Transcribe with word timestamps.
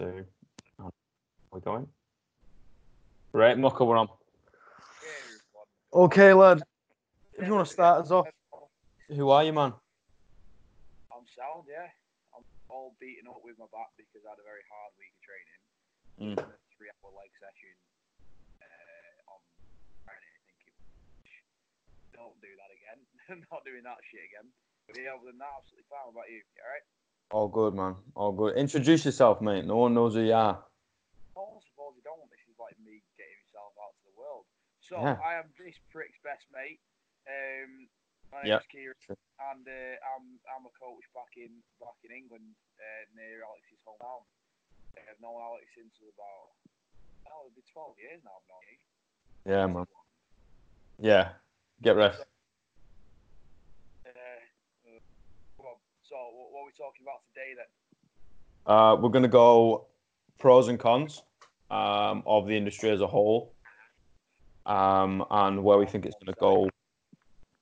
two. 0.00 0.24
We're 1.52 1.60
going. 1.60 1.84
Right, 3.36 3.58
Mucker, 3.58 3.84
we're 3.84 4.00
on. 4.00 4.08
Okay, 5.92 6.32
lad. 6.32 6.62
If 7.36 7.44
you 7.44 7.52
want 7.52 7.66
to 7.66 7.72
start 7.72 8.04
us 8.04 8.10
off, 8.10 8.28
Who 9.12 9.28
are 9.28 9.44
you, 9.44 9.52
man? 9.52 9.74
I'm 11.12 11.26
sound, 11.36 11.68
yeah. 11.68 11.90
I'm 12.32 12.46
all 12.70 12.96
beaten 12.96 13.28
up 13.28 13.44
with 13.44 13.60
my 13.60 13.68
back 13.74 13.92
because 14.00 14.24
I 14.24 14.32
had 14.32 14.40
a 14.40 14.46
very 14.46 14.64
hard 14.72 14.92
week 14.96 15.12
of 15.12 15.20
training. 15.20 15.60
Mm. 16.16 16.36
A 16.38 16.56
three 16.78 16.88
hour 16.88 17.12
leg 17.12 17.28
session 17.36 17.74
uh, 18.62 19.32
on 19.36 19.40
Friday, 20.06 20.32
I 20.32 20.40
think 20.48 20.64
it 20.64 20.74
was. 20.80 21.28
Don't 22.14 22.38
do 22.40 22.52
that 22.56 22.70
again. 22.72 23.00
Not 23.52 23.66
doing 23.68 23.84
that 23.84 24.00
shit 24.08 24.24
again. 24.32 24.48
But 24.88 24.96
yeah, 24.96 25.12
other 25.18 25.28
than 25.28 25.42
that, 25.42 25.60
absolutely 25.60 25.88
fine. 25.92 26.08
What 26.08 26.24
about 26.24 26.30
you? 26.32 26.40
You 26.40 26.62
alright? 26.64 26.86
All 27.30 27.46
good, 27.48 27.74
man. 27.74 27.94
All 28.16 28.32
good. 28.32 28.56
Introduce 28.56 29.04
yourself, 29.04 29.40
mate. 29.40 29.64
No 29.64 29.76
one 29.76 29.94
knows 29.94 30.14
who 30.14 30.22
you 30.26 30.34
are. 30.34 30.58
I 30.58 31.62
suppose 31.62 31.94
you 31.94 32.02
don't. 32.02 32.26
This 32.30 32.42
is 32.50 32.58
like 32.58 32.74
me 32.82 32.98
getting 33.14 33.38
myself 33.46 33.70
out 33.78 33.94
to 33.94 34.02
the 34.10 34.14
world. 34.18 34.44
So 34.82 34.98
Yeah. 34.98 35.14
I 35.22 35.38
am 35.38 35.46
this 35.54 35.78
prick's 35.94 36.18
best 36.26 36.42
mate. 36.50 36.80
Um, 37.30 37.86
my 38.32 38.42
Yep. 38.42 38.62
Kieran, 38.70 38.94
and 39.10 39.62
uh, 39.66 39.94
I'm 40.14 40.38
I'm 40.50 40.66
a 40.66 40.72
coach 40.74 41.06
back 41.14 41.30
in 41.36 41.50
back 41.78 41.98
in 42.02 42.10
England 42.10 42.50
uh, 42.78 43.02
near 43.14 43.42
Alex's 43.46 43.78
hometown. 43.86 44.22
Uh, 44.98 45.02
I've 45.10 45.20
known 45.22 45.38
Alex 45.38 45.66
since 45.74 45.94
about 46.02 46.50
oh, 47.30 47.46
it'll 47.46 47.54
be 47.54 47.62
12 47.70 47.94
years 47.98 48.20
now. 48.26 48.34
I've 48.38 48.48
known 48.50 48.66
him. 48.66 48.80
Yeah, 49.46 49.66
man. 49.70 49.86
Yeah. 50.98 51.38
Get 51.82 51.94
rest. 51.96 52.20
Uh, 54.06 54.10
uh, 54.10 54.98
well, 55.58 55.80
so 56.10 56.16
what, 56.32 56.62
are 56.62 56.66
we 56.66 56.72
talking 56.72 57.02
about 57.02 57.20
today 57.32 57.54
then? 57.56 57.66
Uh, 58.66 58.96
we're 58.96 59.10
going 59.10 59.22
to 59.22 59.28
go 59.28 59.86
pros 60.38 60.66
and 60.66 60.78
cons 60.78 61.22
um, 61.70 62.24
of 62.26 62.48
the 62.48 62.56
industry 62.56 62.90
as 62.90 63.00
a 63.00 63.06
whole 63.06 63.52
um, 64.66 65.24
and 65.30 65.62
where 65.62 65.78
we 65.78 65.86
think 65.86 66.04
it's 66.04 66.16
going 66.16 66.34
to 66.34 66.40
go. 66.40 66.68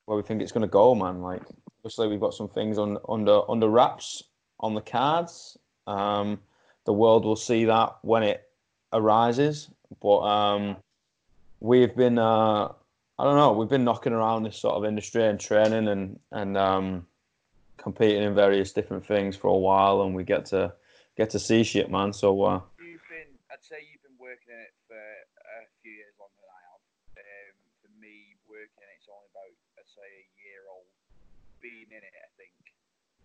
Where 0.06 0.16
we 0.16 0.22
think 0.22 0.40
it's 0.40 0.52
going 0.52 0.62
to 0.62 0.68
go, 0.68 0.94
man. 0.94 1.20
Like, 1.20 1.42
obviously, 1.80 2.08
we've 2.08 2.20
got 2.20 2.32
some 2.32 2.48
things 2.48 2.78
on 2.78 2.96
under 3.08 3.48
under 3.50 3.68
wraps 3.68 4.22
on 4.60 4.74
the 4.74 4.80
cards. 4.80 5.58
Um, 5.86 6.40
the 6.86 6.94
world 6.94 7.26
will 7.26 7.36
see 7.36 7.66
that 7.66 7.98
when 8.00 8.22
it 8.22 8.48
arises. 8.94 9.68
But 10.00 10.20
um, 10.20 10.76
we've 11.60 11.94
been, 11.94 12.18
uh, 12.18 12.68
I 13.18 13.24
don't 13.24 13.36
know, 13.36 13.52
we've 13.52 13.68
been 13.68 13.84
knocking 13.84 14.14
around 14.14 14.44
this 14.44 14.56
sort 14.56 14.76
of 14.76 14.86
industry 14.86 15.26
and 15.26 15.38
training 15.38 15.88
and 15.88 16.18
and 16.32 16.56
um, 16.56 17.06
competing 17.78 18.22
in 18.22 18.34
various 18.34 18.72
different 18.74 19.06
things 19.06 19.34
for 19.36 19.48
a 19.48 19.56
while, 19.56 20.02
and 20.02 20.14
we 20.14 20.22
get 20.24 20.44
to 20.52 20.74
get 21.16 21.30
to 21.30 21.38
see 21.38 21.62
shit, 21.62 21.90
man. 21.90 22.12
So 22.12 22.30
uh, 22.42 22.60
You've 22.78 23.06
been, 23.08 23.30
I'd 23.50 23.64
say 23.64 23.82
you've 23.86 24.02
been 24.02 24.18
working 24.18 24.52
in 24.54 24.60
it 24.60 24.74
for 24.86 24.98
a 24.98 25.66
few 25.82 25.94
years 25.94 26.14
longer 26.18 26.38
than 26.38 26.50
I 26.52 26.62
have. 26.70 26.82
Um, 27.18 27.54
for 27.82 27.90
me, 27.98 28.36
working 28.46 28.82
in 28.82 28.90
it's 28.94 29.08
only 29.10 29.26
about, 29.34 29.54
I'd 29.80 29.90
say, 29.90 30.06
a 30.06 30.26
year 30.42 30.62
old. 30.70 30.86
Being 31.58 31.90
in 31.90 32.02
it, 32.02 32.14
I 32.22 32.30
think, 32.38 32.54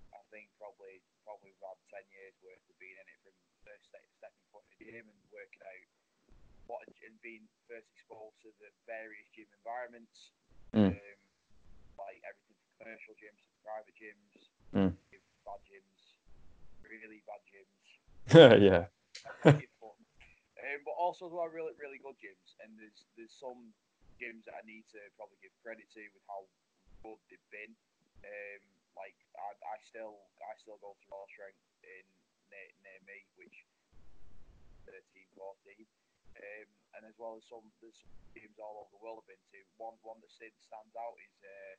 I 0.09 0.21
think 0.33 0.49
probably 0.57 1.01
probably 1.21 1.53
about 1.61 1.77
ten 1.93 2.01
years 2.09 2.33
worth 2.41 2.61
of 2.65 2.77
being 2.81 2.97
in 2.97 3.05
it 3.05 3.19
from 3.21 3.35
first 3.61 3.85
step, 3.93 4.01
stepping 4.17 4.45
foot 4.49 4.65
in 4.65 4.89
the 4.89 4.89
gym 4.89 5.05
and 5.05 5.21
working 5.29 5.61
out 5.61 5.87
what 6.65 6.87
and 7.05 7.13
being 7.21 7.45
first 7.69 7.85
exposed 7.93 8.39
to 8.41 8.49
the 8.63 8.71
various 8.87 9.27
gym 9.35 9.45
environments, 9.59 10.31
Mm. 10.73 10.89
um, 10.97 11.19
like 12.01 12.17
everything 12.25 12.52
commercial 12.83 13.15
gyms 13.15 13.39
private 13.63 13.95
gyms, 13.95 14.51
Mm. 14.75 14.91
bad 15.47 15.61
gyms, 15.69 16.01
really 16.83 17.23
bad 17.23 17.39
gyms 17.47 17.79
yeah, 18.67 18.87
make 19.45 19.67
it 19.69 19.73
fun. 19.79 19.93
Um, 20.59 20.79
but 20.87 20.95
also 20.99 21.27
there 21.31 21.39
are 21.43 21.51
really, 21.51 21.75
really 21.79 21.99
good 22.03 22.15
gyms. 22.19 22.55
And 22.63 22.75
there's 22.79 23.03
there's 23.15 23.31
some 23.35 23.71
gyms 24.19 24.43
that 24.47 24.55
I 24.59 24.63
need 24.67 24.83
to 24.95 24.99
probably 25.15 25.37
give 25.43 25.51
credit 25.63 25.87
to 25.95 26.01
with 26.11 26.23
how 26.27 26.43
good 27.05 27.19
they've 27.31 27.49
been. 27.53 27.71
Um, 28.25 28.61
like 28.99 29.15
I, 29.37 29.51
I 29.63 29.75
still 29.87 30.23
I 30.43 30.55
still 30.59 30.79
go 30.83 30.95
to 30.95 31.05
Raw 31.11 31.23
Strength 31.31 31.59
in 31.83 32.03
near, 32.51 32.67
near 32.83 32.99
me, 33.07 33.17
which 33.39 33.53
13, 34.89 34.97
14. 35.35 35.83
Um, 36.39 36.67
and 36.97 37.01
as 37.05 37.15
well 37.21 37.37
as 37.37 37.45
some 37.51 37.67
there's 37.83 37.99
some 38.01 38.15
gyms 38.33 38.57
all 38.57 38.87
over 38.87 38.91
the 38.95 39.03
world 39.03 39.21
I've 39.23 39.29
been 39.35 39.45
to. 39.53 39.59
One 39.77 39.99
one 40.01 40.17
that 40.23 40.31
stand- 40.33 40.57
stands 40.63 40.95
out 40.97 41.19
is 41.21 41.35
uh, 41.43 41.75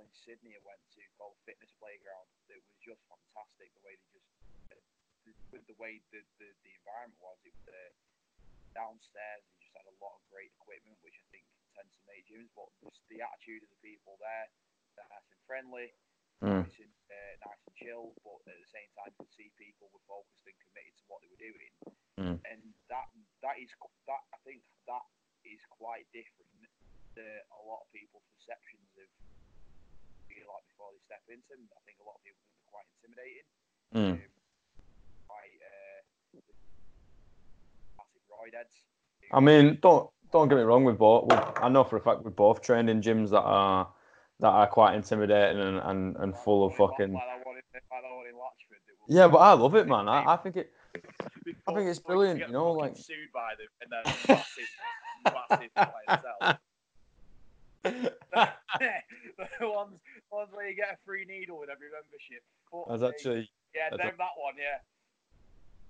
in 0.00 0.08
Sydney 0.14 0.56
I 0.56 0.62
went 0.64 0.80
to 0.96 1.02
called 1.20 1.36
Fitness 1.44 1.72
Playground. 1.76 2.26
It 2.48 2.62
was 2.64 2.76
just 2.80 3.02
fantastic 3.10 3.68
the 3.76 3.84
way 3.84 3.94
they 4.00 4.08
just 4.16 5.38
with 5.54 5.62
the 5.70 5.78
way 5.78 6.02
the, 6.10 6.24
the, 6.42 6.48
the 6.66 6.72
environment 6.82 7.20
was, 7.22 7.38
it 7.46 7.54
was 7.54 7.66
uh, 7.70 7.92
downstairs. 8.74 9.44
They 9.46 9.62
just 9.62 9.76
had 9.76 9.86
a 9.86 9.96
lot 10.02 10.18
of 10.18 10.22
great 10.32 10.50
equipment, 10.58 10.98
which 11.04 11.14
I 11.14 11.26
think 11.30 11.46
tends 11.78 11.94
to 11.94 12.04
make 12.10 12.26
gyms. 12.26 12.50
But 12.58 12.72
just 12.82 12.98
the 13.06 13.22
attitude 13.22 13.62
of 13.62 13.70
the 13.70 13.80
people 13.84 14.18
there, 14.18 14.50
they're 14.98 15.10
nice 15.12 15.28
and 15.30 15.42
friendly, 15.46 15.94
Mm. 16.42 16.66
nice 16.66 16.74
and 16.82 16.90
uh, 17.06 17.34
nice 17.46 17.62
and 17.70 17.76
chill. 17.78 18.18
But 18.26 18.42
at 18.50 18.58
the 18.58 18.72
same 18.74 18.90
time, 18.98 19.14
you 19.14 19.22
could 19.22 19.30
see 19.38 19.54
people 19.54 19.86
were 19.94 20.02
focused 20.10 20.42
and 20.42 20.58
committed 20.58 20.98
to 20.98 21.04
what 21.06 21.22
they 21.22 21.30
were 21.30 21.38
doing. 21.38 21.72
Mm. 22.18 22.36
And 22.42 22.60
that 22.90 23.06
that 23.46 23.62
is 23.62 23.70
that 24.10 24.22
I 24.34 24.38
think 24.42 24.66
that 24.90 25.06
is 25.46 25.62
quite 25.70 26.02
different 26.10 26.50
to 27.14 27.22
a 27.22 27.60
lot 27.62 27.86
of 27.86 27.88
people's 27.94 28.26
perceptions 28.34 28.90
of 28.98 29.06
feel 30.42 30.50
like 30.50 30.66
before 30.66 30.90
they 30.90 30.98
step 31.06 31.22
into 31.30 31.46
them. 31.54 31.62
I 31.70 31.80
think 31.86 31.98
a 32.02 32.06
lot 32.06 32.18
of 32.18 32.22
people 32.26 32.42
think 32.42 32.58
they're 32.58 32.74
quite 32.74 32.88
intimidating 32.98 33.46
Mm. 33.94 34.12
um, 34.12 34.20
by 35.28 35.42
uh, 35.62 35.98
massive 37.98 38.24
roid 38.26 38.54
heads. 38.56 38.74
I 39.32 39.40
mean, 39.40 39.78
don't 39.82 40.10
don't 40.32 40.48
get 40.48 40.56
me 40.56 40.62
wrong. 40.62 40.84
With 40.84 40.98
both, 40.98 41.30
we 41.30 41.36
I 41.36 41.68
know 41.68 41.84
for 41.84 41.96
a 41.96 42.00
fact 42.00 42.24
we've 42.24 42.34
both 42.34 42.62
trained 42.62 42.88
in 42.90 43.00
gyms 43.02 43.30
that 43.30 43.42
are 43.42 43.88
that 44.40 44.48
are 44.48 44.66
quite 44.66 44.94
intimidating 44.96 45.60
and, 45.62 45.78
and, 45.78 46.16
and 46.16 46.36
full 46.36 46.64
of 46.66 46.74
fucking. 46.74 47.12
Like 47.12 47.22
that 47.22 47.46
one 47.46 47.56
in, 47.56 47.62
like 47.74 48.02
that 48.02 48.10
one 48.10 48.26
in 48.26 48.34
Latchford. 48.34 48.80
that 48.86 48.96
was- 49.06 49.14
Yeah, 49.16 49.28
but 49.28 49.38
I 49.38 49.52
love 49.52 49.74
it, 49.76 49.86
man. 49.86 50.08
I, 50.08 50.32
I 50.32 50.36
think 50.36 50.56
it. 50.56 50.72
Before 51.44 51.76
think 51.78 51.88
it's 51.90 51.98
brilliant, 52.00 52.40
you 52.40 52.48
know, 52.48 52.72
like- 52.72 52.96
sued 52.96 53.30
by 53.32 53.52
them 53.58 53.68
and 53.82 53.92
then 53.92 54.04
massive, 54.28 54.68
massive 55.50 55.70
clientele. 55.74 56.58
the 59.60 59.68
ones, 59.70 60.00
ones 60.32 60.48
where 60.56 60.66
you 60.68 60.74
get 60.74 60.96
a 60.96 60.98
free 61.04 61.28
needle 61.28 61.60
with 61.60 61.68
every 61.68 61.92
membership. 61.92 62.40
Fuck 62.72 62.88
That's 62.88 63.04
me. 63.04 63.08
actually. 63.12 63.44
yeah, 63.76 63.92
that's 63.92 64.00
them, 64.02 64.16
that 64.16 64.34
one, 64.40 64.56
yeah. 64.56 64.80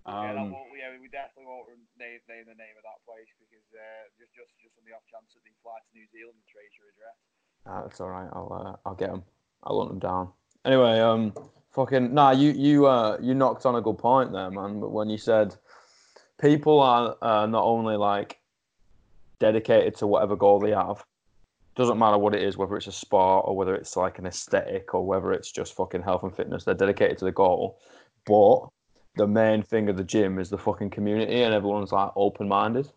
yeah, 0.05 0.35
that 0.35 0.43
Um, 0.43 0.51
won't, 0.51 0.75
yeah, 0.75 0.91
we 0.99 1.07
definitely 1.09 1.47
won't 1.47 1.71
name, 1.95 2.19
name 2.27 2.45
the 2.51 2.59
name 2.59 2.75
of 2.75 2.83
that 2.83 2.99
place 3.07 3.31
because 3.39 3.63
uh, 3.71 4.11
just, 4.19 4.35
just, 4.35 4.51
just 4.59 4.75
on 4.75 4.83
the 4.83 4.93
off 4.93 5.07
chance 5.07 5.31
that 5.39 5.47
they 5.47 5.55
fly 5.63 5.79
to 5.79 5.91
New 5.95 6.07
Zealand 6.11 6.35
and 6.35 6.47
trace 6.51 6.75
your 6.75 6.91
address. 6.91 7.17
ah, 7.71 7.87
that's 7.87 8.03
all 8.03 8.11
right. 8.11 8.29
I'll 8.35 8.51
uh, 8.51 8.75
I'll 8.85 8.99
get 8.99 9.15
them. 9.15 9.23
I'll 9.63 9.79
hunt 9.79 9.95
them 9.95 10.03
down. 10.03 10.35
Anyway, 10.67 10.99
um, 10.99 11.33
fucking 11.71 12.13
nah. 12.13 12.31
You 12.35 12.51
you 12.51 12.87
uh 12.87 13.19
you 13.23 13.35
knocked 13.35 13.65
on 13.67 13.77
a 13.77 13.81
good 13.81 13.99
point 13.99 14.33
there, 14.33 14.51
man. 14.51 14.81
But 14.83 14.91
when 14.91 15.09
you 15.09 15.19
said 15.19 15.55
people 16.41 16.81
are 16.81 17.17
uh, 17.23 17.47
not 17.47 17.63
only 17.63 17.95
like 17.97 18.39
dedicated 19.39 19.95
to 19.97 20.07
whatever 20.07 20.35
goal 20.37 20.59
they 20.59 20.71
have, 20.71 21.05
doesn't 21.75 21.99
matter 21.99 22.19
what 22.19 22.35
it 22.35 22.43
is, 22.43 22.57
whether 22.57 22.77
it's 22.77 22.87
a 22.87 22.93
sport 22.93 23.45
or 23.49 23.57
whether 23.57 23.75
it's 23.75 23.97
like 23.97 24.19
an 24.19 24.27
aesthetic 24.27 24.93
or 24.95 25.07
whether 25.07 25.33
it's 25.33 25.51
just 25.51 25.75
fucking 25.75 26.03
health 26.03 26.23
and 26.23 26.35
fitness. 26.35 26.65
They're 26.65 26.75
dedicated 26.75 27.19
to 27.19 27.25
the 27.25 27.33
goal, 27.33 27.81
but 28.27 28.69
the 29.17 29.27
main 29.27 29.63
thing 29.63 29.89
of 29.89 29.97
the 29.97 30.05
gym 30.05 30.39
is 30.39 30.51
the 30.51 30.59
fucking 30.59 30.91
community, 30.91 31.43
and 31.43 31.55
everyone's 31.55 31.93
like 31.93 32.13
open 32.17 32.49
minded. 32.49 32.89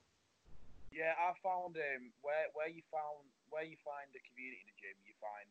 Yeah, 0.91 1.12
I 1.19 1.35
found 1.44 1.75
um, 1.75 2.03
where 2.24 2.47
where 2.56 2.72
you 2.72 2.84
found 2.91 3.28
where 3.52 3.64
you 3.64 3.75
find 3.84 4.08
a 4.16 4.22
community 4.28 4.64
in 4.64 4.68
the 4.68 4.78
gym, 4.80 4.96
you 5.08 5.16
find 5.19 5.47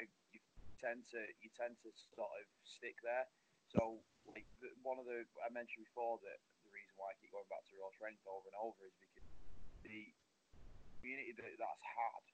uh, 0.00 0.08
you 0.32 0.40
tend 0.80 1.04
to 1.12 1.20
you 1.40 1.48
tend 1.56 1.76
to 1.84 1.88
sort 2.16 2.28
of 2.40 2.44
stick 2.64 2.96
there. 3.04 3.24
So 3.72 4.00
like 4.28 4.44
the, 4.60 4.72
one 4.80 5.00
of 5.00 5.08
the 5.08 5.24
I 5.44 5.48
mentioned 5.52 5.88
before 5.88 6.20
that 6.24 6.40
the 6.64 6.72
reason 6.72 6.92
why 7.00 7.12
I 7.12 7.16
keep 7.20 7.32
going 7.32 7.48
back 7.48 7.64
to 7.68 7.72
real 7.76 7.92
strength 7.96 8.20
over 8.28 8.48
and 8.48 8.58
over 8.60 8.80
is 8.84 8.96
because 9.00 9.28
the 9.84 10.08
community 11.00 11.32
that 11.36 11.56
that's 11.56 11.84
had 11.84 12.24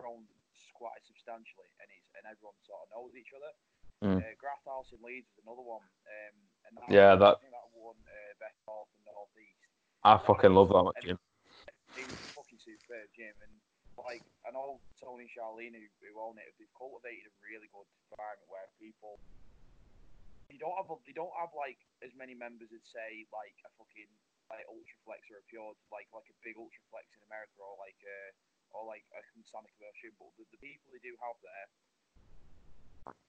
grown 0.00 0.24
quite 0.72 1.00
substantially, 1.04 1.68
and 1.84 1.88
it's 1.92 2.08
and 2.16 2.24
everyone 2.24 2.56
sort 2.64 2.80
of 2.84 2.88
knows 2.96 3.12
each 3.12 3.30
other. 3.36 3.52
Mm. 4.00 4.16
Uh, 4.16 4.32
Graft 4.40 4.64
House 4.64 4.88
in 4.96 5.00
Leeds 5.04 5.28
is 5.36 5.44
another 5.44 5.60
one, 5.60 5.84
um, 5.84 6.36
and 6.64 6.72
that, 6.80 6.88
Yeah, 6.88 7.20
that- 7.20 7.36
I 7.36 7.40
think 7.44 7.52
that 7.52 7.68
won 7.76 8.00
uh, 8.00 8.32
best 8.40 8.56
ball 8.64 8.88
from 8.88 9.04
the 9.04 9.12
northeast 9.12 9.60
I 10.04 10.16
fucking 10.16 10.56
love 10.56 10.72
that 10.72 11.04
gym. 11.04 11.20
it 12.00 12.08
was 12.08 12.16
a 12.16 12.32
fucking 12.32 12.60
superb 12.64 13.12
gym 13.12 13.36
and 13.44 13.52
like 14.00 14.24
I 14.48 14.56
know 14.56 14.80
Tony 14.96 15.28
and 15.28 15.32
Charlene 15.36 15.76
who, 15.76 15.84
who 16.00 16.16
own 16.16 16.40
it, 16.40 16.48
they've 16.56 16.72
cultivated 16.72 17.28
a 17.28 17.34
really 17.44 17.68
good 17.68 17.84
environment 18.08 18.48
where 18.48 18.64
people 18.80 19.20
they 20.48 20.56
don't 20.56 20.72
have 20.80 20.88
a, 20.88 20.96
they 21.04 21.12
don't 21.12 21.34
have 21.36 21.52
like 21.52 21.76
as 22.00 22.08
many 22.16 22.32
members 22.32 22.72
as 22.72 22.80
say 22.88 23.28
like 23.28 23.52
a 23.68 23.70
fucking 23.76 24.08
like 24.48 24.64
Ultraflex 24.72 25.28
or 25.28 25.38
a 25.38 25.46
pure 25.52 25.76
like 25.92 26.08
like 26.16 26.26
a 26.32 26.36
big 26.40 26.56
Ultraflex 26.56 27.04
in 27.12 27.20
America 27.28 27.60
or 27.60 27.76
like 27.76 28.00
uh 28.00 28.30
or 28.74 28.86
like 28.86 29.04
a 29.16 29.20
Sonic 29.48 29.74
version, 29.80 30.14
but 30.20 30.30
the, 30.36 30.44
the 30.54 30.60
people 30.60 30.90
they 30.92 31.02
do 31.02 31.16
have 31.18 31.38
there 31.42 31.68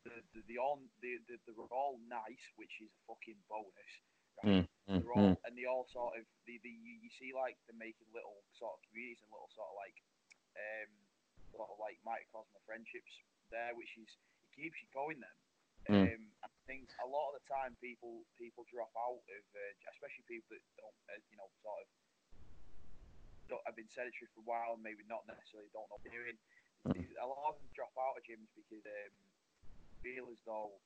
the, 0.05 0.15
the, 0.33 0.41
the 0.49 0.57
all 0.57 0.81
the, 1.01 1.21
the, 1.29 1.37
they're 1.45 1.73
all 1.73 2.01
nice, 2.09 2.45
which 2.57 2.73
is 2.81 2.89
a 2.89 3.01
fucking 3.05 3.39
bonus. 3.47 3.93
Mm, 4.41 4.65
mm, 4.89 4.99
They're 5.05 5.13
all, 5.13 5.37
mm. 5.37 5.45
and 5.45 5.53
they 5.53 5.69
all 5.69 5.85
sort 5.93 6.17
of 6.17 6.25
the, 6.49 6.57
the 6.65 6.73
you, 6.73 6.97
you 7.05 7.11
see 7.21 7.29
like 7.29 7.61
they're 7.69 7.77
making 7.77 8.09
little 8.09 8.41
sort 8.57 8.73
of 8.73 8.79
communities 8.89 9.21
and 9.21 9.29
little 9.29 9.53
sort 9.53 9.69
of 9.69 9.77
like 9.77 9.97
um 10.57 10.91
sort 11.53 11.69
of 11.69 11.77
like 11.77 12.01
microcosm 12.01 12.49
of 12.57 12.63
friendships 12.65 13.13
there, 13.53 13.77
which 13.77 13.93
is 14.01 14.09
it 14.41 14.49
keeps 14.57 14.81
you 14.81 14.89
going 14.89 15.21
then. 15.21 15.37
Mm. 15.89 16.05
Um, 16.09 16.23
I 16.41 16.49
think 16.65 16.89
a 17.01 17.09
lot 17.09 17.33
of 17.33 17.41
the 17.41 17.45
time 17.45 17.77
people 17.77 18.25
people 18.41 18.65
drop 18.73 18.89
out 18.97 19.21
of, 19.21 19.43
uh, 19.53 19.73
especially 19.93 20.25
people 20.25 20.57
that 20.57 20.65
don't 20.73 20.97
uh, 21.13 21.21
you 21.29 21.37
know 21.37 21.49
sort 21.61 21.85
of 21.85 21.87
don't, 23.51 23.65
have 23.67 23.75
been 23.75 23.91
sedentary 23.91 24.31
for 24.31 24.39
a 24.41 24.47
while 24.47 24.73
and 24.79 24.83
maybe 24.83 25.03
not 25.11 25.27
necessarily 25.27 25.67
don't 25.75 25.85
know 25.91 25.99
what 25.99 26.03
they're 26.07 26.15
doing. 26.15 26.39
Mm. 26.87 27.03
A 27.19 27.27
lot 27.27 27.51
of 27.51 27.59
them 27.59 27.69
drop 27.75 27.93
out 27.99 28.17
of 28.17 28.23
gyms 28.25 28.49
because 28.55 28.81
um, 28.87 29.13
feel 30.01 30.31
as 30.31 30.41
though 30.47 30.79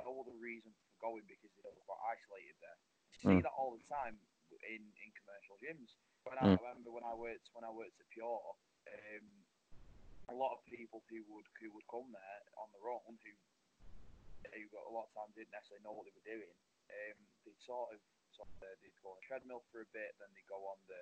no 0.00 0.24
other 0.24 0.34
reason 0.40 0.72
for 0.74 1.12
going 1.12 1.26
because 1.28 1.52
they 1.54 1.62
feel 1.62 1.76
quite 1.86 2.02
isolated 2.18 2.56
there. 2.58 2.78
You 3.12 3.16
see 3.20 3.38
Mm. 3.38 3.42
that 3.46 3.54
all 3.54 3.76
the 3.76 3.84
time 3.92 4.18
in, 4.64 4.82
in 4.82 5.08
commercial 5.14 5.58
gyms. 5.62 5.92
When 6.24 6.38
Mm. 6.38 6.56
I, 6.58 6.58
I 6.58 6.70
remember 6.72 6.90
when 6.90 7.04
I 7.06 7.14
worked 7.14 7.46
when 7.54 7.62
I 7.64 7.70
worked 7.70 7.98
at 8.00 8.08
Pure, 8.10 8.42
um, 8.88 9.26
a 10.28 10.34
lot 10.34 10.52
of 10.56 10.64
people 10.66 11.04
who 11.08 11.22
would 11.30 11.46
who 11.60 11.70
would 11.72 11.86
come 11.88 12.10
there 12.12 12.40
on 12.58 12.68
their 12.72 12.84
own 12.90 13.16
who 13.22 13.32
who 14.54 14.64
got 14.70 14.86
a 14.86 14.92
lot 14.94 15.08
of 15.08 15.12
times 15.14 15.34
didn't 15.34 15.52
necessarily 15.52 15.82
know 15.84 15.92
what 15.94 16.06
they 16.06 16.14
were 16.14 16.30
doing. 16.38 16.56
Um, 16.88 17.18
they'd 17.44 17.60
sort 17.60 17.92
of, 17.92 18.00
sort 18.32 18.48
of 18.48 18.56
they'd 18.80 18.96
go 19.02 19.12
on 19.12 19.20
a 19.20 19.26
treadmill 19.26 19.62
for 19.70 19.82
a 19.82 19.88
bit, 19.92 20.14
then 20.18 20.30
they'd 20.32 20.48
go 20.48 20.62
on 20.68 20.78
the 20.88 21.00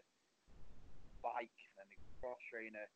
bike, 1.26 1.58
then 1.75 1.87
they 1.90 1.99
cross 2.23 2.38
trainer, 2.46 2.87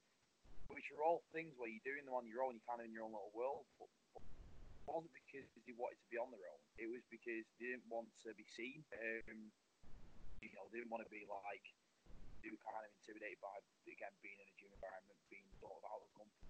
which 0.71 0.87
are 0.94 1.03
all 1.03 1.27
things 1.35 1.50
where 1.59 1.67
you're 1.67 1.82
doing 1.82 2.06
them 2.06 2.15
on 2.15 2.31
your 2.31 2.47
own. 2.47 2.55
You're 2.55 2.71
kind 2.71 2.79
of 2.79 2.87
in 2.87 2.94
your 2.94 3.03
own 3.03 3.15
little 3.15 3.35
world. 3.35 3.67
But, 3.82 3.91
but 4.15 4.23
it 4.23 4.87
wasn't 4.87 5.15
because 5.27 5.47
they 5.67 5.75
wanted 5.75 5.99
to 5.99 6.09
be 6.11 6.19
on 6.19 6.31
their 6.31 6.47
own. 6.47 6.62
It 6.79 6.87
was 6.87 7.03
because 7.11 7.43
they 7.59 7.75
didn't 7.75 7.91
want 7.91 8.06
to 8.23 8.31
be 8.38 8.47
seen. 8.55 8.87
Um, 8.94 9.50
you 10.38 10.50
know, 10.55 10.71
they 10.71 10.79
didn't 10.81 10.94
want 10.94 11.03
to 11.03 11.12
be 11.12 11.27
like 11.27 11.67
they 12.41 12.49
were 12.49 12.62
kind 12.65 12.81
of 12.81 12.91
intimidated 13.03 13.37
by 13.44 13.53
again 13.85 14.15
being 14.25 14.38
in 14.41 14.49
a 14.49 14.56
gym 14.56 14.73
environment, 14.73 15.19
being 15.29 15.44
sort 15.61 15.77
of 15.77 15.85
out 15.85 16.00
of 16.00 16.09
comfort. 16.17 16.49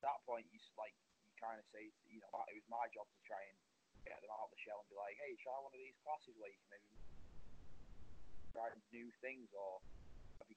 At 0.00 0.10
that 0.10 0.18
point, 0.26 0.48
you 0.50 0.58
like 0.74 0.96
you 1.22 1.30
kind 1.38 1.60
of 1.60 1.66
say, 1.70 1.92
you 2.10 2.18
know, 2.18 2.32
it 2.50 2.58
was 2.58 2.66
my 2.66 2.90
job 2.90 3.06
to 3.06 3.20
try 3.22 3.38
and 3.46 3.56
get 4.02 4.18
them 4.18 4.32
out 4.34 4.50
of 4.50 4.52
the 4.54 4.60
shell 4.62 4.82
and 4.82 4.88
be 4.90 4.98
like, 4.98 5.14
hey, 5.22 5.38
try 5.38 5.54
one 5.62 5.70
of 5.70 5.78
these 5.78 5.94
classes 6.02 6.34
where 6.38 6.50
you 6.50 6.58
can 6.66 6.70
maybe 6.74 6.90
try 8.50 8.72
new 8.90 9.08
things 9.20 9.52
or 9.52 9.78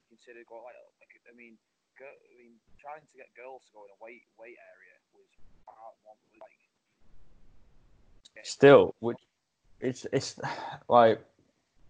considered 0.09 0.49
going 0.49 0.65
like, 0.65 0.75
like 0.99 1.13
I 1.29 1.33
mean, 1.37 1.55
I 2.01 2.33
mean, 2.35 2.57
trying 2.81 3.05
to 3.05 3.13
get 3.15 3.29
girls 3.37 3.63
to 3.69 3.71
go 3.77 3.85
in 3.85 3.93
a 3.93 3.99
weight 4.01 4.25
weight 4.35 4.57
area 4.57 4.95
was 5.13 5.29
like 6.39 6.59
Still, 8.43 8.95
which 8.99 9.17
it's 9.79 10.05
it's 10.11 10.39
like 10.89 11.21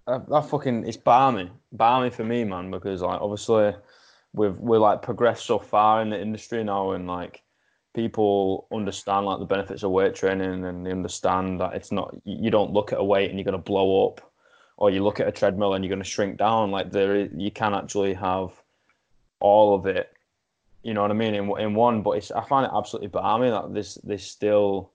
that, 0.08 0.46
fucking 0.50 0.88
it's 0.88 0.98
balmy, 0.98 1.52
balmy 1.72 2.10
for 2.10 2.24
me, 2.24 2.44
man. 2.44 2.72
Because 2.72 3.02
like 3.02 3.22
obviously 3.22 3.74
we've 4.34 4.56
we're 4.58 4.80
like 4.80 5.02
progressed 5.02 5.46
so 5.46 5.60
far 5.60 6.02
in 6.02 6.10
the 6.10 6.20
industry 6.20 6.64
now, 6.64 6.92
and 6.92 7.08
like 7.08 7.44
people 7.94 8.68
understand 8.72 9.26
like 9.26 9.40
the 9.40 9.46
benefits 9.46 9.84
of 9.84 9.92
weight 9.92 10.16
training, 10.16 10.66
and 10.66 10.86
they 10.86 10.92
understand 10.92 11.60
that 11.62 11.74
it's 11.76 11.92
not 11.92 12.16
you 12.24 12.38
you 12.44 12.52
don't 12.52 12.74
look 12.74 12.92
at 12.92 13.00
a 13.00 13.04
weight 13.04 13.30
and 13.30 13.38
you're 13.38 13.46
gonna 13.46 13.58
blow 13.58 14.08
up, 14.08 14.29
or 14.80 14.90
you 14.90 15.04
look 15.04 15.20
at 15.20 15.28
a 15.28 15.32
treadmill 15.32 15.74
and 15.74 15.84
you're 15.84 15.94
gonna 15.94 16.06
shrink 16.06 16.38
down. 16.38 16.72
Like 16.72 16.92
there, 16.92 17.16
is, 17.16 17.30
you 17.36 17.52
can 17.52 17.74
actually 17.74 18.14
have 18.14 18.52
all 19.42 19.76
of 19.76 19.86
it. 19.86 20.12
You 20.84 20.94
know 20.94 21.02
what 21.02 21.12
I 21.12 21.16
mean 21.16 21.36
in 21.36 21.52
in 21.60 21.76
one, 21.76 22.02
but 22.02 22.12
it's 22.12 22.32
I 22.32 22.44
find 22.46 22.66
it 22.66 22.72
absolutely 22.74 23.10
balmy 23.10 23.50
that 23.50 23.74
this 23.74 23.96
this 24.04 24.26
still 24.26 24.92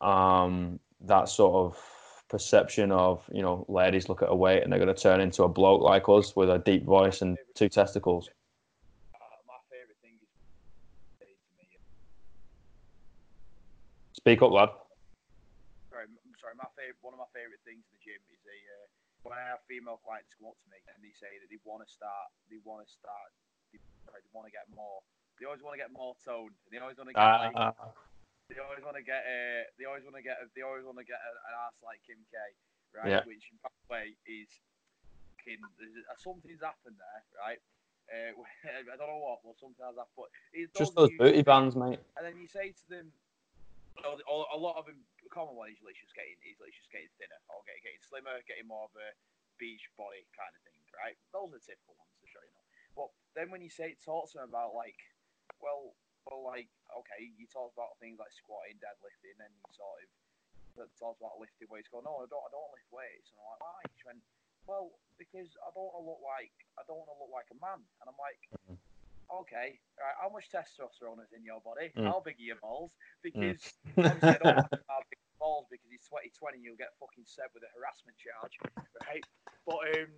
um, 0.00 0.80
that 1.02 1.28
sort 1.28 1.54
of 1.54 2.24
perception 2.28 2.90
of 2.90 3.22
you 3.32 3.42
know 3.42 3.64
ladies 3.68 4.08
look 4.08 4.22
at 4.22 4.30
a 4.30 4.34
weight 4.34 4.62
and 4.64 4.72
they're 4.72 4.80
going 4.80 4.92
to 4.92 5.00
turn 5.00 5.20
into 5.20 5.44
a 5.44 5.48
bloke 5.48 5.82
like 5.82 6.08
us 6.08 6.34
with 6.34 6.50
a 6.50 6.58
deep 6.58 6.84
voice 6.84 7.22
and 7.22 7.38
two 7.54 7.68
testicles. 7.68 8.26
to. 8.26 8.32
Speak 14.14 14.42
up, 14.42 14.50
lad. 14.50 14.70
Sorry, 15.90 16.06
m- 16.06 16.14
sorry. 16.40 16.54
My 16.54 16.70
favorite, 16.78 16.94
one 17.02 17.14
of 17.14 17.18
my 17.18 17.30
favorite 17.34 17.58
things 17.66 17.82
in 17.82 17.90
the 17.90 18.02
gym 18.06 18.22
is 18.30 18.38
a 18.46 18.58
uh, 18.70 18.86
when 19.32 19.40
I 19.40 19.48
have 19.48 19.64
female 19.64 19.96
clients 20.04 20.36
come 20.36 20.52
up 20.52 20.60
to 20.60 20.68
me 20.68 20.76
and 20.92 21.00
they 21.00 21.16
say 21.16 21.40
that 21.40 21.48
they 21.48 21.56
want 21.64 21.80
to 21.80 21.88
start, 21.88 22.28
they 22.52 22.60
want 22.68 22.84
to 22.84 22.88
start, 22.92 23.32
they, 23.72 23.80
they 24.12 24.28
want 24.36 24.44
to 24.44 24.52
get 24.52 24.68
more. 24.76 25.00
They 25.40 25.48
always 25.48 25.64
want 25.64 25.72
to 25.72 25.80
get 25.80 25.88
more 25.88 26.12
toned. 26.20 26.52
They 26.68 26.76
always 26.76 27.00
want 27.00 27.08
to 27.08 27.16
get 27.16 27.24
like, 27.48 27.56
Uh, 27.56 27.72
they 28.52 28.60
always 28.60 28.84
want 28.84 29.00
to 29.00 29.06
get 29.06 29.24
uh, 29.24 29.64
they 29.80 29.88
always 29.88 30.04
want 30.04 30.20
to 30.20 30.24
get 30.24 30.36
A, 30.36 30.44
they 30.52 30.60
always 30.60 30.84
want 30.84 31.00
to 31.00 31.08
get 31.08 31.16
a- 31.16 31.40
an 31.48 31.54
ass 31.64 31.72
like 31.80 32.04
Kim 32.04 32.20
K, 32.28 32.36
right? 32.92 33.08
Yeah. 33.08 33.24
Which 33.24 33.48
by 33.56 33.72
the 33.72 33.88
way 33.88 34.06
is 34.28 34.52
uh, 35.48 36.14
something's 36.20 36.60
happened 36.60 37.00
there, 37.00 37.22
right? 37.40 37.60
Uh, 38.12 38.36
I 38.92 38.96
don't 39.00 39.08
know 39.08 39.24
what, 39.24 39.40
but 39.40 39.56
something 39.56 39.80
has 39.80 39.96
happened. 39.96 40.28
But 40.28 40.28
just 40.76 40.92
those 40.92 41.08
booty 41.16 41.40
bands, 41.40 41.72
mate. 41.72 42.04
and 42.20 42.22
then 42.28 42.36
you 42.36 42.44
say 42.44 42.76
to 42.76 42.84
them, 42.92 43.08
a 44.04 44.58
lot 44.58 44.76
of 44.76 44.84
them, 44.86 45.00
common 45.32 45.56
one 45.56 45.72
is 45.72 45.80
literally 45.80 46.04
just 46.04 46.12
getting, 46.12 46.36
is 46.44 46.60
literally 46.60 46.76
just 46.76 46.92
getting 46.92 47.08
thinner 47.16 47.40
or 47.48 47.64
getting, 47.64 47.82
getting 47.82 48.04
slimmer, 48.04 48.36
getting 48.44 48.68
more 48.68 48.86
of 48.86 48.94
a 48.94 49.10
beach 49.56 49.88
body 49.96 50.28
kind 50.36 50.52
of 50.52 50.60
thing, 50.62 50.76
right? 50.96 51.16
Those 51.32 51.56
are 51.56 51.58
the 51.58 51.64
typical 51.64 51.96
ones 51.96 52.12
to 52.20 52.28
show 52.28 52.44
you 52.44 52.52
know. 52.52 52.66
But 52.92 53.08
then 53.32 53.48
when 53.48 53.64
you 53.64 53.72
say 53.72 53.96
talk 54.04 54.28
to 54.32 54.44
them 54.44 54.52
about 54.52 54.76
like, 54.76 55.00
well, 55.64 55.96
well, 56.28 56.44
like 56.44 56.68
okay, 57.02 57.32
you 57.34 57.48
talk 57.48 57.72
about 57.74 57.96
things 57.98 58.20
like 58.20 58.30
squatting, 58.36 58.78
deadlifting, 58.78 59.40
and 59.40 59.50
you 59.50 59.64
sort 59.72 60.04
of 60.04 60.90
talk 61.00 61.16
about 61.18 61.40
lifting 61.40 61.68
weights. 61.72 61.88
Go, 61.88 62.04
no, 62.04 62.22
I 62.22 62.28
don't, 62.28 62.44
I 62.44 62.50
don't 62.52 62.70
lift 62.70 62.88
weights, 62.92 63.32
and 63.32 63.40
I'm 63.40 63.48
like, 63.56 63.62
why? 63.64 63.80
She 63.96 64.04
went, 64.06 64.22
well, 64.68 64.94
because 65.18 65.50
I 65.64 65.72
don't 65.74 65.88
want 65.90 65.98
to 65.98 66.06
look 66.06 66.22
like, 66.22 66.54
I 66.78 66.82
don't 66.86 67.00
want 67.02 67.10
to 67.10 67.18
look 67.18 67.32
like 67.32 67.48
a 67.50 67.58
man, 67.58 67.80
and 67.80 68.06
I'm 68.06 68.18
like. 68.20 68.42
Okay, 69.32 69.80
right, 69.96 70.16
how 70.20 70.28
much 70.28 70.52
testosterone 70.52 71.16
is 71.24 71.32
in 71.32 71.40
your 71.40 71.56
body? 71.64 71.88
Mm. 71.96 72.04
How 72.04 72.20
big 72.20 72.36
are 72.36 72.52
your 72.52 72.60
balls? 72.60 72.92
Because 73.24 73.72
obviously 73.96 74.28
I 74.28 74.36
don't 74.36 74.56
want 74.60 74.76
to 74.76 74.84
have 74.92 75.08
because 75.70 75.90
he's 75.90 76.06
2020 76.06 76.62
you'll 76.62 76.78
get 76.78 76.94
fucking 77.02 77.26
set 77.26 77.50
with 77.50 77.66
a 77.66 77.70
harassment 77.74 78.14
charge, 78.14 78.54
right? 79.02 79.24
But 79.66 79.82
um, 79.98 80.10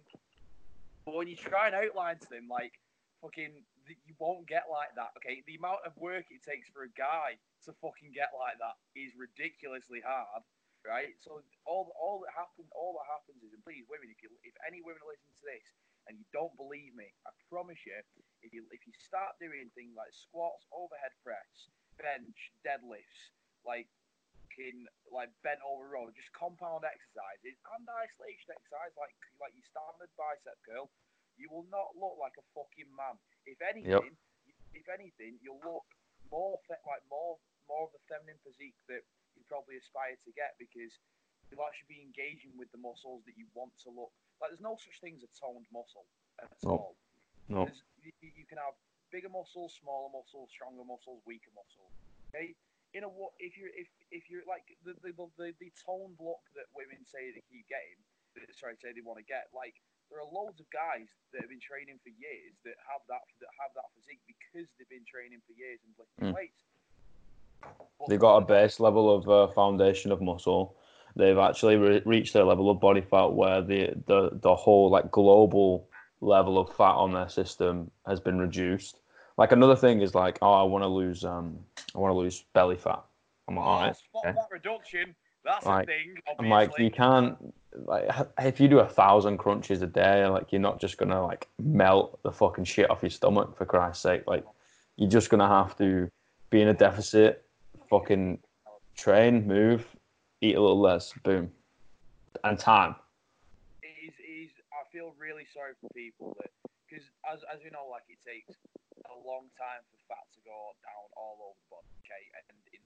but 1.05 1.17
when 1.17 1.29
you 1.29 1.37
try 1.37 1.69
and 1.69 1.77
outline 1.77 2.21
to 2.21 2.29
them 2.29 2.49
like 2.49 2.77
fucking 3.25 3.65
you 3.89 4.17
won't 4.17 4.49
get 4.49 4.69
like 4.69 4.93
that, 4.97 5.13
okay? 5.21 5.45
The 5.45 5.57
amount 5.61 5.85
of 5.85 5.93
work 6.01 6.29
it 6.33 6.41
takes 6.41 6.69
for 6.73 6.89
a 6.89 6.93
guy 6.97 7.37
to 7.69 7.73
fucking 7.81 8.13
get 8.13 8.33
like 8.33 8.57
that 8.61 8.77
is 8.97 9.13
ridiculously 9.17 10.01
hard, 10.01 10.45
right? 10.85 11.13
So 11.21 11.45
all 11.65 11.93
all 11.97 12.25
that 12.25 12.33
happens 12.33 12.69
all 12.73 12.97
that 13.01 13.09
happens 13.09 13.41
is, 13.45 13.53
and 13.53 13.65
please 13.65 13.85
women, 13.89 14.13
if 14.13 14.21
you 14.21 14.29
if 14.45 14.57
any 14.65 14.81
women 14.85 15.05
listen 15.05 15.33
to 15.41 15.45
this 15.45 15.65
and 16.09 16.21
you 16.21 16.25
don't 16.37 16.53
believe 16.61 16.93
me, 16.93 17.09
I 17.25 17.33
promise 17.49 17.81
you, 17.85 17.97
if 18.45 18.53
you 18.53 18.65
if 18.73 18.85
you 18.85 18.93
start 19.01 19.37
doing 19.41 19.73
things 19.73 19.97
like 19.97 20.13
squats, 20.13 20.65
overhead 20.73 21.13
press, 21.25 21.73
bench, 21.97 22.53
deadlifts, 22.65 23.33
like 23.65 23.89
fucking 24.55 24.87
like 25.11 25.31
bent 25.43 25.59
over 25.67 25.91
row, 25.91 26.07
just 26.15 26.31
compound 26.31 26.87
exercises 26.87 27.59
and 27.75 27.83
isolation 27.91 28.55
exercise 28.55 28.95
like 28.95 29.11
like 29.43 29.51
your 29.59 29.67
standard 29.67 30.11
bicep 30.15 30.55
curl, 30.63 30.87
you 31.35 31.51
will 31.51 31.67
not 31.71 31.91
look 31.99 32.15
like 32.23 32.35
a 32.39 32.47
fucking 32.55 32.89
man. 32.95 33.19
If 33.47 33.59
anything, 33.59 34.15
if 34.75 34.87
anything, 34.87 35.39
you'll 35.43 35.63
look 35.67 35.87
more 36.31 36.59
fe- 36.71 36.83
like 36.87 37.03
more 37.11 37.39
more 37.67 37.91
of 37.91 37.93
the 37.97 38.03
feminine 38.07 38.39
physique 38.47 38.77
that 38.87 39.03
you 39.35 39.43
probably 39.51 39.81
aspire 39.83 40.15
to 40.23 40.31
get 40.39 40.55
because 40.63 40.95
you'll 41.51 41.65
actually 41.67 41.91
be 41.91 42.01
engaging 42.05 42.55
with 42.55 42.71
the 42.71 42.79
muscles 42.81 43.27
that 43.27 43.35
you 43.35 43.51
want 43.59 43.75
to 43.83 43.91
look 43.91 44.15
like. 44.39 44.55
There's 44.55 44.63
no 44.65 44.79
such 44.79 45.03
thing 45.03 45.19
as 45.19 45.25
a 45.27 45.33
toned 45.35 45.67
muscle 45.75 46.07
at 46.39 46.55
No. 46.63 46.71
all. 46.71 46.95
No. 47.51 47.67
You, 48.01 48.13
you 48.23 48.31
you 48.45 48.47
can 48.47 48.59
have 48.63 48.77
bigger 49.11 49.29
muscles, 49.29 49.75
smaller 49.83 50.09
muscles, 50.15 50.49
stronger 50.55 50.85
muscles, 50.87 51.21
weaker 51.27 51.53
muscles. 51.53 51.93
Okay. 52.33 52.55
In 52.95 53.03
a 53.03 53.11
what 53.11 53.35
if 53.43 53.59
you're 53.59 53.75
if 53.75 53.91
if 54.15 54.31
you're 54.31 54.47
like 54.47 54.63
the 54.87 54.95
the, 55.03 55.11
the, 55.11 55.51
the 55.59 55.71
toned 55.83 56.15
look 56.23 56.41
that 56.55 56.71
women 56.71 57.03
say 57.03 57.35
they 57.35 57.43
keep 57.51 57.67
getting, 57.67 57.99
sorry, 58.55 58.79
say 58.79 58.95
they 58.95 59.03
want 59.03 59.19
to 59.19 59.27
get, 59.27 59.51
like 59.51 59.75
there 60.09 60.23
are 60.23 60.31
loads 60.31 60.63
of 60.63 60.71
guys 60.71 61.11
that 61.35 61.43
have 61.43 61.51
been 61.51 61.61
training 61.61 61.99
for 62.07 62.15
years 62.15 62.55
that 62.63 62.79
have 62.87 63.03
that 63.11 63.27
that 63.43 63.51
have 63.59 63.75
that 63.75 63.91
physique 63.99 64.23
because 64.31 64.71
they've 64.79 64.89
been 64.89 65.05
training 65.05 65.43
for 65.43 65.53
years 65.59 65.83
and 65.83 65.93
lifting 65.99 66.31
Mm. 66.31 66.35
weights. 66.39 66.63
But 67.99 68.09
They've 68.09 68.21
got 68.23 68.39
a 68.39 68.47
base 68.47 68.79
level 68.79 69.11
of 69.11 69.29
uh, 69.29 69.53
foundation 69.53 70.13
of 70.13 70.23
muscle. 70.23 70.77
They've 71.17 71.39
actually 71.39 71.77
re- 71.77 72.03
reached 72.05 72.33
their 72.33 72.45
level 72.45 72.71
of 72.71 72.81
body 72.81 73.01
fat 73.03 73.33
where 73.33 73.63
the, 73.63 73.95
the 74.07 74.31
the 74.43 74.55
whole 74.55 74.91
like 74.91 75.11
global 75.11 75.89
level 76.21 76.59
of 76.59 76.75
fat 76.75 76.95
on 76.95 77.13
their 77.13 77.29
system 77.29 77.91
has 78.07 78.21
been 78.21 78.39
reduced. 78.39 79.01
Like 79.37 79.53
another 79.53 79.77
thing 79.77 80.01
is 80.01 80.15
like, 80.15 80.39
oh, 80.43 80.53
I 80.53 80.63
want 80.63 80.85
to 80.85 80.89
lose 80.89 81.25
um, 81.25 81.59
I 81.95 81.99
want 81.99 82.11
to 82.13 82.19
lose 82.19 82.45
belly 82.53 82.77
fat. 82.77 83.03
I'm 83.49 83.57
like, 83.57 83.67
Oh, 83.67 83.81
right, 83.87 83.97
spot 83.97 84.25
okay. 84.27 84.39
reduction. 84.51 85.15
That's 85.45 85.67
Like, 85.67 85.89
a 85.89 85.93
thing. 85.93 86.17
I'm 86.39 86.49
like, 86.49 86.79
you 86.79 86.91
can't 86.91 87.37
like 87.87 88.09
if 88.39 88.61
you 88.61 88.69
do 88.69 88.79
a 88.79 88.87
thousand 88.87 89.39
crunches 89.39 89.83
a 89.83 89.87
day, 89.87 90.27
like 90.27 90.53
you're 90.53 90.61
not 90.61 90.81
just 90.81 90.97
gonna 90.97 91.23
like 91.23 91.49
melt 91.59 92.21
the 92.23 92.33
fucking 92.33 92.65
shit 92.65 92.89
off 92.89 93.03
your 93.03 93.11
stomach 93.11 93.57
for 93.57 93.67
Christ's 93.67 94.03
sake. 94.03 94.23
Like 94.27 94.45
you're 94.97 95.11
just 95.11 95.29
gonna 95.29 95.49
have 95.49 95.77
to 95.79 96.09
be 96.51 96.63
in 96.63 96.69
a 96.69 96.75
deficit 96.75 97.45
fucking 97.91 98.39
train, 98.97 99.47
move, 99.47 99.85
eat 100.41 100.57
a 100.57 100.61
little 100.61 100.81
less, 100.81 101.13
boom, 101.25 101.51
and 102.45 102.59
time. 102.59 102.95
it 103.83 103.95
is, 104.07 104.15
it 104.23 104.31
is, 104.47 104.51
I 104.73 104.87
feel 104.93 105.13
really 105.19 105.45
sorry 105.53 105.75
for 105.81 105.91
people 105.91 106.37
that, 106.41 106.51
because 106.87 107.05
as, 107.27 107.43
as 107.51 107.61
we 107.65 107.71
know, 107.75 107.91
like 107.91 108.07
it 108.09 108.23
takes 108.23 108.55
a 109.11 109.17
long 109.27 109.51
time 109.59 109.83
for 109.91 109.99
fat 110.07 110.25
to 110.33 110.41
go 110.47 110.73
down 110.87 111.07
all 111.19 111.51
over 111.51 111.59
the 111.59 111.69
body, 111.75 111.91
okay? 112.07 112.23
And 112.39 112.55
in 112.71 112.81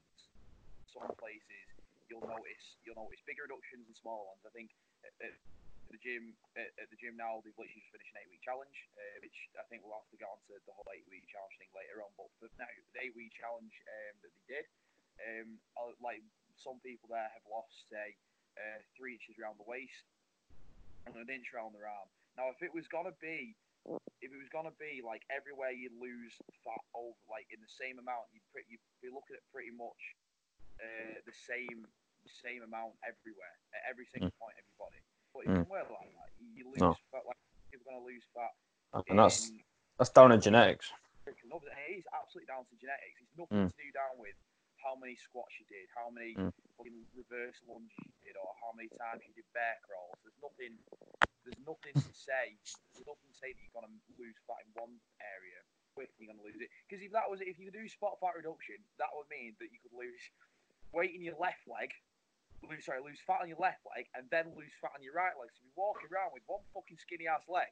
some 0.93 1.09
places, 1.17 1.65
you'll 2.09 2.25
notice 2.25 2.65
you'll 2.83 2.97
notice 2.97 3.21
bigger 3.23 3.45
reductions 3.45 3.85
and 3.85 3.95
smaller 3.97 4.25
ones. 4.33 4.41
I 4.43 4.51
think 4.51 4.73
at, 5.05 5.13
at 5.21 5.35
the 5.89 5.99
gym 6.01 6.33
at, 6.57 6.69
at 6.77 6.87
the 6.89 6.97
gym 6.97 7.17
now 7.17 7.41
they've 7.41 7.55
literally 7.57 7.81
just 7.81 7.93
finished 7.93 8.13
an 8.13 8.25
eight 8.25 8.31
week 8.33 8.41
challenge, 8.45 8.77
uh, 8.97 9.17
which 9.21 9.37
I 9.57 9.65
think 9.69 9.85
we'll 9.85 9.97
have 9.97 10.09
to 10.09 10.19
get 10.19 10.29
onto 10.29 10.57
the 10.65 10.73
whole 10.73 10.85
eight 10.93 11.05
week 11.09 11.25
challenge 11.29 11.53
thing 11.61 11.69
later 11.73 12.01
on. 12.01 12.09
But 12.17 12.29
for 12.41 12.49
now, 12.57 12.69
the 12.93 13.01
eight 13.01 13.13
week 13.13 13.33
challenge 13.37 13.73
um, 13.85 14.13
that 14.25 14.31
they 14.33 14.45
did, 14.49 14.65
um, 15.25 15.47
like 16.01 16.25
some 16.57 16.81
people 16.81 17.09
there 17.09 17.29
have 17.29 17.45
lost 17.47 17.73
say 17.87 18.17
uh, 18.57 18.79
three 18.97 19.15
inches 19.17 19.37
around 19.39 19.57
the 19.61 19.67
waist 19.67 20.05
and 21.07 21.15
an 21.15 21.29
inch 21.31 21.49
around 21.55 21.73
their 21.73 21.87
arm. 21.87 22.09
Now, 22.37 22.51
if 22.53 22.61
it 22.61 22.71
was 22.71 22.85
gonna 22.91 23.15
be, 23.17 23.55
if 24.21 24.29
it 24.29 24.39
was 24.39 24.51
gonna 24.51 24.75
be 24.77 25.01
like 25.01 25.23
everywhere 25.31 25.71
you 25.71 25.89
lose 25.97 26.35
fat 26.61 26.83
over, 26.93 27.17
like 27.31 27.47
in 27.49 27.59
the 27.63 27.73
same 27.79 27.97
amount, 27.97 28.29
you'd, 28.35 28.45
you'd 28.67 28.83
be 29.01 29.09
looking 29.09 29.39
at 29.39 29.43
pretty 29.49 29.71
much 29.73 30.01
uh, 30.79 31.15
the 31.25 31.33
same 31.33 31.85
same 32.43 32.61
amount 32.61 32.93
everywhere 33.01 33.55
at 33.73 33.81
every 33.89 34.05
single 34.05 34.29
point 34.37 34.53
of 34.59 34.63
your 34.67 34.77
body. 34.77 35.01
But 35.33 35.39
it 35.39 35.47
Mm. 35.49 35.55
doesn't 35.65 35.71
work 35.71 35.89
like 35.89 36.11
that. 36.13 36.29
You 36.53 36.69
lose 36.69 36.81
No. 36.83 36.93
fat. 37.11 37.25
Like 37.25 37.37
you're 37.71 37.81
gonna 37.85 38.05
lose 38.05 38.25
fat. 38.35 38.53
And 39.09 39.17
that's 39.19 39.49
in- 39.49 39.63
that's 39.97 40.09
down 40.11 40.29
to 40.31 40.37
genetics. 40.37 40.91
it 41.25 41.35
is 41.97 42.05
absolutely 42.13 42.47
down 42.47 42.65
to 42.65 42.75
genetics. 42.77 43.21
It's 43.21 43.35
nothing 43.37 43.65
Mm. 43.65 43.71
to 43.71 43.77
do 43.77 43.91
down 43.91 44.17
with 44.17 44.35
how 44.83 44.95
many 44.95 45.15
squats 45.15 45.59
you 45.59 45.65
did, 45.65 45.89
how 45.95 46.09
many 46.09 46.35
Mm. 46.35 46.53
fucking 46.77 47.07
reverse 47.13 47.61
lunges 47.63 47.97
you 47.99 48.13
did, 48.23 48.35
or 48.37 48.55
how 48.61 48.71
many 48.73 48.89
times 48.89 49.25
you 49.27 49.33
did 49.33 49.51
bear 49.53 49.77
crawls. 49.83 50.17
There's 50.23 50.37
nothing. 50.41 50.77
There's 51.43 51.57
nothing 51.65 51.93
to 51.93 52.13
say. 52.13 52.57
There's 52.93 53.05
nothing 53.05 53.27
to 53.29 53.33
say 53.37 53.53
that 53.53 53.61
you're 53.61 53.71
gonna 53.73 53.93
lose 54.17 54.37
fat 54.47 54.61
in 54.65 54.71
one 54.73 54.99
area. 55.19 55.63
Quick, 55.95 56.11
you're 56.17 56.27
gonna 56.27 56.41
lose 56.43 56.59
it. 56.61 56.69
Because 56.87 57.03
if 57.03 57.11
that 57.11 57.29
was 57.29 57.41
if 57.41 57.57
you 57.59 57.71
do 57.71 57.87
spot 57.89 58.19
fat 58.19 58.35
reduction, 58.35 58.77
that 58.97 59.09
would 59.15 59.27
mean 59.29 59.55
that 59.59 59.71
you 59.71 59.79
could 59.79 59.93
lose 59.93 60.31
weight 60.93 61.13
in 61.15 61.21
your 61.21 61.35
left 61.39 61.63
leg. 61.67 61.89
Lose, 62.67 62.83
sorry, 62.83 62.99
lose 62.99 63.19
fat 63.25 63.39
on 63.41 63.47
your 63.47 63.57
left 63.59 63.79
leg 63.95 64.05
and 64.15 64.27
then 64.31 64.51
lose 64.51 64.73
fat 64.81 64.91
on 64.95 65.01
your 65.01 65.13
right 65.15 65.31
leg. 65.39 65.47
So 65.55 65.63
you'd 65.63 65.71
be 65.71 65.79
walking 65.79 66.11
around 66.11 66.31
with 66.35 66.43
one 66.47 66.59
fucking 66.75 66.97
skinny 66.99 67.23
ass 67.27 67.47
leg, 67.47 67.71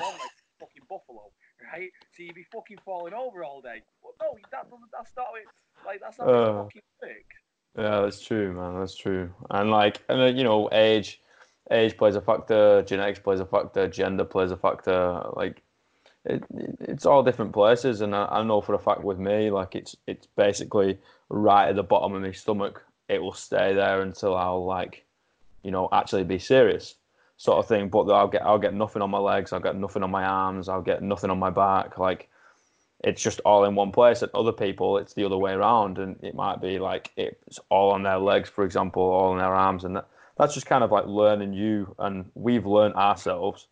one 0.00 0.16
leg 0.16 0.32
fucking 0.58 0.88
buffalo, 0.88 1.28
right? 1.72 1.90
So 2.16 2.22
you'd 2.22 2.34
be 2.34 2.46
fucking 2.52 2.78
falling 2.84 3.12
over 3.12 3.44
all 3.44 3.60
day. 3.60 3.82
But 4.02 4.12
no, 4.20 4.38
that 4.50 4.70
doesn't. 4.70 4.88
That's 4.92 5.12
not 5.16 5.36
it. 5.36 5.48
Like 5.84 6.00
that's 6.00 6.18
not 6.18 6.28
Uh. 6.28 6.64
fucking 6.64 6.82
works. 7.02 7.36
Yeah, 7.76 8.00
that's 8.02 8.20
true, 8.24 8.52
man. 8.52 8.78
That's 8.78 8.94
true. 8.96 9.32
And 9.50 9.70
like, 9.70 10.02
and 10.08 10.20
uh, 10.20 10.26
you 10.26 10.44
know, 10.44 10.68
age, 10.72 11.20
age 11.70 11.96
plays 11.96 12.16
a 12.16 12.20
factor. 12.20 12.82
Genetics 12.82 13.18
plays 13.18 13.40
a 13.40 13.46
factor. 13.46 13.88
Gender 13.88 14.24
plays 14.24 14.50
a 14.50 14.56
factor. 14.56 15.22
Like, 15.34 15.61
it, 16.24 16.42
it- 16.54 16.76
it's 16.80 17.06
all 17.06 17.22
different 17.22 17.52
places. 17.52 18.00
And 18.00 18.14
I, 18.14 18.26
I 18.26 18.42
know 18.42 18.60
for 18.60 18.74
a 18.74 18.78
fact 18.78 19.02
with 19.02 19.18
me, 19.18 19.50
like, 19.50 19.74
it's 19.74 19.96
it's 20.06 20.26
basically 20.36 20.98
right 21.28 21.68
at 21.68 21.76
the 21.76 21.82
bottom 21.82 22.14
of 22.14 22.22
my 22.22 22.32
stomach. 22.32 22.84
It 23.08 23.22
will 23.22 23.32
stay 23.34 23.74
there 23.74 24.00
until 24.02 24.36
I'll 24.36 24.64
like, 24.64 25.04
you 25.62 25.70
know, 25.70 25.88
actually 25.92 26.24
be 26.24 26.38
serious, 26.38 26.94
sort 27.36 27.58
of 27.58 27.66
thing. 27.66 27.88
But 27.88 28.10
I'll 28.10 28.28
get 28.28 28.42
I'll 28.42 28.58
get 28.58 28.74
nothing 28.74 29.02
on 29.02 29.10
my 29.10 29.18
legs. 29.18 29.52
I'll 29.52 29.60
get 29.60 29.76
nothing 29.76 30.02
on 30.02 30.10
my 30.10 30.24
arms. 30.24 30.68
I'll 30.68 30.82
get 30.82 31.02
nothing 31.02 31.30
on 31.30 31.38
my 31.38 31.50
back. 31.50 31.98
Like, 31.98 32.28
it's 33.04 33.22
just 33.22 33.40
all 33.44 33.64
in 33.64 33.74
one 33.74 33.90
place. 33.92 34.22
And 34.22 34.30
other 34.34 34.52
people, 34.52 34.98
it's 34.98 35.14
the 35.14 35.24
other 35.24 35.36
way 35.38 35.52
around, 35.52 35.98
and 35.98 36.16
it 36.22 36.34
might 36.34 36.60
be 36.60 36.78
like 36.78 37.10
it's 37.16 37.58
all 37.68 37.90
on 37.92 38.02
their 38.04 38.18
legs, 38.18 38.48
for 38.48 38.64
example, 38.64 39.02
all 39.02 39.32
on 39.32 39.38
their 39.38 39.54
arms, 39.54 39.84
and 39.84 39.96
that, 39.96 40.06
that's 40.38 40.54
just 40.54 40.66
kind 40.66 40.84
of 40.84 40.92
like 40.92 41.06
learning 41.06 41.52
you. 41.52 41.94
And 41.98 42.30
we've 42.34 42.66
learned 42.66 42.94
ourselves 42.94 43.66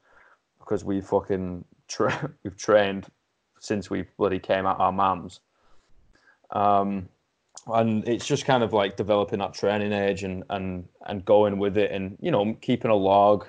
because 0.59 0.85
we 0.85 1.01
fucking 1.01 1.65
tra- 1.91 2.31
we've 2.43 2.57
trained 2.69 3.07
since 3.59 3.91
we 3.91 4.05
bloody 4.17 4.39
came 4.39 4.67
out 4.67 4.81
our 4.81 4.93
mums. 4.93 5.41
Um, 6.51 7.09
and 7.67 8.07
it's 8.09 8.27
just 8.27 8.47
kind 8.47 8.63
of 8.63 8.73
like 8.73 8.97
developing 8.97 9.41
that 9.41 9.53
training 9.53 9.93
age 9.93 10.25
and 10.25 10.45
and 10.49 10.89
and 11.07 11.25
going 11.25 11.59
with 11.59 11.77
it, 11.77 11.91
and 11.91 12.17
you 12.21 12.31
know 12.31 12.57
keeping 12.63 12.91
a 12.91 12.97
log 12.97 13.47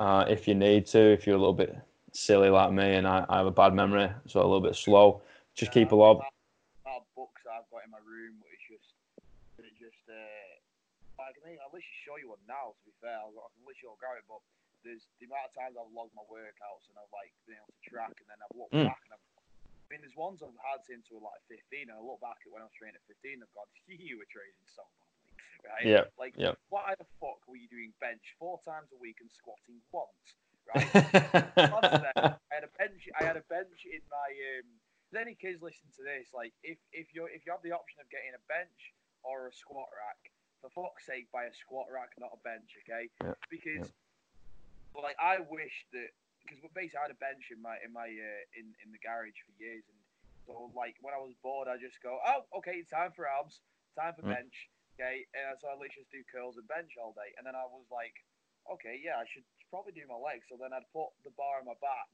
uh, 0.00 0.24
if 0.28 0.48
you 0.48 0.54
need 0.54 0.86
to, 0.86 0.98
if 0.98 1.26
you're 1.26 1.36
a 1.36 1.38
little 1.38 1.54
bit 1.54 1.76
silly 2.12 2.48
like 2.48 2.72
me 2.72 2.96
and 2.96 3.06
I, 3.06 3.24
I 3.28 3.38
have 3.38 3.46
a 3.46 3.54
bad 3.54 3.74
memory, 3.74 4.10
so 4.26 4.40
a 4.40 4.48
little 4.48 4.64
bit 4.64 4.74
slow. 4.74 5.22
Just 5.54 5.72
keep 5.72 5.92
a 5.92 5.96
log. 5.96 6.24
That, 6.24 6.32
that 6.88 7.04
books 7.14 7.44
I've 7.44 7.68
got 7.68 7.84
in 7.84 7.92
my 7.92 8.00
room, 8.00 8.40
it's 8.48 8.64
just, 8.64 8.96
it 9.60 9.76
just, 9.76 10.00
uh, 10.08 11.20
like, 11.20 11.36
I 11.36 11.40
mean, 11.44 11.60
I'll 11.60 11.68
literally 11.68 12.00
show 12.00 12.16
you 12.16 12.32
one 12.32 12.40
now. 12.48 12.72
To 12.72 12.82
be 12.88 12.96
fair, 12.96 13.12
I'll, 13.12 13.36
I 13.36 13.48
can 13.52 13.62
literally 13.68 14.00
grab 14.00 14.16
it, 14.16 14.24
but 14.24 14.40
there's 14.84 15.04
the 15.20 15.26
amount 15.28 15.50
of 15.50 15.54
times 15.56 15.74
I've 15.76 15.92
logged 15.92 16.14
my 16.16 16.24
workouts 16.28 16.88
and 16.88 16.96
I've 16.96 17.12
like 17.12 17.32
been 17.44 17.56
able 17.60 17.72
to 17.72 17.82
track, 17.84 18.14
and 18.20 18.28
then 18.28 18.38
I've 18.40 18.56
looked 18.56 18.74
Mm. 18.76 18.88
back 18.88 19.02
and 19.08 19.14
I've. 19.16 19.24
I 19.90 19.98
mean, 19.98 20.06
there's 20.06 20.14
ones 20.14 20.38
I've 20.38 20.54
had 20.62 20.86
since 20.86 21.10
we 21.10 21.18
were 21.18 21.26
like 21.26 21.42
15, 21.50 21.90
and 21.90 21.98
I 21.98 22.02
look 22.02 22.22
back 22.22 22.38
at 22.46 22.50
when 22.54 22.62
I 22.62 22.70
was 22.70 22.76
training 22.78 22.94
at 22.94 23.02
15, 23.10 23.42
I've 23.42 23.50
gone, 23.58 23.66
you 23.90 24.22
were 24.22 24.30
training 24.30 24.54
so 24.70 24.86
badly, 24.86 25.34
right? 25.66 25.82
Yeah, 25.82 26.06
Like, 26.14 26.38
yeah. 26.38 26.54
why 26.70 26.94
the 26.94 27.10
fuck 27.18 27.42
were 27.50 27.58
you 27.58 27.66
doing 27.66 27.90
bench 27.98 28.22
four 28.38 28.62
times 28.62 28.94
a 28.94 28.98
week 29.02 29.18
and 29.18 29.26
squatting 29.34 29.82
once, 29.90 30.14
right? 30.70 30.86
I 31.58 32.38
had 32.54 32.62
a 32.62 32.70
bench. 32.78 33.02
I 33.18 33.22
had 33.26 33.34
a 33.36 33.42
bench 33.50 33.82
in 33.90 33.98
my. 34.06 34.30
Um, 34.30 34.66
if 35.10 35.18
any 35.18 35.34
kids 35.34 35.58
listen 35.58 35.90
to 35.98 36.06
this, 36.06 36.30
like 36.30 36.54
if 36.62 36.78
if 36.94 37.10
you 37.10 37.26
if 37.26 37.42
you 37.42 37.50
have 37.50 37.62
the 37.66 37.74
option 37.74 37.98
of 37.98 38.06
getting 38.14 38.30
a 38.30 38.42
bench 38.46 38.94
or 39.26 39.50
a 39.50 39.52
squat 39.52 39.90
rack, 39.90 40.30
for 40.62 40.70
fuck's 40.70 41.02
sake, 41.10 41.26
buy 41.34 41.50
a 41.50 41.54
squat 41.54 41.90
rack, 41.90 42.14
not 42.14 42.30
a 42.30 42.38
bench, 42.46 42.70
okay? 42.86 43.10
Yeah, 43.18 43.34
Because, 43.50 43.90
well, 43.90 44.09
like 44.98 45.18
I 45.22 45.38
wish 45.46 45.74
that 45.94 46.10
because 46.42 46.58
basically 46.74 46.98
I 46.98 47.06
had 47.06 47.14
a 47.14 47.20
bench 47.22 47.46
in 47.54 47.62
my 47.62 47.78
in 47.84 47.94
my 47.94 48.10
uh, 48.10 48.42
in 48.58 48.66
in 48.82 48.88
the 48.90 48.98
garage 48.98 49.38
for 49.46 49.54
years, 49.62 49.86
and 49.86 50.00
so 50.46 50.74
like 50.74 50.98
when 51.04 51.14
I 51.14 51.20
was 51.22 51.34
bored, 51.44 51.70
I 51.70 51.78
just 51.78 52.02
go, 52.02 52.18
oh, 52.18 52.42
okay, 52.58 52.82
time 52.90 53.14
for 53.14 53.30
abs, 53.30 53.60
time 53.94 54.14
for 54.18 54.26
Mm. 54.26 54.34
bench, 54.42 54.56
okay, 54.98 55.22
and 55.36 55.54
so 55.62 55.68
I 55.70 55.78
literally 55.78 56.02
just 56.02 56.10
do 56.10 56.24
curls 56.32 56.58
and 56.58 56.66
bench 56.66 56.96
all 56.98 57.14
day, 57.14 57.30
and 57.38 57.46
then 57.46 57.54
I 57.54 57.64
was 57.68 57.86
like 57.90 58.16
okay, 58.68 59.00
yeah, 59.02 59.16
I 59.18 59.26
should 59.26 59.42
probably 59.72 59.96
do 59.96 60.04
my 60.06 60.20
legs. 60.20 60.44
So 60.46 60.54
then 60.60 60.70
I'd 60.70 60.86
put 60.92 61.10
the 61.24 61.32
bar 61.34 61.58
on 61.58 61.66
my 61.66 61.78
back, 61.80 62.10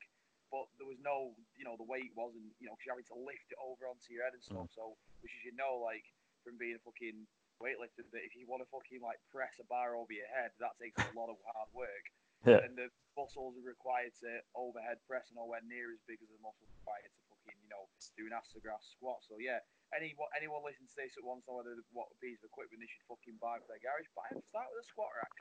but 0.48 0.70
there 0.78 0.86
was 0.86 0.96
no, 1.02 1.34
you 1.58 1.66
know, 1.66 1.74
the 1.76 1.84
weight 1.84 2.14
wasn't, 2.14 2.48
you 2.62 2.70
know, 2.70 2.78
because 2.78 2.86
you're 2.86 2.96
having 2.96 3.12
to 3.12 3.18
lift 3.26 3.50
it 3.50 3.58
over 3.60 3.90
onto 3.90 4.14
your 4.14 4.24
head 4.24 4.32
and 4.32 4.44
stuff. 4.44 4.70
So, 4.72 4.94
which 5.20 5.34
is, 5.36 5.42
you 5.50 5.54
know, 5.58 5.82
like 5.82 6.06
from 6.46 6.56
being 6.56 6.78
a 6.78 6.82
fucking 6.86 7.26
weightlifter, 7.58 8.06
that 8.14 8.22
if 8.24 8.32
you 8.38 8.46
want 8.46 8.62
to 8.62 8.68
fucking 8.70 9.02
like 9.02 9.18
press 9.34 9.52
a 9.58 9.66
bar 9.66 9.98
over 9.98 10.12
your 10.14 10.28
head, 10.30 10.54
that 10.62 10.78
takes 10.78 10.96
a 11.02 11.12
lot 11.18 11.28
of 11.28 11.36
hard 11.50 11.68
work. 11.74 12.04
Yeah. 12.46 12.62
And 12.62 12.78
the 12.78 12.88
muscles 13.18 13.58
are 13.58 13.66
required 13.66 14.14
to 14.22 14.30
overhead 14.54 15.02
press 15.10 15.28
are 15.34 15.38
nowhere 15.38 15.60
near 15.66 15.90
as 15.90 16.00
big 16.06 16.22
as 16.22 16.30
the 16.30 16.38
muscles 16.38 16.70
required 16.78 17.10
to 17.10 17.20
fucking, 17.32 17.58
you 17.58 17.70
know, 17.72 17.90
do 18.14 18.24
an 18.30 18.34
astrograph 18.38 18.80
squat. 18.86 19.20
So 19.26 19.36
yeah, 19.42 19.58
any 19.90 20.14
anyone 20.38 20.62
listening 20.62 20.86
to 20.92 20.96
this 20.96 21.18
that 21.18 21.26
wants 21.26 21.44
to 21.46 21.52
know 21.52 21.58
whether 21.64 21.74
what 21.90 22.08
piece 22.22 22.38
of 22.44 22.48
equipment 22.54 22.80
they 22.84 22.90
should 22.90 23.02
fucking 23.10 23.36
buy 23.42 23.58
for 23.58 23.68
their 23.74 23.82
garage, 23.82 24.06
buy 24.14 24.28
them. 24.30 24.42
Start 24.46 24.70
with 24.70 24.84
a 24.84 24.88
squat 24.88 25.10
rack. 25.18 25.34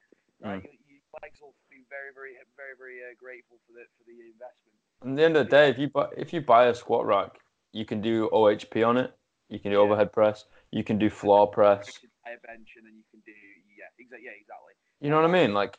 Right, 0.43 0.59
Mm. 0.59 0.67
your, 0.67 0.99
your 0.99 1.19
legs 1.23 1.39
will 1.39 1.55
be 1.71 1.87
very, 1.87 2.11
very, 2.11 2.35
very, 2.59 2.75
very 2.75 2.99
uh, 2.99 3.15
grateful 3.15 3.55
for 3.63 3.71
the 3.71 3.87
for 3.95 4.03
the 4.03 4.19
investment. 4.19 4.75
At 4.99 5.15
the 5.15 5.23
end 5.23 5.35
of 5.39 5.45
the 5.47 5.51
day, 5.51 5.69
if 5.71 5.77
you 5.79 5.87
buy 5.87 6.07
if 6.17 6.33
you 6.33 6.41
buy 6.41 6.67
a 6.67 6.75
squat 6.75 7.05
rack, 7.05 7.39
you 7.71 7.85
can 7.85 8.01
do 8.01 8.27
OHP 8.33 8.83
on 8.83 8.97
it. 8.97 9.15
You 9.47 9.59
can 9.59 9.71
do 9.71 9.77
Yeah. 9.77 9.83
overhead 9.87 10.11
press. 10.11 10.43
You 10.71 10.83
can 10.83 10.97
do 10.99 11.09
floor 11.09 11.47
press. 11.47 11.87
You 11.87 12.09
can 12.09 12.11
buy 12.25 12.31
a 12.35 12.41
bench 12.43 12.67
and 12.75 12.85
then 12.85 12.95
you 12.97 13.05
can 13.11 13.21
do 13.25 13.31
yeah, 13.77 13.85
exactly, 13.99 14.25
yeah, 14.25 14.31
exactly. 14.35 14.73
You 14.99 15.09
know 15.09 15.21
what 15.21 15.29
I 15.29 15.31
mean? 15.31 15.53
Like 15.53 15.77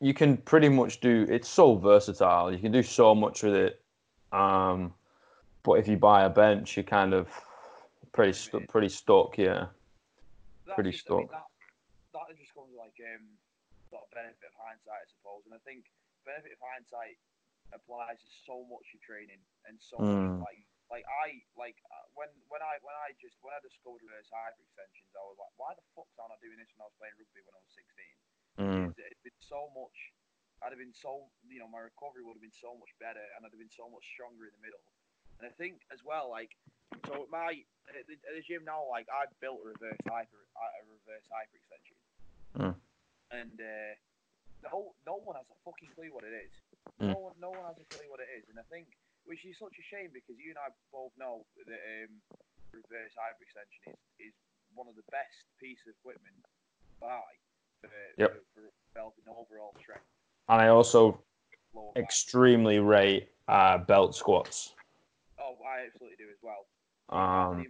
you 0.00 0.14
can 0.14 0.36
pretty 0.36 0.68
much 0.68 1.00
do. 1.00 1.26
It's 1.28 1.48
so 1.48 1.74
versatile. 1.74 2.52
You 2.52 2.58
can 2.58 2.72
do 2.72 2.82
so 2.82 3.14
much 3.14 3.42
with 3.42 3.54
it. 3.54 3.80
Um, 4.32 4.94
but 5.64 5.74
if 5.80 5.88
you 5.88 5.96
buy 5.96 6.24
a 6.24 6.30
bench, 6.30 6.76
you're 6.76 6.84
kind 6.84 7.14
of 7.14 7.28
pretty 8.12 8.32
pretty 8.68 8.88
stuck. 8.88 9.36
Yeah. 9.38 9.66
That's 10.66 10.76
Pretty 10.76 10.92
just, 10.92 11.08
I 11.08 11.16
mean, 11.16 11.32
stuck. 11.32 11.32
that, 11.32 12.28
that 12.28 12.36
just 12.36 12.52
comes 12.52 12.76
like 12.76 12.94
um, 13.00 13.24
sort 13.88 14.04
of 14.04 14.10
benefit 14.12 14.52
of 14.52 14.56
hindsight, 14.60 15.00
I 15.00 15.08
suppose. 15.08 15.48
And 15.48 15.56
I 15.56 15.60
think 15.64 15.88
benefit 16.28 16.52
of 16.54 16.60
hindsight 16.60 17.16
applies 17.72 18.20
to 18.20 18.28
so 18.44 18.68
much 18.68 18.84
of 18.92 19.00
training 19.00 19.40
and 19.68 19.76
so 19.80 19.96
Mm. 20.00 20.40
much 20.40 20.48
like 20.48 20.60
like 20.88 21.04
I 21.04 21.36
like 21.56 21.76
uh, 21.92 22.06
when 22.16 22.28
when 22.48 22.64
I 22.64 22.80
when 22.80 22.96
I 22.96 23.12
just 23.20 23.36
when 23.44 23.52
I 23.52 23.60
discovered 23.60 24.00
reverse 24.04 24.28
hyperextensions, 24.32 25.12
I 25.12 25.24
was 25.24 25.36
like, 25.36 25.52
why 25.60 25.76
the 25.76 25.84
fuck 25.92 26.08
am 26.16 26.32
I 26.32 26.38
doing 26.40 26.56
this 26.56 26.68
when 26.76 26.84
I 26.84 26.88
was 26.88 26.96
playing 26.96 27.16
rugby 27.20 27.44
when 27.44 27.56
I 27.56 27.60
was 27.60 27.72
16? 27.76 27.84
Mm. 28.58 28.90
It's 28.98 29.22
been 29.22 29.42
so 29.46 29.70
much. 29.72 29.94
I'd 30.58 30.74
have 30.74 30.82
been 30.82 30.94
so, 30.94 31.30
you 31.46 31.62
know, 31.62 31.70
my 31.70 31.86
recovery 31.86 32.26
would 32.26 32.34
have 32.34 32.42
been 32.42 32.58
so 32.58 32.74
much 32.74 32.90
better, 32.98 33.22
and 33.38 33.46
I'd 33.46 33.54
have 33.54 33.62
been 33.62 33.70
so 33.70 33.86
much 33.86 34.02
stronger 34.10 34.50
in 34.50 34.54
the 34.58 34.64
middle. 34.66 34.82
And 35.38 35.46
I 35.46 35.54
think 35.54 35.86
as 35.94 36.02
well, 36.02 36.26
like, 36.26 36.50
so 37.06 37.22
at 37.22 37.30
my 37.30 37.62
at 37.94 38.04
the, 38.10 38.18
at 38.26 38.34
the 38.34 38.42
gym 38.42 38.66
now, 38.66 38.82
like, 38.90 39.06
I've 39.06 39.30
built 39.38 39.62
a 39.62 39.70
reverse 39.70 40.02
hyper 40.10 40.42
a 40.58 40.82
reverse 40.90 41.26
hyper 41.30 41.56
extension, 41.56 41.98
Mm. 42.58 42.74
and 43.30 43.56
uh, 43.60 43.92
no 44.66 44.90
no 45.06 45.22
one 45.22 45.38
has 45.38 45.46
a 45.46 45.58
fucking 45.62 45.94
clue 45.94 46.10
what 46.10 46.26
it 46.26 46.34
is. 46.34 46.50
Mm. 46.98 47.14
No 47.14 47.18
one 47.30 47.34
no 47.38 47.50
one 47.54 47.62
has 47.70 47.78
a 47.78 47.86
clue 47.94 48.10
what 48.10 48.18
it 48.18 48.26
is, 48.34 48.50
and 48.50 48.58
I 48.58 48.66
think 48.66 48.90
which 49.30 49.46
is 49.46 49.54
such 49.60 49.78
a 49.78 49.84
shame 49.86 50.10
because 50.10 50.34
you 50.40 50.50
and 50.50 50.58
I 50.58 50.74
both 50.90 51.14
know 51.14 51.46
that 51.70 51.82
um, 52.02 52.18
reverse 52.74 53.14
hyper 53.14 53.46
extension 53.46 53.94
is 53.94 54.32
is 54.32 54.34
one 54.74 54.90
of 54.90 54.98
the 54.98 55.06
best 55.14 55.46
pieces 55.62 55.86
of 55.86 55.94
equipment 56.02 56.34
to 57.82 57.88
Yep. 58.18 58.32
for, 58.54 58.60
for 58.60 58.70
developing 58.94 59.24
overall 59.30 59.74
strength. 59.80 60.04
And 60.48 60.60
I 60.60 60.68
also 60.68 61.22
extremely 61.96 62.78
rate 62.78 63.28
uh, 63.48 63.78
belt 63.78 64.14
squats. 64.14 64.74
Oh, 65.38 65.56
I 65.64 65.86
absolutely 65.86 66.16
do 66.16 66.30
as 66.30 66.38
well. 66.42 66.66
Um, 67.10 67.58
the 67.58 67.68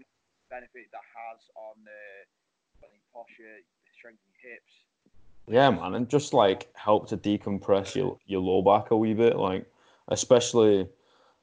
benefit 0.51 0.91
that 0.93 1.03
has 1.15 1.41
on 1.57 1.77
uh, 1.87 2.87
on 2.87 2.91
your 2.93 3.03
posture, 3.13 3.59
strengthening 3.97 4.35
hips. 4.43 4.73
yeah, 5.47 5.71
man, 5.71 5.95
and 5.95 6.09
just 6.09 6.33
like 6.33 6.69
help 6.75 7.09
to 7.09 7.17
decompress 7.17 7.95
your 7.95 8.19
your 8.27 8.41
low 8.41 8.63
back 8.63 8.91
a 8.91 8.97
wee 8.97 9.15
bit, 9.15 9.37
like 9.37 9.67
especially. 10.09 10.89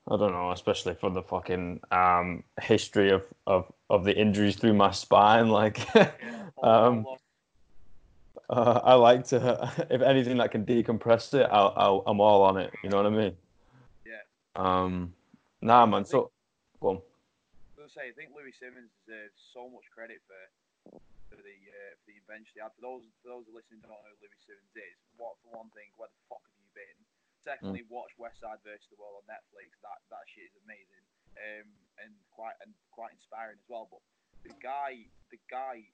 I 0.08 0.18
don't 0.18 0.34
know, 0.34 0.52
especially 0.52 0.94
for 0.94 1.10
the 1.10 1.24
fucking 1.24 1.80
um, 1.90 2.44
history 2.62 3.10
of, 3.10 3.24
of, 3.48 3.74
of 3.90 4.04
the 4.04 4.16
injuries 4.16 4.56
through 4.56 4.76
my 4.76 4.92
spine. 4.92 5.50
Like, 5.50 5.80
um, 6.62 7.08
uh, 8.50 8.80
I 8.84 8.94
like 8.96 9.26
to, 9.34 9.72
if 9.90 10.02
anything 10.02 10.38
that 10.38 10.52
can 10.52 10.66
decompress 10.66 11.34
it, 11.34 11.48
I'll, 11.52 11.74
I'll, 11.76 12.04
I'm 12.06 12.20
all 12.22 12.44
on 12.44 12.58
it. 12.58 12.74
You 12.84 12.90
know 12.90 12.98
what 12.98 13.06
I 13.06 13.16
mean? 13.16 13.34
Yeah. 14.06 14.24
Um, 14.56 15.14
nah, 15.62 15.86
man. 15.86 16.06
So, 16.06 16.32
go 16.80 16.90
on. 16.90 17.02
I 17.78 17.82
was 17.82 17.94
say, 17.94 18.10
I 18.10 18.14
think 18.14 18.34
Louie 18.34 18.54
Simmons 18.54 18.94
deserves 19.06 19.38
so 19.54 19.70
much 19.70 19.86
credit 19.94 20.22
for 20.26 20.42
for 21.30 21.42
the 21.42 21.58
uh, 21.58 21.94
for 22.02 22.06
the 22.14 22.18
invention. 22.18 22.54
he 22.58 22.62
had. 22.62 22.74
For 22.78 22.86
those 22.86 23.06
for 23.22 23.34
those 23.34 23.46
listening 23.50 23.82
don't 23.86 23.94
know 23.94 24.02
who 24.10 24.26
Louie 24.26 24.42
Simmons 24.46 24.74
is, 24.74 24.98
what 25.18 25.38
for 25.42 25.58
one 25.58 25.70
thing, 25.74 25.90
where 25.98 26.10
the 26.10 26.22
fuck 26.30 26.42
have 26.46 26.58
you 26.58 26.70
been? 26.74 26.98
Secondly, 27.46 27.86
watch 27.94 28.10
Westside 28.18 28.58
versus 28.66 28.90
the 28.90 28.98
World 28.98 29.22
on 29.22 29.26
Netflix. 29.30 29.74
That 29.86 30.02
that 30.10 30.26
shit 30.34 30.50
is 30.50 30.58
amazing, 30.66 31.06
um, 31.38 31.70
and 32.02 32.14
quite 32.34 32.58
and 32.66 32.74
quite 32.90 33.14
inspiring 33.14 33.62
as 33.62 33.68
well. 33.70 33.86
But 33.86 34.02
the 34.42 34.54
guy, 34.58 35.06
the 35.30 35.38
guy 35.46 35.86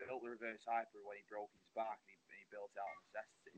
built 0.00 0.24
the 0.24 0.32
reverse 0.32 0.64
hyper 0.64 1.00
when 1.04 1.20
he 1.20 1.24
broke 1.28 1.52
his 1.52 1.68
back, 1.76 2.00
and 2.02 2.10
he, 2.10 2.16
and 2.16 2.36
he 2.40 2.44
built 2.48 2.72
out 2.80 2.88
of 2.96 3.00
necessity, 3.12 3.56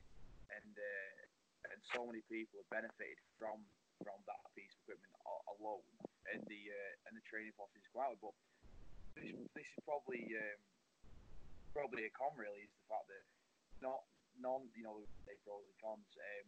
and 0.50 0.74
uh, 0.74 1.70
and 1.72 1.78
so 1.94 2.02
many 2.04 2.20
people 2.26 2.58
have 2.60 2.70
benefited 2.74 3.22
from 3.38 3.62
from 4.02 4.18
that 4.26 4.42
piece 4.58 4.74
of 4.74 4.82
equipment 4.84 5.14
alone, 5.58 5.86
and 6.34 6.42
the 6.50 6.62
uh, 6.68 7.06
and 7.06 7.14
the 7.14 7.24
training 7.30 7.54
philosophy 7.54 7.80
is 7.80 7.90
quite. 7.94 8.18
But 8.18 8.34
this 9.14 9.30
this 9.54 9.68
is 9.70 9.80
probably 9.86 10.26
um, 10.34 10.60
probably 11.72 12.04
a 12.06 12.12
con 12.12 12.34
really 12.34 12.66
is 12.66 12.72
the 12.74 12.86
fact 12.90 13.06
that 13.08 13.24
not 13.78 14.02
none 14.40 14.66
you 14.74 14.82
know 14.82 15.00
they 15.30 15.38
pros 15.46 15.62
and 15.64 15.78
cons. 15.78 16.10
Um, 16.18 16.46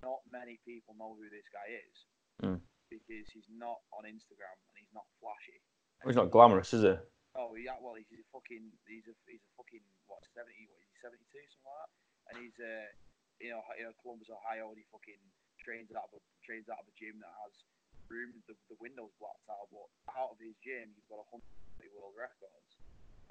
not 0.00 0.24
many 0.32 0.56
people 0.64 0.96
know 0.96 1.12
who 1.12 1.28
this 1.28 1.44
guy 1.52 1.68
is 1.76 1.96
Mm. 2.40 2.56
because 2.88 3.28
he's 3.36 3.44
not 3.52 3.84
on 3.92 4.08
Instagram 4.08 4.56
and 4.72 4.76
he's 4.80 4.88
not 4.96 5.04
flashy. 5.20 5.60
He's 6.06 6.16
not 6.16 6.30
glamorous, 6.32 6.72
is 6.72 6.80
he? 6.80 6.96
Oh 7.38 7.54
yeah, 7.54 7.78
well 7.78 7.94
he's 7.94 8.10
a 8.10 8.26
fucking 8.34 8.74
he's 8.90 9.06
a 9.06 9.14
he's 9.30 9.42
a 9.42 9.52
fucking 9.54 9.84
what 10.10 10.22
seventy 10.34 10.66
what 10.66 10.82
is 10.82 10.90
he 10.90 10.96
seventy 10.98 11.26
two 11.30 11.44
something 11.54 11.70
like 11.70 11.78
that, 11.78 11.90
and 12.26 12.34
he's 12.42 12.58
uh 12.58 12.86
you 13.38 13.50
know 13.54 13.62
you 13.78 13.86
know 13.86 13.94
Columbus 14.02 14.30
Ohio 14.30 14.74
and 14.74 14.78
he 14.78 14.86
fucking 14.90 15.22
trains 15.62 15.92
out 15.94 16.10
of 16.10 16.18
a 16.18 16.22
trains 16.42 16.66
out 16.66 16.82
of 16.82 16.90
a 16.90 16.94
gym 16.98 17.22
that 17.22 17.30
has 17.46 17.54
room 18.10 18.34
the, 18.50 18.58
the 18.66 18.78
windows 18.82 19.14
blacked 19.22 19.46
out, 19.46 19.70
but 19.70 19.86
out 20.18 20.34
of 20.34 20.38
his 20.42 20.58
gym 20.66 20.90
he's 20.90 21.06
got 21.06 21.22
a 21.22 21.28
hundred 21.30 21.46
world 21.94 22.16
records, 22.18 22.70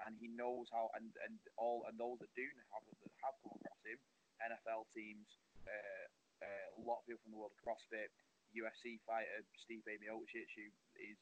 and 0.08 0.16
he 0.22 0.32
knows 0.32 0.72
how 0.72 0.88
and 0.96 1.12
and 1.28 1.36
all 1.60 1.84
and 1.90 2.00
those 2.00 2.18
that 2.24 2.32
do 2.38 2.48
have 2.72 2.84
that 2.88 2.96
have 3.04 3.18
come 3.20 3.36
across 3.44 3.84
him, 3.84 4.00
NFL 4.40 4.88
teams, 4.96 5.28
uh, 5.68 6.06
uh, 6.40 6.80
a 6.80 6.82
lot 6.86 7.04
of 7.04 7.06
people 7.10 7.20
from 7.28 7.36
the 7.36 7.40
world 7.42 7.52
of 7.52 7.60
CrossFit, 7.60 8.14
UFC 8.56 9.02
fighter 9.04 9.44
Stipe 9.60 9.84
Miocic 9.86 10.48
who 10.56 10.66
is 11.02 11.20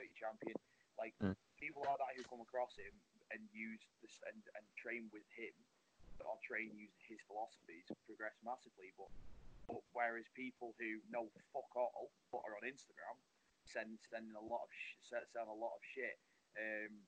the 0.00 0.08
champion, 0.16 0.56
like 0.98 1.14
Mm. 1.22 1.36
people 1.58 1.82
like 1.86 1.98
that 1.98 2.12
who 2.16 2.22
come 2.26 2.40
across 2.42 2.76
him 2.76 2.92
and 3.30 3.40
use 3.52 3.80
this 4.02 4.18
and, 4.28 4.38
and 4.58 4.64
train 4.76 5.08
with 5.12 5.24
him 5.36 5.54
or 6.22 6.38
train 6.44 6.70
using 6.76 7.02
his 7.08 7.18
philosophies 7.26 7.86
progress 8.06 8.36
massively. 8.44 8.92
But, 8.94 9.10
but 9.66 9.82
whereas 9.92 10.26
people 10.34 10.74
who 10.78 11.00
know 11.10 11.30
fuck 11.52 11.70
all 11.74 12.10
but 12.30 12.42
are 12.46 12.54
on 12.58 12.64
Instagram 12.68 13.16
send 13.66 13.98
sending 14.10 14.34
a 14.34 14.42
lot 14.44 14.62
of 14.66 14.70
sh- 14.74 14.98
send 15.08 15.48
a 15.48 15.52
lot 15.54 15.74
of 15.74 15.82
shit. 15.82 16.18
Um, 16.58 17.06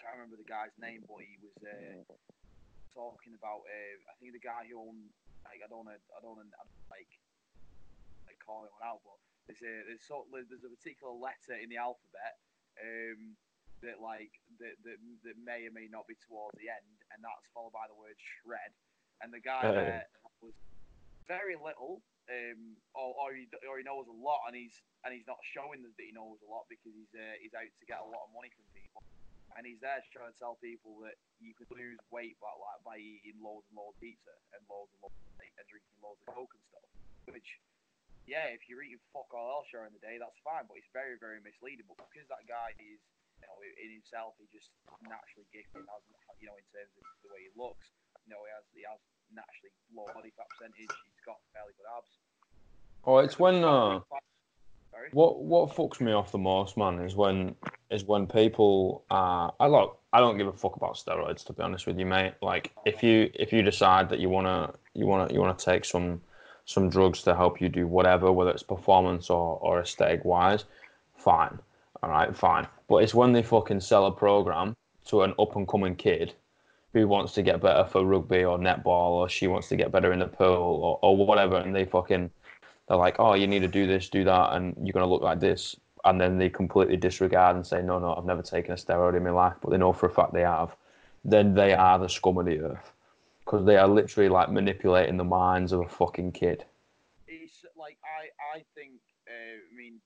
can't 0.00 0.16
remember 0.16 0.36
the 0.40 0.48
guy's 0.48 0.74
name, 0.80 1.04
but 1.06 1.22
he 1.22 1.36
was 1.42 1.54
uh, 1.62 2.02
talking 2.94 3.34
about. 3.34 3.62
Uh, 3.66 3.94
I 4.10 4.14
think 4.18 4.32
the 4.32 4.42
guy 4.42 4.66
who 4.70 4.80
owned 4.80 5.10
like 5.44 5.60
I 5.62 5.68
don't 5.68 5.84
know 5.84 5.94
I 5.94 6.18
don't 6.22 6.38
wanna, 6.38 6.50
like 6.90 7.10
like 8.26 8.38
calling 8.40 8.70
one 8.80 8.86
out, 8.86 9.00
but 9.04 9.18
there's 9.46 9.62
a 9.62 9.72
there's 9.86 10.04
so 10.06 10.24
there's 10.32 10.64
a 10.64 10.72
particular 10.72 11.12
letter 11.12 11.58
in 11.60 11.68
the 11.68 11.76
alphabet 11.78 12.38
um, 12.80 13.36
that 13.82 14.00
like 14.00 14.32
that, 14.58 14.74
that 14.86 14.98
that 15.24 15.36
may 15.40 15.68
or 15.68 15.74
may 15.74 15.86
not 15.90 16.08
be 16.08 16.16
towards 16.24 16.56
the 16.56 16.72
end, 16.72 16.96
and 17.12 17.20
that's 17.20 17.46
followed 17.52 17.74
by 17.74 17.84
the 17.90 17.96
word 17.96 18.16
shred. 18.40 18.72
And 19.22 19.30
the 19.30 19.40
guy 19.40 19.62
there 19.70 20.04
was 20.42 20.56
very 21.28 21.56
little, 21.56 22.02
um, 22.28 22.76
or, 22.92 23.14
or 23.16 23.28
he 23.36 23.48
or 23.68 23.78
he 23.78 23.84
knows 23.84 24.08
a 24.08 24.16
lot, 24.16 24.48
and 24.48 24.56
he's 24.56 24.74
and 25.04 25.12
he's 25.12 25.28
not 25.28 25.40
showing 25.54 25.84
that 25.84 25.94
he 25.96 26.12
knows 26.12 26.40
a 26.44 26.48
lot 26.48 26.66
because 26.68 26.92
he's 26.96 27.12
uh, 27.14 27.36
he's 27.40 27.54
out 27.54 27.68
to 27.68 27.86
get 27.86 28.02
a 28.02 28.08
lot 28.08 28.26
of 28.26 28.30
money 28.34 28.50
from 28.52 28.66
people, 28.74 29.04
and 29.56 29.64
he's 29.64 29.80
there 29.80 30.00
trying 30.12 30.32
to 30.32 30.38
tell 30.38 30.56
people 30.60 30.98
that 31.04 31.16
you 31.38 31.52
could 31.54 31.70
lose 31.72 32.00
weight 32.10 32.36
by 32.40 32.52
like 32.56 32.80
by 32.84 32.96
eating 32.98 33.38
loads 33.40 33.68
and 33.70 33.76
loads 33.78 33.96
of 33.96 34.02
pizza 34.02 34.34
and 34.56 34.60
loads 34.68 34.90
and 34.96 35.00
loads 35.04 35.16
of 35.16 35.24
and 35.44 35.66
drinking 35.70 35.98
loads 36.02 36.20
of 36.26 36.34
coke 36.34 36.52
and 36.56 36.64
stuff, 36.72 36.88
which 37.30 37.60
yeah, 38.24 38.48
if 38.52 38.64
you're 38.68 38.80
eating 38.80 39.02
fuck 39.12 39.28
all 39.36 39.60
else 39.60 39.68
during 39.68 39.92
the 39.92 40.00
day, 40.00 40.16
that's 40.16 40.38
fine, 40.40 40.64
but 40.64 40.80
it's 40.80 40.88
very, 40.96 41.20
very 41.20 41.44
misleading. 41.44 41.84
But 41.84 42.00
because 42.08 42.24
that 42.32 42.48
guy 42.48 42.72
is, 42.80 43.00
you 43.40 43.46
know, 43.46 43.56
in 43.60 43.90
himself, 43.92 44.36
he 44.40 44.48
just 44.48 44.72
naturally 45.04 45.44
gifted, 45.52 45.84
has, 45.84 46.02
you 46.40 46.48
know, 46.48 46.56
in 46.56 46.66
terms 46.72 46.92
of 46.96 47.04
the 47.20 47.30
way 47.32 47.44
he 47.44 47.52
looks. 47.52 47.92
You 48.24 48.32
know, 48.32 48.42
he 48.48 48.52
has 48.56 48.64
he 48.72 48.82
has 48.88 49.00
naturally 49.28 49.72
low 49.92 50.08
body 50.16 50.32
fat 50.32 50.48
percentage. 50.56 50.88
He's 50.88 51.24
got 51.28 51.36
fairly 51.52 51.76
good 51.76 51.88
abs. 51.92 52.08
Oh, 53.04 53.20
it's 53.20 53.36
when 53.36 53.60
uh, 53.60 54.00
Sorry. 54.88 55.12
what 55.12 55.44
what 55.44 55.76
fucks 55.76 56.00
me 56.00 56.12
off 56.12 56.32
the 56.32 56.40
most, 56.40 56.76
man, 56.80 57.00
is 57.04 57.14
when 57.14 57.54
is 57.90 58.04
when 58.04 58.26
people 58.26 59.04
uh, 59.10 59.52
I 59.60 59.66
look, 59.68 60.00
I 60.12 60.20
don't 60.20 60.38
give 60.38 60.46
a 60.46 60.52
fuck 60.52 60.76
about 60.76 60.96
steroids 60.96 61.44
to 61.46 61.52
be 61.52 61.62
honest 61.62 61.86
with 61.86 61.98
you, 61.98 62.06
mate. 62.06 62.34
Like 62.40 62.72
if 62.86 63.02
you 63.02 63.30
if 63.34 63.52
you 63.52 63.60
decide 63.60 64.08
that 64.08 64.20
you 64.20 64.30
wanna 64.30 64.72
you 64.94 65.06
wanna 65.06 65.32
you 65.32 65.40
wanna 65.40 65.54
take 65.54 65.84
some 65.84 66.22
some 66.64 66.88
drugs 66.88 67.22
to 67.22 67.34
help 67.34 67.60
you 67.60 67.68
do 67.68 67.86
whatever, 67.86 68.32
whether 68.32 68.50
it's 68.50 68.62
performance 68.62 69.30
or, 69.30 69.58
or 69.60 69.80
aesthetic 69.80 70.24
wise, 70.24 70.64
fine. 71.16 71.58
All 72.02 72.10
right, 72.10 72.34
fine. 72.36 72.66
But 72.88 72.96
it's 72.96 73.14
when 73.14 73.32
they 73.32 73.42
fucking 73.42 73.80
sell 73.80 74.06
a 74.06 74.12
program 74.12 74.76
to 75.06 75.22
an 75.22 75.34
up 75.38 75.56
and 75.56 75.68
coming 75.68 75.96
kid 75.96 76.34
who 76.92 77.08
wants 77.08 77.34
to 77.34 77.42
get 77.42 77.60
better 77.60 77.84
for 77.84 78.04
rugby 78.04 78.44
or 78.44 78.58
netball 78.58 79.10
or 79.10 79.28
she 79.28 79.46
wants 79.46 79.68
to 79.68 79.76
get 79.76 79.90
better 79.90 80.12
in 80.12 80.20
the 80.20 80.26
pool 80.26 80.80
or, 80.82 80.98
or 81.02 81.16
whatever 81.16 81.56
and 81.56 81.74
they 81.74 81.84
fucking 81.84 82.30
they're 82.88 82.96
like, 82.96 83.16
Oh, 83.18 83.34
you 83.34 83.46
need 83.46 83.60
to 83.60 83.68
do 83.68 83.86
this, 83.86 84.08
do 84.08 84.24
that 84.24 84.54
and 84.54 84.74
you're 84.82 84.92
gonna 84.92 85.06
look 85.06 85.22
like 85.22 85.40
this 85.40 85.76
and 86.04 86.20
then 86.20 86.38
they 86.38 86.48
completely 86.48 86.96
disregard 86.96 87.56
and 87.56 87.66
say, 87.66 87.82
No, 87.82 87.98
no, 87.98 88.14
I've 88.14 88.24
never 88.24 88.42
taken 88.42 88.72
a 88.72 88.76
steroid 88.76 89.16
in 89.16 89.24
my 89.24 89.30
life, 89.30 89.54
but 89.60 89.70
they 89.70 89.76
know 89.76 89.92
for 89.92 90.06
a 90.06 90.10
fact 90.10 90.32
they 90.32 90.42
have, 90.42 90.76
then 91.24 91.54
they 91.54 91.74
are 91.74 91.98
the 91.98 92.08
scum 92.08 92.38
of 92.38 92.46
the 92.46 92.60
earth. 92.60 92.93
Because 93.44 93.66
they 93.66 93.76
are 93.76 93.88
literally 93.88 94.28
like 94.28 94.50
manipulating 94.50 95.16
the 95.16 95.24
minds 95.24 95.72
of 95.72 95.80
a 95.80 95.88
fucking 95.88 96.32
kid. 96.32 96.64
It's 97.28 97.64
like 97.76 97.98
I 98.04 98.32
I 98.56 98.64
think 98.74 99.00
uh, 99.28 99.60
I 99.60 99.72
mean 99.76 100.00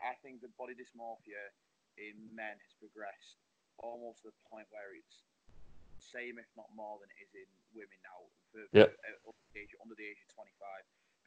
I 0.00 0.16
think 0.24 0.40
the 0.40 0.48
body 0.56 0.72
dysmorphia 0.72 1.52
in 1.98 2.16
men 2.32 2.56
has 2.56 2.72
progressed 2.80 3.36
almost 3.82 4.22
to 4.24 4.32
the 4.32 4.40
point 4.48 4.66
where 4.72 4.94
it's 4.96 5.26
same 6.00 6.38
if 6.40 6.48
not 6.56 6.70
more 6.72 6.96
than 7.02 7.10
it 7.12 7.28
is 7.28 7.30
in 7.36 7.48
women 7.76 7.98
now 8.06 8.20
for, 8.48 8.62
for, 8.72 8.78
Yeah. 8.78 8.88
uh, 8.88 9.28
under, 9.28 9.44
the 9.52 9.60
age, 9.60 9.72
under 9.82 9.96
the 9.98 10.06
age 10.08 10.20
of 10.24 10.30
25 10.32 10.48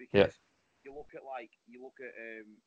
Yeah. 0.10 0.32
because 0.32 0.39
you 0.82 0.95
look 0.95 1.13
at 1.13 1.21
like 1.28 1.54
you 1.69 1.84
look 1.84 2.00
at 2.02 2.15
um 2.17 2.58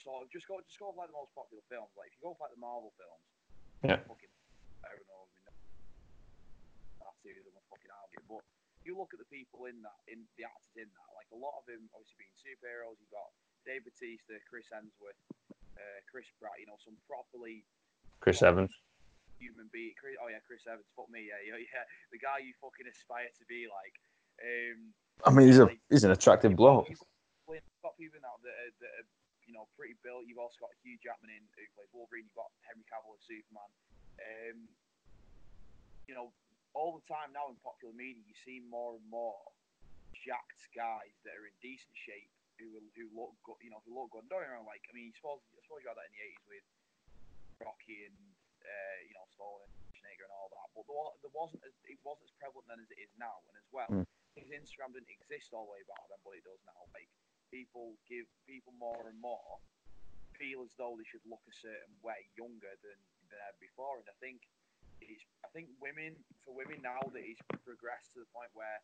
sort 0.00 0.24
of 0.24 0.32
just 0.32 0.48
go 0.48 0.62
just 0.64 0.80
go 0.80 0.88
with 0.88 0.96
like 0.96 1.12
the 1.12 1.18
most 1.18 1.34
popular 1.36 1.60
films 1.68 1.92
like 1.98 2.08
if 2.08 2.16
you 2.16 2.24
go 2.24 2.32
with 2.32 2.40
like 2.40 2.54
the 2.56 2.62
Marvel 2.62 2.94
films 2.96 3.26
Yeah. 3.84 4.00
fucking 4.08 4.32
I 4.86 4.96
don't 4.96 5.04
know 5.12 5.19
I 7.20 7.28
mean, 7.28 7.36
that's 7.36 7.36
two 7.36 7.36
of 7.36 7.44
them 7.44 7.56
are 7.60 7.68
fucking 7.68 7.92
out 7.92 8.08
of 8.08 8.12
it 8.16 8.24
but 8.24 8.42
you 8.84 8.96
look 8.96 9.12
at 9.12 9.20
the 9.20 9.28
people 9.28 9.68
in 9.68 9.84
that, 9.84 10.00
in 10.08 10.24
the 10.40 10.48
actors 10.48 10.76
in 10.76 10.88
that, 10.88 11.10
like 11.12 11.28
a 11.36 11.38
lot 11.38 11.52
of 11.60 11.68
them 11.68 11.84
obviously 11.92 12.16
being 12.24 12.36
superheroes. 12.40 12.96
You 12.96 13.08
got 13.12 13.28
Dave 13.68 13.84
Bautista, 13.84 14.40
Chris 14.48 14.72
Hemsworth, 14.72 15.20
uh, 15.76 16.00
Chris 16.08 16.28
Pratt. 16.40 16.56
You 16.56 16.68
know, 16.68 16.80
some 16.80 16.96
properly 17.04 17.68
Chris 18.24 18.40
Evans. 18.40 18.72
human 19.36 19.68
being. 19.68 19.92
Chris, 20.00 20.16
oh 20.16 20.32
yeah, 20.32 20.40
Chris 20.48 20.64
Evans. 20.64 20.88
Fuck 20.96 21.12
me, 21.12 21.28
yeah, 21.28 21.40
yeah, 21.48 21.60
yeah. 21.60 21.84
The 22.08 22.20
guy 22.20 22.40
you 22.40 22.56
fucking 22.56 22.88
aspire 22.88 23.28
to 23.28 23.44
be 23.44 23.68
like. 23.68 23.96
Um, 24.40 24.96
I 25.20 25.30
mean 25.36 25.52
he's 25.52 25.60
a 25.60 25.68
like, 25.68 25.84
he's 25.92 26.04
an 26.08 26.16
attractive 26.16 26.56
you've 26.56 26.64
bloke. 26.64 26.88
You've 26.88 27.04
got, 27.04 27.60
you've 27.60 27.84
got 27.84 27.94
people 28.00 28.24
now 28.24 28.40
that 28.40 28.56
are, 28.56 28.72
that 28.80 28.92
are, 29.04 29.08
you 29.44 29.52
know, 29.52 29.68
pretty 29.76 30.00
built. 30.00 30.24
You've 30.24 30.40
also 30.40 30.56
got 30.64 30.72
Hugh 30.80 30.96
Jackman 30.96 31.28
in 31.28 31.44
who 31.52 31.68
plays 31.76 31.92
Wolverine. 31.92 32.24
You've 32.24 32.40
got 32.40 32.48
Henry 32.64 32.88
Cavill 32.88 33.12
as 33.12 33.24
Superman. 33.28 33.68
Um, 34.16 34.58
you 36.08 36.16
know, 36.16 36.32
all 36.74 36.94
the 36.98 37.06
time 37.10 37.34
now 37.34 37.50
in 37.50 37.56
popular 37.64 37.94
media, 37.94 38.22
you 38.22 38.36
see 38.46 38.62
more 38.66 38.94
and 38.96 39.06
more 39.10 39.40
jacked 40.14 40.68
guys 40.76 41.14
that 41.24 41.34
are 41.34 41.46
in 41.48 41.54
decent 41.64 41.94
shape 41.96 42.30
who 42.60 42.68
will, 42.76 42.88
who 42.94 43.08
look 43.16 43.34
good. 43.46 43.58
You 43.64 43.72
know, 43.72 43.80
who 43.88 43.96
look 43.96 44.12
good. 44.12 44.28
Don't 44.28 44.44
me 44.44 44.60
like 44.68 44.84
I 44.86 44.92
mean, 44.92 45.10
you 45.10 45.16
suppose 45.16 45.40
I 45.56 45.60
suppose 45.64 45.80
you 45.82 45.88
had 45.90 45.98
that 45.98 46.10
in 46.12 46.16
the 46.18 46.24
eighties 46.24 46.46
with 46.50 46.66
Rocky 47.64 48.06
and 48.08 48.16
uh, 48.60 48.98
you 49.08 49.14
know, 49.16 49.24
and 49.24 49.32
Schwarzenegger 49.32 50.28
and 50.28 50.34
all 50.36 50.52
that. 50.52 50.68
But 50.76 50.84
there, 50.86 50.96
there 51.24 51.34
wasn't 51.34 51.64
as 51.64 51.74
it 51.88 51.98
wasn't 52.04 52.28
as 52.28 52.34
prevalent 52.36 52.68
then 52.68 52.80
as 52.84 52.90
it 52.92 53.00
is 53.00 53.12
now. 53.16 53.40
And 53.50 53.56
as 53.56 53.68
well, 53.72 53.88
Mm. 53.90 54.04
because 54.36 54.52
Instagram 54.52 54.92
didn't 54.94 55.10
exist 55.10 55.50
all 55.56 55.66
the 55.66 55.74
way 55.80 55.84
back 55.88 56.04
then, 56.12 56.20
but 56.22 56.36
it 56.36 56.44
does 56.44 56.60
now. 56.68 56.84
Like 56.92 57.08
people 57.50 57.96
give 58.06 58.28
people 58.46 58.76
more 58.78 59.08
and 59.10 59.18
more 59.18 59.58
feel 60.38 60.62
as 60.64 60.72
though 60.78 60.94
they 60.96 61.04
should 61.08 61.24
look 61.28 61.42
a 61.48 61.56
certain 61.56 61.96
way 62.04 62.28
younger 62.38 62.72
than 62.84 62.98
than 63.32 63.40
ever 63.48 63.58
before. 63.60 63.98
And 64.04 64.08
I 64.12 64.16
think 64.20 64.44
it's 65.00 65.24
I 65.44 65.48
think 65.52 65.72
women 65.82 66.14
for 66.44 66.54
women 66.54 66.80
now 66.84 67.00
that 67.12 67.24
it's 67.24 67.40
progressed 67.64 68.12
to 68.14 68.22
the 68.22 68.30
point 68.30 68.52
where 68.54 68.78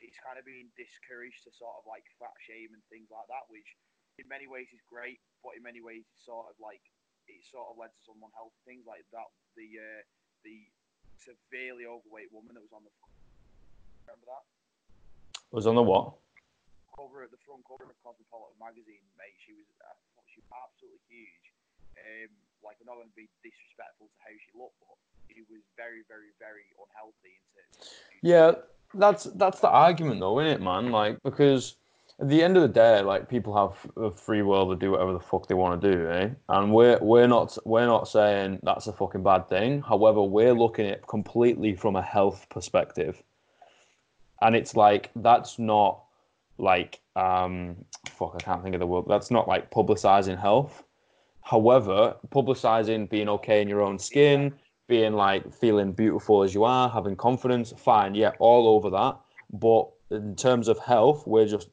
it's 0.00 0.16
kind 0.24 0.40
of 0.40 0.44
being 0.48 0.72
discouraged 0.80 1.44
to 1.44 1.50
sort 1.52 1.76
of 1.76 1.84
like 1.84 2.04
fat 2.16 2.32
shame 2.40 2.72
and 2.72 2.80
things 2.88 3.12
like 3.12 3.28
that, 3.28 3.44
which 3.52 3.68
in 4.16 4.24
many 4.28 4.48
ways 4.48 4.68
is 4.72 4.80
great, 4.88 5.20
but 5.44 5.56
in 5.56 5.62
many 5.64 5.80
ways 5.84 6.04
it's 6.08 6.24
sort 6.24 6.48
of 6.48 6.56
like 6.60 6.80
it 7.28 7.40
sort 7.52 7.68
of 7.70 7.76
led 7.76 7.92
to 7.92 8.00
some 8.04 8.20
unhealthy 8.24 8.56
things 8.64 8.84
like 8.88 9.04
that. 9.12 9.28
The 9.56 9.68
uh, 9.76 10.02
the 10.44 10.56
severely 11.20 11.84
overweight 11.84 12.32
woman 12.32 12.56
that 12.56 12.64
was 12.64 12.72
on 12.72 12.80
the 12.84 12.92
remember 14.08 14.24
that 14.24 14.44
Was 15.52 15.68
on 15.68 15.76
the 15.76 15.84
what? 15.84 16.16
cover 16.96 17.22
at 17.24 17.30
the 17.32 17.40
front 17.46 17.64
cover 17.64 17.88
of 17.88 17.96
Cosmopolitan 18.04 18.58
magazine, 18.60 19.00
mate. 19.16 19.36
She 19.40 19.56
was 19.56 19.68
uh, 19.80 19.96
she 20.28 20.40
was 20.44 20.48
absolutely 20.52 21.00
huge. 21.08 21.46
Um, 21.96 22.32
like 22.64 22.76
I'm 22.80 22.86
not 22.86 22.96
going 22.96 23.08
to 23.08 23.16
be 23.16 23.28
disrespectful 23.42 24.08
to 24.08 24.18
how 24.20 24.34
she 24.36 24.50
looked, 24.56 24.78
but 24.80 24.96
she 25.28 25.42
was 25.50 25.62
very, 25.76 26.02
very, 26.08 26.32
very 26.38 26.66
unhealthy 26.76 27.38
in 27.38 27.44
terms. 27.54 27.90
Yeah, 28.22 28.52
that's 28.94 29.24
that's 29.34 29.60
the 29.60 29.68
argument 29.68 30.20
though, 30.20 30.40
isn't 30.40 30.60
it, 30.60 30.62
man? 30.62 30.90
Like 30.90 31.18
because 31.22 31.76
at 32.20 32.28
the 32.28 32.42
end 32.42 32.56
of 32.56 32.62
the 32.62 32.68
day, 32.68 33.00
like 33.00 33.28
people 33.28 33.56
have 33.56 33.90
a 33.96 34.10
free 34.10 34.42
will 34.42 34.68
to 34.68 34.76
do 34.76 34.90
whatever 34.90 35.12
the 35.12 35.20
fuck 35.20 35.46
they 35.46 35.54
want 35.54 35.80
to 35.80 35.92
do, 35.92 36.08
eh? 36.10 36.28
And 36.48 36.72
we're 36.72 36.98
we're 37.00 37.26
not 37.26 37.56
we're 37.64 37.86
not 37.86 38.08
saying 38.08 38.60
that's 38.62 38.86
a 38.86 38.92
fucking 38.92 39.22
bad 39.22 39.48
thing. 39.48 39.80
However, 39.80 40.22
we're 40.22 40.52
looking 40.52 40.86
at 40.86 40.98
it 40.98 41.06
completely 41.06 41.74
from 41.74 41.96
a 41.96 42.02
health 42.02 42.46
perspective. 42.50 43.22
And 44.42 44.54
it's 44.54 44.76
like 44.76 45.10
that's 45.16 45.58
not 45.58 46.02
like 46.58 47.00
um 47.16 47.76
fuck, 48.08 48.34
I 48.36 48.44
can't 48.44 48.62
think 48.62 48.74
of 48.74 48.80
the 48.80 48.86
word. 48.86 49.04
That's 49.08 49.30
not 49.30 49.48
like 49.48 49.70
publicizing 49.70 50.38
health. 50.38 50.84
However, 51.42 52.16
publicizing 52.28 53.08
being 53.08 53.28
okay 53.28 53.62
in 53.62 53.68
your 53.68 53.80
own 53.80 53.98
skin, 53.98 54.54
being 54.88 55.14
like 55.14 55.52
feeling 55.54 55.92
beautiful 55.92 56.42
as 56.42 56.54
you 56.54 56.64
are, 56.64 56.88
having 56.88 57.16
confidence, 57.16 57.72
fine, 57.76 58.14
yeah, 58.14 58.32
all 58.38 58.68
over 58.68 58.90
that. 58.90 59.18
But 59.52 59.88
in 60.10 60.36
terms 60.36 60.68
of 60.68 60.78
health, 60.78 61.26
we're 61.26 61.46
just 61.46 61.68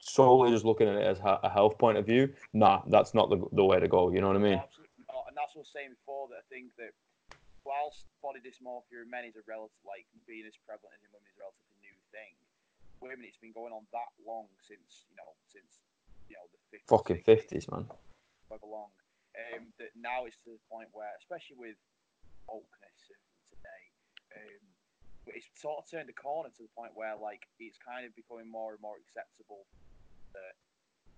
solely 0.00 0.50
just 0.50 0.64
looking 0.64 0.88
at 0.88 0.94
it 0.96 1.06
as 1.06 1.18
a 1.24 1.48
health 1.50 1.78
point 1.78 1.98
of 1.98 2.06
view. 2.06 2.30
Nah, 2.52 2.82
that's 2.86 3.14
not 3.14 3.30
the, 3.30 3.42
the 3.52 3.64
way 3.64 3.80
to 3.80 3.88
go. 3.88 4.12
You 4.12 4.20
know 4.20 4.28
what 4.28 4.36
I 4.36 4.40
mean? 4.40 4.58
Absolutely 4.62 5.04
not. 5.10 5.24
And 5.28 5.36
that's 5.36 5.54
what 5.54 5.62
I 5.62 5.66
was 5.66 5.74
saying 5.74 5.90
before 5.98 6.28
that 6.30 6.42
I 6.42 6.46
think 6.50 6.70
that 6.78 6.94
whilst 7.66 8.06
body 8.22 8.38
dysmorphia 8.38 9.02
in 9.02 9.10
men 9.10 9.26
is 9.26 9.34
a 9.34 9.42
relative, 9.46 9.74
like 9.82 10.06
being 10.26 10.46
as 10.46 10.54
prevalent 10.62 10.94
as 10.94 11.02
in 11.02 11.10
women 11.10 11.26
is 11.26 11.34
a 11.34 11.42
relatively 11.42 11.78
new 11.82 11.96
thing, 12.14 12.34
women 13.02 13.26
it's 13.26 13.38
been 13.42 13.54
going 13.54 13.74
on 13.74 13.82
that 13.90 14.10
long 14.22 14.46
since 14.62 15.06
you 15.10 15.16
know 15.18 15.34
since 15.50 15.82
you 16.30 16.38
know 16.38 16.46
the 16.54 16.60
50s, 16.78 16.86
Fucking 16.90 17.22
fifties, 17.26 17.66
man. 17.70 17.86
however 18.50 18.66
long. 18.70 18.90
Um, 19.36 19.68
that 19.76 19.92
now 19.92 20.24
it's 20.24 20.40
to 20.48 20.56
the 20.56 20.64
point 20.72 20.88
where, 20.96 21.12
especially 21.20 21.60
with 21.60 21.76
wokeness 22.48 23.00
today, 23.52 23.82
um, 24.32 24.64
it's 25.28 25.44
sort 25.60 25.76
of 25.76 25.84
turned 25.84 26.08
a 26.08 26.16
corner 26.16 26.48
to 26.48 26.62
the 26.64 26.72
point 26.72 26.96
where 26.96 27.12
like 27.20 27.44
it's 27.60 27.76
kind 27.76 28.08
of 28.08 28.16
becoming 28.16 28.48
more 28.48 28.72
and 28.72 28.80
more 28.80 28.96
acceptable 28.96 29.68
to, 30.32 30.40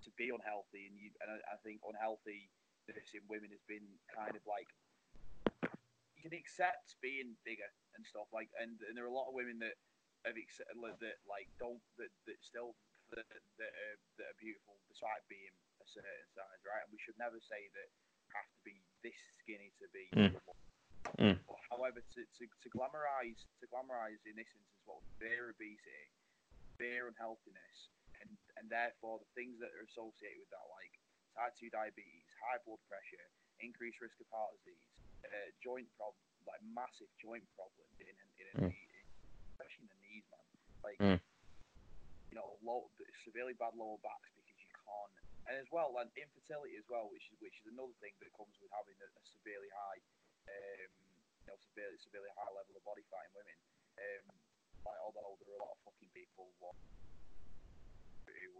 to 0.03 0.11
be 0.19 0.35
unhealthy, 0.35 0.91
and 0.91 0.99
you, 0.99 1.15
and 1.23 1.31
I, 1.31 1.39
I 1.55 1.57
think 1.63 1.79
unhealthy 1.87 2.51
in 2.89 3.23
women 3.29 3.53
has 3.53 3.61
been 3.69 3.85
kind 4.09 4.33
of 4.33 4.41
like 4.49 4.69
you 6.17 6.21
can 6.25 6.33
accept 6.33 6.97
being 7.05 7.37
bigger 7.45 7.69
and 7.95 8.03
stuff 8.03 8.27
like, 8.33 8.49
and, 8.57 8.81
and 8.89 8.97
there 8.97 9.05
are 9.05 9.13
a 9.13 9.15
lot 9.15 9.29
of 9.29 9.37
women 9.37 9.61
that 9.61 9.77
have 10.25 10.35
accept, 10.35 10.73
that 10.75 11.19
like 11.29 11.47
don't 11.61 11.79
that, 12.01 12.11
that 12.27 12.41
still 12.43 12.75
that 13.13 13.29
that 13.61 13.73
are, 13.73 13.97
that 14.19 14.27
are 14.33 14.39
beautiful 14.43 14.81
despite 14.89 15.23
being 15.31 15.53
a 15.79 15.87
certain 15.87 16.29
size, 16.33 16.61
right? 16.65 16.83
And 16.83 16.91
we 16.91 16.99
should 16.99 17.17
never 17.21 17.39
say 17.39 17.69
that 17.77 17.89
have 18.35 18.49
to 18.49 18.61
be 18.65 18.77
this 19.03 19.17
skinny 19.43 19.71
to 19.81 19.87
be. 19.95 20.07
Mm. 20.17 20.33
Mm. 21.19 21.37
However, 21.73 22.03
to, 22.03 22.21
to, 22.25 22.45
to 22.45 22.69
glamorize 22.75 23.39
to 23.63 23.67
glamorize 23.71 24.21
in 24.29 24.37
this 24.37 24.51
instance 24.53 24.83
what 24.85 25.01
severe 25.17 25.55
obesity, 25.55 26.07
severe 26.77 27.09
unhealthiness, 27.09 27.77
and 28.21 28.29
and 28.61 28.67
therefore 28.69 29.23
the 29.23 29.31
things 29.39 29.57
that 29.63 29.73
are 29.79 29.87
associated 29.89 30.43
with 30.43 30.51
that, 30.53 30.67
like 30.75 30.93
type 31.39 31.55
two 31.57 31.71
diabetes, 31.73 32.27
high 32.43 32.61
blood 32.67 32.83
pressure, 32.91 33.25
increased 33.63 34.03
risk 34.03 34.19
of 34.21 34.29
heart 34.35 34.53
disease, 34.61 34.85
uh, 35.25 35.49
joint 35.63 35.89
problem, 35.97 36.21
like 36.45 36.61
massive 36.67 37.09
joint 37.23 37.47
problems 37.57 37.95
in 38.03 38.11
in, 38.13 38.29
in, 38.43 38.47
Mm. 38.59 38.71
knee, 38.73 38.91
especially 39.55 39.87
in 39.87 39.91
the 39.93 40.01
knees, 40.03 40.27
man. 40.33 40.47
Like 40.83 40.99
Mm. 40.99 41.19
you 42.33 42.37
know, 42.37 42.59
low, 42.65 42.91
severely 43.25 43.55
bad 43.57 43.73
lower 43.79 43.97
backs 44.05 44.29
because 44.89 45.29
and 45.49 45.57
as 45.57 45.69
well, 45.73 45.97
and 45.97 46.13
infertility 46.13 46.77
as 46.77 46.85
well, 46.93 47.09
which 47.09 47.25
is 47.33 47.37
which 47.41 47.57
is 47.57 47.73
another 47.73 47.97
thing 48.05 48.13
that 48.21 48.29
comes 48.37 48.53
with 48.61 48.69
having 48.73 48.97
a, 49.01 49.09
a 49.09 49.23
severely 49.25 49.73
high, 49.73 50.01
um, 50.49 50.91
you 51.41 51.47
know, 51.49 51.57
severely 51.73 51.97
severely 52.01 52.29
high 52.37 52.53
level 52.53 52.77
of 52.77 52.85
body 52.85 53.05
fat 53.09 53.25
in 53.29 53.33
women. 53.33 53.57
Um, 53.97 54.25
like 54.85 55.01
although 55.01 55.41
there 55.41 55.57
are 55.57 55.61
a 55.61 55.65
lot 55.65 55.73
of 55.73 55.81
fucking 55.89 56.13
people 56.13 56.53
who, 56.61 56.71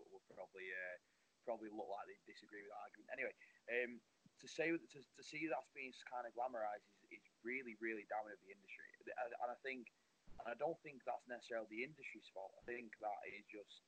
will, 0.01 0.25
probably 0.33 0.69
uh, 0.73 0.97
probably 1.45 1.69
look 1.73 1.93
like 1.93 2.09
they 2.09 2.17
disagree 2.25 2.65
with 2.65 2.73
that 2.73 2.81
argument. 2.89 3.09
Anyway, 3.13 3.35
um, 3.69 3.93
to 4.41 4.47
say 4.49 4.73
to, 4.73 4.99
to 5.01 5.23
see 5.23 5.45
that's 5.45 5.69
being 5.77 5.93
kind 6.09 6.25
of 6.25 6.33
glamorized 6.33 6.89
is, 7.13 7.21
is 7.21 7.25
really 7.45 7.77
really 7.85 8.09
damning 8.09 8.33
of 8.33 8.41
the 8.41 8.49
industry, 8.49 8.89
and 9.05 9.49
I 9.53 9.59
think 9.61 9.93
and 10.41 10.49
I 10.49 10.57
don't 10.57 10.79
think 10.81 11.05
that's 11.05 11.27
necessarily 11.29 11.69
the 11.69 11.83
industry's 11.85 12.33
fault. 12.33 12.57
I 12.57 12.65
think 12.65 12.97
that 13.05 13.19
is 13.29 13.45
just 13.51 13.85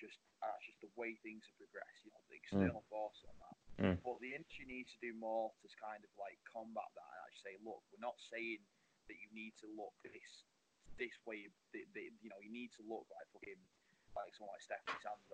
just 0.00 0.18
that's 0.40 0.62
just 0.64 0.80
the 0.84 0.92
way 0.94 1.16
things 1.20 1.44
have 1.48 1.58
progressed. 1.58 2.00
You 2.04 2.12
know, 2.12 2.22
the 2.28 2.38
external 2.38 2.84
force 2.88 3.18
on 3.26 3.36
that. 3.40 3.56
Mm. 3.76 3.96
But 4.00 4.16
the 4.24 4.32
industry 4.32 4.64
needs 4.64 4.88
to 4.96 5.00
do 5.04 5.12
more 5.12 5.52
to 5.60 5.66
kind 5.76 6.00
of 6.00 6.10
like 6.16 6.40
combat 6.48 6.88
that 6.96 7.04
and 7.04 7.20
actually 7.28 7.44
say, 7.44 7.54
look, 7.60 7.84
we're 7.92 8.00
not 8.00 8.16
saying 8.32 8.64
that 9.10 9.16
you 9.20 9.28
need 9.36 9.52
to 9.60 9.68
look 9.76 9.92
this 10.00 10.48
this 10.96 11.12
way. 11.28 11.48
The, 11.76 11.84
the, 11.92 12.08
you 12.24 12.32
know, 12.32 12.40
you 12.40 12.48
need 12.48 12.72
to 12.80 12.82
look 12.88 13.04
like 13.12 13.26
fucking 13.36 13.60
like 14.16 14.32
someone 14.32 14.56
like 14.56 14.64
Stephanie 14.64 15.00
Sanders. 15.04 15.28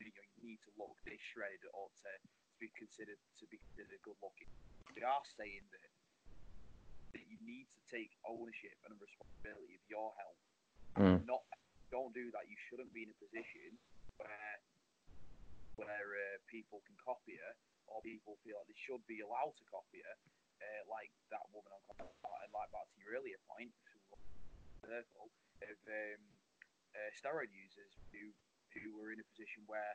You, 0.00 0.08
know, 0.08 0.26
you 0.40 0.56
need 0.56 0.60
to 0.64 0.72
look 0.80 0.96
this 1.04 1.20
shredded 1.20 1.62
or 1.76 1.92
to, 1.92 2.10
to 2.16 2.54
be 2.56 2.72
considered 2.74 3.20
to 3.38 3.44
be 3.52 3.60
considered 3.70 4.00
good 4.00 4.18
looking. 4.24 4.48
We 4.96 5.04
are 5.04 5.24
saying 5.36 5.64
that 5.72 5.88
that 7.12 7.24
you 7.28 7.36
need 7.44 7.68
to 7.68 7.80
take 7.92 8.16
ownership 8.24 8.72
and 8.88 8.96
responsibility 8.96 9.76
of 9.76 9.84
your 9.92 10.16
health. 10.16 10.42
Mm. 10.96 11.18
Not 11.28 11.44
don't 11.92 12.16
do 12.16 12.32
that. 12.32 12.48
You 12.48 12.56
shouldn't 12.72 12.88
be 12.96 13.04
in 13.04 13.12
a 13.12 13.18
position 13.20 13.76
where 14.22 14.56
where 15.80 16.08
uh, 16.14 16.36
people 16.46 16.84
can 16.86 16.94
copy 17.00 17.34
her 17.40 17.54
or 17.90 17.98
people 18.04 18.38
feel 18.46 18.60
like 18.60 18.68
they 18.70 18.78
should 18.78 19.02
be 19.10 19.24
allowed 19.24 19.56
to 19.58 19.64
copy 19.66 20.00
her, 20.04 20.16
uh, 20.62 20.82
like 20.86 21.10
that 21.32 21.42
woman 21.50 21.72
on 21.74 21.82
and 21.98 22.52
like 22.54 22.70
back 22.70 22.86
to 22.92 22.96
your 23.02 23.18
earlier 23.18 23.40
point, 23.50 23.72
circle 24.84 25.28
of 25.62 25.78
um, 25.88 26.22
uh, 26.94 27.10
steroid 27.14 27.50
users 27.50 27.92
who 28.10 28.30
who 28.78 28.88
were 28.96 29.12
in 29.12 29.20
a 29.20 29.26
position 29.36 29.62
where 29.68 29.94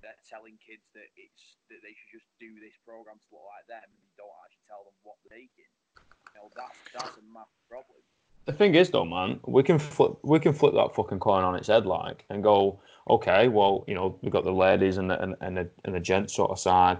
they're 0.00 0.16
telling 0.30 0.56
kids 0.62 0.86
that 0.94 1.10
it's 1.18 1.58
that 1.68 1.82
they 1.82 1.92
should 1.92 2.22
just 2.22 2.30
do 2.38 2.48
this 2.62 2.74
program 2.86 3.18
to 3.18 3.28
look 3.34 3.46
like 3.50 3.66
them, 3.66 3.84
and 3.84 4.00
you 4.00 4.14
don't 4.14 4.38
actually 4.46 4.66
tell 4.70 4.82
them 4.86 4.96
what 5.02 5.18
they're 5.26 5.42
taking. 5.42 5.70
You 5.98 6.34
know, 6.38 6.46
that's 6.54 6.78
that's 6.94 7.16
a 7.18 7.24
massive 7.26 7.64
problem. 7.66 8.02
The 8.48 8.54
thing 8.54 8.74
is, 8.76 8.88
though, 8.88 9.04
man, 9.04 9.40
we 9.46 9.62
can 9.62 9.78
flip 9.78 10.12
we 10.22 10.40
can 10.40 10.54
flip 10.54 10.72
that 10.72 10.94
fucking 10.94 11.18
coin 11.18 11.44
on 11.44 11.54
its 11.54 11.68
head, 11.68 11.84
like, 11.84 12.24
and 12.30 12.42
go, 12.42 12.80
okay, 13.10 13.46
well, 13.46 13.84
you 13.86 13.94
know, 13.94 14.18
we've 14.22 14.32
got 14.32 14.44
the 14.44 14.50
ladies 14.50 14.96
and 14.96 15.10
the 15.10 15.20
and, 15.22 15.36
and 15.42 15.58
the 15.58 15.68
and 15.84 15.94
the 15.94 16.00
gents 16.00 16.34
sort 16.34 16.50
of 16.50 16.58
side, 16.58 16.96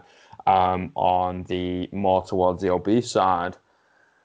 um, 0.47 0.93
on 0.95 1.45
the 1.45 1.89
more 1.91 2.23
towards 2.23 2.61
the 2.61 2.69
obese 2.69 3.11
side. 3.11 3.57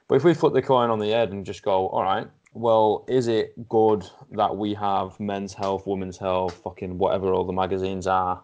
But 0.09 0.15
if 0.15 0.25
we 0.25 0.33
flip 0.33 0.51
the 0.51 0.61
coin 0.61 0.89
on 0.89 0.99
the 0.99 1.11
head 1.11 1.31
and 1.31 1.45
just 1.45 1.63
go, 1.63 1.87
all 1.87 2.03
right, 2.03 2.27
well, 2.53 3.05
is 3.07 3.29
it 3.29 3.69
good 3.69 4.05
that 4.31 4.57
we 4.57 4.73
have 4.73 5.17
men's 5.17 5.53
health, 5.53 5.87
women's 5.87 6.17
health, 6.17 6.55
fucking 6.61 6.97
whatever 6.97 7.31
all 7.31 7.45
the 7.45 7.53
magazines 7.53 8.05
are, 8.05 8.43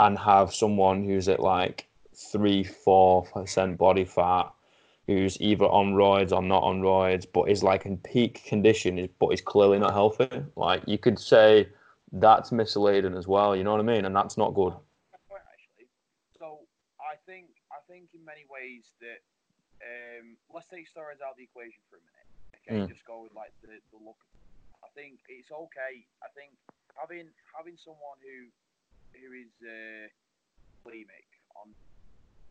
and 0.00 0.18
have 0.18 0.52
someone 0.52 1.04
who's 1.04 1.28
at 1.28 1.38
like 1.38 1.86
three, 2.12 2.64
four 2.64 3.22
percent 3.26 3.78
body 3.78 4.04
fat, 4.04 4.50
who's 5.06 5.40
either 5.40 5.64
on 5.66 5.94
roids 5.94 6.32
or 6.32 6.42
not 6.42 6.62
on 6.62 6.80
roids, 6.80 7.26
but 7.32 7.48
is 7.48 7.62
like 7.62 7.86
in 7.86 7.96
peak 7.98 8.44
condition, 8.44 9.08
but 9.18 9.28
is 9.28 9.40
clearly 9.40 9.78
not 9.78 9.92
healthy. 9.92 10.28
Like 10.56 10.82
you 10.86 10.98
could 10.98 11.18
say 11.18 11.68
that's 12.12 12.50
misleading 12.52 13.14
as 13.16 13.26
well. 13.26 13.54
You 13.54 13.64
know 13.64 13.70
what 13.72 13.80
I 13.80 13.84
mean? 13.84 14.04
And 14.04 14.14
that's 14.14 14.36
not 14.36 14.54
good. 14.54 14.74
Actually. 15.30 15.88
So 16.38 16.66
I 17.00 17.16
think 17.26 17.50
I 17.70 17.80
think 17.86 18.10
in 18.14 18.24
many 18.24 18.44
ways 18.50 18.90
that 19.00 19.20
um, 19.84 20.36
let's 20.52 20.66
take 20.68 20.88
steroids 20.90 21.22
out 21.22 21.34
of 21.34 21.38
the 21.38 21.44
equation 21.46 21.82
for 21.90 21.96
a 21.98 22.04
minute. 22.04 22.28
Okay, 22.56 22.76
Mm. 22.82 22.88
just 22.90 23.04
go 23.06 23.22
with 23.22 23.34
like 23.34 23.52
the, 23.62 23.78
the 23.94 24.00
look. 24.02 24.18
I 24.82 24.88
think 24.98 25.20
it's 25.28 25.50
okay. 25.52 26.06
I 26.22 26.28
think 26.34 26.56
having 26.98 27.30
having 27.54 27.76
someone 27.78 28.18
who 28.22 28.50
who 29.14 29.28
is 29.38 29.52
uh, 29.62 30.08
bulimic 30.82 31.30
on 31.58 31.74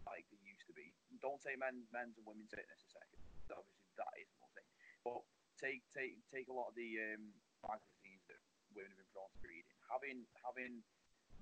like 0.08 0.26
they 0.32 0.40
used 0.46 0.66
to 0.70 0.74
be 0.74 0.94
don't 1.22 1.42
take 1.44 1.60
men, 1.60 1.86
men's 1.92 2.18
and 2.18 2.26
women's 2.26 2.52
fitness 2.52 2.82
a 2.84 2.90
second. 2.96 3.22
Obviously, 3.52 3.94
that 4.00 4.14
is 4.20 4.30
one 4.42 4.52
thing. 4.56 4.70
But 5.06 5.22
take 5.60 5.82
take 5.96 6.18
take 6.34 6.48
a 6.50 6.56
lot 6.56 6.72
of 6.72 6.76
the 6.76 7.00
um, 7.14 7.32
magazines 7.64 8.24
that 8.28 8.42
women 8.76 8.92
have 8.92 9.00
been 9.00 9.12
prone 9.16 9.32
to 9.32 9.46
reading. 9.48 9.76
Having 9.88 10.20
having 10.44 10.74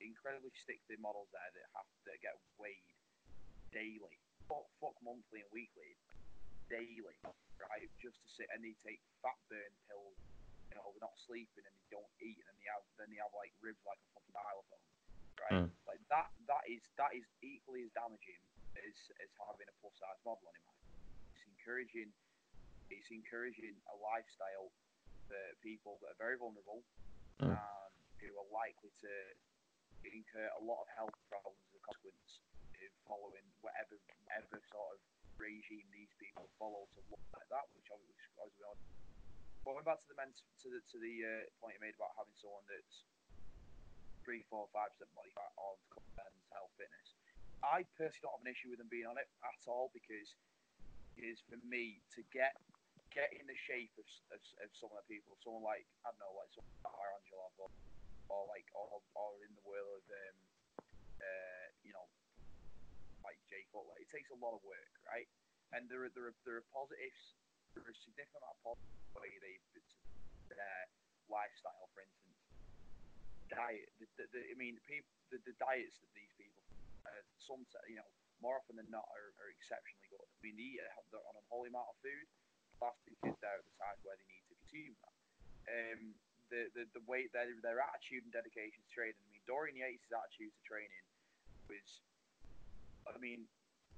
incredibly 0.02 0.52
stick 0.60 0.84
thin 0.90 1.00
models 1.00 1.32
there 1.32 1.48
that 1.54 1.68
have 1.74 1.88
to 2.10 2.14
get 2.20 2.36
weighed 2.60 2.98
daily, 3.72 4.20
fuck, 4.46 4.68
fuck 4.78 4.94
monthly 5.02 5.42
and 5.42 5.52
weekly, 5.56 5.98
daily, 6.68 7.02
right? 7.58 7.90
Just 7.98 8.20
to 8.22 8.28
sit 8.30 8.52
and 8.54 8.62
they 8.62 8.76
take 8.86 9.02
fat 9.24 9.38
burn 9.50 9.74
pills. 9.90 10.18
You 10.70 10.82
know, 10.82 10.90
they're 10.94 11.06
not 11.06 11.18
sleeping 11.22 11.66
and 11.66 11.76
they 11.78 11.90
don't 11.94 12.14
eat, 12.18 12.42
and 12.50 12.54
they 12.58 12.66
have 12.74 12.82
then 12.98 13.14
they 13.14 13.22
have 13.22 13.34
like 13.38 13.54
ribs 13.62 13.82
like 13.86 14.02
a 14.02 14.08
fucking 14.18 14.34
xylophone, 14.34 14.86
right? 15.38 15.56
Mm. 15.66 15.70
Like 15.86 16.02
that 16.10 16.34
that 16.50 16.66
is 16.66 16.82
that 16.98 17.14
is 17.14 17.26
equally 17.46 17.86
as 17.86 17.94
damaging 17.94 18.42
as 18.80 18.96
as 19.22 19.30
having 19.38 19.70
a 19.70 19.76
plus 19.82 19.94
size 20.02 20.20
model 20.26 20.46
on 20.50 20.56
him. 20.58 20.68
It's 21.36 21.46
encouraging. 21.48 22.10
It's 22.92 23.10
encouraging 23.10 23.74
a 23.90 23.96
lifestyle 23.98 24.70
for 25.30 25.42
people 25.64 25.98
that 26.04 26.14
are 26.18 26.22
very 26.22 26.38
vulnerable 26.38 26.84
Mm. 27.42 27.50
and 27.50 27.94
who 28.22 28.30
are 28.38 28.50
likely 28.54 28.94
to 29.02 29.14
incur 30.06 30.48
a 30.60 30.62
lot 30.62 30.86
of 30.86 30.88
health 30.94 31.16
problems 31.32 31.58
as 31.66 31.74
a 31.74 31.82
consequence 31.82 32.44
in 32.78 32.92
following 33.10 33.42
whatever 33.66 33.98
whatever 34.28 34.62
sort 34.70 34.96
of 34.96 35.00
regime 35.42 35.88
these 35.90 36.14
people 36.22 36.46
follow 36.62 36.86
to 36.94 37.02
look 37.10 37.24
like 37.34 37.48
that, 37.50 37.66
which 37.74 37.90
obviously 37.90 38.22
as 38.38 38.54
we. 38.54 38.70
Going 39.66 39.82
back 39.88 39.98
to 40.04 40.08
the 40.12 40.20
men 40.20 40.30
to 40.36 40.68
the 40.70 40.80
to 40.94 40.98
the 41.02 41.16
uh, 41.26 41.44
point 41.58 41.80
you 41.80 41.82
made 41.82 41.96
about 41.98 42.14
having 42.20 42.36
someone 42.38 42.68
that's 42.70 43.08
three, 44.22 44.44
four, 44.52 44.68
five 44.76 44.92
percent 44.94 45.10
body 45.18 45.32
fat 45.34 45.52
on 45.58 45.76
men's 46.20 46.46
health 46.54 46.72
fitness. 46.78 47.10
I 47.64 47.88
personally 47.96 48.28
don't 48.28 48.38
have 48.38 48.46
an 48.46 48.52
issue 48.52 48.70
with 48.70 48.84
them 48.84 48.92
being 48.92 49.08
on 49.08 49.16
it 49.16 49.28
at 49.42 49.62
all 49.66 49.88
because 49.96 50.36
it 51.16 51.24
is 51.24 51.40
for 51.48 51.58
me 51.64 52.04
to 52.14 52.22
get 52.36 52.60
get 53.14 53.30
in 53.38 53.46
the 53.46 53.58
shape 53.70 53.94
of, 54.02 54.08
of, 54.34 54.42
of 54.66 54.70
some 54.74 54.90
of 54.90 54.98
the 55.06 55.08
people, 55.08 55.38
someone 55.40 55.64
like 55.64 55.86
I 56.04 56.12
don't 56.12 56.20
know, 56.20 56.34
like 56.36 56.52
someone 56.52 56.76
like 56.84 57.56
or, 57.62 57.70
or 58.28 58.42
like 58.52 58.68
or, 58.76 59.00
or 59.16 59.30
in 59.46 59.54
the 59.56 59.64
world 59.64 60.04
of 60.04 60.06
um, 60.12 60.38
uh, 61.24 61.68
you 61.86 61.94
know 61.96 62.08
like 63.24 63.40
Cutler. 63.48 63.96
It 64.02 64.10
takes 64.12 64.30
a 64.34 64.38
lot 64.38 64.58
of 64.58 64.62
work, 64.68 64.94
right? 65.08 65.30
And 65.72 65.88
there 65.88 66.04
are 66.04 66.12
there 66.14 66.30
are, 66.30 66.38
there 66.44 66.58
are 66.60 66.68
positives. 66.74 67.38
There 67.74 67.82
are 67.86 67.96
significant 68.06 68.38
amount 68.38 68.54
of 68.54 68.78
positives 69.18 69.42
they 69.42 69.58
their 70.50 70.82
lifestyle, 71.32 71.90
for 71.94 72.06
instance, 72.06 72.38
diet. 73.50 73.90
The, 73.98 74.06
the, 74.18 74.26
the, 74.30 74.42
I 74.52 74.56
mean, 74.58 74.78
people 74.86 75.10
the, 75.34 75.42
the 75.50 75.56
diets 75.58 75.98
that 76.02 76.12
these 76.14 76.33
uh, 77.08 77.24
some 77.40 77.64
you 77.88 78.00
know, 78.00 78.10
more 78.40 78.60
often 78.60 78.76
than 78.80 78.90
not, 78.92 79.08
are, 79.12 79.32
are 79.40 79.52
exceptionally 79.52 80.08
good. 80.12 80.24
I 80.24 80.40
mean, 80.44 80.56
they 80.60 80.76
eat 80.76 80.84
they're 81.12 81.24
on 81.24 81.36
a 81.40 81.46
whole 81.48 81.64
amount 81.64 81.92
of 81.92 81.98
food. 82.04 82.28
Plastic 82.80 83.16
is 83.24 83.38
there 83.40 83.60
at 83.60 83.64
the 83.64 83.76
size 83.80 84.00
where 84.04 84.18
they 84.20 84.28
need 84.28 84.44
to 84.50 84.56
consume 84.60 84.94
that. 85.00 85.16
Um, 85.64 86.02
the, 86.52 86.68
the 86.76 86.84
the 86.94 87.04
way 87.08 87.32
their 87.32 87.48
their 87.64 87.80
attitude 87.80 88.28
and 88.28 88.34
dedication 88.36 88.84
to 88.84 88.92
training. 88.92 89.16
I 89.16 89.30
mean, 89.32 89.44
Dorian 89.48 89.80
Yates' 89.80 90.12
attitude 90.12 90.52
to 90.52 90.64
training 90.68 91.06
was, 91.72 91.88
I 93.08 93.16
mean, 93.18 93.48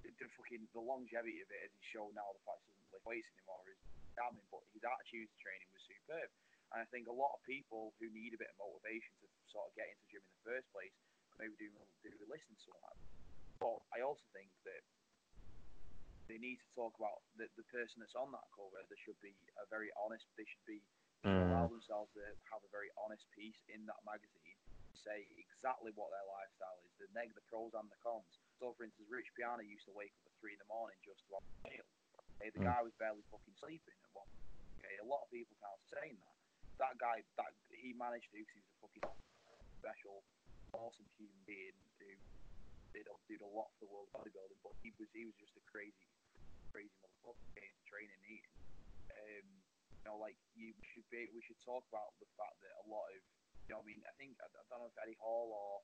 the, 0.06 0.14
the 0.22 0.30
fucking 0.38 0.70
the 0.72 0.84
longevity 0.84 1.42
of 1.42 1.50
it 1.50 1.66
as 1.66 1.72
he's 1.74 1.90
shown 1.90 2.14
now. 2.14 2.30
The 2.38 2.44
fact 2.46 2.62
he 2.64 2.72
doesn't 2.72 2.92
lift 2.94 3.04
weights 3.04 3.28
anymore 3.34 3.66
is 3.68 3.82
damning, 4.14 4.46
but 4.54 4.62
his 4.72 4.86
attitude 4.86 5.28
to 5.28 5.38
training 5.42 5.68
was 5.74 5.84
superb. 5.84 6.30
And 6.74 6.82
I 6.82 6.88
think 6.94 7.10
a 7.10 7.16
lot 7.16 7.34
of 7.36 7.42
people 7.46 7.94
who 7.98 8.10
need 8.14 8.34
a 8.34 8.40
bit 8.42 8.52
of 8.54 8.58
motivation 8.62 9.14
to 9.22 9.28
sort 9.50 9.70
of 9.70 9.74
get 9.78 9.90
into 9.90 10.06
gym 10.10 10.24
in 10.24 10.34
the 10.42 10.46
first 10.46 10.68
place 10.74 10.94
maybe 11.40 11.56
do 11.60 11.68
do 12.04 12.10
listen 12.30 12.54
to 12.56 12.62
someone 12.64 12.84
like 12.86 12.98
that. 13.00 13.12
But 13.60 13.80
I 13.96 14.00
also 14.04 14.24
think 14.36 14.52
that 14.68 14.84
they 16.26 16.42
need 16.42 16.58
to 16.58 16.70
talk 16.74 16.98
about 16.98 17.22
the, 17.38 17.46
the 17.54 17.66
person 17.70 18.02
that's 18.02 18.18
on 18.18 18.34
that 18.34 18.46
cover. 18.58 18.82
There 18.90 19.02
should 19.06 19.20
be 19.22 19.36
a 19.62 19.66
very 19.70 19.94
honest. 20.02 20.26
They 20.38 20.46
should 20.50 20.66
be 20.66 20.82
should 21.26 21.42
allow 21.50 21.66
themselves 21.70 22.14
to 22.14 22.22
have 22.54 22.62
a 22.62 22.70
very 22.70 22.90
honest 23.02 23.26
piece 23.34 23.58
in 23.70 23.86
that 23.90 23.98
magazine. 24.06 24.58
Say 25.06 25.26
exactly 25.38 25.90
what 25.98 26.10
their 26.14 26.26
lifestyle 26.30 26.78
is, 26.86 26.94
the 27.02 27.10
neg, 27.18 27.34
the 27.34 27.42
pros 27.50 27.74
and 27.78 27.90
the 27.90 27.98
cons. 28.02 28.26
So, 28.62 28.74
for 28.78 28.86
instance, 28.86 29.06
Rich 29.10 29.30
Piana 29.38 29.62
used 29.66 29.86
to 29.90 29.94
wake 29.94 30.14
up 30.22 30.30
at 30.30 30.34
three 30.42 30.54
in 30.54 30.62
the 30.62 30.70
morning 30.70 30.98
just 31.06 31.22
to 31.30 31.38
have 31.38 31.46
a 31.46 31.54
meal. 31.70 31.88
The 32.42 32.62
Mm. 32.62 32.70
guy 32.70 32.82
was 32.86 32.94
barely 33.02 33.22
fucking 33.34 33.58
sleeping 33.58 33.98
at 34.06 34.12
one. 34.14 34.30
Okay, 34.78 34.96
a 35.02 35.06
lot 35.06 35.26
of 35.26 35.30
people 35.34 35.54
can't 35.62 35.82
sustain 35.90 36.14
that. 36.22 36.36
That 36.78 36.94
guy, 37.02 37.22
that 37.38 37.54
he 37.70 37.94
managed 37.94 38.30
to, 38.34 38.40
'cause 38.46 38.56
he 38.56 38.62
was 38.62 38.70
a 38.70 38.78
fucking 38.86 39.04
special, 39.82 40.24
awesome 40.76 41.08
human 41.18 41.40
being 41.48 41.76
who 41.76 41.90
did 42.00 42.20
did 43.28 43.42
a 43.42 43.52
lot 43.52 43.70
for 43.76 43.86
the 43.86 43.92
world 43.92 44.08
of 44.14 44.22
bodybuilding. 44.22 44.60
But 44.62 44.78
he 44.86 44.94
was 44.96 45.10
he 45.12 45.26
was 45.26 45.36
just 45.42 45.58
a 45.58 45.64
crazy, 45.68 46.08
crazy 46.72 46.94
motherfucker 47.02 47.68
training 47.90 48.22
eating. 48.30 48.56
Um, 49.12 49.48
you 50.00 50.04
know, 50.08 50.18
like 50.22 50.38
you 50.56 50.72
should 50.94 51.08
be. 51.10 51.28
We 51.34 51.42
should 51.44 51.60
talk 51.66 51.84
about 51.90 52.16
the 52.22 52.30
fact 52.38 52.58
that 52.64 52.74
a 52.84 52.86
lot 52.88 53.08
of, 53.12 53.20
you 53.68 53.76
know, 53.76 53.82
I 53.82 53.86
mean, 53.86 54.00
I 54.06 54.14
think 54.16 54.38
I, 54.40 54.48
I 54.48 54.64
don't 54.70 54.86
know 54.86 54.92
if 54.92 54.98
Eddie 55.02 55.20
Hall 55.20 55.50
or 55.52 55.82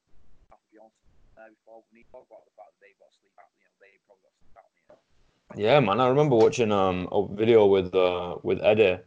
Hafthor 0.54 0.70
Bjornsson 0.72 1.04
there 1.36 1.52
before. 1.52 1.84
We 1.90 2.02
need 2.02 2.08
to 2.08 2.14
talk 2.14 2.28
about 2.30 2.46
the 2.46 2.56
fact 2.56 2.72
that 2.78 2.82
they've 2.86 3.02
got 3.02 3.12
sleep 3.18 3.34
apnea. 3.36 3.66
You 3.66 3.68
know, 3.68 3.80
they 3.82 3.92
probably 4.06 4.24
got 4.30 4.36
sleep 4.38 4.54
apnea. 4.56 5.12
Yeah, 5.58 5.80
man. 5.82 6.00
I 6.00 6.08
remember 6.08 6.38
watching 6.38 6.72
um 6.72 7.10
a 7.12 7.28
video 7.28 7.66
with 7.66 7.92
uh 7.96 8.38
with 8.44 8.62
Eddie, 8.64 9.02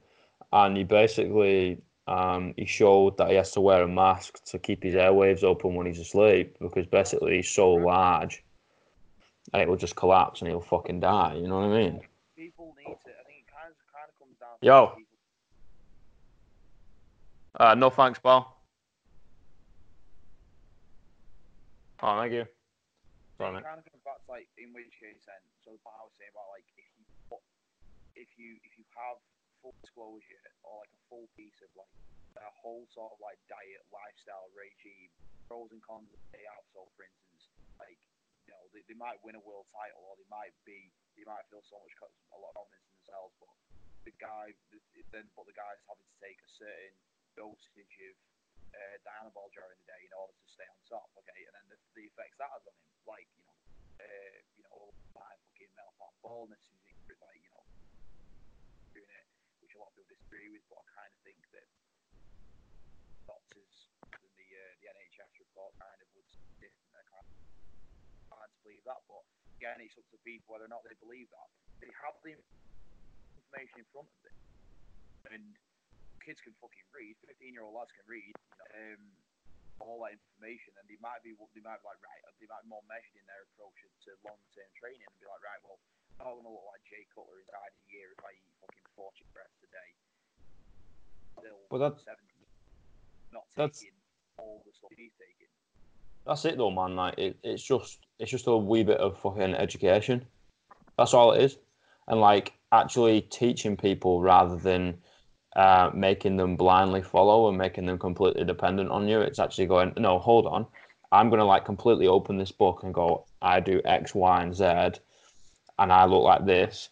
and 0.52 0.76
he 0.76 0.84
basically 0.84 1.80
um 2.06 2.52
he 2.56 2.66
showed 2.66 3.16
that 3.16 3.30
he 3.30 3.36
has 3.36 3.52
to 3.52 3.60
wear 3.60 3.82
a 3.82 3.88
mask 3.88 4.44
to 4.44 4.58
keep 4.58 4.82
his 4.82 4.94
airwaves 4.94 5.42
open 5.42 5.74
when 5.74 5.86
he's 5.86 5.98
asleep 5.98 6.56
because 6.60 6.86
basically 6.86 7.36
he's 7.36 7.48
so 7.48 7.72
large, 7.72 8.44
and 9.52 9.62
it 9.62 9.68
will 9.68 9.76
just 9.76 9.96
collapse 9.96 10.40
and 10.40 10.48
he'll 10.48 10.60
fucking 10.60 11.00
die. 11.00 11.34
You 11.34 11.48
know 11.48 11.60
what 11.60 11.76
I 11.76 11.82
mean? 11.82 12.00
People 12.36 12.74
need 12.78 12.92
to. 12.92 13.10
I 13.10 13.24
think 13.24 13.46
it 13.46 13.52
kind 13.52 13.72
of 13.72 13.76
kind 13.92 14.08
of 14.08 14.18
comes 14.18 14.36
down. 14.38 14.58
To 14.60 14.66
Yo. 14.66 14.86
people 14.96 15.14
Uh, 17.58 17.74
no 17.74 17.88
thanks, 17.88 18.18
pal. 18.18 18.54
Oh, 22.02 22.20
thank 22.20 22.32
you. 22.32 22.44
Sorry, 23.38 23.54
mate. 23.54 23.64
kind 23.64 23.80
of 23.80 23.86
comes 23.88 24.04
back 24.04 24.20
to 24.20 24.28
like 24.28 24.48
in 24.60 24.76
which 24.76 24.92
case 25.00 25.24
then. 25.24 25.40
So 25.64 25.72
what 25.82 25.96
I 25.96 26.04
was 26.04 26.12
saying 26.20 26.30
about 26.36 26.52
like 26.52 26.68
if 26.76 26.84
you 26.84 27.00
if 28.14 28.30
you 28.36 28.60
if 28.60 28.76
you 28.76 28.84
have 28.92 29.16
full 29.64 29.72
disclosure 29.80 30.44
or 30.60 30.84
like 30.84 30.92
a 30.92 31.00
full 31.08 31.24
piece 31.40 31.56
of 31.64 31.72
like 31.72 31.88
a 32.36 32.52
whole 32.60 32.84
sort 32.92 33.16
of 33.16 33.18
like 33.24 33.40
diet 33.48 33.80
lifestyle 33.88 34.52
regime, 34.52 35.08
pros 35.48 35.72
and 35.72 35.80
cons 35.80 36.12
of 36.12 36.20
the 36.28 36.44
out. 36.52 36.68
So 36.76 36.84
for 36.92 37.08
instance, 37.08 37.48
like 37.80 37.96
you 38.44 38.52
know 38.52 38.60
they, 38.76 38.84
they 38.84 38.98
might 39.00 39.16
win 39.24 39.40
a 39.40 39.44
world 39.48 39.64
title 39.72 40.04
or 40.04 40.20
they 40.20 40.28
might 40.28 40.52
be 40.68 40.92
they 41.16 41.24
might 41.24 41.48
feel 41.48 41.64
so 41.64 41.80
much 41.80 41.96
a 41.96 42.36
lot 42.36 42.52
of 42.52 42.68
confidence 42.68 42.84
in 42.84 42.92
themselves, 43.00 43.32
but 43.40 43.48
the 44.04 44.12
guy 44.20 44.52
then 45.14 45.30
but 45.38 45.46
the 45.46 45.54
guy's 45.54 45.78
having 45.86 46.04
to 46.04 46.18
take 46.18 46.36
a 46.42 46.50
certain 46.58 46.94
dosage 47.38 47.94
of 48.10 48.16
uh, 48.74 48.96
Dianabol 49.06 49.46
during 49.54 49.78
the 49.78 49.86
day 49.86 50.02
in 50.02 50.12
order 50.18 50.34
to 50.34 50.46
stay 50.50 50.66
on 50.66 50.78
top. 50.90 51.06
Okay, 51.22 51.46
and 51.46 51.54
then 51.54 51.66
the, 51.70 51.78
the 51.94 52.04
effects 52.10 52.34
that 52.42 52.50
has 52.50 52.66
on 52.66 52.74
him, 52.74 52.90
like 53.06 53.30
you 53.38 53.46
know, 53.46 53.54
uh, 54.02 54.38
you 54.58 54.62
know, 54.66 54.90
like 55.14 55.38
fucking 55.54 55.70
meltdown 55.78 56.10
baldness, 56.18 56.66
like 57.06 57.38
you 57.38 57.50
know, 57.53 57.53
a 59.74 59.78
lot 59.82 59.90
of 59.90 59.94
people 59.98 60.14
disagree 60.14 60.48
with, 60.54 60.62
but 60.70 60.78
I 60.78 60.86
kind 60.94 61.10
of 61.10 61.20
think 61.26 61.40
that 61.50 61.66
doctors 63.26 63.74
and 64.14 64.30
the 64.38 64.48
uh, 64.54 64.72
the 64.78 64.86
NHS 64.94 65.32
report 65.42 65.74
kind 65.82 65.98
of 65.98 66.06
would 66.14 66.30
that 66.62 66.70
I 66.94 67.02
can't, 67.10 67.30
can't 68.30 68.54
believe 68.62 68.84
that, 68.86 69.02
but 69.10 69.26
again, 69.58 69.82
it's 69.82 69.98
up 69.98 70.06
to 70.14 70.18
people 70.22 70.54
whether 70.54 70.66
or 70.66 70.72
not 70.72 70.86
they 70.86 70.94
believe 71.02 71.26
that. 71.34 71.48
They 71.82 71.90
have 72.06 72.16
the 72.22 72.38
information 73.34 73.82
in 73.82 73.86
front 73.90 74.06
of 74.06 74.20
them, 74.22 74.38
and 75.34 75.42
kids 76.22 76.38
can 76.40 76.54
fucking 76.62 76.88
read. 76.94 77.18
Fifteen-year-old 77.26 77.74
lads 77.74 77.90
can 77.92 78.06
read. 78.06 78.30
You 78.30 78.58
know, 78.62 78.70
um, 78.78 79.02
all 79.82 79.98
that 80.06 80.14
information, 80.14 80.70
and 80.78 80.86
they 80.86 81.00
might 81.02 81.18
be 81.26 81.34
they 81.34 81.64
might 81.64 81.82
be 81.82 81.86
like 81.90 81.98
right, 81.98 82.22
they 82.38 82.46
might 82.46 82.62
be 82.62 82.70
more 82.70 82.84
measured 82.86 83.18
in 83.18 83.26
their 83.26 83.42
approach 83.50 83.74
to 84.06 84.14
long-term 84.22 84.70
training, 84.78 85.02
and 85.02 85.18
be 85.18 85.26
like 85.26 85.42
right, 85.42 85.60
well, 85.66 85.80
I'm 86.22 86.38
gonna 86.38 86.52
look 86.54 86.68
like 86.70 86.84
Jay 86.86 87.04
Cutler 87.10 87.42
inside 87.42 87.74
a 87.74 87.82
year 87.90 88.14
if 88.14 88.22
I 88.22 88.32
eat 88.38 88.54
fucking 88.62 88.83
four 88.96 89.10
chicken 89.16 89.30
breasts 89.32 89.56
a 89.62 89.66
day. 89.70 89.88
Still, 91.40 91.56
But 91.70 91.78
that's- 91.78 92.04
70, 92.04 92.22
not 93.32 93.44
that's- 93.56 93.84
all 94.38 94.62
the 94.66 94.72
stuff 94.72 94.90
he's 94.96 95.12
taking. 95.18 95.48
That's 96.26 96.44
it 96.44 96.56
though, 96.56 96.70
man. 96.70 96.96
Like 96.96 97.18
it, 97.18 97.36
it's 97.42 97.62
just 97.62 97.98
it's 98.18 98.30
just 98.30 98.46
a 98.46 98.56
wee 98.56 98.82
bit 98.82 98.98
of 98.98 99.18
fucking 99.18 99.54
education. 99.54 100.24
That's 100.96 101.12
all 101.14 101.32
it 101.32 101.42
is, 101.42 101.58
and 102.08 102.20
like 102.20 102.52
actually 102.72 103.20
teaching 103.22 103.76
people 103.76 104.22
rather 104.22 104.56
than 104.56 104.98
uh, 105.54 105.90
making 105.94 106.36
them 106.36 106.56
blindly 106.56 107.02
follow 107.02 107.48
and 107.48 107.58
making 107.58 107.86
them 107.86 107.98
completely 107.98 108.44
dependent 108.44 108.90
on 108.90 109.06
you. 109.06 109.20
It's 109.20 109.38
actually 109.38 109.66
going 109.66 109.92
no, 109.98 110.18
hold 110.18 110.46
on. 110.46 110.66
I'm 111.12 111.30
gonna 111.30 111.44
like 111.44 111.64
completely 111.64 112.06
open 112.08 112.38
this 112.38 112.52
book 112.52 112.82
and 112.82 112.92
go. 112.94 113.26
I 113.42 113.60
do 113.60 113.80
X, 113.84 114.14
Y, 114.14 114.42
and 114.42 114.54
Z, 114.54 114.64
and 115.78 115.92
I 115.92 116.06
look 116.06 116.24
like 116.24 116.46
this. 116.46 116.88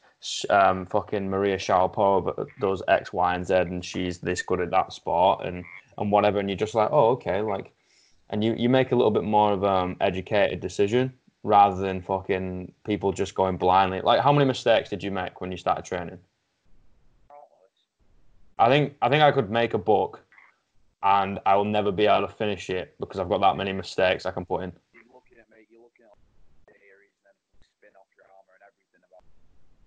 Um, 0.51 0.87
fucking 0.87 1.29
Maria 1.29 1.57
Sharapova 1.57 2.47
does 2.61 2.83
X, 2.87 3.13
Y, 3.13 3.35
and 3.35 3.47
Z, 3.47 3.55
and 3.55 3.85
she's 3.85 4.19
this 4.19 4.43
good 4.43 4.61
at 4.61 4.71
that 4.71 4.93
sport, 4.93 5.45
and 5.45 5.65
and 5.99 6.13
whatever. 6.13 6.39
And 6.39 6.49
you're 6.49 6.57
just 6.57 6.75
like, 6.75 6.91
oh, 6.93 7.11
okay, 7.11 7.41
like 7.41 7.73
and 8.31 8.43
you, 8.43 8.55
you 8.55 8.69
make 8.69 8.93
a 8.93 8.97
little 8.97 9.11
bit 9.11 9.25
more 9.25 9.53
of 9.53 9.63
um 9.65 9.97
educated 10.01 10.61
decision 10.61 11.13
rather 11.45 11.77
than 11.81 12.01
fucking 12.01 12.73
people 12.85 13.13
just 13.13 13.35
going 13.35 13.57
blindly. 13.57 14.01
Like, 14.01 14.21
how 14.21 14.33
many 14.33 14.47
mistakes 14.47 14.89
did 14.89 15.03
you 15.03 15.11
make 15.11 15.41
when 15.41 15.51
you 15.51 15.59
started 15.59 15.85
training? 15.85 16.19
I 18.59 18.69
think 18.69 18.95
I 19.03 19.09
think 19.09 19.23
I 19.23 19.33
could 19.33 19.51
make 19.51 19.75
a 19.75 19.79
book, 19.79 20.21
and 21.03 21.41
I 21.45 21.57
will 21.57 21.65
never 21.65 21.91
be 21.91 22.07
able 22.07 22.27
to 22.27 22.33
finish 22.33 22.71
it 22.71 22.95
because 23.01 23.19
I've 23.19 23.29
got 23.29 23.41
that 23.41 23.57
many 23.57 23.73
mistakes 23.73 24.25
I 24.25 24.31
can 24.31 24.45
put 24.45 24.63
in. 24.63 24.73
You're 24.95 25.03
looking 25.13 25.39
at 25.39 25.51
me. 25.51 25.67
You're 25.69 25.83
looking 25.83 26.05
at 26.05 26.17
the 26.67 26.73
theories 26.79 27.13
and 27.19 27.25
then 27.27 27.37
spin 27.59 27.91
off 27.99 28.07
your 28.17 28.27
armor 28.31 28.55
and 28.55 28.63
everything 28.63 29.03
about. 29.03 29.25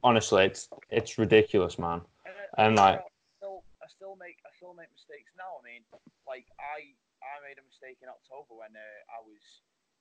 Honestly, 0.06 0.46
it's 0.46 0.70
it's 0.94 1.18
ridiculous, 1.18 1.82
man. 1.82 2.06
And, 2.30 2.38
And, 2.62 2.72
like- 2.78 3.02
I 3.02 3.10
still, 3.42 3.66
I 3.82 3.88
still 3.90 4.14
make, 4.22 4.38
I 4.46 4.54
still 4.54 4.78
make 4.78 4.94
mistakes 4.94 5.34
now. 5.34 5.58
I 5.58 5.62
mean, 5.66 5.82
like 6.30 6.46
I, 6.62 6.94
I 7.26 7.34
made 7.42 7.58
a 7.58 7.66
mistake 7.66 7.98
in 8.06 8.10
October 8.14 8.54
when 8.54 8.70
uh, 8.78 9.02
I 9.18 9.20
was, 9.26 9.42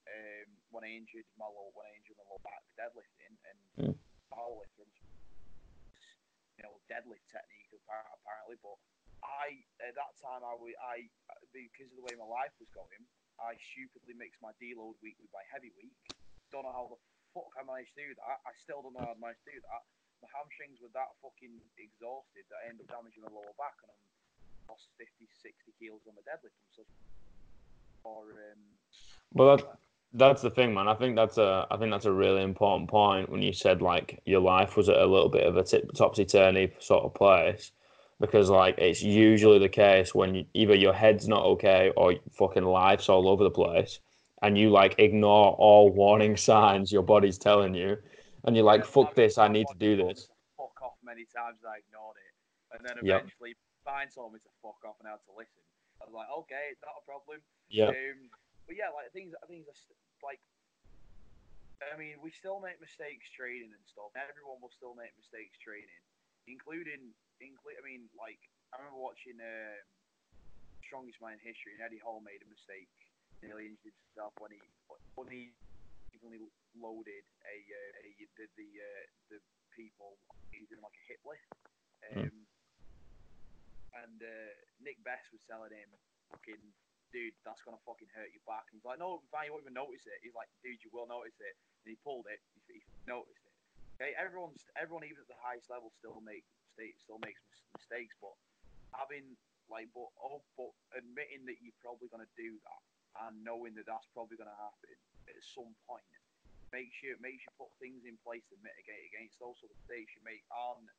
um, 0.05 0.47
when 0.69 0.85
I 0.85 0.93
injured 0.93 1.25
my 1.41 1.49
low, 1.49 1.73
when 1.73 1.89
I 1.89 1.97
injured 1.97 2.21
my 2.21 2.27
low 2.29 2.37
back 2.45 2.61
deadlifting 2.77 3.33
and 3.49 3.57
Mm. 3.75 3.97
powerlifting, 4.31 4.87
you 6.55 6.63
know, 6.63 6.77
deadlift 6.87 7.25
technique 7.27 7.73
apparently. 7.73 8.55
But 8.61 8.77
I, 9.25 9.57
at 9.83 9.97
that 9.97 10.13
time, 10.21 10.45
I, 10.45 10.53
wa- 10.55 10.81
I, 10.85 11.09
because 11.51 11.89
of 11.91 11.97
the 11.97 12.05
way 12.05 12.13
my 12.15 12.29
life 12.29 12.53
was 12.61 12.69
going, 12.77 13.03
I 13.41 13.57
stupidly 13.73 14.13
mixed 14.15 14.39
my 14.39 14.53
deload 14.61 14.95
week 15.03 15.17
with 15.19 15.33
my 15.35 15.43
heavy 15.51 15.73
week. 15.75 15.97
Don't 16.53 16.63
know 16.63 16.71
how 16.71 16.87
the 16.93 16.99
fuck 17.35 17.51
I 17.59 17.67
managed 17.67 17.91
to 17.99 18.07
do 18.07 18.15
that. 18.15 18.39
I 18.47 18.55
still 18.55 18.79
don't 18.79 18.95
know 18.95 19.03
how 19.03 19.13
I 19.13 19.19
managed 19.19 19.43
to 19.51 19.59
do 19.59 19.61
that 19.67 19.83
my 20.25 20.29
hamstrings 20.33 20.81
were 20.81 20.93
that 20.97 21.13
fucking 21.21 21.53
exhausted 21.77 22.49
that 22.49 22.65
I 22.65 22.73
ended 22.73 22.89
up 22.89 22.97
damaging 22.97 23.21
my 23.21 23.29
lower 23.29 23.53
back 23.61 23.77
and 23.85 23.93
I 23.93 24.73
lost 24.73 24.89
50, 24.97 25.29
60 25.29 25.53
kilos 25.77 26.01
on 26.09 26.17
the 26.17 26.25
deadlift. 26.25 26.57
I'm 26.57 26.71
so 26.73 26.83
or 28.05 28.33
um, 28.33 28.61
Well, 29.33 29.57
that, 29.57 29.77
that's 30.13 30.41
the 30.41 30.49
thing, 30.49 30.73
man. 30.73 30.87
I 30.87 30.95
think 30.95 31.15
that's 31.15 31.37
a 31.37 31.67
I 31.69 31.77
think 31.77 31.91
that's 31.91 32.05
a 32.05 32.11
really 32.11 32.43
important 32.43 32.89
point 32.89 33.29
when 33.29 33.41
you 33.41 33.53
said 33.53 33.81
like 33.81 34.21
your 34.25 34.41
life 34.41 34.77
was 34.77 34.89
at 34.89 34.97
a 34.97 35.05
little 35.05 35.29
bit 35.29 35.45
of 35.45 35.57
a 35.57 35.63
tip, 35.63 35.91
topsy 35.93 36.25
turvy 36.25 36.73
sort 36.79 37.03
of 37.03 37.13
place, 37.13 37.71
because 38.19 38.49
like 38.49 38.77
it's 38.77 39.01
usually 39.01 39.59
the 39.59 39.69
case 39.69 40.13
when 40.13 40.35
you, 40.35 40.45
either 40.53 40.75
your 40.75 40.93
head's 40.93 41.27
not 41.27 41.43
okay 41.43 41.91
or 41.97 42.15
fucking 42.31 42.63
life's 42.63 43.09
all 43.09 43.27
over 43.27 43.43
the 43.43 43.51
place, 43.51 43.99
and 44.41 44.57
you 44.57 44.69
like 44.69 44.95
ignore 44.99 45.53
all 45.53 45.89
warning 45.89 46.35
signs 46.37 46.91
your 46.91 47.03
body's 47.03 47.37
telling 47.37 47.73
you, 47.73 47.97
and 48.43 48.55
you're 48.55 48.65
like, 48.65 48.85
fuck 48.85 49.15
this, 49.15 49.37
I 49.37 49.47
need 49.47 49.67
to 49.67 49.77
do 49.77 49.95
this. 49.95 50.27
Fuck 50.57 50.81
off 50.81 50.97
many 51.03 51.25
times 51.25 51.59
I 51.67 51.79
ignored 51.83 52.17
it, 52.17 52.33
and 52.75 52.79
then 52.85 52.97
Yep. 53.03 53.21
eventually 53.21 53.55
find 53.83 54.09
told 54.09 54.33
me 54.33 54.39
to 54.41 54.51
fuck 54.65 54.81
off 54.81 54.97
and 54.99 55.07
I 55.07 55.13
had 55.13 55.25
to 55.29 55.35
listen. 55.37 55.61
I 56.01 56.09
was 56.09 56.15
like, 56.17 56.27
okay, 56.43 56.73
it's 56.73 56.81
not 56.81 56.97
a 56.97 57.05
problem. 57.05 57.39
Yeah, 57.69 57.93
Um, 57.93 58.29
but 58.67 58.75
yeah, 58.75 58.89
like 58.91 59.13
things, 59.13 59.31
things 59.47 59.69
are 59.69 59.77
st- 59.77 59.97
like. 60.25 60.41
I 61.83 61.99
mean, 61.99 62.17
we 62.23 62.31
still 62.31 62.63
make 62.63 62.79
mistakes 62.79 63.27
training 63.35 63.69
and 63.69 63.85
stuff. 63.85 64.09
Everyone 64.15 64.57
will 64.63 64.71
still 64.73 64.95
make 64.95 65.11
mistakes 65.19 65.59
training, 65.59 66.01
including, 66.47 67.13
include. 67.43 67.77
I 67.77 67.83
mean, 67.83 68.07
like 68.15 68.39
I 68.73 68.79
remember 68.79 68.97
watching 68.97 69.37
um, 69.37 69.83
Strongest 70.87 71.19
Man 71.19 71.35
in 71.35 71.43
History, 71.43 71.75
and 71.75 71.83
Eddie 71.83 72.01
Hall 72.01 72.23
made 72.23 72.41
a 72.41 72.49
mistake, 72.49 72.89
nearly 73.43 73.71
injured 73.71 73.95
himself 74.07 74.33
when 74.39 74.51
he 74.51 74.61
when 75.15 75.27
he 75.31 75.51
evenly 76.15 76.39
loaded 76.75 77.23
a, 77.43 77.55
uh, 77.59 78.05
a 78.05 78.09
the 78.37 78.45
the, 78.55 78.69
uh, 78.79 79.03
the 79.31 79.39
people. 79.75 80.15
He 80.51 80.63
was 80.63 80.71
like 80.71 80.95
a 80.95 81.05
hip 81.07 81.21
lift. 81.27 81.49
Um, 82.11 82.47
And 83.95 84.19
uh, 84.19 84.51
Nick 84.83 84.99
Best 85.07 85.31
was 85.31 85.39
telling 85.47 85.71
him, 85.71 85.87
"Fucking 86.31 86.59
dude, 87.15 87.31
that's 87.47 87.63
gonna 87.63 87.79
fucking 87.87 88.11
hurt 88.11 88.27
your 88.35 88.43
back." 88.43 88.67
And 88.67 88.75
he's 88.75 88.83
like, 88.83 88.99
"No, 88.99 89.23
fine, 89.31 89.47
you 89.47 89.55
won't 89.55 89.63
even 89.63 89.73
notice 89.75 90.03
it." 90.03 90.19
He's 90.19 90.35
like, 90.35 90.51
"Dude, 90.59 90.83
you 90.83 90.91
will 90.91 91.07
notice 91.07 91.39
it." 91.39 91.55
And 91.83 91.95
he 91.95 91.97
pulled 92.03 92.27
it. 92.27 92.43
He, 92.67 92.83
he 92.83 92.83
noticed 93.07 93.39
it. 93.47 93.55
Okay, 93.95 94.11
everyone's 94.19 94.59
everyone 94.75 95.07
even 95.07 95.23
at 95.23 95.31
the 95.31 95.39
highest 95.39 95.71
level 95.71 95.95
still 95.95 96.19
make 96.19 96.43
mistakes, 96.67 97.07
still 97.07 97.23
makes 97.23 97.39
mis- 97.47 97.71
mistakes, 97.79 98.15
but 98.19 98.35
having 98.91 99.39
like, 99.71 99.87
but 99.95 100.11
oh, 100.19 100.43
but 100.59 100.75
admitting 100.99 101.47
that 101.47 101.63
you're 101.63 101.79
probably 101.79 102.11
gonna 102.11 102.27
do 102.35 102.59
that 102.67 102.81
and 103.23 103.39
knowing 103.43 103.73
that 103.79 103.87
that's 103.87 104.07
probably 104.11 104.35
gonna 104.35 104.57
happen 104.59 104.95
at 105.29 105.39
some 105.41 105.73
point 105.87 106.05
makes 106.73 106.99
you 106.99 107.15
makes 107.23 107.39
you 107.45 107.51
put 107.55 107.71
things 107.79 108.03
in 108.03 108.19
place 108.25 108.43
to 108.51 108.57
mitigate 108.59 109.07
against 109.13 109.39
those 109.39 109.55
sort 109.61 109.71
of 109.71 109.79
mistakes 109.79 110.11
you 110.17 110.23
make 110.27 110.43
aren't 110.51 110.89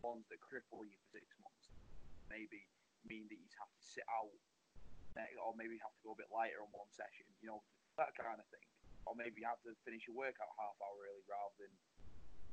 ones 0.00 0.24
that 0.30 0.38
cripple 0.40 0.86
you 0.86 0.94
for 0.94 1.18
six 1.18 1.26
months. 1.42 1.74
Maybe 2.30 2.64
mean 3.04 3.26
that 3.28 3.36
you 3.40 3.50
have 3.58 3.72
to 3.74 3.82
sit 3.84 4.06
out, 4.08 4.32
or 5.42 5.52
maybe 5.58 5.74
you 5.76 5.82
have 5.84 5.96
to 5.98 6.04
go 6.06 6.14
a 6.14 6.20
bit 6.22 6.30
lighter 6.30 6.62
on 6.62 6.70
one 6.70 6.88
session. 6.94 7.26
You 7.42 7.50
know 7.50 7.60
that 7.98 8.14
kind 8.14 8.38
of 8.38 8.46
thing. 8.48 8.64
Or 9.04 9.16
maybe 9.18 9.40
you 9.42 9.48
have 9.48 9.60
to 9.66 9.72
finish 9.82 10.04
your 10.06 10.14
workout 10.16 10.52
half 10.60 10.76
hour 10.78 10.96
early 11.08 11.24
rather 11.26 11.56
than 11.60 11.72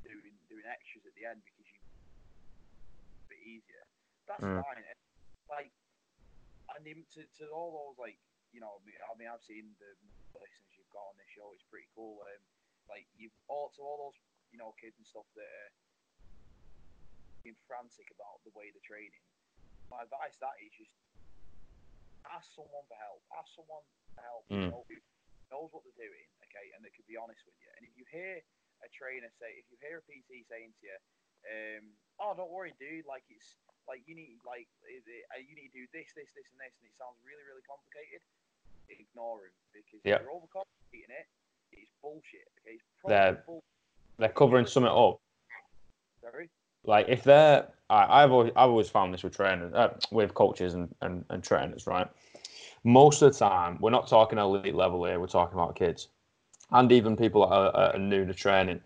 doing 0.08 0.36
doing 0.50 0.66
extras 0.66 1.06
at 1.06 1.14
the 1.16 1.28
end 1.28 1.44
because 1.46 1.68
you 1.70 1.80
a 1.80 3.30
bit 3.30 3.42
easier. 3.46 3.86
That's 4.28 4.42
Mm. 4.44 4.64
fine. 4.64 4.84
Like, 5.50 5.72
I 6.70 6.82
mean, 6.82 7.06
to, 7.14 7.22
to 7.40 7.44
all 7.54 7.72
those 7.72 7.98
like 8.02 8.18
you 8.56 8.64
know, 8.64 8.80
I 8.80 9.14
mean, 9.20 9.28
I've 9.28 9.44
seen 9.44 9.76
the 9.84 9.92
listeners 10.40 10.72
you've 10.80 10.88
got 10.96 11.12
on 11.12 11.20
this 11.20 11.28
show. 11.36 11.52
It's 11.52 11.68
pretty 11.68 11.92
cool. 11.92 12.24
Um, 12.24 12.40
like 12.88 13.04
you've 13.20 13.36
all 13.52 13.74
to 13.76 13.82
all 13.84 14.08
those 14.08 14.18
you 14.56 14.58
know 14.62 14.72
kids 14.80 14.96
and 14.96 15.04
stuff 15.04 15.28
that 15.36 15.44
are 15.44 15.72
being 17.44 17.58
frantic 17.68 18.08
about 18.16 18.40
the 18.48 18.54
way 18.56 18.72
they're 18.72 18.88
training. 18.88 19.20
My 19.92 20.02
advice 20.08 20.40
that 20.40 20.56
is 20.64 20.72
just 20.74 20.96
ask 22.26 22.48
someone 22.56 22.88
for 22.90 22.98
help. 22.98 23.22
Ask 23.36 23.54
someone 23.54 23.84
for 24.16 24.24
help 24.24 24.44
Mm. 24.50 24.72
you 24.72 24.72
know, 24.72 24.86
knows 25.52 25.70
what 25.76 25.84
they're 25.86 26.10
doing, 26.10 26.26
okay, 26.50 26.72
and 26.74 26.82
they 26.82 26.90
can 26.90 27.06
be 27.06 27.14
honest 27.20 27.44
with 27.46 27.54
you. 27.62 27.70
And 27.78 27.86
if 27.86 27.94
you 27.94 28.06
hear 28.10 28.42
a 28.82 28.90
trainer 28.90 29.30
say, 29.38 29.62
if 29.62 29.70
you 29.70 29.78
hear 29.78 30.00
a 30.02 30.06
PT 30.10 30.42
saying 30.50 30.74
to 30.74 30.84
you, 30.88 30.98
um, 31.46 31.84
"Oh, 32.18 32.34
don't 32.34 32.50
worry, 32.50 32.74
dude. 32.82 33.06
Like 33.06 33.24
it's 33.30 33.58
like 33.88 34.02
you 34.10 34.16
need 34.16 34.42
like 34.44 34.68
uh, 34.82 35.38
you 35.38 35.54
need 35.54 35.70
to 35.70 35.86
do 35.86 35.88
this, 35.94 36.10
this, 36.18 36.34
this, 36.34 36.50
and 36.50 36.60
this," 36.60 36.74
and 36.82 36.90
it 36.90 36.96
sounds 36.98 37.22
really, 37.22 37.44
really 37.46 37.62
complicated. 37.70 38.22
Ignore 38.90 39.38
him 39.46 39.52
because 39.74 40.00
if 40.04 40.22
you're 40.22 40.30
overcomplicating 40.30 41.10
it. 41.10 41.28
It's 41.72 41.92
bullshit. 42.02 42.48
Okay, 42.62 42.76
it's 42.76 42.84
They're- 43.06 43.34
probably 43.34 43.44
bull- 43.46 43.64
they're 44.18 44.30
covering 44.30 44.66
something 44.66 44.92
up. 44.92 45.20
Sorry. 46.22 46.50
like 46.86 47.08
if 47.10 47.24
they're 47.24 47.68
I, 47.90 48.24
I've 48.24 48.32
always 48.32 48.52
I've 48.56 48.70
always 48.70 48.90
found 48.90 49.14
this 49.14 49.24
with 49.24 49.36
trainers 49.36 49.74
uh, 49.74 49.94
with 50.12 50.34
coaches 50.34 50.74
and, 50.74 50.94
and 51.02 51.24
and 51.30 51.44
trainers 51.44 51.86
right 51.86 52.08
most 52.84 53.22
of 53.22 53.32
the 53.34 53.38
time 53.40 53.78
we're 53.80 53.92
not 53.92 54.08
talking 54.08 54.40
elite 54.40 54.74
level 54.74 55.04
here 55.06 55.20
we're 55.20 55.28
talking 55.28 55.54
about 55.54 55.76
kids 55.76 56.08
and 56.72 56.92
even 56.92 57.16
people 57.16 57.48
that 57.48 57.54
are, 57.56 57.94
are 57.94 58.00
new 58.00 58.26
to 58.26 58.34
training 58.34 58.82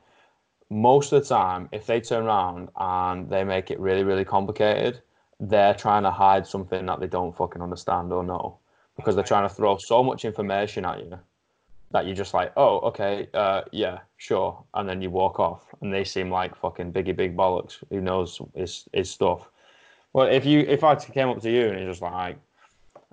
most 0.69 1.13
of 1.13 1.21
the 1.23 1.29
time 1.29 1.69
if 1.71 1.85
they 1.85 2.01
turn 2.01 2.25
around 2.25 2.69
and 2.77 3.29
they 3.29 3.43
make 3.45 3.71
it 3.71 3.79
really 3.79 4.03
really 4.03 4.25
complicated 4.25 5.01
they're 5.39 5.73
trying 5.73 6.03
to 6.03 6.11
hide 6.11 6.45
something 6.45 6.85
that 6.87 6.99
they 6.99 7.07
don't 7.07 7.35
fucking 7.37 7.61
understand 7.61 8.11
or 8.11 8.23
know 8.23 8.58
because 8.99 9.15
they're 9.15 9.23
trying 9.23 9.47
to 9.47 9.53
throw 9.53 9.77
so 9.77 10.03
much 10.03 10.25
information 10.25 10.85
at 10.85 10.99
you 10.99 11.19
that 11.91 12.05
you're 12.05 12.15
just 12.15 12.33
like, 12.33 12.51
oh, 12.55 12.79
okay, 12.79 13.27
uh, 13.33 13.61
yeah, 13.71 13.99
sure, 14.17 14.63
and 14.75 14.87
then 14.87 15.01
you 15.01 15.09
walk 15.09 15.39
off, 15.39 15.63
and 15.81 15.91
they 15.91 16.03
seem 16.03 16.29
like 16.29 16.55
fucking 16.55 16.93
biggie 16.93 17.15
big 17.15 17.35
bollocks 17.35 17.83
who 17.89 17.99
knows 18.01 18.39
his 18.55 18.85
his 18.93 19.09
stuff. 19.09 19.49
Well, 20.13 20.27
if 20.27 20.45
you 20.45 20.59
if 20.61 20.83
I 20.83 20.95
came 20.95 21.29
up 21.29 21.41
to 21.41 21.49
you 21.51 21.69
and 21.69 21.79
you're 21.79 21.89
just 21.89 22.01
like, 22.01 22.37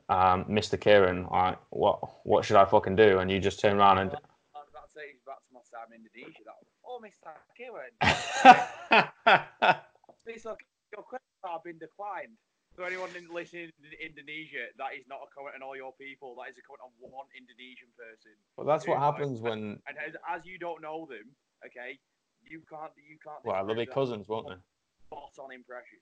um, 0.09 0.44
Mr. 0.44 0.79
Kieran, 0.79 1.27
like, 1.31 1.59
what 1.70 2.01
what 2.25 2.44
should 2.44 2.57
I 2.57 2.64
fucking 2.64 2.96
do? 2.96 3.18
And 3.18 3.31
you 3.31 3.38
just 3.38 3.61
turn 3.61 3.79
around 3.79 3.99
and 3.99 4.11
I 4.11 4.14
was 4.59 4.68
about 4.70 4.88
to 4.92 4.94
say, 4.94 5.14
back 5.25 5.38
to 5.38 5.55
my 5.55 5.61
time 5.72 5.92
in 5.94 6.01
Indonesia. 6.05 6.42
That 6.44 6.57
was, 6.61 6.68
oh, 6.85 7.01
Mr. 7.01 7.33
Kieran, 7.57 7.92
Please 10.25 10.44
look, 10.44 10.61
Your 10.92 11.03
questions 11.03 11.40
have 11.44 11.62
been 11.64 11.79
declined. 11.79 12.37
So 12.76 12.84
anyone 12.84 13.08
in- 13.16 13.32
listening 13.32 13.72
in 13.80 13.92
Indonesia, 13.96 14.68
that 14.76 14.92
is 14.92 15.08
not 15.08 15.24
a 15.24 15.28
comment 15.32 15.56
on 15.56 15.62
all 15.64 15.76
your 15.76 15.96
people. 15.96 16.36
That 16.36 16.52
is 16.52 16.60
a 16.60 16.64
comment 16.68 16.84
on 16.84 16.92
one 17.00 17.24
Indonesian 17.32 17.88
person. 17.96 18.36
well, 18.56 18.66
that's 18.68 18.86
what 18.86 19.00
happens 19.00 19.40
when 19.40 19.80
And 19.88 19.96
as, 19.96 20.12
as 20.28 20.44
you 20.44 20.58
don't 20.58 20.82
know 20.82 21.08
them, 21.08 21.24
okay, 21.64 21.96
you 22.44 22.60
can't 22.68 22.92
you 23.00 23.16
can't. 23.24 23.40
well, 23.44 23.64
they'll 23.64 23.74
be 23.77 23.87
cousins, 23.87 24.29
won't 24.29 24.48
they? 24.48 24.60
Spot 25.08 25.33
on 25.40 25.52
impression, 25.52 25.98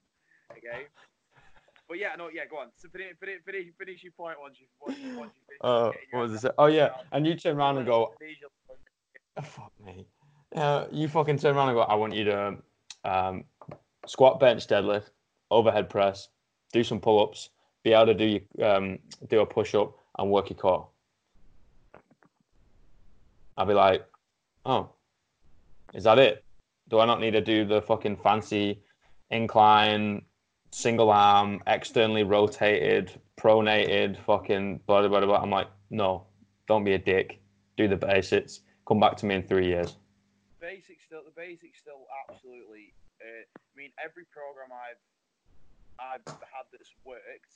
okay. 0.50 0.90
But 1.86 1.98
yeah, 1.98 2.16
no, 2.16 2.30
yeah, 2.32 2.46
go 2.50 2.56
on. 2.56 2.68
So 2.76 2.88
finish, 2.88 3.12
finish, 3.20 3.42
finish, 3.44 3.66
finish 3.78 4.02
your 4.02 4.12
point 4.12 4.40
once 4.40 4.56
you 4.58 4.66
once 4.80 4.98
you, 4.98 5.18
once 5.18 5.32
you 5.36 5.42
finish. 5.46 5.60
Uh, 5.60 5.92
what 6.12 6.30
was 6.30 6.42
it? 6.42 6.52
Oh 6.56 6.66
yeah, 6.66 6.88
and 7.12 7.26
you 7.26 7.36
turn 7.36 7.56
around 7.58 7.76
and 7.76 7.86
go, 7.86 8.14
Oh, 9.36 9.42
fuck 9.42 9.72
me. 9.84 10.06
Uh, 10.56 10.86
you 10.90 11.08
fucking 11.08 11.38
turn 11.38 11.54
around 11.54 11.68
and 11.68 11.76
go, 11.76 11.82
I 11.82 11.94
want 11.94 12.14
you 12.14 12.24
to 12.24 12.56
um, 13.04 13.44
squat, 14.06 14.40
bench, 14.40 14.66
deadlift, 14.66 15.10
overhead 15.50 15.90
press, 15.90 16.28
do 16.74 16.84
some 16.84 17.00
pull 17.00 17.22
ups, 17.22 17.50
be 17.84 17.92
able 17.92 18.06
to 18.06 18.14
do 18.14 18.40
your, 18.58 18.76
um, 18.76 18.98
do 19.28 19.40
a 19.40 19.46
push 19.46 19.74
up 19.74 19.96
and 20.18 20.30
work 20.30 20.50
your 20.50 20.58
core. 20.58 20.88
I'll 23.56 23.64
be 23.64 23.74
like, 23.74 24.04
oh, 24.66 24.90
is 25.94 26.04
that 26.04 26.18
it? 26.18 26.44
Do 26.88 26.98
I 26.98 27.06
not 27.06 27.20
need 27.20 27.30
to 27.30 27.40
do 27.40 27.64
the 27.64 27.80
fucking 27.80 28.16
fancy 28.16 28.82
incline, 29.30 30.22
single 30.72 31.10
arm, 31.10 31.62
externally 31.68 32.24
rotated, 32.24 33.12
pronated, 33.36 34.18
fucking 34.26 34.80
blah, 34.86 35.06
blah, 35.06 35.20
blah, 35.20 35.26
blah? 35.26 35.40
I'm 35.40 35.50
like, 35.50 35.68
no, 35.90 36.26
don't 36.66 36.84
be 36.84 36.94
a 36.94 36.98
dick. 36.98 37.40
Do 37.76 37.86
the 37.86 37.96
basics 37.96 38.60
Come 38.86 39.00
back 39.00 39.16
to 39.18 39.26
me 39.26 39.36
in 39.36 39.42
three 39.42 39.66
years. 39.66 39.96
basics 40.60 41.04
still 41.06 41.24
the 41.24 41.32
basics 41.34 41.78
still 41.78 42.04
absolutely. 42.28 42.92
Uh, 43.16 43.44
I 43.48 43.72
mean, 43.74 43.92
every 43.96 44.24
program 44.28 44.68
I've 44.72 45.00
I've 45.98 46.26
had 46.26 46.66
that's 46.74 46.92
worked, 47.06 47.52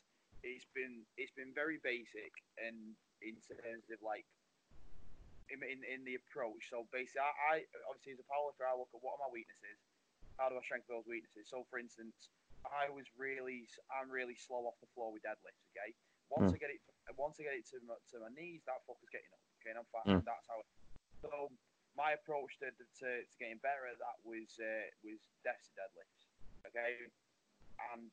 it's 0.47 0.67
been 0.71 1.03
it's 1.19 1.35
been 1.35 1.51
very 1.51 1.83
basic 1.83 2.31
and 2.63 2.95
in 3.19 3.35
terms 3.51 3.91
of 3.91 3.99
like 3.99 4.27
in, 5.51 5.59
in, 5.65 5.81
in 5.83 6.05
the 6.05 6.15
approach. 6.15 6.69
So 6.71 6.87
basically, 6.95 7.25
I, 7.25 7.33
I 7.33 7.55
obviously 7.89 8.15
as 8.15 8.23
a 8.23 8.29
powerlifter, 8.29 8.69
I 8.69 8.77
look 8.77 8.93
at 8.93 9.03
what 9.03 9.19
are 9.19 9.27
my 9.27 9.33
weaknesses, 9.33 9.81
how 10.37 10.53
do 10.53 10.61
I 10.61 10.63
strengthen 10.63 10.95
those 10.95 11.09
weaknesses. 11.09 11.49
So 11.51 11.67
for 11.73 11.81
instance, 11.81 12.31
I 12.69 12.91
was 12.93 13.07
really 13.19 13.67
I'm 13.91 14.13
really 14.13 14.37
slow 14.39 14.69
off 14.69 14.79
the 14.79 14.91
floor 14.95 15.11
with 15.11 15.27
deadlifts. 15.27 15.63
Okay, 15.75 15.97
once 16.31 16.53
Mm. 16.53 16.57
I 16.57 16.59
get 16.63 16.71
it 16.71 16.83
once 17.17 17.41
I 17.41 17.49
get 17.49 17.57
it 17.57 17.67
to 17.73 17.81
my, 17.89 17.97
to 18.13 18.17
my 18.21 18.31
knees, 18.37 18.63
that 18.69 18.85
fucker's 18.85 19.11
getting 19.11 19.33
up. 19.33 19.43
Okay, 19.59 19.73
and 19.75 19.81
I'm 19.81 19.89
fat. 19.91 20.05
Mm. 20.07 20.23
That's 20.23 20.47
how. 20.47 20.61
It, 20.61 20.69
so 21.25 21.51
my 21.97 22.15
approach 22.15 22.55
to, 22.63 22.71
to, 22.71 22.85
to 23.03 23.09
getting 23.43 23.59
better 23.59 23.91
at 23.91 23.99
that 23.99 24.19
was 24.23 24.47
uh, 24.61 24.87
was 25.03 25.19
deficit 25.43 25.75
deadlifts. 25.75 26.31
Okay, 26.69 27.11
and 27.95 28.13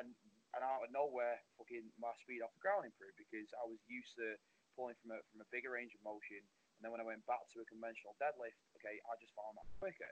and 0.00 0.10
and 0.50 0.62
out 0.66 0.82
of 0.82 0.90
nowhere, 0.90 1.38
fucking 1.54 1.86
my 2.02 2.10
speed 2.18 2.42
off 2.42 2.50
the 2.58 2.64
ground 2.64 2.82
improved 2.82 3.14
because 3.14 3.46
I 3.54 3.62
was 3.62 3.78
used 3.86 4.18
to 4.18 4.34
pulling 4.74 4.98
from 4.98 5.14
a 5.14 5.18
from 5.30 5.42
a 5.42 5.48
bigger 5.54 5.74
range 5.74 5.94
of 5.94 6.02
motion. 6.02 6.42
And 6.78 6.80
then 6.82 6.90
when 6.90 7.02
I 7.02 7.06
went 7.06 7.22
back 7.28 7.44
to 7.54 7.60
a 7.60 7.66
conventional 7.68 8.16
deadlift, 8.18 8.56
okay, 8.80 8.98
I 9.04 9.12
just 9.20 9.36
found 9.36 9.54
that 9.60 9.68
quicker. 9.78 10.10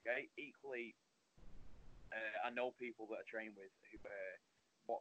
Okay, 0.00 0.32
equally, 0.40 0.96
uh, 2.10 2.36
I 2.46 2.50
know 2.50 2.72
people 2.80 3.06
that 3.12 3.22
I 3.22 3.26
train 3.28 3.54
with 3.54 3.70
who. 3.92 4.00
Uh, 4.02 4.36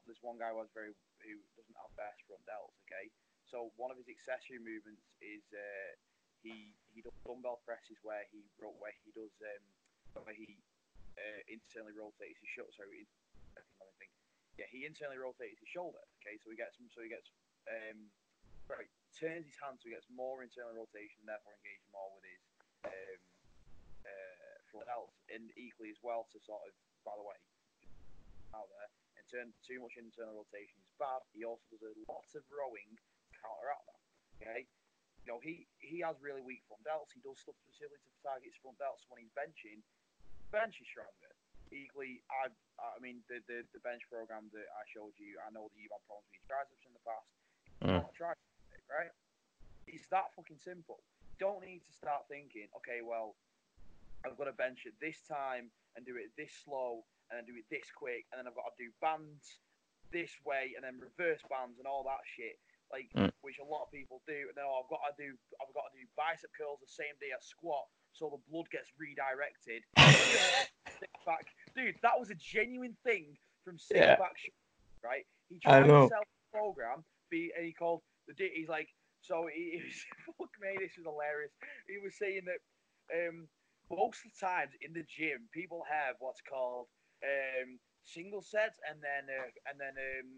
there's 0.10 0.22
one 0.26 0.42
guy 0.42 0.50
was 0.50 0.66
very 0.74 0.90
who 1.22 1.38
doesn't 1.54 1.78
have 1.78 1.94
best 1.94 2.18
front 2.26 2.42
delts. 2.50 2.74
Okay, 2.90 3.10
so 3.46 3.70
one 3.78 3.94
of 3.94 3.98
his 4.02 4.10
accessory 4.10 4.58
movements 4.58 5.06
is 5.22 5.46
uh, 5.54 5.94
he 6.42 6.74
he 6.94 7.06
does 7.06 7.14
dumbbell 7.26 7.62
presses 7.66 7.98
where 8.02 8.26
he 8.30 8.46
where 8.62 8.94
he 9.06 9.14
does 9.14 9.34
um, 9.46 9.64
where 10.26 10.34
he 10.34 10.58
uh, 11.18 11.42
internally 11.50 11.94
rotates 11.94 12.42
his 12.42 12.50
shoulder. 12.50 12.74
Sorry, 12.74 13.06
Let 13.86 13.94
me 13.94 13.98
think. 14.02 14.14
Yeah, 14.58 14.70
he 14.72 14.88
internally 14.88 15.20
rotates 15.22 15.62
his 15.62 15.70
shoulder. 15.70 16.02
Okay, 16.24 16.42
so 16.42 16.50
he 16.50 16.58
gets 16.58 16.80
so 16.80 17.00
he 17.06 17.12
gets 17.12 17.30
um, 17.70 18.10
right 18.66 18.90
turns 19.14 19.48
his 19.48 19.56
hand 19.62 19.80
so 19.80 19.88
he 19.88 19.96
gets 19.96 20.08
more 20.12 20.44
internal 20.44 20.76
rotation, 20.76 21.24
therefore 21.24 21.56
engaging 21.62 21.92
more 21.94 22.10
with 22.18 22.26
his 22.26 22.44
um, 22.88 23.22
uh, 24.04 24.56
front 24.72 24.88
delts, 24.90 25.16
and 25.30 25.54
equally 25.56 25.94
as 25.94 26.00
well 26.02 26.26
to 26.34 26.38
sort 26.44 26.64
of 26.66 26.74
by 27.06 27.14
the 27.14 27.24
way 27.24 27.38
out 28.56 28.68
there 28.74 28.90
and 29.20 29.26
turn 29.28 29.48
too 29.64 29.84
much 29.84 30.00
internal 30.00 30.40
rotation 30.40 30.80
is 30.82 30.96
bad. 30.98 31.22
He 31.36 31.44
also 31.44 31.76
does 31.76 31.84
a 31.84 32.08
lot 32.08 32.28
of 32.34 32.44
rowing 32.48 32.90
to 32.96 33.36
counteract 33.40 33.86
that. 33.92 34.02
Okay, 34.40 34.62
you 35.24 35.28
know 35.32 35.40
he 35.44 35.68
he 35.84 36.00
has 36.00 36.16
really 36.24 36.44
weak 36.44 36.64
front 36.68 36.84
delts. 36.88 37.12
He 37.12 37.20
does 37.20 37.40
stuff 37.44 37.60
specifically 37.60 38.08
to 38.08 38.22
target 38.24 38.52
his 38.52 38.60
front 38.64 38.80
delts 38.80 39.04
when 39.12 39.20
he's 39.20 39.36
benching. 39.36 39.84
Bench 40.52 40.80
is 40.80 40.88
stronger. 40.88 41.35
Equally, 41.76 42.24
I 42.32 42.48
I 42.80 42.96
mean 43.04 43.20
the, 43.28 43.44
the 43.52 43.68
the 43.76 43.84
bench 43.84 44.08
program 44.08 44.48
that 44.56 44.68
I 44.72 44.84
showed 44.88 45.12
you. 45.20 45.36
I 45.44 45.52
know 45.52 45.68
that 45.68 45.76
you've 45.76 45.92
had 45.92 46.04
problems 46.08 46.32
with 46.32 46.40
your 46.40 46.48
triceps 46.48 46.84
in 46.88 46.94
the 46.96 47.04
past. 47.04 47.30
Mm. 47.84 48.00
Not 48.08 48.16
tricep, 48.16 48.88
right? 48.88 49.12
It's 49.86 50.08
that 50.16 50.32
fucking 50.40 50.64
simple. 50.64 51.04
Don't 51.38 51.60
need 51.62 51.84
to 51.84 51.94
start 51.94 52.26
thinking. 52.32 52.72
Okay, 52.80 53.04
well, 53.04 53.36
I've 54.24 54.40
got 54.40 54.48
to 54.48 54.56
bench 54.56 54.88
it 54.88 54.96
this 55.04 55.20
time 55.28 55.68
and 56.00 56.08
do 56.08 56.16
it 56.16 56.32
this 56.40 56.56
slow 56.64 57.04
and 57.30 57.36
then 57.36 57.46
do 57.46 57.58
it 57.60 57.68
this 57.68 57.92
quick, 57.92 58.24
and 58.32 58.40
then 58.40 58.48
I've 58.48 58.56
got 58.56 58.72
to 58.72 58.80
do 58.80 58.90
bands 59.04 59.60
this 60.14 60.32
way 60.48 60.78
and 60.78 60.86
then 60.86 60.96
reverse 61.02 61.44
bands 61.52 61.76
and 61.82 61.86
all 61.90 62.06
that 62.08 62.24
shit, 62.24 62.56
like 62.94 63.10
Mm. 63.18 63.34
which 63.42 63.60
a 63.60 63.68
lot 63.68 63.84
of 63.84 63.92
people 63.92 64.22
do. 64.26 64.48
And 64.48 64.56
then 64.56 64.64
oh, 64.64 64.80
I've 64.86 64.90
got 64.90 65.04
to 65.12 65.14
do 65.20 65.36
I've 65.60 65.74
got 65.76 65.92
to 65.92 65.94
do 66.00 66.06
bicep 66.16 66.50
curls 66.56 66.80
the 66.80 66.88
same 66.88 67.14
day 67.20 67.36
I 67.36 67.42
squat, 67.44 67.86
so 68.14 68.32
the 68.32 68.42
blood 68.48 68.70
gets 68.72 68.90
redirected. 68.96 69.84
Pack, 71.26 71.50
dude, 71.76 71.96
that 72.02 72.20
was 72.20 72.30
a 72.30 72.36
genuine 72.36 72.96
thing 73.04 73.38
from 73.64 73.78
six 73.78 74.00
Yeah. 74.00 74.16
pack, 74.16 74.38
Sh- 74.38 74.50
right? 75.04 75.26
He 75.50 75.60
tried 75.60 75.84
to 75.86 75.98
sell 76.08 76.24
the 76.24 76.58
program, 76.58 77.04
be 77.30 77.52
and 77.56 77.66
he 77.66 77.74
called 77.74 78.02
the 78.28 78.34
he's 78.38 78.70
like 78.70 78.90
so 79.22 79.48
he, 79.54 79.78
he 79.78 79.84
was 79.84 79.98
fuck 80.38 80.52
me, 80.62 80.78
this 80.80 80.98
was 80.98 81.06
hilarious. 81.06 81.52
He 81.88 81.98
was 82.00 82.18
saying 82.18 82.46
that 82.46 82.62
um 83.14 83.48
most 83.92 84.26
of 84.26 84.32
the 84.34 84.40
times 84.42 84.74
in 84.82 84.94
the 84.94 85.04
gym, 85.06 85.48
people 85.54 85.84
have 85.90 86.16
what's 86.20 86.42
called 86.42 86.88
um, 87.24 87.78
single 88.04 88.42
sets 88.42 88.80
and 88.90 88.98
then 89.02 89.30
uh, 89.30 89.50
and 89.70 89.78
then 89.80 89.94
um, 89.98 90.30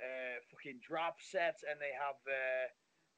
uh, 0.00 0.36
fucking 0.50 0.80
drop 0.80 1.16
sets, 1.20 1.62
and 1.64 1.76
they 1.80 1.92
have 1.92 2.16
uh, 2.24 2.66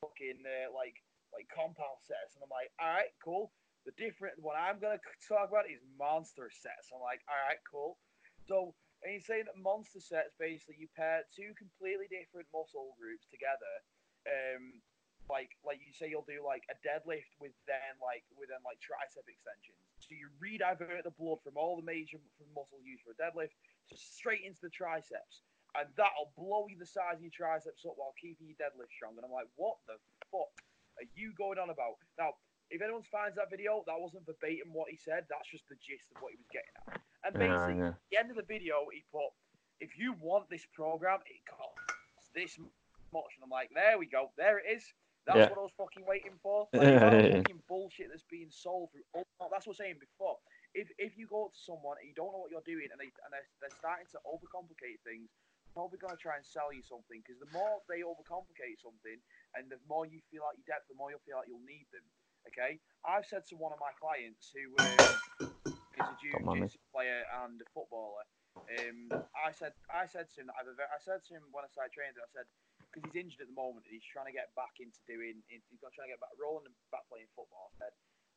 fucking 0.03 0.43
uh, 0.43 0.73
like 0.75 0.99
like 1.33 1.47
compound 1.55 2.03
sets. 2.03 2.35
And 2.35 2.43
I'm 2.43 2.51
like, 2.53 2.71
all 2.81 2.91
right, 2.91 3.13
cool. 3.23 3.53
The 3.89 3.97
different 3.97 4.37
what 4.45 4.53
I'm 4.61 4.77
gonna 4.77 5.01
talk 5.25 5.49
about 5.49 5.65
is 5.65 5.81
monster 5.97 6.53
sets. 6.53 6.93
I'm 6.93 7.01
like, 7.01 7.25
all 7.25 7.41
right, 7.49 7.57
cool. 7.65 7.97
So 8.45 8.77
and 9.01 9.17
he's 9.17 9.25
saying 9.25 9.49
that 9.49 9.57
monster 9.57 10.03
sets 10.03 10.37
basically 10.37 10.77
you 10.77 10.93
pair 10.93 11.25
two 11.33 11.57
completely 11.57 12.05
different 12.13 12.53
muscle 12.53 12.93
groups 13.01 13.25
together. 13.33 13.75
Um, 14.29 14.85
like 15.33 15.57
like 15.65 15.81
you 15.81 15.89
say 15.97 16.13
you'll 16.13 16.29
do 16.29 16.45
like 16.45 16.69
a 16.69 16.77
deadlift 16.85 17.33
with 17.41 17.57
then 17.65 17.97
like 18.05 18.29
with 18.37 18.53
then 18.53 18.61
like 18.61 18.77
tricep 18.77 19.25
extensions. 19.25 19.81
So 20.05 20.13
you 20.13 20.29
redivert 20.37 21.09
the 21.09 21.17
blood 21.17 21.41
from 21.41 21.57
all 21.57 21.81
the 21.81 21.89
major 21.89 22.21
from 22.37 22.53
muscles 22.53 22.85
used 22.85 23.09
for 23.09 23.17
a 23.17 23.21
deadlift 23.21 23.57
straight 23.97 24.45
into 24.45 24.61
the 24.61 24.73
triceps. 24.73 25.49
And 25.77 25.89
that'll 25.97 26.33
blow 26.37 26.69
you 26.69 26.77
the 26.77 26.89
size 26.89 27.21
of 27.21 27.25
your 27.25 27.33
triceps 27.33 27.85
up 27.85 27.97
while 27.97 28.17
keeping 28.21 28.49
your 28.49 28.61
deadlift 28.61 28.93
strong. 28.93 29.17
And 29.17 29.25
I'm 29.25 29.33
like, 29.33 29.53
what 29.57 29.77
the 29.85 30.01
fuck 30.33 30.53
are 30.97 31.09
you 31.13 31.37
going 31.37 31.61
on 31.61 31.69
about? 31.69 32.01
Now, 32.17 32.41
if 32.71 32.83
anyone 32.83 33.03
finds 33.11 33.37
that 33.37 33.51
video, 33.51 33.83
that 33.87 33.97
wasn't 33.99 34.27
verbatim 34.27 34.73
what 34.73 34.91
he 34.91 34.97
said. 34.97 35.25
That's 35.29 35.49
just 35.49 35.65
the 35.69 35.77
gist 35.81 36.05
of 36.15 36.21
what 36.23 36.33
he 36.33 36.39
was 36.39 36.51
getting 36.53 36.75
at. 36.89 37.01
And 37.25 37.33
basically, 37.35 37.79
yeah. 37.81 37.97
at 37.97 38.09
the 38.13 38.19
end 38.21 38.31
of 38.31 38.37
the 38.37 38.47
video, 38.47 38.87
he 38.93 39.03
put, 39.11 39.33
if 39.81 39.97
you 39.99 40.15
want 40.21 40.49
this 40.53 40.67
program, 40.77 41.21
it 41.27 41.41
costs 41.49 42.29
this 42.35 42.59
much. 43.13 43.33
And 43.37 43.43
I'm 43.45 43.51
like, 43.53 43.71
there 43.73 43.97
we 43.99 44.07
go. 44.07 44.31
There 44.37 44.59
it 44.61 44.69
is. 44.69 44.85
That's 45.27 45.45
Yeah. 45.45 45.51
what 45.53 45.59
I 45.61 45.67
was 45.69 45.77
fucking 45.81 46.05
waiting 46.07 46.37
for. 46.41 46.69
Like, 46.77 46.89
the 46.89 46.97
amount 46.97 47.15
of 47.15 47.25
Yeah. 47.25 47.37
fucking 47.45 47.63
bullshit 47.69 48.09
that's 48.13 48.25
being 48.29 48.49
sold 48.53 48.93
through. 48.93 49.05
all- 49.17 49.27
That's 49.53 49.67
what 49.67 49.73
I 49.73 49.77
was 49.77 49.81
saying 49.81 49.99
before. 50.01 50.37
If, 50.77 50.93
if 51.01 51.17
you 51.17 51.27
go 51.27 51.49
to 51.49 51.59
someone 51.59 51.97
and 52.01 52.07
you 52.09 52.15
don't 52.15 52.33
know 52.33 52.41
what 52.45 52.53
you're 52.53 52.65
doing 52.69 52.89
and, 52.93 53.01
they, 53.01 53.09
and 53.25 53.31
they're, 53.33 53.49
they're 53.65 53.77
starting 53.81 54.07
to 54.13 54.21
overcomplicate 54.29 55.01
things, 55.05 55.33
they're 55.65 55.73
probably 55.75 55.97
going 55.99 56.13
to 56.17 56.21
try 56.21 56.37
and 56.37 56.45
sell 56.45 56.69
you 56.73 56.85
something 56.85 57.21
because 57.25 57.41
the 57.41 57.49
more 57.57 57.81
they 57.89 58.05
overcomplicate 58.05 58.77
something 58.81 59.17
and 59.57 59.69
the 59.73 59.81
more 59.89 60.05
you 60.05 60.21
feel 60.29 60.45
like 60.45 60.61
your 60.61 60.69
depth, 60.69 60.89
the 60.93 60.97
more 60.97 61.09
you'll 61.09 61.25
feel 61.25 61.41
like 61.41 61.49
you'll 61.49 61.65
need 61.65 61.89
them. 61.93 62.05
Okay? 62.53 62.81
I've 63.07 63.27
said 63.27 63.47
to 63.53 63.57
one 63.57 63.73
of 63.73 63.81
my 63.81 63.93
clients 63.97 64.51
who 64.53 64.77
um, 64.81 65.21
is 65.97 66.09
a 66.11 66.17
jiu-jitsu 66.17 66.79
player 66.93 67.25
and 67.45 67.61
a 67.61 67.69
footballer, 67.75 68.25
um, 68.69 69.17
I 69.33 69.53
said 69.57 69.73
I 69.89 70.05
said 70.05 70.29
to 70.37 70.45
him 70.45 70.53
that 70.53 70.61
I've, 70.61 70.69
I 70.77 71.01
said 71.01 71.25
to 71.29 71.41
him 71.41 71.49
when 71.57 71.65
I 71.65 71.71
started 71.73 71.95
training, 71.97 72.19
I 72.21 72.29
said 72.29 72.45
because 72.89 73.05
he's 73.05 73.17
injured 73.21 73.45
at 73.45 73.49
the 73.53 73.57
moment 73.57 73.85
and 73.89 73.93
he's 73.97 74.05
trying 74.09 74.29
to 74.29 74.37
get 74.37 74.53
back 74.57 74.81
into 74.81 74.97
doing, 75.09 75.41
he's 75.49 75.81
got 75.81 75.93
trying 75.93 76.09
to 76.09 76.17
get 76.17 76.23
back 76.25 76.33
rolling 76.41 76.69
and 76.69 76.77
back 76.93 77.05
playing 77.13 77.29
football. 77.37 77.69
I 77.77 77.89
said, 77.89 77.93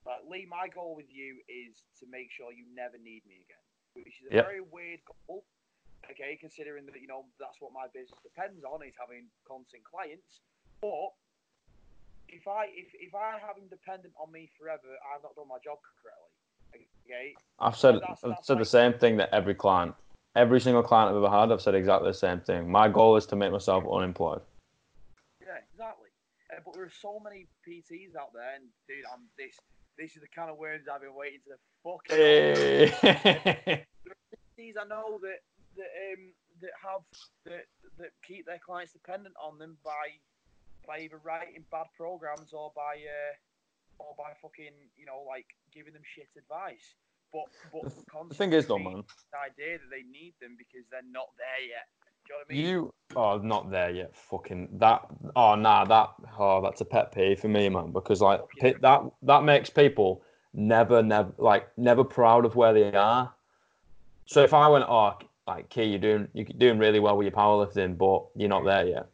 like 0.07 0.23
Lee, 0.27 0.47
my 0.47 0.67
goal 0.71 0.95
with 0.95 1.07
you 1.11 1.39
is 1.47 1.83
to 2.03 2.07
make 2.07 2.31
sure 2.31 2.51
you 2.51 2.67
never 2.71 2.99
need 2.99 3.23
me 3.27 3.43
again, 3.43 3.65
which 3.95 4.19
is 4.23 4.27
a 4.31 4.35
Yep. 4.35 4.43
very 4.43 4.61
weird 4.63 5.01
goal. 5.27 5.45
Okay, 6.09 6.35
considering 6.39 6.85
that 6.87 6.99
you 6.99 7.07
know 7.07 7.27
that's 7.39 7.61
what 7.61 7.71
my 7.71 7.87
business 7.93 8.19
depends 8.25 8.63
on 8.65 8.81
is 8.83 8.95
having 8.99 9.29
constant 9.47 9.83
clients. 9.85 10.41
But 10.81 11.10
if 12.31 12.47
I 12.47 12.65
if, 12.73 12.87
if 12.93 13.13
I 13.15 13.37
have 13.45 13.57
him 13.57 13.67
dependent 13.69 14.13
on 14.21 14.31
me 14.31 14.49
forever, 14.59 14.87
I've 15.13 15.23
not 15.23 15.35
done 15.35 15.47
my 15.47 15.57
job 15.63 15.77
correctly. 16.01 16.87
Okay, 17.05 17.33
I've 17.59 17.75
said 17.75 17.95
That's- 17.95 18.23
I've 18.23 18.37
said 18.43 18.53
like- 18.53 18.61
the 18.61 18.69
same 18.69 18.93
thing 18.93 19.17
that 19.17 19.29
every 19.33 19.55
client, 19.55 19.93
every 20.35 20.59
single 20.61 20.83
client 20.83 21.11
I've 21.11 21.17
ever 21.17 21.29
had, 21.29 21.51
I've 21.51 21.61
said 21.61 21.75
exactly 21.75 22.09
the 22.09 22.13
same 22.17 22.39
thing. 22.41 22.69
My 22.71 22.87
goal 22.87 23.17
is 23.17 23.25
to 23.27 23.35
make 23.35 23.51
myself 23.51 23.83
unemployed. 23.91 24.41
Yeah, 25.41 25.57
exactly. 25.71 26.09
Uh, 26.51 26.61
but 26.65 26.73
there 26.73 26.83
are 26.83 26.89
so 27.01 27.19
many 27.19 27.47
PTs 27.67 28.15
out 28.15 28.31
there, 28.33 28.55
and 28.55 28.65
dude, 28.87 29.05
I'm 29.11 29.27
this. 29.37 29.55
This 29.97 30.15
is 30.15 30.21
the 30.21 30.27
kind 30.33 30.49
of 30.49 30.57
words 30.57 30.87
I've 30.87 31.01
been 31.01 31.13
waiting 31.13 31.39
to 31.47 31.57
fucking. 31.83 32.15
Hey. 32.15 33.85
PTs 34.57 34.75
I 34.79 34.87
know 34.87 35.19
that 35.21 35.39
that 35.75 35.91
um 36.13 36.33
that 36.61 36.71
have 36.81 37.01
that 37.45 37.65
that 37.97 38.11
keep 38.25 38.45
their 38.45 38.59
clients 38.59 38.93
dependent 38.93 39.35
on 39.41 39.57
them 39.59 39.77
by 39.83 40.15
by 40.87 40.99
either 40.99 41.19
writing 41.23 41.63
bad 41.71 41.87
programs 41.95 42.53
or 42.53 42.71
by 42.75 42.97
uh 43.01 43.33
or 43.99 44.15
by 44.17 44.33
fucking 44.41 44.73
you 44.97 45.05
know 45.05 45.23
like 45.27 45.45
giving 45.73 45.93
them 45.93 46.03
shit 46.15 46.29
advice. 46.37 46.95
But 47.33 47.45
but 47.71 48.29
the 48.29 48.35
thing 48.35 48.53
is, 48.53 48.67
though, 48.67 48.77
man, 48.77 49.03
the 49.31 49.39
idea 49.39 49.77
that 49.77 49.89
they 49.89 50.03
need 50.03 50.33
them 50.41 50.55
because 50.57 50.85
they're 50.91 51.01
not 51.11 51.29
there 51.37 51.67
yet. 51.67 51.87
Do 52.27 52.33
you 52.33 52.35
know 52.35 52.39
what 52.39 52.49
I 52.49 52.53
mean? 52.53 52.65
you 52.65 52.93
oh 53.15 53.37
not 53.37 53.71
there 53.71 53.89
yet. 53.91 54.15
Fucking 54.15 54.69
that. 54.73 55.05
Oh 55.35 55.55
nah, 55.55 55.85
that. 55.85 56.09
Oh, 56.37 56.61
that's 56.61 56.81
a 56.81 56.85
pet 56.85 57.13
peeve 57.13 57.39
for 57.39 57.47
me, 57.47 57.69
man. 57.69 57.91
Because 57.91 58.21
like 58.21 58.41
pe- 58.59 58.79
that 58.81 59.01
that 59.23 59.43
makes 59.43 59.69
people 59.69 60.23
never, 60.53 61.01
never 61.01 61.31
like 61.37 61.69
never 61.77 62.03
proud 62.03 62.45
of 62.45 62.55
where 62.55 62.73
they 62.73 62.91
are. 62.91 63.33
So 64.25 64.43
if 64.43 64.53
I 64.53 64.67
went, 64.67 64.85
oh, 64.87 65.17
like 65.47 65.69
Key, 65.69 65.85
you're 65.85 65.99
doing 65.99 66.27
you're 66.33 66.45
doing 66.45 66.79
really 66.79 66.99
well 66.99 67.17
with 67.17 67.25
your 67.25 67.35
powerlifting, 67.35 67.97
but 67.97 68.25
you're 68.35 68.49
not 68.49 68.65
there 68.65 68.85
yet. 68.85 69.07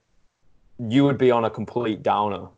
You 0.79 1.05
would 1.05 1.17
be 1.17 1.31
on 1.31 1.45
a 1.45 1.49
complete 1.49 2.03
downer. 2.03 2.49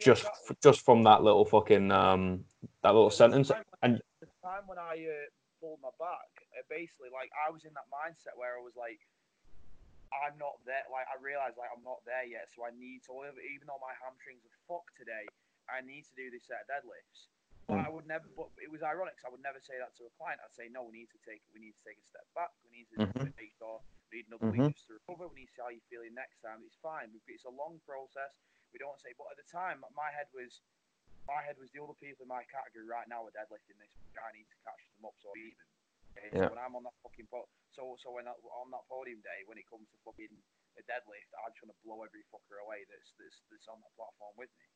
just 0.00 0.26
just 0.62 0.84
from 0.84 1.02
that 1.04 1.22
little 1.22 1.44
fucking 1.44 1.90
um 1.90 2.44
that 2.82 2.92
little 2.92 3.10
sentence. 3.10 3.50
And 3.82 4.02
the 4.20 4.28
time 4.42 4.66
when 4.66 4.78
I 4.78 4.98
uh, 4.98 5.26
pulled 5.62 5.80
my 5.80 5.94
back, 5.96 6.28
uh, 6.58 6.66
basically, 6.68 7.08
like 7.14 7.30
I 7.32 7.48
was 7.54 7.64
in 7.64 7.72
that 7.78 7.88
mindset 7.88 8.34
where 8.36 8.58
I 8.58 8.62
was 8.62 8.74
like, 8.76 9.00
I'm 10.12 10.36
not 10.36 10.58
there. 10.66 10.84
Like 10.92 11.06
I 11.08 11.16
realized, 11.22 11.56
like 11.56 11.70
I'm 11.72 11.84
not 11.86 12.02
there 12.04 12.26
yet, 12.26 12.50
so 12.52 12.66
I 12.66 12.74
need 12.76 13.06
to. 13.08 13.14
Even 13.54 13.70
though 13.70 13.80
my 13.80 13.94
hamstrings 14.02 14.44
are 14.44 14.58
fucked 14.68 14.98
today, 14.98 15.24
I 15.70 15.80
need 15.86 16.04
to 16.10 16.14
do 16.18 16.28
this 16.28 16.44
set 16.50 16.66
of 16.66 16.68
deadlifts. 16.68 17.30
But 17.70 17.80
Mm. 17.82 17.86
I 17.86 17.88
would 17.90 18.06
never. 18.06 18.28
But 18.36 18.52
it 18.62 18.70
was 18.70 18.82
ironic. 18.82 19.16
I 19.24 19.30
would 19.30 19.42
never 19.42 19.58
say 19.62 19.78
that 19.80 19.96
to 19.98 20.06
a 20.06 20.12
client. 20.20 20.38
I'd 20.44 20.54
say, 20.54 20.68
no, 20.70 20.84
we 20.86 20.92
need 21.02 21.10
to 21.14 21.20
take. 21.24 21.40
We 21.54 21.58
need 21.62 21.74
to 21.78 21.84
take 21.86 21.98
a 21.98 22.06
step 22.06 22.26
back. 22.36 22.52
We 22.66 22.70
need 22.70 22.86
to 22.94 23.06
Mhm. 23.06 23.32
make 23.38 23.54
sure. 23.58 23.80
We 24.16 24.24
need 24.24 24.32
another 24.32 24.48
Mhm. 24.48 24.64
week 24.64 24.72
just 24.80 24.88
to 24.88 24.94
recover. 24.96 25.28
We 25.28 25.44
need 25.44 25.52
to 25.52 25.52
see 25.52 25.60
how 25.60 25.68
you're 25.68 25.90
feeling 25.92 26.14
next 26.16 26.40
time. 26.40 26.64
It's 26.64 26.76
fine. 26.80 27.12
It's 27.28 27.44
a 27.44 27.50
long 27.52 27.80
process. 27.84 28.32
We 28.72 28.78
don't 28.80 28.88
want 28.96 29.00
to 29.04 29.08
say. 29.08 29.12
But 29.12 29.28
at 29.32 29.36
the 29.36 29.44
time, 29.44 29.84
my 29.92 30.10
head 30.10 30.32
was. 30.32 30.62
My 31.26 31.42
head 31.42 31.58
was 31.58 31.68
the 31.72 31.82
other 31.82 31.92
people 31.94 32.22
in 32.22 32.28
my 32.28 32.44
category 32.44 32.86
right 32.86 33.06
now 33.08 33.26
are 33.26 33.32
deadlifting 33.32 33.76
this. 33.78 33.90
I 34.16 34.30
need 34.30 34.48
to 34.48 34.54
catch 34.62 34.78
them 34.94 35.04
up 35.06 35.18
so 35.18 35.34
even. 35.36 35.58
Okay, 36.16 36.30
Yeah. 36.32 36.46
So 36.46 36.54
when 36.54 36.58
I'm 36.64 36.76
on 36.76 36.84
that 36.84 36.94
fucking 37.02 37.26
po- 37.26 37.48
so 37.72 37.96
so 37.96 38.12
when 38.12 38.28
I, 38.28 38.32
on 38.32 38.70
that 38.70 38.86
podium 38.88 39.20
day 39.22 39.42
when 39.44 39.58
it 39.58 39.66
comes 39.66 39.90
to 39.90 39.98
fucking 40.06 40.30
a 40.78 40.82
deadlift, 40.84 41.34
I'm 41.44 41.52
trying 41.54 41.72
to 41.72 41.78
blow 41.82 42.04
every 42.04 42.22
fucker 42.30 42.62
away 42.62 42.84
that's 42.84 43.12
that's, 43.18 43.42
that's 43.50 43.66
on 43.66 43.80
that 43.82 43.92
platform 43.96 44.36
with 44.36 44.50
me. 44.56 44.66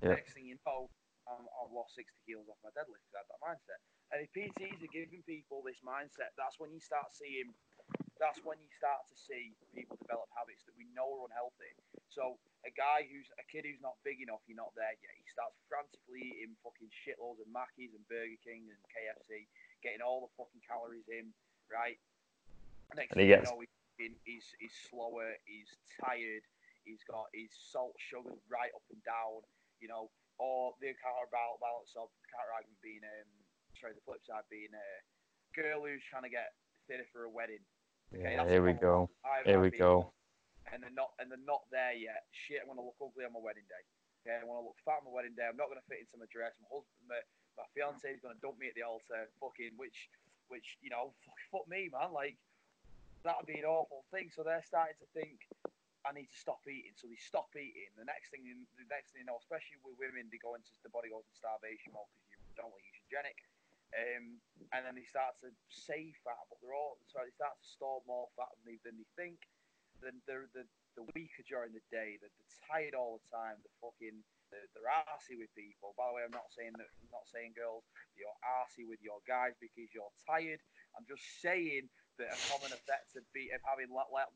Yeah. 0.00 0.14
Next 0.14 0.32
thing 0.32 0.46
you 0.46 0.58
know, 0.64 0.90
I'm, 1.28 1.46
I've 1.60 1.72
lost 1.72 1.94
60 1.94 2.10
kilos 2.24 2.48
off 2.48 2.56
my 2.64 2.70
deadlift 2.70 3.04
because 3.04 3.14
I 3.14 3.18
had 3.18 3.28
that 3.28 3.40
mindset. 3.44 3.80
And 4.10 4.24
if 4.24 4.32
PTs 4.32 4.82
are 4.82 4.86
giving 4.86 5.22
people 5.24 5.60
this 5.60 5.78
mindset, 5.84 6.32
that's 6.36 6.58
when 6.58 6.72
you 6.72 6.80
start 6.80 7.14
seeing. 7.14 7.52
That's 8.18 8.42
when 8.42 8.58
you 8.58 8.66
start 8.74 9.06
to 9.06 9.16
see 9.16 9.54
people 9.74 9.94
develop 10.02 10.26
habits 10.34 10.66
that 10.66 10.74
we 10.74 10.90
know 10.90 11.06
are 11.22 11.30
unhealthy. 11.30 11.70
So 12.10 12.34
a 12.66 12.72
guy 12.74 13.06
who's 13.06 13.30
a 13.38 13.44
kid 13.46 13.62
who's 13.62 13.78
not 13.78 13.94
big 14.02 14.18
enough, 14.18 14.42
you're 14.50 14.58
not 14.58 14.74
there 14.74 14.90
yet. 14.98 15.14
He 15.14 15.22
starts 15.30 15.54
frantically 15.70 16.26
eating 16.34 16.58
fucking 16.66 16.90
shitloads 16.90 17.38
of 17.38 17.46
Mackies 17.50 17.94
and 17.94 18.02
Burger 18.10 18.34
King 18.42 18.66
and 18.66 18.80
KFC, 18.90 19.46
getting 19.86 20.02
all 20.02 20.26
the 20.26 20.32
fucking 20.34 20.62
calories 20.66 21.06
in, 21.06 21.30
right? 21.70 21.94
Next 22.98 23.14
And 23.14 23.22
he 23.22 23.30
thing 23.30 23.38
gets- 23.38 23.46
you 23.46 23.54
know, 23.54 23.62
he's, 24.02 24.18
he's, 24.26 24.46
he's 24.58 24.74
slower, 24.90 25.38
he's 25.46 25.70
tired, 26.02 26.42
he's 26.82 27.02
got 27.06 27.30
his 27.30 27.54
salt 27.54 27.94
sugar 28.02 28.34
right 28.50 28.74
up 28.74 28.82
and 28.90 29.02
down, 29.06 29.46
you 29.78 29.86
know, 29.86 30.10
or 30.42 30.74
the 30.82 30.90
counterbalance 30.98 31.94
of 31.94 32.10
the 32.18 32.26
counter 32.34 32.50
argument 32.50 32.82
being, 32.82 33.02
um, 33.06 33.30
sorry, 33.78 33.94
the 33.94 34.02
flip 34.02 34.22
side 34.26 34.42
being 34.50 34.74
a 34.74 34.88
girl 35.54 35.86
who's 35.86 36.02
trying 36.10 36.26
to 36.26 36.30
get 36.34 36.54
fitter 36.90 37.06
for 37.14 37.26
a 37.26 37.30
wedding. 37.30 37.62
Okay, 38.14 38.34
yeah, 38.40 38.48
here 38.48 38.64
we 38.64 38.72
go. 38.72 39.10
Here 39.44 39.60
we 39.60 39.70
go. 39.78 40.12
and 40.72 40.80
they're 40.82 40.92
not 40.96 41.12
and 41.20 41.28
they're 41.32 41.48
not 41.48 41.64
there 41.72 41.92
yet. 41.96 42.24
Shit, 42.32 42.60
I'm 42.64 42.68
gonna 42.72 42.84
look 42.84 42.96
ugly 43.00 43.24
on 43.28 43.32
my 43.36 43.40
wedding 43.40 43.68
day. 43.68 43.84
Okay, 44.24 44.36
I 44.36 44.44
want 44.48 44.60
to 44.60 44.66
look 44.68 44.80
fat 44.84 45.00
on 45.04 45.08
my 45.08 45.14
wedding 45.14 45.36
day. 45.36 45.44
I'm 45.48 45.56
not 45.60 45.68
gonna 45.68 45.84
fit 45.88 46.00
into 46.04 46.16
my 46.20 46.28
dress. 46.32 46.56
My 46.60 46.68
husband, 46.72 47.04
my, 47.08 47.20
my 47.60 47.66
fiance 47.76 48.04
is 48.08 48.20
gonna 48.24 48.40
dump 48.40 48.56
me 48.60 48.68
at 48.72 48.76
the 48.76 48.84
altar. 48.84 49.28
Fucking 49.40 49.76
which, 49.76 50.08
which 50.48 50.76
you 50.80 50.88
know, 50.92 51.12
fuck, 51.24 51.36
fuck 51.52 51.66
me, 51.68 51.88
man. 51.92 52.12
Like 52.12 52.36
that'd 53.24 53.44
be 53.48 53.60
an 53.60 53.68
awful 53.68 54.04
thing. 54.12 54.32
So 54.32 54.40
they're 54.44 54.64
starting 54.64 54.96
to 55.04 55.08
think. 55.12 55.44
I 56.06 56.14
need 56.16 56.30
to 56.32 56.38
stop 56.40 56.64
eating. 56.64 56.94
So 56.96 57.10
they 57.10 57.18
stop 57.20 57.52
eating. 57.58 57.90
The 57.98 58.06
next 58.08 58.30
thing, 58.32 58.40
you- 58.46 58.64
the 58.80 58.86
next 58.88 59.12
thing 59.12 59.26
you 59.26 59.28
know, 59.28 59.36
especially 59.42 59.76
with 59.84 59.98
women, 60.00 60.30
they 60.32 60.38
go 60.40 60.54
into 60.56 60.70
the 60.80 60.88
body 60.88 61.10
goes 61.12 61.26
into 61.28 61.36
starvation 61.36 61.92
mode 61.92 62.08
because 62.24 62.40
you 62.48 62.54
don't 62.56 62.70
want 62.72 62.80
to 62.80 62.88
use 62.88 62.96
eugenic. 63.10 63.36
Um, 63.96 64.36
and 64.76 64.84
then 64.84 64.94
they 65.00 65.08
start 65.08 65.40
to 65.40 65.48
save 65.72 66.12
fat, 66.20 66.40
but 66.52 66.60
they're 66.60 66.76
all 66.76 67.00
sorry. 67.08 67.32
They 67.32 67.40
start 67.40 67.56
to 67.56 67.68
store 67.68 68.04
more 68.04 68.28
fat 68.36 68.52
than 68.60 68.76
they, 68.76 68.78
than 68.84 69.00
they 69.00 69.08
think. 69.16 69.40
Then 70.04 70.20
they're 70.28 70.52
the 70.52 70.68
the 70.94 71.08
weaker 71.14 71.46
during 71.46 71.72
the 71.72 71.84
day. 71.88 72.18
They're, 72.20 72.32
they're 72.34 72.58
tired 72.68 72.94
all 72.98 73.22
the 73.22 73.28
time. 73.32 73.56
They're 73.64 73.80
fucking 73.80 74.18
they're, 74.52 74.68
they're 74.76 74.92
arsey 75.08 75.40
with 75.40 75.48
people. 75.56 75.96
By 75.96 76.10
the 76.10 76.14
way, 76.20 76.22
I'm 76.26 76.36
not 76.36 76.52
saying 76.52 76.76
that. 76.76 76.90
I'm 77.00 77.12
not 77.12 77.26
saying 77.32 77.56
girls 77.56 77.88
you're 78.18 78.38
arsey 78.44 78.84
with 78.84 79.00
your 79.00 79.24
guys 79.24 79.56
because 79.62 79.88
you're 79.94 80.12
tired. 80.28 80.60
I'm 80.98 81.08
just 81.08 81.24
saying 81.40 81.88
that 82.18 82.34
a 82.34 82.38
common 82.50 82.74
effect 82.74 83.14
of 83.14 83.22
be 83.30 83.48
of 83.54 83.62
having 83.62 83.88
like, 83.94 84.10
let, 84.10 84.28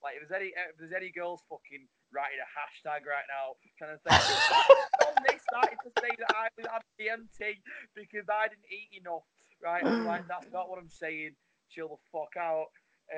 like 0.00 0.16
if 0.16 0.24
there's 0.24 0.34
any 0.34 0.50
if 0.56 0.76
there's 0.80 0.96
any 0.96 1.12
girls 1.12 1.44
fucking 1.52 1.84
writing 2.08 2.40
a 2.40 2.48
hashtag 2.48 3.04
right 3.04 3.28
now 3.28 3.60
trying 3.76 3.92
to 3.92 4.00
think 4.00 4.16
on 5.16 5.22
this 5.28 5.40
started 5.50 5.76
to 5.84 5.90
say 6.00 6.08
that 6.18 6.34
I 6.36 6.48
was 6.56 6.66
had 6.66 6.82
PMT 7.00 7.56
because 7.94 8.26
I 8.28 8.48
didn't 8.48 8.66
eat 8.70 9.00
enough. 9.00 9.22
Right? 9.62 9.84
I'm 9.84 10.04
like 10.06 10.26
that's 10.28 10.52
not 10.52 10.68
what 10.68 10.78
I'm 10.78 10.88
saying. 10.90 11.32
Chill 11.70 11.88
the 11.88 11.96
fuck 12.12 12.36
out. 12.38 12.66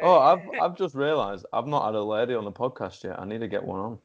Uh, 0.03 0.07
Oh, 0.07 0.19
I've 0.19 0.41
I've 0.61 0.77
just 0.77 0.95
realised 0.95 1.47
I've 1.53 1.67
not 1.67 1.85
had 1.87 1.95
a 1.95 2.03
lady 2.03 2.35
on 2.35 2.45
the 2.45 2.53
podcast 2.53 3.05
yet. 3.05 3.19
I 3.19 3.25
need 3.25 3.41
to 3.41 3.49
get 3.49 3.65
one 3.65 3.81
on. 3.81 3.99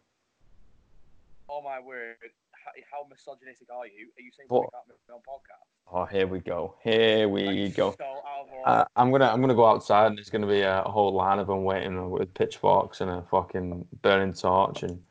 oh 1.50 1.62
my 1.62 1.80
word. 1.80 2.16
How, 2.52 2.72
how 3.04 3.08
misogynistic 3.10 3.68
are 3.70 3.86
you? 3.86 4.08
Are 4.18 4.22
you 4.22 4.32
saying 4.36 4.48
What? 4.48 4.70
can't 4.72 4.88
make 4.88 4.98
on 5.14 5.20
podcast? 5.20 5.68
Oh, 5.92 6.06
here 6.06 6.26
we 6.28 6.40
go. 6.40 6.76
Here 6.82 7.28
we 7.28 7.46
Like, 7.68 7.76
go. 7.76 7.94
So 7.98 8.06
out 8.06 8.48
of 8.48 8.54
order. 8.54 8.70
Uh, 8.70 8.86
I'm 8.96 9.12
gonna 9.12 9.28
I'm 9.28 9.42
gonna 9.42 9.54
go 9.54 9.66
outside 9.66 10.08
and 10.08 10.18
there's 10.18 10.30
gonna 10.30 10.48
be 10.48 10.62
a, 10.62 10.82
a 10.84 10.90
whole 10.90 11.14
line 11.14 11.40
of 11.40 11.48
them 11.48 11.66
waiting 11.66 12.10
with 12.10 12.34
pitchforks 12.34 13.02
and 13.02 13.12
a 13.12 13.22
fucking 13.30 13.86
burning 14.02 14.34
torch 14.34 14.84
and. 14.84 15.02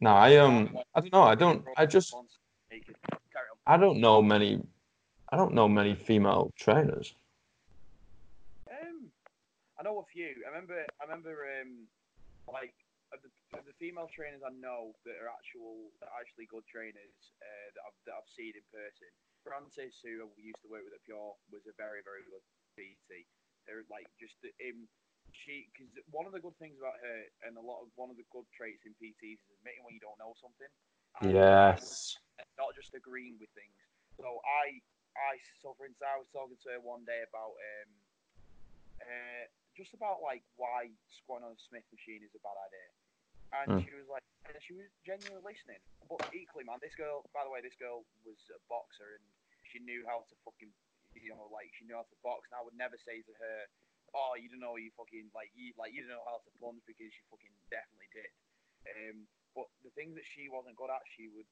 No, 0.00 0.10
I 0.10 0.36
um 0.36 0.76
I 0.94 1.00
don't 1.00 1.12
know. 1.12 1.22
I 1.22 1.34
don't. 1.34 1.64
I 1.76 1.86
just. 1.86 2.14
I 3.66 3.76
don't 3.76 4.00
know 4.00 4.22
many. 4.22 4.60
I 5.30 5.36
don't 5.36 5.54
know 5.54 5.68
many 5.68 5.94
female 5.94 6.50
trainers. 6.56 7.14
Um, 8.70 9.12
I 9.78 9.82
know 9.84 10.00
a 10.00 10.06
few. 10.10 10.42
I 10.46 10.48
remember. 10.48 10.80
I 11.00 11.04
remember. 11.04 11.46
Um, 11.60 11.86
like 12.48 12.74
of 13.12 13.20
the, 13.22 13.30
of 13.58 13.62
the 13.66 13.76
female 13.78 14.10
trainers 14.10 14.42
I 14.42 14.54
know 14.54 14.94
that 15.06 15.18
are 15.18 15.30
actual, 15.30 15.90
that 16.00 16.10
are 16.10 16.20
actually 16.22 16.46
good 16.50 16.66
trainers 16.66 17.14
uh, 17.42 17.68
that 17.74 17.82
I've 17.84 17.98
that 18.06 18.14
I've 18.18 18.32
seen 18.34 18.54
in 18.56 18.64
person. 18.72 19.10
Francis, 19.44 19.96
who 20.04 20.28
we 20.36 20.52
used 20.52 20.60
to 20.64 20.70
work 20.72 20.84
with 20.84 20.96
at 20.96 21.04
Pure, 21.04 21.36
was 21.52 21.64
a 21.68 21.74
very 21.76 22.00
very 22.06 22.24
good 22.24 22.44
PT. 22.78 23.28
They're 23.68 23.84
like 23.92 24.08
just 24.16 24.36
um, 24.44 24.88
she 25.34 25.68
because 25.72 25.90
one 26.10 26.26
of 26.26 26.32
the 26.34 26.42
good 26.42 26.56
things 26.58 26.76
about 26.78 26.98
her 27.02 27.18
and 27.46 27.56
a 27.56 27.64
lot 27.64 27.82
of 27.82 27.90
one 27.96 28.10
of 28.10 28.16
the 28.18 28.26
good 28.32 28.46
traits 28.54 28.84
in 28.86 28.94
PTs 28.98 29.40
is 29.40 29.50
admitting 29.60 29.84
when 29.84 29.94
you 29.94 30.02
don't 30.02 30.18
know 30.20 30.34
something. 30.38 30.70
And 31.16 31.40
Yes. 31.40 32.18
not 32.58 32.74
just 32.76 32.94
agreeing 32.94 33.38
with 33.40 33.50
things. 33.54 33.76
So 34.20 34.40
I, 34.44 34.80
I, 35.16 35.38
so 35.60 35.74
for 35.76 35.86
instance, 35.86 36.06
I 36.08 36.18
was 36.20 36.30
talking 36.32 36.58
to 36.64 36.68
her 36.76 36.80
one 36.82 37.04
day 37.06 37.22
about, 37.24 37.54
um, 37.56 37.90
uh, 39.02 39.44
just 39.76 39.94
about 39.94 40.20
like 40.22 40.42
why 40.56 40.90
squatting 41.08 41.46
on 41.48 41.54
a 41.56 41.60
Smith 41.68 41.86
machine 41.92 42.22
is 42.24 42.34
a 42.36 42.42
bad 42.42 42.56
idea, 42.58 42.88
and 43.62 43.68
Mm. 43.68 43.84
she 43.84 43.92
was 43.94 44.06
like, 44.08 44.22
and 44.48 44.58
she 44.62 44.74
was 44.76 44.88
genuinely 45.06 45.42
listening. 45.42 45.80
But 46.08 46.22
equally, 46.34 46.64
man, 46.66 46.78
this 46.82 46.96
girl, 46.98 47.24
by 47.32 47.44
the 47.44 47.52
way, 47.52 47.60
this 47.62 47.76
girl 47.78 48.04
was 48.26 48.38
a 48.52 48.60
boxer 48.68 49.18
and 49.20 49.26
she 49.66 49.78
knew 49.82 50.02
how 50.08 50.24
to 50.28 50.34
fucking, 50.44 50.72
you 51.14 51.30
know, 51.32 51.48
like 51.52 51.70
she 51.76 51.86
knew 51.86 51.94
how 51.96 52.06
to 52.08 52.18
box. 52.24 52.50
And 52.50 52.58
I 52.58 52.64
would 52.64 52.76
never 52.76 52.98
say 52.98 53.22
to 53.22 53.34
her, 53.38 53.56
"Oh, 54.14 54.34
you 54.38 54.50
don't 54.50 54.62
know 54.62 54.76
you 54.76 54.90
fucking 54.96 55.30
like 55.34 55.50
you 55.54 55.72
like 55.78 55.94
you 55.94 56.02
don't 56.02 56.14
know 56.14 56.26
how 56.26 56.42
to 56.42 56.50
plunge," 56.58 56.82
because 56.86 57.10
she 57.10 57.22
fucking 57.30 57.54
definitely 57.70 58.10
did. 58.12 58.30
Um, 58.88 59.28
but 59.54 59.66
the 59.82 59.92
things 59.98 60.14
that 60.14 60.26
she 60.26 60.46
wasn't 60.46 60.78
good 60.78 60.90
at, 60.90 61.02
she 61.10 61.26
would, 61.34 61.48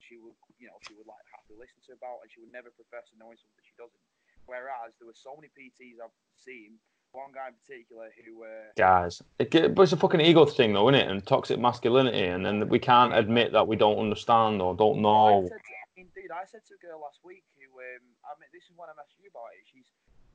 she 0.00 0.16
would, 0.16 0.34
you 0.56 0.66
know, 0.72 0.78
she 0.88 0.96
would 0.96 1.06
like 1.06 1.22
have 1.36 1.44
to 1.52 1.54
listen 1.54 1.78
to 1.88 1.92
about, 1.94 2.24
and 2.24 2.32
she 2.32 2.40
would 2.40 2.52
never 2.52 2.72
profess 2.72 3.12
to 3.12 3.14
knowing 3.20 3.36
something 3.36 3.62
she 3.62 3.76
doesn't. 3.76 4.02
Whereas 4.48 4.96
there 4.98 5.06
were 5.06 5.16
so 5.16 5.36
many 5.38 5.52
PTs 5.54 6.02
I've 6.02 6.16
seen, 6.34 6.80
one 7.12 7.30
guy 7.30 7.52
in 7.52 7.56
particular 7.60 8.08
who, 8.24 8.42
uh, 8.42 8.72
Guys, 8.74 9.20
it, 9.38 9.52
but 9.76 9.84
it's 9.84 9.92
a 9.92 10.00
fucking 10.00 10.24
ego 10.24 10.48
thing, 10.48 10.72
though, 10.72 10.88
isn't 10.88 10.98
it? 10.98 11.08
And 11.12 11.20
toxic 11.22 11.60
masculinity, 11.60 12.24
and 12.24 12.44
then 12.44 12.66
we 12.68 12.80
can't 12.80 13.14
admit 13.14 13.52
that 13.52 13.68
we 13.68 13.76
don't 13.76 14.00
understand 14.00 14.64
or 14.64 14.74
don't 14.74 14.98
I 14.98 15.06
know. 15.06 15.46
said, 15.46 15.60
to, 15.60 15.72
I 15.76 15.86
mean, 15.94 16.08
dude, 16.16 16.32
I 16.32 16.48
said 16.48 16.64
to 16.72 16.74
a 16.74 16.80
girl 16.80 17.04
last 17.04 17.20
week 17.22 17.44
who, 17.54 17.68
um, 17.68 18.04
I 18.26 18.32
mean, 18.40 18.48
this 18.50 18.64
is 18.66 18.74
when 18.74 18.88
I 18.88 18.96
messaged 18.96 19.20
you 19.22 19.30
about 19.30 19.52
it. 19.54 19.62
She's 19.68 19.86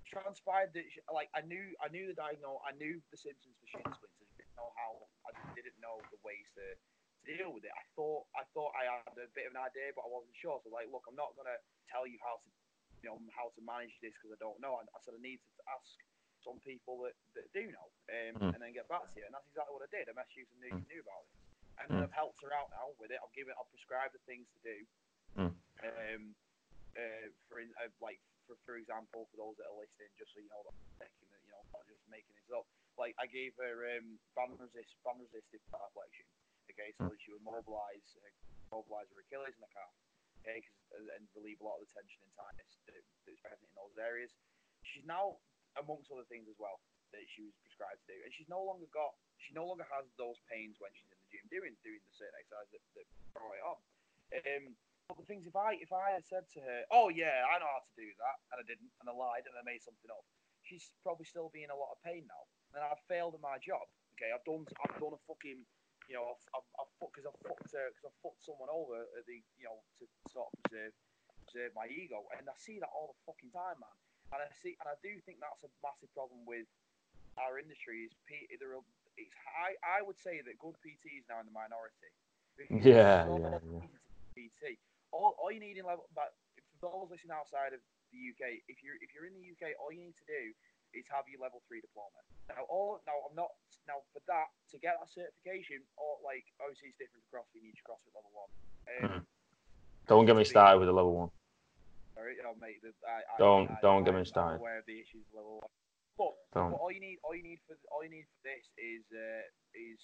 transpired 0.07 0.71
that, 0.73 0.87
she, 0.89 0.99
like, 1.11 1.29
I 1.35 1.43
knew, 1.43 1.75
I 1.83 1.91
knew 1.91 2.07
the 2.07 2.17
diagnose, 2.17 2.63
I 2.65 2.73
knew 2.79 2.97
the 3.11 3.19
symptoms 3.19 3.55
for 3.59 3.67
shin 3.67 3.83
splints. 3.91 4.17
I 4.23 4.27
didn't 4.39 4.55
know 4.57 4.71
how, 4.79 5.05
I 5.27 5.31
didn't 5.53 5.77
know 5.83 5.99
the 6.09 6.19
ways 6.23 6.47
to, 6.55 6.65
to 6.73 7.21
deal 7.27 7.51
with 7.53 7.67
it. 7.67 7.73
I 7.75 7.83
thought, 7.93 8.25
I 8.33 8.43
thought 8.55 8.71
I 8.73 8.87
had 9.03 9.19
a 9.19 9.27
bit 9.35 9.47
of 9.47 9.53
an 9.53 9.61
idea, 9.61 9.91
but 9.93 10.07
I 10.07 10.09
wasn't 10.09 10.33
sure. 10.39 10.57
So, 10.63 10.71
like, 10.71 10.87
look, 10.89 11.05
I'm 11.05 11.19
not 11.19 11.35
gonna 11.35 11.59
tell 11.91 12.07
you 12.07 12.17
how 12.23 12.39
to, 12.41 12.49
you 13.03 13.07
know, 13.13 13.19
how 13.35 13.53
to 13.53 13.61
manage 13.61 13.93
this 14.01 14.15
because 14.17 14.33
I 14.33 14.39
don't 14.41 14.57
know. 14.63 14.79
I, 14.79 14.87
I 14.95 14.99
said 15.05 15.13
I 15.13 15.21
need 15.21 15.37
to 15.37 15.61
ask 15.69 15.91
some 16.41 16.57
people 16.63 17.03
that, 17.05 17.13
that 17.35 17.45
do 17.53 17.67
know, 17.69 17.87
um, 18.09 18.33
Mm. 18.39 18.51
and 18.55 18.59
then 18.63 18.71
get 18.71 18.87
back 18.87 19.05
to 19.11 19.15
you. 19.19 19.25
And 19.27 19.33
that's 19.35 19.49
exactly 19.51 19.73
what 19.75 19.83
I 19.85 19.91
did. 19.91 20.07
I 20.09 20.13
messaged 20.15 20.39
you 20.39 20.45
some 20.49 20.61
knew, 20.63 20.73
knew 20.87 21.01
about 21.03 21.25
it, 21.27 21.33
and 21.81 21.85
then 21.91 21.99
Mm. 22.01 22.05
I've 22.09 22.15
helped 22.17 22.39
her 22.45 22.53
out 22.55 22.69
now 22.71 22.93
with 23.01 23.11
it. 23.11 23.19
I've 23.21 23.33
given, 23.35 23.53
I've 23.59 23.69
prescribed 23.69 24.13
the 24.17 24.23
things 24.29 24.47
to 24.55 24.59
do. 24.65 24.77
Mm. 25.37 25.53
Um, 25.85 26.23
uh, 26.97 27.27
for 27.49 27.59
in- 27.61 27.73
uh, 27.77 27.89
like 28.01 28.17
for 28.47 28.55
for 28.65 28.75
example, 28.79 29.27
for 29.29 29.37
those 29.37 29.55
that 29.59 29.67
are 29.69 29.77
listening, 29.77 30.09
just 30.17 30.31
so 30.33 30.39
you 30.41 30.49
know, 30.49 30.63
that 30.65 30.73
I'm 31.03 31.11
you 31.45 31.51
know, 31.53 31.61
not 31.75 31.83
just 31.85 32.01
making 32.09 32.33
this 32.39 32.49
up. 32.55 32.65
Like 32.97 33.13
I 33.21 33.27
gave 33.29 33.53
her 33.61 33.75
um, 33.99 34.17
band 34.33 34.57
resist, 34.57 34.95
band 35.05 35.21
resistive 35.21 35.61
calf 35.69 35.91
flexion. 35.93 36.25
Okay, 36.71 36.91
so 36.99 37.07
that 37.07 37.19
she 37.23 37.31
would 37.31 37.45
mobilize, 37.45 38.07
uh, 38.19 38.31
mobilize 38.73 39.07
her 39.13 39.21
Achilles 39.23 39.55
and 39.55 39.63
the 39.63 39.71
calf. 39.71 39.93
Okay, 40.43 40.59
'cause- 40.63 40.83
uh, 40.95 41.15
and 41.19 41.27
relieve 41.35 41.59
a 41.59 41.65
lot 41.67 41.79
of 41.79 41.87
the 41.87 41.91
tension 41.93 42.23
and 42.23 42.31
tightness 42.35 42.71
that, 42.87 43.03
that's 43.27 43.39
present 43.43 43.67
in 43.67 43.75
those 43.75 43.95
areas. 43.99 44.31
She's 44.83 45.03
now, 45.05 45.39
amongst 45.79 46.11
other 46.11 46.25
things 46.31 46.47
as 46.47 46.57
well, 46.59 46.79
that 47.11 47.23
she 47.35 47.43
was 47.43 47.55
prescribed 47.63 47.99
to 48.07 48.07
do, 48.15 48.17
and 48.23 48.31
she's 48.35 48.47
no 48.51 48.63
longer 48.63 48.87
got, 48.91 49.15
she 49.39 49.53
no 49.55 49.65
longer 49.67 49.83
has 49.91 50.07
those 50.19 50.39
pains 50.51 50.75
when 50.79 50.91
she's 50.95 51.07
in 51.11 51.19
the 51.19 51.27
gym 51.31 51.45
doing 51.47 51.75
doing 51.83 51.99
the 52.03 52.11
certain 52.15 52.35
exercise 52.39 52.67
that, 52.71 52.83
that 52.95 53.07
brought 53.31 53.55
it 53.55 53.63
on. 53.63 53.79
Um, 54.27 54.75
but 55.07 55.15
the 55.15 55.23
things 55.23 55.47
if 55.47 55.55
I 55.55 55.79
if 55.79 55.95
I 55.95 56.11
had 56.19 56.27
said 56.27 56.43
to 56.55 56.59
her, 56.59 56.83
"Oh 56.91 57.07
yeah, 57.07 57.47
I 57.47 57.59
know 57.63 57.71
how 57.71 57.79
to 57.79 57.95
do 57.95 58.07
that," 58.19 58.37
and 58.51 58.59
I 58.59 58.65
didn't, 58.67 58.91
and 58.99 59.07
I 59.07 59.15
lied, 59.15 59.47
and 59.47 59.55
I 59.55 59.63
made 59.63 59.79
something 59.79 60.11
up, 60.11 60.23
she's 60.67 60.91
probably 61.01 61.23
still 61.23 61.47
be 61.47 61.63
in 61.63 61.71
a 61.71 61.79
lot 61.79 61.95
of 61.95 62.03
pain 62.03 62.27
now. 62.27 62.43
And 62.75 62.83
I've 62.83 62.99
failed 63.07 63.33
at 63.33 63.41
my 63.41 63.55
job. 63.63 63.87
Okay, 64.19 64.35
I've 64.35 64.43
done 64.43 64.67
I've 64.83 64.99
done 64.99 65.15
a 65.15 65.21
fucking 65.23 65.63
you 66.11 66.15
know 66.15 66.35
I've 66.35 66.43
I've, 66.51 66.69
I've 66.83 66.91
because 66.99 67.23
I've 67.23 67.39
fucked 67.39 67.71
because 67.71 68.03
I've 68.03 68.19
fucked 68.19 68.43
someone 68.43 68.67
over 68.67 69.07
at 69.15 69.23
the 69.23 69.39
you 69.55 69.65
know 69.71 69.79
to 70.03 70.03
sort 70.27 70.51
of 70.51 70.53
preserve 70.67 70.93
preserve 71.47 71.71
my 71.71 71.87
ego, 71.87 72.27
and 72.35 72.43
I 72.43 72.57
see 72.59 72.83
that 72.83 72.91
all 72.91 73.15
the 73.15 73.19
fucking 73.23 73.55
time, 73.55 73.79
man. 73.79 73.95
And 74.35 74.43
I 74.43 74.51
see 74.59 74.75
and 74.83 74.91
I 74.91 74.99
do 74.99 75.15
think 75.23 75.39
that's 75.39 75.63
a 75.63 75.71
massive 75.79 76.11
problem 76.11 76.43
with 76.43 76.67
our 77.39 77.61
industry 77.61 78.09
is 78.09 78.13
P, 78.25 78.49
there 78.59 78.73
are, 78.73 78.83
it's 79.15 79.31
I 79.55 79.77
I 79.85 80.01
would 80.01 80.17
say 80.19 80.41
that 80.41 80.57
good 80.59 80.75
PT 80.81 81.21
is 81.21 81.25
now 81.29 81.39
in 81.39 81.47
the 81.47 81.55
minority. 81.55 82.11
Yeah, 82.57 83.29
yeah, 83.29 83.61
be 84.33 84.49
PT. 84.49 84.81
All, 85.11 85.35
all 85.39 85.51
you 85.51 85.59
need 85.61 85.77
in 85.79 85.85
level, 85.87 86.05
but 86.13 86.35
for 86.79 86.91
those 86.91 87.09
listening 87.11 87.33
outside 87.33 87.73
of 87.73 87.81
the 88.11 88.19
UK, 88.33 88.63
if 88.71 88.83
you're 88.83 88.95
if 89.03 89.11
you're 89.15 89.25
in 89.27 89.35
the 89.35 89.45
UK, 89.55 89.75
all 89.79 89.91
you 89.91 90.11
need 90.11 90.17
to 90.19 90.27
do 90.27 90.43
is 90.95 91.03
have 91.11 91.27
your 91.27 91.43
level 91.43 91.59
three 91.67 91.79
diploma. 91.83 92.19
Now, 92.47 92.63
all 92.71 92.99
now 93.07 93.15
I'm 93.27 93.35
not 93.35 93.51
now 93.87 94.03
for 94.15 94.23
that 94.27 94.51
to 94.71 94.75
get 94.79 94.99
that 94.99 95.09
certification, 95.11 95.83
or 95.99 96.19
like 96.23 96.43
obviously 96.59 96.91
it's 96.95 96.99
different 96.99 97.23
to 97.23 97.29
CrossFit. 97.31 97.59
You 97.63 97.71
need 97.71 97.77
your 97.79 97.87
CrossFit 97.91 98.13
level 98.15 98.31
one. 98.35 98.51
Um, 98.87 99.27
Don't 100.07 100.23
get 100.25 100.35
me 100.39 100.43
started 100.47 100.79
with 100.79 100.87
a 100.87 100.95
level 100.95 101.15
one. 101.27 101.31
Sorry, 102.15 102.33
oh, 102.41 102.55
mate, 102.57 102.81
the, 102.81 102.95
I, 103.05 103.21
Don't- 103.37 103.69
I, 103.69 103.77
don't 103.83 104.01
I, 104.01 104.05
get 104.09 104.15
me 104.15 104.25
started. 104.25 104.57
aware 104.57 104.79
of 104.79 104.87
the 104.89 104.97
issues 104.97 105.21
with 105.29 105.37
level 105.37 105.59
one. 105.61 105.69
But, 106.17 106.33
but 106.49 106.79
all 106.81 106.89
you 106.89 106.97
need, 107.03 107.21
all 107.21 107.35
you 107.37 107.43
need 107.45 107.61
for 107.69 107.77
all 107.93 108.01
you 108.01 108.09
need 108.09 108.25
for 108.25 108.41
this 108.49 108.65
is 108.79 109.05
uh, 109.13 109.45
is 109.77 110.01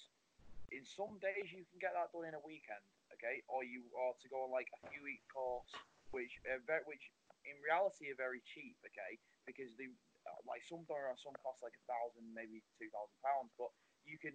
in 0.70 0.86
some 0.86 1.18
days 1.18 1.50
you 1.50 1.66
can 1.66 1.82
get 1.82 1.90
that 1.98 2.14
done 2.14 2.22
in 2.30 2.38
a 2.38 2.42
weekend, 2.46 2.84
okay, 3.16 3.42
or 3.48 3.64
you 3.64 3.86
are 3.94 4.14
to 4.20 4.26
go 4.28 4.44
on 4.46 4.50
like 4.50 4.68
a 4.74 4.78
few 4.90 5.02
week 5.02 5.22
course, 5.30 5.70
which 6.10 6.34
uh, 6.46 6.60
ve- 6.66 6.86
which 6.86 7.10
in 7.46 7.56
reality 7.62 8.10
are 8.10 8.18
very 8.18 8.42
cheap, 8.44 8.76
okay, 8.84 9.18
because 9.48 9.72
they 9.76 9.88
uh, 10.26 10.40
like 10.48 10.64
some 10.66 10.82
don't 10.86 11.00
are 11.00 11.18
some 11.20 11.36
cost 11.40 11.62
like 11.62 11.76
a 11.76 11.84
thousand, 11.88 12.24
maybe 12.32 12.60
two 12.80 12.90
thousand 12.90 13.18
pounds, 13.24 13.50
but 13.56 13.70
you 14.04 14.18
can 14.20 14.34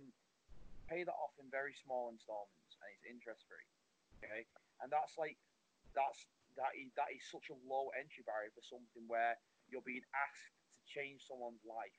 pay 0.90 1.06
that 1.06 1.18
off 1.18 1.36
in 1.38 1.46
very 1.54 1.76
small 1.86 2.10
installments 2.10 2.74
and 2.82 2.90
it's 2.96 3.06
interest 3.06 3.46
free, 3.46 3.68
okay, 4.24 4.48
and 4.82 4.90
that's 4.90 5.20
like 5.20 5.38
that's 5.94 6.26
that 6.58 6.74
is 6.76 6.90
that 6.96 7.10
is 7.14 7.24
such 7.30 7.54
a 7.54 7.58
low 7.68 7.92
entry 7.96 8.24
barrier 8.26 8.52
for 8.56 8.64
something 8.66 9.06
where 9.08 9.38
you're 9.70 9.86
being 9.86 10.06
asked 10.18 10.50
to 10.76 10.84
change 10.90 11.22
someone's 11.28 11.62
life. 11.64 11.96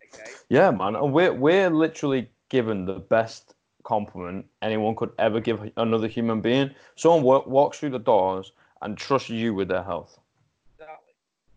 Okay. 0.00 0.30
Yeah, 0.48 0.70
man. 0.70 0.96
And 0.96 1.12
we're 1.12 1.32
we're 1.32 1.70
literally 1.70 2.30
given 2.48 2.84
the 2.86 2.98
best 2.98 3.54
compliment 3.82 4.46
anyone 4.62 4.94
could 4.96 5.12
ever 5.18 5.40
give 5.40 5.60
another 5.76 6.08
human 6.08 6.40
being. 6.40 6.70
Someone 6.96 7.22
wa- 7.22 7.44
walks 7.46 7.78
through 7.78 7.90
the 7.90 7.98
doors 7.98 8.52
and 8.82 8.96
trusts 8.96 9.30
you 9.30 9.54
with 9.54 9.68
their 9.68 9.82
health. 9.82 10.18
Exactly. 10.78 11.14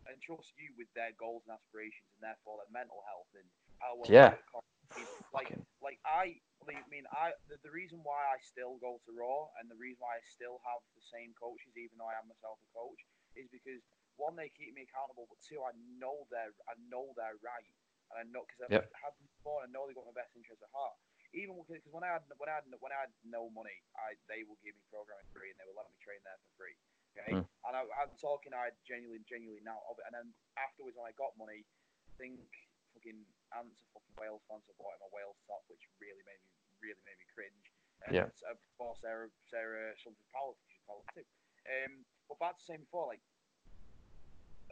And 0.08 0.20
trust 0.22 0.52
you 0.58 0.72
with 0.78 0.88
their 0.96 1.12
goals 1.20 1.44
and 1.48 1.56
aspirations 1.56 2.08
and 2.20 2.24
therefore 2.30 2.60
their 2.64 2.72
mental 2.72 3.04
health 3.08 3.28
and 3.36 3.48
how 3.80 3.96
well 3.96 4.10
Yeah. 4.12 4.30
they 4.36 4.40
accomplish- 4.40 4.70
I 4.94 5.02
like 5.34 5.48
Fucking- 5.50 5.66
like 5.82 6.00
I 6.06 6.38
I 6.70 6.80
mean 6.88 7.04
I 7.12 7.34
the, 7.50 7.58
the 7.66 7.72
reason 7.74 8.04
why 8.04 8.22
I 8.30 8.38
still 8.46 8.78
go 8.78 9.02
to 9.06 9.12
Raw 9.12 9.50
and 9.60 9.66
the 9.72 9.76
reason 9.76 10.00
why 10.06 10.16
I 10.18 10.24
still 10.30 10.62
have 10.64 10.80
the 10.96 11.02
same 11.02 11.34
coaches 11.34 11.74
even 11.76 11.98
though 11.98 12.08
I 12.08 12.14
am 12.22 12.28
myself 12.30 12.60
a 12.62 12.70
coach 12.78 13.02
is 13.36 13.50
because 13.50 13.82
one 14.22 14.36
they 14.38 14.50
keep 14.54 14.76
me 14.78 14.86
accountable 14.86 15.26
but 15.28 15.42
two 15.42 15.64
I 15.66 15.74
know 15.98 16.28
they're 16.30 16.54
I 16.70 16.78
know 16.94 17.10
they're 17.18 17.36
right 17.42 17.66
and 18.14 18.22
I 18.22 18.24
know 18.30 18.46
because 18.46 18.70
I've 18.70 18.86
Yep. 18.86 18.94
had 18.94 19.12
them 19.18 19.26
before 19.42 19.64
and 19.66 19.70
I 19.70 19.74
know 19.74 19.88
they 19.90 19.98
got 19.98 20.06
my 20.06 20.14
best 20.14 20.38
interest 20.38 20.62
at 20.62 20.70
heart 20.70 20.94
even 21.34 21.58
because 21.66 21.82
when 21.94 22.06
I 22.06 22.16
had 22.18 22.24
when 22.38 22.48
I 22.50 22.62
had 22.62 22.66
when 22.80 22.94
I 22.94 23.10
had 23.10 23.14
no 23.26 23.50
money 23.52 23.76
I 23.98 24.14
they 24.30 24.46
will 24.46 24.58
give 24.62 24.78
me 24.78 24.84
programming 24.94 25.28
free 25.34 25.50
and 25.50 25.58
they 25.58 25.66
will 25.68 25.78
let 25.78 25.90
me 25.90 25.98
train 26.02 26.22
there 26.26 26.38
for 26.40 26.52
free 26.66 26.78
okay 27.14 27.34
Mm. 27.38 27.46
and 27.70 27.74
I, 27.78 27.82
I'm 28.02 28.14
talking 28.18 28.54
I 28.54 28.74
genuinely 28.86 29.22
genuinely 29.30 29.62
now 29.66 29.82
of 29.90 29.98
it 30.02 30.06
and 30.10 30.14
then 30.18 30.30
afterwards 30.58 30.98
when 30.98 31.06
I 31.10 31.14
got 31.18 31.34
money 31.38 31.66
I 32.10 32.12
think 32.18 32.42
fucking 32.94 33.26
Ants 33.58 33.82
a 33.82 33.86
fucking 33.94 34.18
Wales 34.18 34.42
fan, 34.50 34.62
so 34.66 34.74
I 34.74 34.78
bought 34.82 34.98
him 34.98 35.06
a 35.06 35.12
Wales 35.14 35.38
top, 35.50 35.62
which 35.70 35.82
really 36.02 36.22
made 36.30 36.38
me 36.42 36.50
really 36.82 37.02
made 37.06 37.18
me 37.22 37.26
cringe. 37.34 37.66
And 38.06 38.14
Yeah. 38.18 38.30
uh, 38.46 38.54
before 38.58 38.94
Sarah 39.02 39.30
Sarah 39.50 39.94
something 40.02 40.26
Powell, 40.34 40.58
she's 40.70 40.82
Powell 40.86 41.06
too. 41.14 41.26
Um, 41.70 42.06
but 42.30 42.38
back 42.42 42.58
to 42.58 42.64
saying 42.66 42.86
before, 42.86 43.10
like 43.10 43.22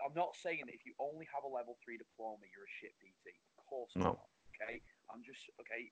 I'm 0.01 0.13
not 0.17 0.33
saying 0.37 0.65
that 0.65 0.73
if 0.73 0.81
you 0.85 0.93
only 0.97 1.29
have 1.29 1.45
a 1.45 1.51
level 1.51 1.77
three 1.85 1.97
diploma, 1.97 2.41
you're 2.49 2.65
a 2.65 2.73
shit 2.81 2.93
PT. 3.01 3.37
Of 3.57 3.65
course 3.69 3.93
No. 3.93 4.17
not. 4.17 4.29
Okay, 4.57 4.81
I'm 5.13 5.21
just 5.25 5.41
okay 5.61 5.89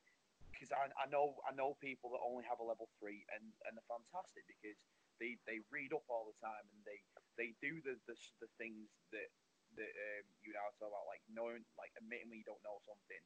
because 0.52 0.74
I, 0.74 0.90
I 1.00 1.08
know 1.08 1.40
I 1.48 1.56
know 1.56 1.78
people 1.80 2.12
that 2.14 2.22
only 2.22 2.44
have 2.46 2.60
a 2.60 2.68
level 2.68 2.90
three 3.00 3.24
and 3.34 3.46
and 3.68 3.78
they're 3.78 3.92
fantastic 3.92 4.44
because 4.50 4.78
they 5.20 5.36
they 5.46 5.64
read 5.70 5.92
up 5.92 6.08
all 6.08 6.28
the 6.30 6.38
time 6.40 6.66
and 6.72 6.82
they 6.84 7.00
they 7.36 7.56
do 7.64 7.80
the 7.84 7.96
the, 8.08 8.16
the 8.44 8.50
things 8.60 8.90
that 9.12 9.30
that 9.78 9.92
um, 9.92 10.26
you 10.42 10.52
now 10.56 10.66
talk 10.80 10.90
about 10.90 11.06
like 11.06 11.22
knowing 11.30 11.62
like 11.78 11.94
admitting 12.00 12.32
when 12.32 12.42
you 12.42 12.48
don't 12.48 12.62
know 12.66 12.82
something, 12.88 13.22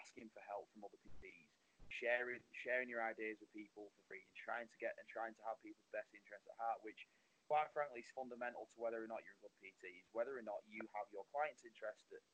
asking 0.00 0.30
for 0.32 0.40
help 0.48 0.70
from 0.72 0.86
other 0.86 0.98
PTs, 1.04 1.50
sharing 1.92 2.40
sharing 2.56 2.88
your 2.88 3.04
ideas 3.04 3.36
with 3.42 3.52
people 3.52 3.92
for 3.92 4.02
free, 4.08 4.24
and 4.24 4.36
trying 4.38 4.66
to 4.70 4.76
get 4.80 4.96
and 4.96 5.06
trying 5.10 5.36
to 5.36 5.42
have 5.44 5.60
people's 5.60 5.90
best 5.92 6.08
interests 6.14 6.48
at 6.48 6.56
heart, 6.56 6.80
which 6.86 7.04
quite 7.50 7.68
frankly 7.76 8.00
is 8.00 8.10
fundamental 8.16 8.70
to 8.72 8.76
whether 8.80 9.02
or 9.02 9.10
not 9.10 9.20
you're 9.26 9.36
a 9.36 9.42
good 9.44 9.56
PT, 9.60 9.82
is 10.00 10.08
whether 10.16 10.32
or 10.32 10.44
not 10.46 10.62
you 10.70 10.80
have 10.96 11.04
your 11.12 11.26
client's 11.34 11.66
interest 11.66 12.06
at, 12.14 12.24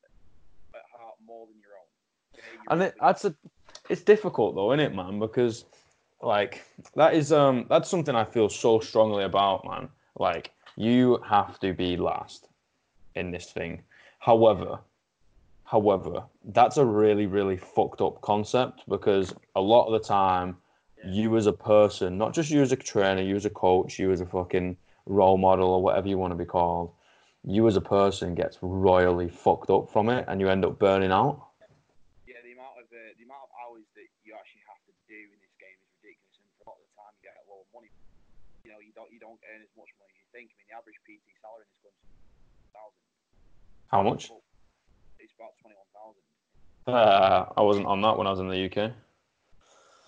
at 0.79 0.85
heart 0.95 1.17
more 1.19 1.49
than 1.49 1.59
your 1.59 1.75
own. 1.75 1.91
And 2.69 2.79
it, 2.87 2.95
that's 3.01 3.25
a, 3.25 3.33
it's 3.89 4.01
difficult 4.01 4.55
though, 4.55 4.71
isn't 4.71 4.79
it, 4.79 4.95
man? 4.95 5.19
Because 5.19 5.65
like 6.21 6.63
that 6.95 7.13
is 7.13 7.31
um 7.31 7.65
that's 7.69 7.89
something 7.89 8.15
I 8.15 8.25
feel 8.25 8.49
so 8.49 8.79
strongly 8.79 9.23
about, 9.23 9.65
man. 9.65 9.89
Like 10.17 10.51
you 10.75 11.19
have 11.27 11.59
to 11.59 11.73
be 11.73 11.97
last 11.97 12.47
in 13.15 13.31
this 13.31 13.51
thing. 13.51 13.81
However, 14.19 14.79
however, 15.63 16.23
that's 16.45 16.77
a 16.77 16.85
really 16.85 17.25
really 17.25 17.57
fucked 17.57 18.01
up 18.01 18.21
concept 18.21 18.83
because 18.87 19.33
a 19.55 19.61
lot 19.61 19.87
of 19.87 19.93
the 19.93 20.07
time 20.07 20.57
you 21.05 21.37
as 21.37 21.47
a 21.47 21.53
person, 21.53 22.17
not 22.17 22.33
just 22.33 22.49
you 22.49 22.61
as 22.61 22.71
a 22.71 22.75
trainer, 22.75 23.21
you 23.21 23.35
as 23.35 23.45
a 23.45 23.49
coach, 23.49 23.99
you 23.99 24.11
as 24.11 24.21
a 24.21 24.25
fucking 24.25 24.75
role 25.05 25.37
model 25.37 25.69
or 25.69 25.81
whatever 25.81 26.07
you 26.07 26.17
want 26.17 26.31
to 26.31 26.37
be 26.37 26.45
called, 26.45 26.91
you 27.45 27.67
as 27.67 27.75
a 27.75 27.81
person 27.81 28.35
gets 28.35 28.57
royally 28.61 29.29
fucked 29.29 29.69
up 29.69 29.91
from 29.91 30.09
it 30.09 30.25
and 30.27 30.41
you 30.41 30.49
end 30.49 30.65
up 30.65 30.77
burning 30.77 31.11
out. 31.11 31.47
yeah, 32.27 32.35
the 32.43 32.51
amount 32.51 32.75
of 32.79 32.85
uh, 32.91 32.99
the 33.17 33.23
amount 33.23 33.41
of 33.43 33.49
hours 33.63 33.85
that 33.95 34.07
you 34.25 34.33
actually 34.49 34.65
have 34.65 34.81
to 34.89 34.93
do 35.05 35.29
in 35.29 35.37
this 35.45 35.53
game 35.61 35.77
is 35.77 35.85
ridiculous, 36.01 36.41
and 36.41 36.49
for 36.57 36.73
a 36.73 36.73
lot 36.73 36.81
of 36.81 36.89
the 36.89 36.93
time 36.97 37.13
you 37.13 37.21
get 37.21 37.37
a 37.37 37.45
lower 37.45 37.69
money. 37.69 37.93
You 38.65 38.73
know, 38.73 38.81
you 38.81 38.89
don't 38.97 39.13
you 39.13 39.21
don't 39.21 39.37
earn 39.45 39.61
as 39.61 39.69
much 39.77 39.93
money 40.01 40.09
as 40.09 40.17
you 40.17 40.29
think. 40.33 40.49
I 40.49 40.57
mean, 40.57 40.67
the 40.73 40.75
average 40.81 40.97
PT 41.05 41.21
salary 41.37 41.69
in 41.69 41.71
this 41.77 41.81
country 41.85 42.09
is 42.09 42.73
thousand. 42.73 43.05
How 43.93 44.01
much? 44.01 44.33
It's 45.21 45.37
about 45.37 45.53
twenty 45.61 45.77
one 45.77 45.91
thousand. 45.93 46.25
Uh, 46.89 47.53
I 47.53 47.61
wasn't 47.61 47.85
on 47.85 48.01
that 48.01 48.17
when 48.17 48.25
I 48.25 48.33
was 48.33 48.41
in 48.41 48.49
the 48.49 48.57
UK. 48.57 48.89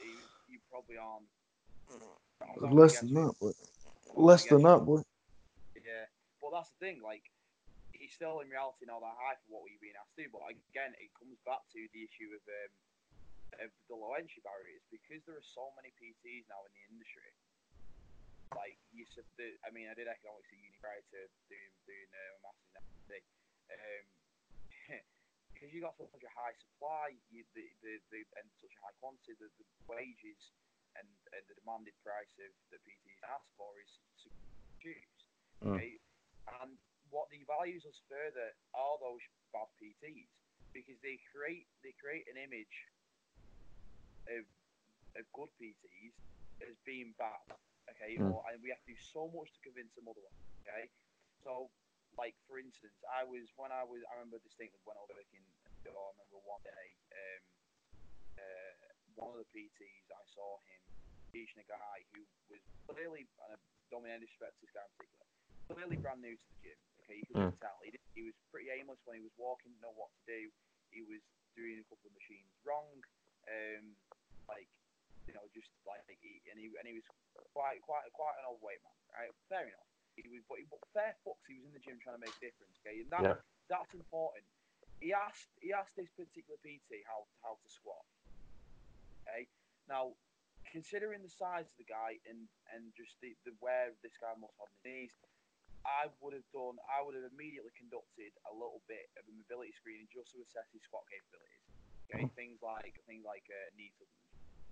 You 0.02 0.26
you 0.50 0.58
probably 0.74 0.98
on. 0.98 1.30
Less 2.58 3.06
than 3.06 3.14
that, 3.14 3.38
but 3.38 3.54
less 4.18 4.50
than 4.50 4.66
that, 4.66 4.82
boy. 4.82 5.06
Yeah, 5.78 6.10
but 6.42 6.50
that's 6.50 6.74
the 6.74 6.80
thing. 6.82 6.98
Like, 7.06 7.22
he's 7.94 8.10
still 8.18 8.42
in 8.42 8.50
reality 8.50 8.90
not 8.90 9.06
that 9.06 9.14
high 9.14 9.38
for 9.46 9.54
what 9.54 9.62
we've 9.70 9.78
been 9.78 9.94
asked 9.94 10.18
to. 10.18 10.26
do. 10.26 10.34
But 10.34 10.50
again, 10.74 10.98
it 10.98 11.14
comes 11.14 11.38
back 11.46 11.62
to 11.78 11.80
the 11.94 12.02
issue 12.02 12.34
of 12.34 12.42
um, 12.42 12.72
of 13.60 13.70
the 13.92 13.98
low 13.98 14.16
entry 14.16 14.40
barriers 14.46 14.84
because 14.88 15.20
there 15.28 15.36
are 15.36 15.50
so 15.52 15.74
many 15.76 15.92
PTs 16.00 16.48
now 16.48 16.64
in 16.68 16.72
the 16.72 16.84
industry. 16.94 17.32
Like 18.56 18.80
you 18.92 19.08
said, 19.16 19.28
the, 19.40 19.56
I 19.64 19.72
mean, 19.72 19.88
I 19.88 19.96
did 19.96 20.12
economics 20.12 20.52
at 20.52 20.60
uni 20.60 20.76
prior 20.80 21.00
to 21.00 21.20
doing 21.48 21.72
doing 21.88 22.10
uh, 22.12 22.36
a 22.36 22.40
masters 22.44 23.12
in. 23.16 23.26
Um, 23.72 24.06
because 25.56 25.72
you 25.72 25.80
got 25.80 25.96
such 25.96 26.26
a 26.26 26.34
high 26.34 26.58
supply, 26.58 27.16
you, 27.30 27.46
the, 27.56 27.64
the, 27.86 28.02
the 28.10 28.26
and 28.40 28.50
such 28.60 28.74
a 28.76 28.82
high 28.82 28.98
quantity, 29.00 29.38
the, 29.40 29.48
the 29.56 29.68
wages 29.88 30.42
and, 30.98 31.08
and 31.32 31.44
the 31.48 31.56
demanded 31.62 31.96
price 32.04 32.34
of 32.42 32.52
the 32.74 32.80
PTs 32.84 33.22
ask 33.30 33.46
for 33.56 33.72
is 33.80 33.94
to 34.26 34.28
choose. 34.82 35.16
Mm. 35.64 35.78
Okay? 35.78 35.94
And 36.60 36.76
what 37.14 37.30
devalues 37.32 37.86
us 37.86 38.00
further 38.10 38.52
are 38.74 38.96
those 39.00 39.22
bad 39.54 39.70
PTs 39.78 40.32
because 40.72 40.98
they 41.04 41.20
create 41.30 41.68
they 41.84 41.92
create 42.00 42.26
an 42.32 42.40
image 42.40 42.76
of 44.30 44.46
of 45.18 45.26
good 45.36 45.52
PTs 45.60 46.16
as 46.64 46.76
being 46.86 47.14
bad. 47.18 47.44
Okay, 47.92 48.20
Mm. 48.20 48.32
or 48.32 48.46
and 48.52 48.62
we 48.64 48.70
have 48.72 48.82
to 48.88 48.92
do 48.94 49.00
so 49.12 49.28
much 49.34 49.50
to 49.58 49.60
convince 49.66 49.92
them 49.98 50.08
otherwise. 50.08 50.42
Okay, 50.64 50.88
so 51.44 51.70
like 52.18 52.36
for 52.48 52.60
instance, 52.62 52.96
I 53.10 53.24
was 53.26 53.50
when 53.58 53.72
I 53.74 53.84
was 53.84 54.04
I 54.08 54.20
remember 54.20 54.40
distinctly 54.44 54.80
when 54.86 54.98
I 54.98 55.04
was 55.04 55.12
working. 55.16 55.44
I 55.88 55.92
remember 56.16 56.40
one 56.46 56.62
day, 56.64 56.88
um, 57.12 57.44
uh, 58.40 58.88
one 59.18 59.32
of 59.36 59.42
the 59.42 59.50
PTs 59.52 60.08
I 60.12 60.24
saw 60.32 60.62
him 60.70 60.82
teaching 61.34 61.64
a 61.64 61.68
guy 61.68 62.04
who 62.14 62.24
was 62.52 62.62
clearly, 62.88 63.28
and 63.48 63.56
I 63.56 63.58
don't 63.92 64.04
mean 64.06 64.14
any 64.16 64.26
disrespect 64.28 64.60
to 64.60 64.62
this 64.68 64.74
guy 64.76 64.86
in 64.86 64.94
particular, 64.96 65.26
clearly 65.72 65.98
brand 66.00 66.22
new 66.24 66.36
to 66.38 66.48
the 66.54 66.58
gym. 66.64 66.80
Okay, 67.04 67.18
you 67.20 67.26
could 67.28 67.38
Mm. 67.38 67.54
tell 67.60 67.78
he, 67.84 67.92
he 68.16 68.24
was 68.28 68.38
pretty 68.54 68.70
aimless 68.72 69.02
when 69.08 69.18
he 69.20 69.24
was 69.26 69.34
walking, 69.40 69.74
didn't 69.74 69.84
know 69.84 69.96
what 69.98 70.12
to 70.14 70.24
do. 70.30 70.42
He 70.94 71.02
was 71.04 71.22
doing 71.58 71.82
a 71.82 71.88
couple 71.90 72.10
of 72.12 72.16
machines 72.16 72.52
wrong. 72.64 73.02
Um, 73.50 73.98
like 74.52 74.68
you 75.30 75.34
know, 75.38 75.46
just 75.56 75.72
like 75.88 76.04
he, 76.10 76.42
and 76.52 76.60
he 76.60 76.68
and 76.76 76.84
he 76.84 76.98
was 77.00 77.08
quite 77.56 77.80
quite 77.86 78.04
quite 78.12 78.36
an 78.42 78.46
overweight 78.52 78.82
man. 78.84 78.98
Right, 79.16 79.32
fair 79.48 79.68
enough. 79.70 79.90
He 80.20 80.28
was, 80.28 80.44
but, 80.52 80.60
but 80.68 80.84
fair 80.92 81.16
fucks, 81.24 81.48
he 81.48 81.56
was 81.56 81.72
in 81.72 81.74
the 81.74 81.80
gym 81.80 81.96
trying 82.04 82.20
to 82.20 82.24
make 82.24 82.36
a 82.36 82.44
difference. 82.44 82.76
Okay, 82.84 83.00
and 83.06 83.10
that 83.16 83.24
Yeah. 83.24 83.38
that's 83.72 83.94
important. 83.96 84.44
He 85.00 85.16
asked 85.16 85.48
he 85.64 85.72
asked 85.72 85.96
this 85.96 86.12
particular 86.20 86.60
PT 86.60 87.08
how 87.08 87.26
how 87.40 87.56
to 87.56 87.68
squat. 87.72 88.04
Okay, 89.24 89.48
now 89.88 90.18
considering 90.68 91.24
the 91.24 91.32
size 91.32 91.68
of 91.68 91.76
the 91.80 91.88
guy 91.88 92.20
and 92.28 92.48
and 92.76 92.92
just 92.96 93.16
the, 93.24 93.36
the 93.48 93.56
where 93.64 93.96
this 94.04 94.16
guy 94.20 94.36
must 94.36 94.56
have 94.60 94.68
on 94.68 94.72
his 94.76 94.84
knees, 94.84 95.14
I 95.88 96.12
would 96.20 96.36
have 96.36 96.48
done. 96.52 96.78
I 96.92 97.02
would 97.02 97.16
have 97.16 97.28
immediately 97.32 97.72
conducted 97.80 98.36
a 98.50 98.54
little 98.54 98.84
bit 98.92 99.08
of 99.16 99.24
a 99.26 99.34
mobility 99.34 99.72
screening 99.74 100.12
just 100.12 100.36
to 100.36 100.44
assess 100.44 100.68
his 100.76 100.84
squat 100.84 101.08
capabilities. 101.08 101.64
Okay, 102.12 102.28
things 102.36 102.60
like 102.60 103.00
things 103.08 103.24
like 103.24 103.48
uh, 103.48 103.68
knee 103.80 103.96
to 103.96 104.04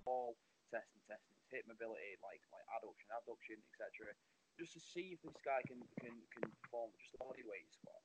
wall, 0.10 0.34
testing, 0.74 1.02
testing 1.06 1.38
his 1.38 1.50
hip 1.54 1.70
mobility, 1.70 2.18
like 2.26 2.42
like 2.50 2.66
adduction, 2.74 3.06
abduction, 3.14 3.62
etc. 3.70 4.10
Just 4.58 4.74
to 4.74 4.82
see 4.82 5.14
if 5.14 5.22
this 5.22 5.38
guy 5.46 5.62
can 5.70 5.78
can 6.02 6.18
can 6.34 6.50
perform 6.66 6.90
just 6.98 7.14
a 7.14 7.22
body 7.22 7.46
weight 7.46 7.70
squat. 7.70 8.02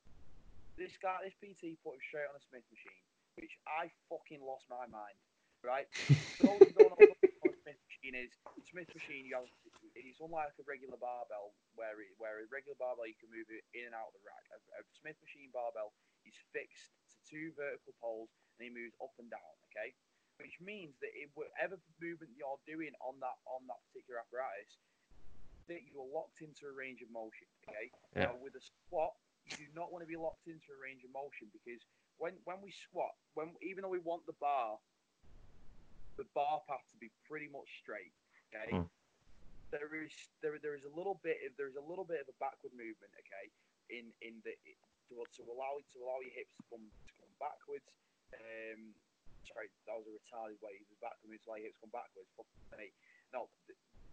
This 0.76 0.92
guy, 1.00 1.24
this 1.24 1.38
PT 1.40 1.80
put 1.80 1.96
him 1.96 2.04
straight 2.04 2.28
on 2.28 2.36
a 2.36 2.44
Smith 2.44 2.66
machine, 2.68 3.04
which 3.40 3.56
I 3.64 3.88
fucking 4.12 4.44
lost 4.44 4.68
my 4.68 4.84
mind. 4.90 5.16
Right? 5.64 5.88
Those 6.44 6.60
who 6.60 6.76
don't 6.76 6.92
know 6.92 7.08
what 7.40 7.56
Smith 7.64 7.80
machine 7.88 8.12
is, 8.20 8.36
Smith 8.68 8.90
machine, 8.92 9.24
you 9.24 9.38
have, 9.38 9.48
it's 9.96 10.20
unlike 10.20 10.52
a 10.60 10.66
regular 10.68 11.00
barbell, 11.00 11.56
where 11.78 11.96
it, 12.02 12.12
where 12.20 12.42
a 12.42 12.44
regular 12.52 12.76
barbell 12.76 13.08
you 13.08 13.16
can 13.16 13.32
move 13.32 13.48
it 13.48 13.64
in 13.72 13.88
and 13.88 13.96
out 13.96 14.12
of 14.12 14.18
the 14.18 14.24
rack. 14.26 14.44
A, 14.52 14.58
a 14.76 14.84
Smith 14.92 15.16
machine 15.24 15.48
barbell 15.54 15.96
is 16.28 16.36
fixed 16.52 16.92
to 17.08 17.16
two 17.24 17.46
vertical 17.56 17.96
poles 18.02 18.28
and 18.58 18.66
he 18.66 18.70
moves 18.74 18.92
up 19.00 19.14
and 19.16 19.30
down. 19.30 19.54
Okay, 19.70 19.94
which 20.38 20.58
means 20.58 20.94
that 20.98 21.12
it, 21.14 21.30
whatever 21.34 21.78
movement 22.02 22.34
you're 22.34 22.58
doing 22.66 22.90
on 23.02 23.18
that 23.22 23.38
on 23.46 23.62
that 23.70 23.78
particular 23.90 24.18
apparatus, 24.22 24.70
that 25.70 25.86
you're 25.86 26.06
locked 26.10 26.42
into 26.42 26.66
a 26.66 26.74
range 26.74 27.00
of 27.02 27.10
motion. 27.14 27.46
Okay, 27.68 27.90
Yeah. 28.16 28.30
now 28.30 28.36
with 28.42 28.54
a 28.58 28.62
squat, 28.62 29.14
you 29.46 29.56
do 29.56 29.68
not 29.74 29.92
want 29.94 30.02
to 30.02 30.10
be 30.10 30.18
locked 30.18 30.46
into 30.50 30.72
a 30.74 30.78
range 30.82 31.04
of 31.04 31.12
motion 31.14 31.50
because 31.54 31.80
when 32.18 32.34
when 32.44 32.58
we 32.60 32.70
squat, 32.72 33.14
when 33.34 33.54
even 33.62 33.82
though 33.82 33.92
we 33.94 34.02
want 34.02 34.26
the 34.26 34.36
bar, 34.42 34.78
the 36.16 36.26
bar 36.34 36.62
path 36.66 36.84
to 36.90 36.98
be 36.98 37.10
pretty 37.26 37.48
much 37.50 37.68
straight. 37.82 38.14
Okay. 38.50 38.70
Mm. 38.74 38.88
There 39.70 39.90
is 39.94 40.12
there 40.42 40.58
there 40.62 40.74
is 40.74 40.84
a 40.86 40.94
little 40.94 41.18
bit 41.22 41.38
of, 41.46 41.54
there's 41.58 41.74
a 41.78 41.82
little 41.82 42.06
bit 42.06 42.22
of 42.22 42.28
a 42.30 42.36
backward 42.38 42.74
movement. 42.74 43.10
Okay. 43.22 43.50
In 43.90 44.10
in 44.22 44.40
the 44.42 44.54
to, 45.10 45.14
to 45.20 45.42
allow 45.50 45.76
to 45.92 45.96
allow 46.02 46.18
your 46.22 46.32
hips 46.32 46.54
to 46.58 46.64
come 46.70 46.84
to 46.86 47.12
come 47.18 47.34
backwards. 47.38 47.86
Um, 48.34 48.94
that 49.54 49.94
was 49.94 50.06
a 50.10 50.14
retarded 50.14 50.58
way. 50.58 50.74
He 50.74 50.86
was 50.90 50.98
move 51.22 51.38
to 51.38 51.46
allow 51.46 51.58
your 51.62 51.70
hips 51.70 51.78
come 51.78 51.94
backwards. 51.94 52.26
Fuck 52.34 52.50
me. 52.74 52.90
No, 53.30 53.46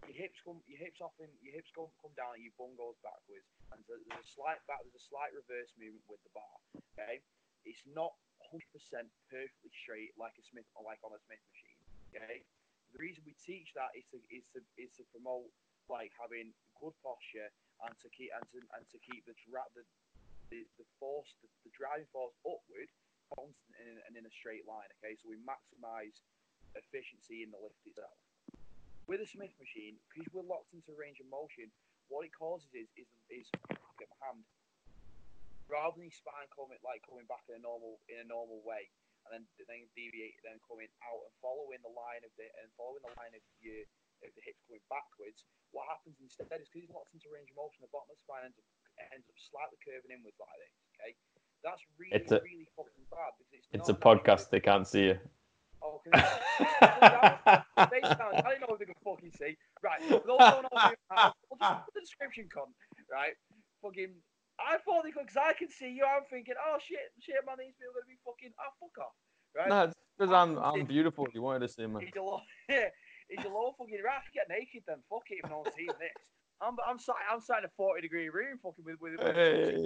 your 0.06 0.18
hips 0.18 0.42
come 0.42 0.62
your 0.70 0.82
hips 0.82 1.02
often 1.02 1.30
your 1.42 1.54
hips 1.54 1.70
come 1.74 1.90
come 2.02 2.14
down 2.14 2.38
and 2.38 2.46
your 2.46 2.54
bum 2.58 2.78
goes 2.78 2.98
backwards. 3.02 3.46
And 3.74 3.82
there's 3.90 4.06
a 4.06 4.22
slight 4.38 4.62
back 4.70 4.86
there's 4.86 4.98
a 4.98 5.08
slight 5.10 5.34
reverse 5.34 5.74
movement 5.78 6.06
with 6.06 6.22
the 6.26 6.34
bar. 6.34 6.56
Okay. 6.94 7.26
It's 7.66 7.82
not 7.86 8.14
100% 8.50 8.66
perfectly 9.30 9.72
straight 9.86 10.18
like 10.18 10.34
a 10.42 10.44
Smith 10.46 10.66
or 10.74 10.82
like 10.82 10.98
on 11.06 11.14
a 11.14 11.22
Smith 11.30 11.42
machine. 11.54 11.80
Okay. 12.14 12.42
The 12.94 13.00
reason 13.00 13.22
we 13.26 13.38
teach 13.38 13.74
that 13.78 13.94
is 13.98 14.06
to 14.14 14.18
is 14.30 14.46
to 14.54 14.60
is 14.78 14.94
to 15.02 15.04
promote 15.10 15.50
like 15.90 16.14
having 16.18 16.54
good 16.78 16.94
posture 17.02 17.50
and 17.88 17.94
to 18.02 18.08
keep 18.14 18.30
and 18.34 18.46
to 18.54 18.58
and 18.78 18.84
to 18.94 18.98
keep 19.02 19.26
the 19.26 19.38
dra- 19.46 19.70
the 19.74 19.86
the, 20.52 20.68
the 20.76 20.88
force 21.00 21.32
the, 21.40 21.50
the 21.64 21.72
driving 21.72 22.10
force 22.12 22.36
upward 22.44 22.92
constant 23.32 23.74
and 23.80 23.88
in, 23.88 23.98
and 24.08 24.14
in 24.20 24.24
a 24.28 24.34
straight 24.34 24.68
line. 24.68 24.88
Okay, 25.00 25.16
so 25.20 25.28
we 25.32 25.40
maximise 25.42 26.22
efficiency 26.76 27.44
in 27.44 27.52
the 27.52 27.60
lift 27.60 27.80
itself. 27.84 28.16
With 29.10 29.20
a 29.24 29.28
Smith 29.28 29.52
machine, 29.60 30.00
because 30.12 30.30
we're 30.32 30.48
locked 30.48 30.72
into 30.72 30.96
range 30.96 31.20
of 31.20 31.28
motion, 31.28 31.68
what 32.08 32.28
it 32.28 32.36
causes 32.36 32.70
is 32.76 32.92
is 33.00 33.08
is 33.32 33.48
get 34.00 34.12
my 34.20 34.20
hand 34.28 34.44
rather 35.72 35.96
than 35.96 36.12
your 36.12 36.16
spine 36.16 36.52
coming 36.52 36.76
like 36.84 37.00
coming 37.08 37.24
back 37.32 37.48
in 37.48 37.56
a 37.56 37.64
normal 37.64 38.04
in 38.12 38.20
a 38.20 38.28
normal 38.28 38.60
way 38.68 38.92
and 39.26 39.32
then 39.32 39.44
then 39.70 39.88
deviate 39.96 40.36
then 40.44 40.60
coming 40.68 40.92
out 41.08 41.24
and 41.24 41.34
following 41.40 41.80
the 41.86 41.94
line 41.94 42.20
of 42.28 42.32
the 42.36 42.48
and 42.60 42.68
following 42.76 43.00
the 43.06 43.14
line 43.16 43.32
of 43.32 43.44
your 43.64 43.88
of 44.22 44.30
the 44.38 44.44
hips 44.46 44.62
coming 44.70 44.84
backwards. 44.92 45.48
What 45.74 45.90
happens 45.90 46.20
instead 46.22 46.52
is 46.62 46.70
because 46.70 46.86
he's 46.86 46.94
locked 46.94 47.16
into 47.16 47.32
range 47.32 47.50
of 47.50 47.58
motion, 47.58 47.82
the 47.82 47.90
bottom 47.90 48.12
of 48.12 48.18
the 48.20 48.26
spine 48.28 48.46
ends 48.46 48.60
up 48.60 48.68
ends 49.16 49.26
up 49.26 49.38
slightly 49.40 49.80
curving 49.82 50.14
inwards 50.14 50.38
like 50.38 50.58
this. 50.62 50.76
Okay, 50.98 51.12
that's 51.64 51.82
really 52.00 52.14
It's 52.22 52.32
a- 52.32 52.42
really 52.44 52.68
fucking 52.76 53.06
bad 53.10 53.32
because 53.40 53.54
it's 53.54 53.68
It's 53.74 53.90
not 53.90 53.98
a 53.98 54.00
podcast. 54.00 54.50
They 54.50 54.60
can't 54.60 54.88
see 54.88 55.06
you. 55.14 55.20
Oh, 55.84 56.02
can 56.04 56.20
you- 56.22 57.90
Face 57.90 58.10
down. 58.18 58.36
I 58.36 58.42
don't 58.56 58.62
know 58.62 58.74
if 58.76 58.80
they 58.80 58.86
can 58.86 58.96
fucking 59.04 59.32
see. 59.38 59.58
Right. 59.84 60.02
For 60.04 60.22
those 60.26 60.40
who 60.40 60.62
don't 60.62 60.64
know 60.64 60.70
who 60.78 60.90
you 60.90 60.98
just 61.60 61.86
put 61.86 61.94
the 61.94 62.02
description, 62.02 62.46
cunt. 62.56 62.70
Right. 63.12 63.34
Fucking. 63.82 64.14
I 64.60 64.78
thought 64.86 65.04
they 65.04 65.12
could, 65.12 65.26
because 65.26 65.38
I 65.42 65.54
can 65.54 65.70
see 65.70 65.90
you. 65.90 66.06
I'm 66.06 66.22
thinking, 66.30 66.54
oh 66.62 66.78
shit, 66.78 67.00
shit, 67.20 67.36
man, 67.48 67.58
these 67.58 67.74
people 67.82 67.98
are 67.98 68.06
gonna 68.06 68.14
be 68.14 68.20
fucking. 68.22 68.54
Oh, 68.62 68.72
fuck 68.78 69.06
off. 69.10 69.16
Right. 69.58 69.68
no, 69.70 69.84
it's 69.90 69.96
because 70.18 70.32
I'm 70.32 70.58
I'm 70.60 70.86
beautiful. 70.86 71.28
You 71.34 71.42
wanted 71.42 71.66
to 71.66 71.70
see 71.74 71.88
me. 71.88 72.06
Is 72.06 72.12
your 72.14 72.24
low, 72.24 72.40
yeah, 72.70 72.88
is 73.34 73.44
your 73.44 73.52
low 73.54 73.74
fucking 73.80 73.98
right? 74.06 74.22
I 74.22 74.24
can 74.24 74.34
get 74.38 74.48
naked 74.54 74.84
then. 74.88 75.02
Fuck 75.10 75.26
it, 75.32 75.42
if 75.44 75.50
no 75.50 75.66
one's 75.66 75.74
seeing 75.76 75.88
this. 76.00 76.14
I'm, 76.62 76.78
I'm 76.88 77.00
sat, 77.00 77.16
I'm 77.32 77.42
sat 77.42 77.60
in 77.60 77.66
a 77.66 77.74
40 77.76 78.02
degree 78.06 78.30
room, 78.30 78.60
fucking 78.62 78.86
with 78.86 79.02
with. 79.02 79.18
with 79.18 79.36
Hey. 79.36 79.82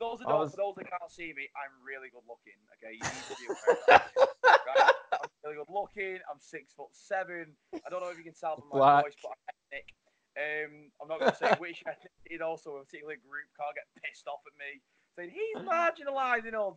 Those 0.00 0.18
that 0.20 0.28
was- 0.28 0.52
those 0.54 0.74
that 0.76 0.90
can't 0.90 1.10
see 1.10 1.32
me, 1.32 1.48
I'm 1.54 1.72
really 1.86 2.10
good 2.10 2.26
looking. 2.26 2.58
Okay, 2.78 2.98
you 2.98 3.02
need 3.04 3.26
to 3.30 3.36
be 3.38 3.46
aware. 3.46 4.02
right? 4.66 4.94
I'm 5.12 5.30
really 5.44 5.56
good 5.62 5.70
looking. 5.72 6.18
I'm 6.30 6.40
six 6.40 6.74
foot 6.74 6.90
seven. 6.92 7.54
I 7.74 7.88
don't 7.90 8.02
know 8.02 8.10
if 8.10 8.18
you 8.18 8.24
can 8.26 8.34
tell 8.34 8.56
from 8.58 8.68
my 8.74 8.78
Black. 8.78 9.04
voice, 9.06 9.18
but 9.22 9.30
I'm 9.30 9.54
ethnic. 9.70 9.88
Um, 10.34 10.72
I'm 10.98 11.06
not 11.08 11.18
going 11.22 11.30
to 11.30 11.38
say 11.38 11.54
which 11.62 11.80
ethnicity. 11.86 12.42
Also, 12.42 12.74
a 12.76 12.84
particular 12.84 13.14
group 13.22 13.46
can't 13.54 13.74
get 13.78 13.86
pissed 14.02 14.26
off 14.26 14.42
at 14.50 14.54
me 14.58 14.82
saying 15.14 15.30
he's 15.30 15.62
marginalising 15.62 16.58
us. 16.58 16.74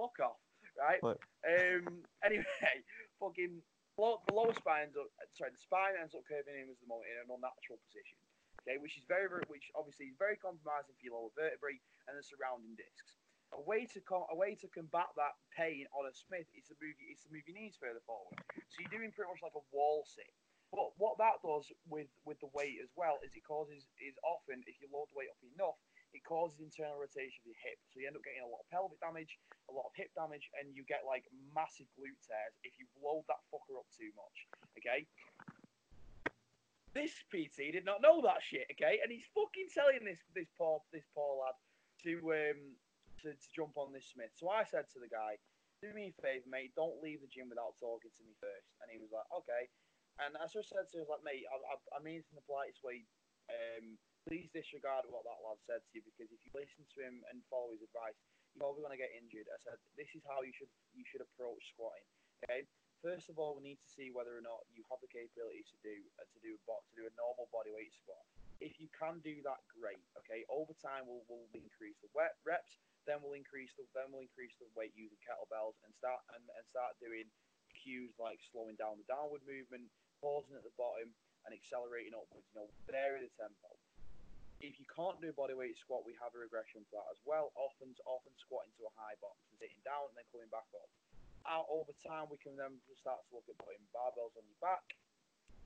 Fuck 0.00 0.16
off, 0.24 0.40
right? 0.80 1.04
Um. 1.04 2.00
Anyway, 2.24 2.48
fucking 3.20 3.60
below, 3.94 4.24
the 4.26 4.32
lower 4.34 4.56
spine 4.56 4.88
ends 4.88 4.96
up. 4.96 5.12
Sorry, 5.36 5.52
the 5.52 5.60
spine 5.60 6.00
ends 6.00 6.16
up 6.16 6.24
curving 6.24 6.56
in 6.56 6.72
as 6.72 6.80
the 6.80 6.88
moment 6.88 7.12
in 7.12 7.20
an 7.20 7.28
unnatural 7.28 7.76
position. 7.84 8.16
Okay, 8.64 8.80
which 8.80 8.96
is 8.96 9.04
very, 9.04 9.28
very, 9.28 9.44
which 9.52 9.68
obviously 9.76 10.08
is 10.08 10.16
very 10.16 10.40
compromising 10.40 10.96
for 10.96 11.04
your 11.04 11.20
lower 11.20 11.34
vertebrae 11.36 11.76
and 12.08 12.16
the 12.16 12.24
surrounding 12.24 12.76
discs. 12.76 13.16
A 13.54 13.60
way 13.62 13.86
to 13.94 14.02
com- 14.02 14.26
a 14.32 14.36
way 14.36 14.58
to 14.58 14.66
combat 14.74 15.14
that 15.14 15.38
pain 15.54 15.86
on 15.94 16.10
a 16.10 16.14
Smith 16.14 16.50
is 16.58 16.66
to 16.72 16.74
move 16.82 16.96
is 17.06 17.22
to 17.22 17.30
move 17.30 17.46
your 17.46 17.54
knees 17.54 17.78
further 17.78 18.02
forward. 18.02 18.34
So 18.50 18.82
you're 18.82 18.98
doing 18.98 19.14
pretty 19.14 19.30
much 19.30 19.44
like 19.46 19.54
a 19.54 19.62
wall 19.70 20.02
sit. 20.10 20.32
But 20.74 20.90
what 20.98 21.14
that 21.22 21.38
does 21.38 21.70
with 21.86 22.10
with 22.26 22.42
the 22.42 22.50
weight 22.50 22.82
as 22.82 22.90
well 22.98 23.22
is 23.22 23.30
it 23.30 23.46
causes 23.46 23.86
is 24.02 24.18
often 24.26 24.58
if 24.66 24.82
you 24.82 24.90
load 24.90 25.06
the 25.14 25.18
weight 25.22 25.30
up 25.30 25.38
enough, 25.54 25.78
it 26.10 26.26
causes 26.26 26.58
internal 26.58 26.98
rotation 26.98 27.46
of 27.46 27.54
your 27.54 27.60
hip. 27.62 27.78
So 27.94 28.02
you 28.02 28.10
end 28.10 28.18
up 28.18 28.26
getting 28.26 28.42
a 28.42 28.50
lot 28.50 28.66
of 28.66 28.70
pelvic 28.74 28.98
damage, 28.98 29.38
a 29.70 29.74
lot 29.74 29.86
of 29.86 29.94
hip 29.94 30.10
damage, 30.18 30.50
and 30.58 30.74
you 30.74 30.82
get 30.90 31.06
like 31.06 31.30
massive 31.54 31.86
glute 31.94 32.18
tears 32.26 32.54
if 32.66 32.74
you 32.74 32.90
load 32.98 33.22
that 33.30 33.42
fucker 33.54 33.78
up 33.78 33.86
too 33.94 34.10
much. 34.18 34.36
Okay. 34.82 35.06
This 36.94 37.10
PT 37.26 37.74
did 37.74 37.82
not 37.82 37.98
know 37.98 38.22
that 38.22 38.38
shit, 38.38 38.70
okay, 38.70 39.02
and 39.02 39.10
he's 39.10 39.26
fucking 39.34 39.66
telling 39.74 40.06
this 40.06 40.22
this 40.30 40.46
poor 40.54 40.78
this 40.94 41.02
poor 41.10 41.42
lad 41.42 41.58
to 42.04 42.12
um 42.32 42.60
to, 43.24 43.32
to 43.32 43.48
jump 43.56 43.80
on 43.80 43.90
this 43.90 44.12
Smith. 44.12 44.32
So 44.36 44.52
I 44.52 44.68
said 44.68 44.86
to 44.92 45.00
the 45.00 45.08
guy, 45.08 45.40
"Do 45.80 45.90
me 45.96 46.12
a 46.12 46.20
favor, 46.20 46.46
mate. 46.46 46.76
Don't 46.76 47.00
leave 47.00 47.24
the 47.24 47.30
gym 47.32 47.48
without 47.48 47.74
talking 47.80 48.12
to 48.12 48.22
me 48.22 48.36
first. 48.38 48.68
And 48.84 48.92
he 48.92 49.00
was 49.00 49.10
like, 49.10 49.26
"Okay." 49.44 49.72
And 50.22 50.38
as 50.38 50.54
I 50.54 50.62
said 50.62 50.86
to 50.92 51.02
him, 51.02 51.08
like, 51.10 51.24
"Mate, 51.26 51.48
I, 51.48 51.56
I, 51.56 51.74
I 51.96 51.98
mean 52.04 52.22
it 52.22 52.28
in 52.30 52.38
the 52.38 52.46
politest 52.46 52.84
way. 52.84 53.02
Um, 53.48 53.98
please 54.24 54.48
disregard 54.52 55.04
what 55.12 55.24
that 55.28 55.40
lad 55.44 55.60
said 55.68 55.84
to 55.84 55.92
you 55.92 56.00
because 56.00 56.32
if 56.32 56.40
you 56.44 56.52
listen 56.56 56.84
to 56.96 56.98
him 57.04 57.20
and 57.28 57.44
follow 57.52 57.76
his 57.76 57.84
advice, 57.84 58.16
you're 58.52 58.64
probably 58.64 58.84
going 58.84 58.96
to 58.96 59.00
get 59.00 59.14
injured." 59.16 59.48
I 59.48 59.58
said, 59.64 59.80
"This 59.96 60.12
is 60.12 60.22
how 60.28 60.44
you 60.44 60.52
should 60.52 60.70
you 60.92 61.04
should 61.08 61.24
approach 61.24 61.64
squatting. 61.72 62.04
Okay, 62.44 62.68
first 63.00 63.32
of 63.32 63.40
all, 63.40 63.56
we 63.56 63.64
need 63.64 63.80
to 63.80 63.88
see 63.88 64.12
whether 64.12 64.36
or 64.36 64.44
not 64.44 64.68
you 64.76 64.84
have 64.92 65.00
the 65.00 65.08
capabilities 65.08 65.72
to 65.72 65.78
do 65.80 65.96
uh, 66.20 66.28
to 66.28 66.38
do 66.44 66.52
a 66.56 66.60
bo- 66.68 66.84
to 66.84 66.92
do 66.92 67.08
a 67.08 67.12
normal 67.16 67.48
body 67.48 67.72
weight 67.72 67.92
squat. 67.96 68.20
If 68.62 68.78
you 68.78 68.88
can 68.94 69.18
do 69.20 69.42
that, 69.44 69.60
great. 69.68 70.00
Okay, 70.24 70.46
over 70.48 70.72
time 70.78 71.04
we'll, 71.04 71.26
we'll 71.26 71.50
increase 71.52 71.98
the 72.00 72.10
wet 72.14 72.38
reps, 72.46 72.70
then 73.04 73.20
we'll 73.20 73.36
increase 73.36 73.72
the 73.76 73.84
then 73.92 74.08
we'll 74.08 74.24
increase 74.24 74.54
the 74.56 74.70
weight 74.72 74.96
using 74.96 75.20
kettlebells 75.20 75.76
and 75.84 75.92
start 76.00 76.24
and, 76.32 76.40
and 76.40 76.64
start 76.72 76.96
doing 77.02 77.28
cues 77.76 78.14
like 78.16 78.40
slowing 78.48 78.78
down 78.80 78.96
the 78.96 79.08
downward 79.10 79.44
movement, 79.44 79.84
pausing 80.22 80.56
at 80.56 80.64
the 80.64 80.72
bottom, 80.80 81.12
and 81.44 81.52
accelerating 81.52 82.16
upwards. 82.16 82.48
You 82.54 82.64
know, 82.64 82.68
vary 82.88 83.20
the 83.20 83.32
tempo. 83.36 83.68
If 84.64 84.80
you 84.80 84.88
can't 84.88 85.20
do 85.20 85.28
a 85.28 85.36
body 85.36 85.52
squat, 85.76 86.08
we 86.08 86.16
have 86.16 86.32
a 86.32 86.40
regression 86.40 86.86
for 86.88 87.02
that 87.02 87.12
as 87.12 87.20
well. 87.28 87.52
Often, 87.52 87.92
often 88.08 88.32
squatting 88.40 88.72
to 88.80 88.88
a 88.88 88.92
high 88.96 89.18
box 89.20 89.36
and 89.52 89.60
sitting 89.60 89.82
down 89.84 90.08
and 90.08 90.16
then 90.16 90.24
coming 90.32 90.48
back 90.48 90.64
up. 90.72 90.88
Out 91.44 91.68
over 91.68 91.92
time, 92.00 92.32
we 92.32 92.40
can 92.40 92.56
then 92.56 92.80
start 92.96 93.20
to 93.28 93.30
look 93.36 93.44
at 93.52 93.60
putting 93.60 93.84
barbells 93.92 94.32
on 94.40 94.48
your 94.48 94.56
back, 94.64 94.96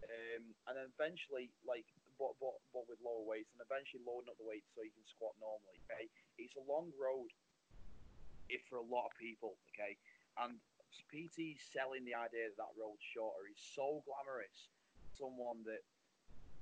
um, 0.03 0.51
and 0.67 0.75
then 0.75 0.91
eventually, 0.91 1.55
like, 1.63 1.87
but, 2.19 2.35
but 2.43 2.59
but 2.75 2.85
with 2.91 2.99
lower 3.01 3.23
weights, 3.25 3.51
and 3.55 3.63
eventually 3.63 4.03
loading 4.05 4.29
up 4.31 4.37
the 4.39 4.47
weights 4.47 4.69
so 4.75 4.83
you 4.83 4.93
can 4.95 5.07
squat 5.07 5.35
normally. 5.39 5.79
Okay, 5.87 6.11
it's 6.39 6.59
a 6.59 6.65
long 6.67 6.91
road, 6.99 7.31
if 8.51 8.63
for 8.69 8.77
a 8.83 8.87
lot 8.87 9.07
of 9.09 9.15
people. 9.17 9.57
Okay, 9.75 9.97
and 10.43 10.59
PT 11.11 11.55
selling 11.73 12.03
the 12.05 12.17
idea 12.17 12.51
that 12.51 12.59
that 12.59 12.75
road's 12.75 13.05
shorter 13.15 13.47
is 13.47 13.61
so 13.61 14.03
glamorous 14.09 14.69
someone 15.15 15.63
that 15.67 15.83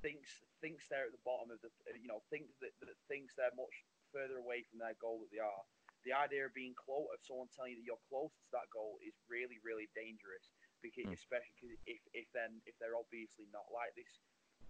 thinks 0.05 0.45
thinks 0.61 0.85
they're 0.89 1.09
at 1.09 1.15
the 1.15 1.25
bottom 1.25 1.49
of 1.53 1.61
the 1.65 1.71
you 1.97 2.09
know 2.09 2.21
thinks 2.29 2.53
that, 2.61 2.73
that 2.81 2.97
thinks 3.09 3.33
they're 3.37 3.55
much 3.57 3.73
further 4.13 4.37
away 4.41 4.63
from 4.69 4.79
their 4.81 4.97
goal 5.01 5.21
that 5.25 5.31
they 5.33 5.43
are. 5.43 5.65
The 6.05 6.15
idea 6.15 6.47
of 6.47 6.55
being 6.55 6.77
close, 6.79 7.11
of 7.11 7.19
someone 7.27 7.51
telling 7.51 7.75
you 7.75 7.83
that 7.83 7.89
you're 7.89 8.07
close 8.07 8.31
to 8.31 8.51
that 8.55 8.69
goal, 8.71 9.01
is 9.03 9.15
really 9.27 9.59
really 9.65 9.89
dangerous. 9.97 10.47
Because 10.85 11.09
Mm. 11.11 11.19
especially 11.19 11.55
'cause 11.59 11.75
if 11.87 12.03
if 12.15 12.27
then 12.33 12.63
if 12.67 12.79
they're 12.79 12.97
obviously 12.97 13.47
not 13.51 13.67
like 13.73 13.95
this 13.97 14.21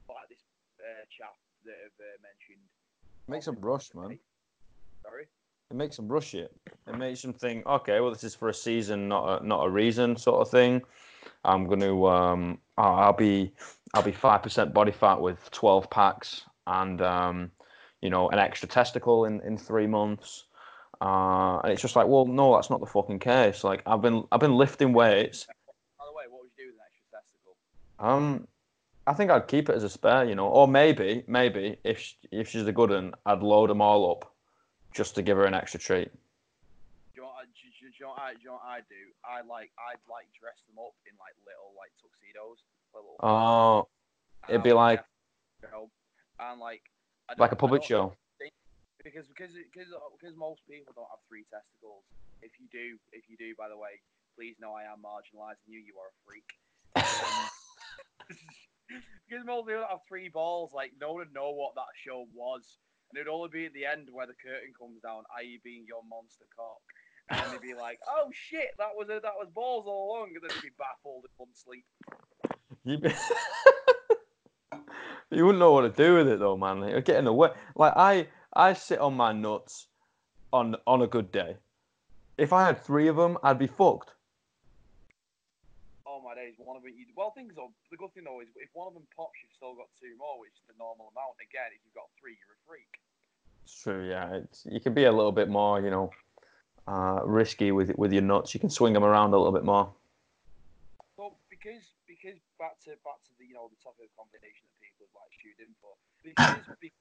like 0.09 0.28
this 0.30 0.43
uh, 0.81 1.05
chap 1.11 1.35
that 1.64 1.74
have 1.83 1.93
uh, 2.01 2.16
mentioned. 2.22 2.64
Makes 3.29 3.47
them 3.47 3.57
rush, 3.61 3.95
man. 3.95 4.18
Sorry. 5.03 5.27
It 5.70 5.77
makes 5.77 5.97
them 5.97 6.09
rush 6.09 6.35
it. 6.35 6.53
It 6.87 6.97
makes 6.97 7.22
them 7.22 7.33
think, 7.33 7.66
okay, 7.66 7.99
well, 8.01 8.12
this 8.12 8.22
is 8.22 8.37
for 8.37 8.49
a 8.49 8.55
season, 8.55 9.09
not 9.09 9.43
a, 9.43 9.47
not 9.47 9.66
a 9.66 9.70
reason, 9.70 10.16
sort 10.16 10.41
of 10.41 10.51
thing. 10.51 10.83
I'm 11.45 11.66
going 11.66 11.81
to, 11.81 12.07
um, 12.07 12.59
oh, 12.79 12.83
I'll 12.83 13.12
be, 13.12 13.53
I'll 13.95 14.03
be 14.03 14.12
five 14.12 14.43
percent 14.43 14.72
body 14.72 14.93
fat 14.93 15.20
with 15.20 15.51
twelve 15.51 15.91
packs, 15.91 16.43
and 16.66 17.01
um, 17.03 17.51
you 18.01 18.11
know, 18.11 18.29
an 18.31 18.39
extra 18.39 18.68
testicle 18.68 19.24
in 19.24 19.41
in 19.41 19.59
three 19.59 19.89
months. 19.89 20.45
Uh, 21.01 21.59
and 21.59 21.72
it's 21.72 21.83
just 21.83 21.97
like, 21.97 22.07
well, 22.07 22.27
no, 22.27 22.55
that's 22.55 22.70
not 22.70 22.81
the 22.81 22.87
fucking 22.87 23.18
case. 23.18 23.64
Like, 23.64 23.83
I've 23.87 24.01
been, 24.01 24.24
I've 24.33 24.41
been 24.41 24.55
lifting 24.55 24.93
weights. 24.93 25.47
By 25.99 26.05
the 26.07 26.12
way, 26.12 26.24
what 26.31 26.43
would 26.43 26.51
you 26.57 26.64
do 26.64 26.72
with 26.72 26.81
an 26.81 26.87
extra 26.87 27.20
testicle? 27.20 27.57
Um, 27.99 28.49
I 29.07 29.15
think 29.15 29.31
I'd 29.31 29.47
keep 29.47 29.69
it 29.69 29.77
as 29.77 29.85
a 29.85 29.89
spare, 29.89 30.25
you 30.25 30.35
know, 30.35 30.49
or 30.49 30.67
maybe, 30.67 31.23
maybe 31.29 31.79
if 31.85 32.01
sh 32.01 32.15
if 32.33 32.49
she's 32.49 32.67
a 32.67 32.73
good 32.73 32.91
one, 32.91 33.15
I'd 33.25 33.43
load 33.43 33.71
them 33.71 33.81
all 33.81 34.11
up, 34.11 34.33
just 34.93 35.15
to 35.15 35.23
give 35.23 35.37
her 35.37 35.47
an 35.47 35.55
extra 35.55 35.79
treat. 35.79 36.11
Do 36.11 36.19
you 37.15 37.23
know, 37.23 37.29
what 37.29 37.37
I- 37.43 37.45
do, 37.47 37.51
you- 37.63 37.91
do, 37.91 37.97
you 37.99 38.05
know 38.05 38.11
what 38.11 38.19
I, 38.19 38.33
do 38.35 38.39
you 38.43 38.47
know 38.49 38.55
what 38.55 38.65
I 38.67 38.81
do? 38.81 39.03
I 39.25 39.41
like 39.43 39.71
I'd 39.79 40.03
like 40.11 40.27
dress 40.39 40.59
them 40.67 40.79
up 40.83 40.95
in 41.07 41.15
like 41.23 41.35
little 41.47 41.71
like 41.79 41.93
tuxedos. 42.03 42.59
Little, 42.95 43.15
Oh, 43.23 43.87
it'd 44.49 44.63
be 44.65 44.73
like 44.73 45.05
and 46.41 46.61
like 46.61 46.83
like 47.39 47.53
a 47.53 47.57
I 47.57 47.81
show. 47.81 48.13
because 49.05 49.27
because 49.29 49.53
because 49.55 49.91
because 50.19 50.35
most 50.37 50.67
people 50.69 50.93
don't 50.97 51.09
have 51.11 51.23
three 51.29 51.45
testicles. 51.47 52.03
If 52.43 52.53
you 52.59 52.67
do, 52.73 52.99
if 53.13 53.31
you 53.31 53.37
do, 53.37 53.55
by 53.57 53.69
the 53.69 53.77
way, 53.79 54.01
please 54.35 54.57
know 54.61 54.73
I 54.75 54.83
am 54.85 54.99
marginalising 54.99 55.69
you. 55.69 55.79
You 55.79 55.95
are 56.03 56.11
a 56.11 56.17
freak. 56.27 56.49
Um, 56.97 57.49
Because 58.89 59.43
people 59.45 59.64
don't 59.64 59.91
have 59.91 60.07
three 60.09 60.28
balls, 60.28 60.72
like 60.74 60.93
no 61.01 61.12
one 61.12 61.26
would 61.26 61.34
know 61.34 61.51
what 61.51 61.74
that 61.74 61.91
show 61.97 62.26
was, 62.34 62.78
and 63.11 63.18
it'd 63.18 63.32
only 63.32 63.49
be 63.49 63.66
at 63.66 63.74
the 63.74 63.87
end 63.87 64.09
where 64.12 64.26
the 64.26 64.34
curtain 64.34 64.72
comes 64.78 65.01
down, 65.03 65.24
i.e., 65.39 65.61
being 65.64 65.84
your 65.87 66.03
monster 66.09 66.47
cock, 66.55 66.82
and 67.30 67.53
they'd 67.53 67.61
be 67.61 67.74
like, 67.74 67.99
"Oh 68.09 68.30
shit, 68.32 68.70
that 68.78 68.95
was 68.95 69.09
a, 69.09 69.20
that 69.20 69.34
was 69.39 69.49
balls 69.55 69.87
all 69.87 70.12
along," 70.12 70.30
and 70.34 70.43
then 70.43 70.51
they'd 70.55 70.68
be 70.68 70.74
baffled 70.78 71.24
and 71.24 71.32
wouldn't 71.39 71.57
sleep. 71.57 71.84
You, 72.84 72.99
be... 72.99 73.12
you 75.37 75.45
wouldn't 75.45 75.59
know 75.59 75.72
what 75.72 75.82
to 75.82 75.91
do 75.91 76.14
with 76.14 76.28
it 76.28 76.39
though, 76.39 76.57
man. 76.57 76.89
You're 76.89 77.01
getting 77.01 77.26
away. 77.26 77.51
Like 77.74 77.95
I, 77.97 78.28
I 78.53 78.74
sit 78.74 79.01
on 79.01 79.14
my 79.14 79.32
nuts 79.32 79.89
on 80.53 80.76
on 80.87 81.03
a 81.03 81.07
good 81.07 81.32
day. 81.32 81.57
If 82.39 82.53
I 82.53 82.66
had 82.66 82.84
three 82.84 83.09
of 83.09 83.16
them, 83.16 83.39
I'd 83.43 83.59
be 83.59 83.66
fucked. 83.66 84.12
Oh 86.37 86.45
my 86.45 86.45
days, 86.45 86.55
one 86.59 86.76
of 86.76 86.84
it. 86.84 86.93
You, 86.93 87.07
well, 87.16 87.32
things 87.32 87.57
are 87.57 87.68
the 87.91 87.97
good 87.97 88.12
thing 88.12 88.24
though 88.24 88.41
is 88.41 88.49
if 88.57 88.68
one 88.76 88.89
of 88.89 88.95
them 88.95 89.09
pops, 89.16 89.41
you've 89.41 89.57
still 89.57 89.72
got 89.72 89.89
two 89.97 90.12
more, 90.20 90.37
which 90.41 90.53
is 90.53 90.68
the 90.68 90.76
normal 90.76 91.09
amount. 91.16 91.41
Again, 91.41 91.72
if 91.72 91.80
you've 91.80 91.97
got 91.97 92.12
three, 92.20 92.37
you're 92.37 92.53
a 92.53 92.62
freak. 92.68 93.01
It's 93.64 93.72
true, 93.72 94.05
yeah. 94.05 94.45
It's, 94.45 94.68
you 94.68 94.80
can 94.80 94.93
be 94.93 95.09
a 95.09 95.12
little 95.12 95.32
bit 95.32 95.49
more, 95.49 95.80
you 95.80 95.89
know, 95.89 96.12
uh, 96.84 97.24
risky 97.24 97.72
with 97.72 97.97
with 97.97 98.12
your 98.12 98.22
nuts. 98.22 98.53
You 98.53 98.61
can 98.61 98.68
swing 98.68 98.93
them 98.93 99.05
around 99.05 99.32
a 99.32 99.41
little 99.41 99.57
bit 99.57 99.64
more. 99.64 99.89
So 101.16 101.41
because 101.49 101.97
because 102.05 102.37
back 102.61 102.76
to 102.84 103.01
back 103.01 103.24
to 103.24 103.32
the 103.41 103.49
you 103.49 103.57
know 103.57 103.72
the 103.72 103.80
topic 103.80 104.12
of 104.12 104.28
conversation 104.28 104.68
that 104.68 104.76
people 104.84 105.09
have 105.09 105.16
like 105.16 105.32
tuned 105.41 105.61
in 105.64 105.72
for 105.80 105.97
because 106.20 106.68
be, 106.84 106.93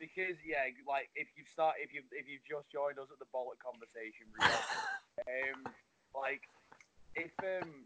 because 0.00 0.40
yeah 0.40 0.72
like 0.88 1.12
if 1.12 1.28
you 1.36 1.44
start 1.44 1.76
if 1.76 1.92
you 1.92 2.00
if 2.16 2.24
you've 2.24 2.44
just 2.48 2.72
joined 2.72 2.96
us 2.96 3.12
at 3.12 3.20
the 3.20 3.28
bollock 3.28 3.60
conversation 3.60 4.24
um 5.28 5.68
like 6.16 6.48
if 7.14 7.30
um 7.44 7.84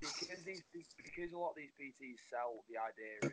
because 0.00 0.42
these 0.46 0.64
because 0.96 1.32
a 1.32 1.38
lot 1.38 1.54
of 1.54 1.58
these 1.58 1.74
PTs 1.78 2.18
sell 2.30 2.62
the 2.70 2.78
idea 2.78 3.18
of 3.26 3.32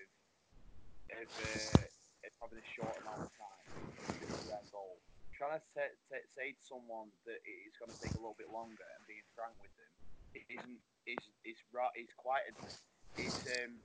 of, 1.12 1.30
uh, 1.38 1.84
of 2.26 2.32
having 2.42 2.60
a 2.62 2.68
short 2.76 2.98
amount 3.02 3.22
of 3.22 3.30
time. 3.38 3.66
Trying 5.36 5.60
to 5.60 5.66
t- 5.76 5.98
t- 6.10 6.30
say 6.32 6.56
to 6.56 6.64
someone 6.64 7.12
that 7.28 7.40
it's 7.44 7.76
going 7.78 7.92
to 7.92 8.00
take 8.00 8.16
a 8.16 8.22
little 8.22 8.40
bit 8.40 8.50
longer 8.50 8.86
and 8.96 9.04
being 9.06 9.26
frank 9.36 9.56
with 9.60 9.74
them 9.76 9.92
it 10.34 10.48
isn't 10.48 10.80
is 11.06 11.24
is 11.44 11.60
right 11.76 11.92
is 11.96 12.12
quite 12.18 12.44
it's 13.18 13.44
um 13.48 13.80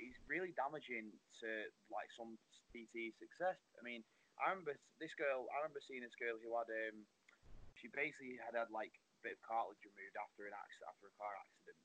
it's 0.00 0.18
really 0.28 0.52
damaging 0.56 1.12
to 1.42 1.48
like 1.92 2.08
some 2.16 2.36
PT 2.72 3.12
success. 3.20 3.58
I 3.78 3.82
mean, 3.84 4.02
I 4.40 4.50
remember 4.50 4.74
this 5.00 5.12
girl. 5.16 5.46
I 5.52 5.62
remember 5.62 5.82
seeing 5.84 6.02
this 6.04 6.16
girl 6.18 6.36
who 6.40 6.56
had 6.56 6.68
um 6.72 7.04
she 7.80 7.88
basically 7.92 8.38
had 8.40 8.56
had 8.56 8.70
like 8.72 8.92
bit 9.22 9.38
of 9.38 9.42
cartilage 9.46 9.80
removed 9.86 10.18
after 10.18 10.50
an 10.50 10.54
accident 10.54 10.90
after 10.90 11.06
a 11.08 11.14
car 11.16 11.34
accident. 11.38 11.78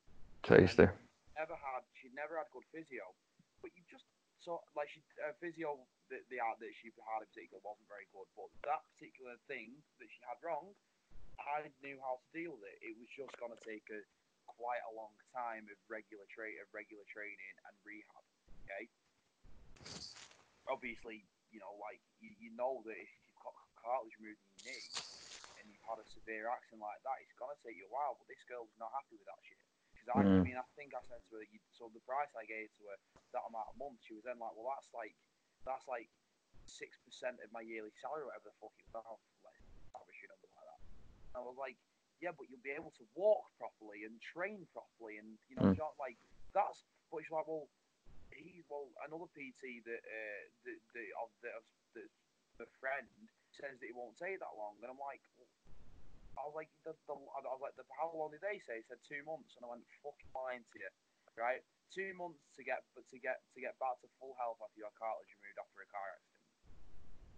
Tasty. 0.45 0.87
Never 1.37 1.55
had 1.57 1.85
she'd 1.97 2.17
never 2.17 2.37
had 2.41 2.49
good 2.49 2.65
physio, 2.73 3.13
but 3.61 3.69
you 3.77 3.85
just 3.85 4.05
saw 4.41 4.57
like 4.73 4.89
she 4.89 5.05
uh, 5.21 5.33
physio 5.37 5.77
that 6.09 6.25
the 6.33 6.41
art 6.41 6.57
that 6.57 6.73
she 6.81 6.89
had 6.89 7.21
in 7.21 7.29
particular 7.29 7.61
wasn't 7.61 7.85
very 7.89 8.09
good. 8.09 8.25
But 8.33 8.49
that 8.65 8.81
particular 8.95 9.37
thing 9.45 9.77
that 10.01 10.09
she 10.09 10.21
had 10.25 10.41
wrong, 10.41 10.73
I 11.37 11.69
knew 11.85 12.01
how 12.01 12.17
to 12.17 12.27
deal 12.33 12.57
with 12.57 12.65
it. 12.65 12.77
It 12.81 12.95
was 12.97 13.09
just 13.13 13.33
going 13.37 13.53
to 13.53 13.61
take 13.61 13.85
a 13.93 14.01
quite 14.49 14.81
a 14.89 14.93
long 14.97 15.13
time 15.35 15.69
of 15.69 15.77
regular 15.85 16.25
tra- 16.33 16.57
of 16.63 16.67
regular 16.73 17.05
training 17.11 17.55
and 17.69 17.73
rehab. 17.85 18.25
Okay. 18.65 18.89
Obviously, 20.65 21.23
you 21.53 21.59
know, 21.61 21.77
like 21.77 22.01
you, 22.19 22.33
you 22.41 22.49
know 22.57 22.81
that 22.83 22.97
if 22.97 23.11
you've 23.21 23.39
got 23.45 23.55
cartilage 23.77 24.15
removed 24.19 24.41
in 24.41 24.51
your 24.51 24.63
knee 24.73 24.87
and 25.61 25.63
you've 25.69 25.87
had 25.87 26.01
a 26.01 26.07
severe 26.27 26.51
accident 26.51 26.83
like 26.83 26.99
that, 27.07 27.23
it's 27.23 27.31
to 27.31 27.55
take 27.63 27.79
you 27.79 27.87
a 27.87 27.95
while. 27.95 28.19
But 28.19 28.27
this 28.27 28.43
girl 28.43 28.67
was 28.67 28.75
not 28.75 28.91
happy 28.91 29.15
with 29.15 29.31
that 29.31 29.39
shit. 29.47 29.63
Because 29.95 30.11
I, 30.11 30.19
I 30.27 30.27
Mm. 30.27 30.43
mean, 30.43 30.59
I 30.59 30.67
think 30.75 30.91
I 30.91 30.99
said 31.07 31.23
to 31.31 31.39
her, 31.39 31.47
you, 31.47 31.63
so 31.71 31.87
the 31.95 32.03
price 32.03 32.27
I 32.35 32.43
gave 32.43 32.67
to 32.75 32.83
her 32.91 32.97
that 33.31 33.47
amount 33.47 33.71
of 33.71 33.79
months, 33.79 34.03
she 34.03 34.11
was 34.11 34.27
then 34.27 34.35
like, 34.35 34.51
well, 34.59 34.67
that's 34.75 34.91
like 34.91 35.15
that's 35.63 35.87
like 35.87 36.11
six 36.67 36.99
percent 37.07 37.39
of 37.39 37.47
my 37.55 37.63
yearly 37.63 37.95
salary, 38.03 38.27
whatever 38.27 38.51
the 38.51 38.59
fuck 38.59 38.75
it 38.75 38.91
was. 38.91 39.07
Oh, 39.07 39.19
like, 39.47 39.55
rubbish 39.95 40.19
number 40.27 40.51
like 40.51 40.67
that. 40.67 40.81
And 41.31 41.39
I 41.39 41.43
was 41.47 41.55
like, 41.55 41.79
yeah, 42.19 42.35
but 42.35 42.51
you'll 42.51 42.63
be 42.63 42.75
able 42.75 42.91
to 42.99 43.05
walk 43.15 43.47
properly 43.55 44.03
and 44.03 44.19
train 44.19 44.67
properly, 44.75 45.15
and 45.23 45.39
you 45.47 45.55
know, 45.55 45.71
Mm. 45.71 45.79
not 45.79 45.95
like 45.95 46.19
that's. 46.51 46.83
But 47.07 47.23
she's 47.23 47.31
like, 47.31 47.47
well, 47.47 47.71
he, 48.35 48.59
well, 48.67 48.91
another 49.07 49.31
PT 49.31 49.79
that 49.87 50.03
uh, 50.03 50.43
the 50.67 50.75
the 50.91 51.05
of 51.23 51.31
the 51.39 51.51
of 51.55 51.63
the, 51.95 52.03
the 52.59 52.67
friend 52.83 53.07
says 53.55 53.79
that 53.79 53.87
it 53.87 53.95
won't 53.95 54.19
take 54.19 54.37
that 54.43 54.53
long, 54.59 54.75
and 54.83 54.91
I'm 54.91 54.99
like. 54.99 55.23
Well, 55.39 55.47
I 56.37 56.45
was 56.45 56.55
like, 56.55 56.69
the, 56.85 56.93
the, 57.09 57.15
I 57.17 57.39
was 57.41 57.61
like, 57.61 57.75
the, 57.75 57.83
how 57.97 58.13
long 58.13 58.29
did 58.31 58.45
they 58.45 58.61
say? 58.61 58.79
He 58.79 58.85
said 58.85 59.01
two 59.03 59.25
months, 59.25 59.57
and 59.57 59.65
I 59.65 59.73
went, 59.73 59.83
fucking 60.05 60.31
lying 60.37 60.61
to 60.63 60.77
you, 60.77 60.91
right? 61.33 61.61
Two 61.89 62.13
months 62.13 62.45
to 62.55 62.61
get, 62.61 62.85
but 62.93 63.07
to 63.09 63.17
get 63.17 63.41
to 63.55 63.59
get 63.63 63.73
back 63.79 63.97
to 64.03 64.07
full 64.21 64.35
health 64.37 64.59
after 64.61 64.77
your 64.77 64.91
cartilage 64.99 65.31
removed 65.39 65.57
after 65.57 65.79
a 65.81 65.89
car 65.89 66.07
accident, 66.13 66.45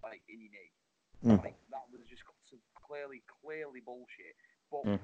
like 0.02 0.22
in 0.28 0.41
your 0.41 0.52
knee. 0.52 0.74
Mm. 1.22 1.39
Like 1.45 1.60
that 1.70 1.86
was 1.93 2.02
just 2.10 2.26
clearly, 2.74 3.22
clearly 3.30 3.80
bullshit. 3.86 4.34
But 4.74 4.89
Mm. 4.89 5.02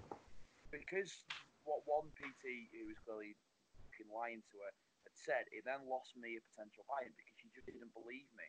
because 0.74 1.12
what 1.64 1.86
one 1.86 2.10
PT 2.18 2.74
who 2.74 2.90
was 2.90 2.98
clearly 3.06 3.38
fucking 3.86 4.10
lying 4.10 4.42
to 4.50 4.56
her 4.66 4.72
had 5.06 5.14
said, 5.14 5.44
it 5.54 5.62
then 5.64 5.86
lost 5.86 6.18
me 6.18 6.36
a 6.38 6.42
potential 6.50 6.82
client 6.90 7.14
because 7.14 7.38
she 7.38 7.48
just 7.54 7.70
didn't 7.70 7.94
believe 7.94 8.26
me. 8.34 8.48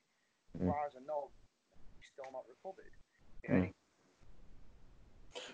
As 0.56 0.60
Mm. 0.64 0.72
far 0.72 0.86
as 0.88 0.96
I 0.96 1.04
know, 1.04 1.28
she's 2.00 2.08
still 2.16 2.32
not 2.32 2.48
recovered. 2.48 2.92
Mm. 3.44 3.44
Okay. 3.44 3.52
You 3.52 3.60
know, 3.68 3.75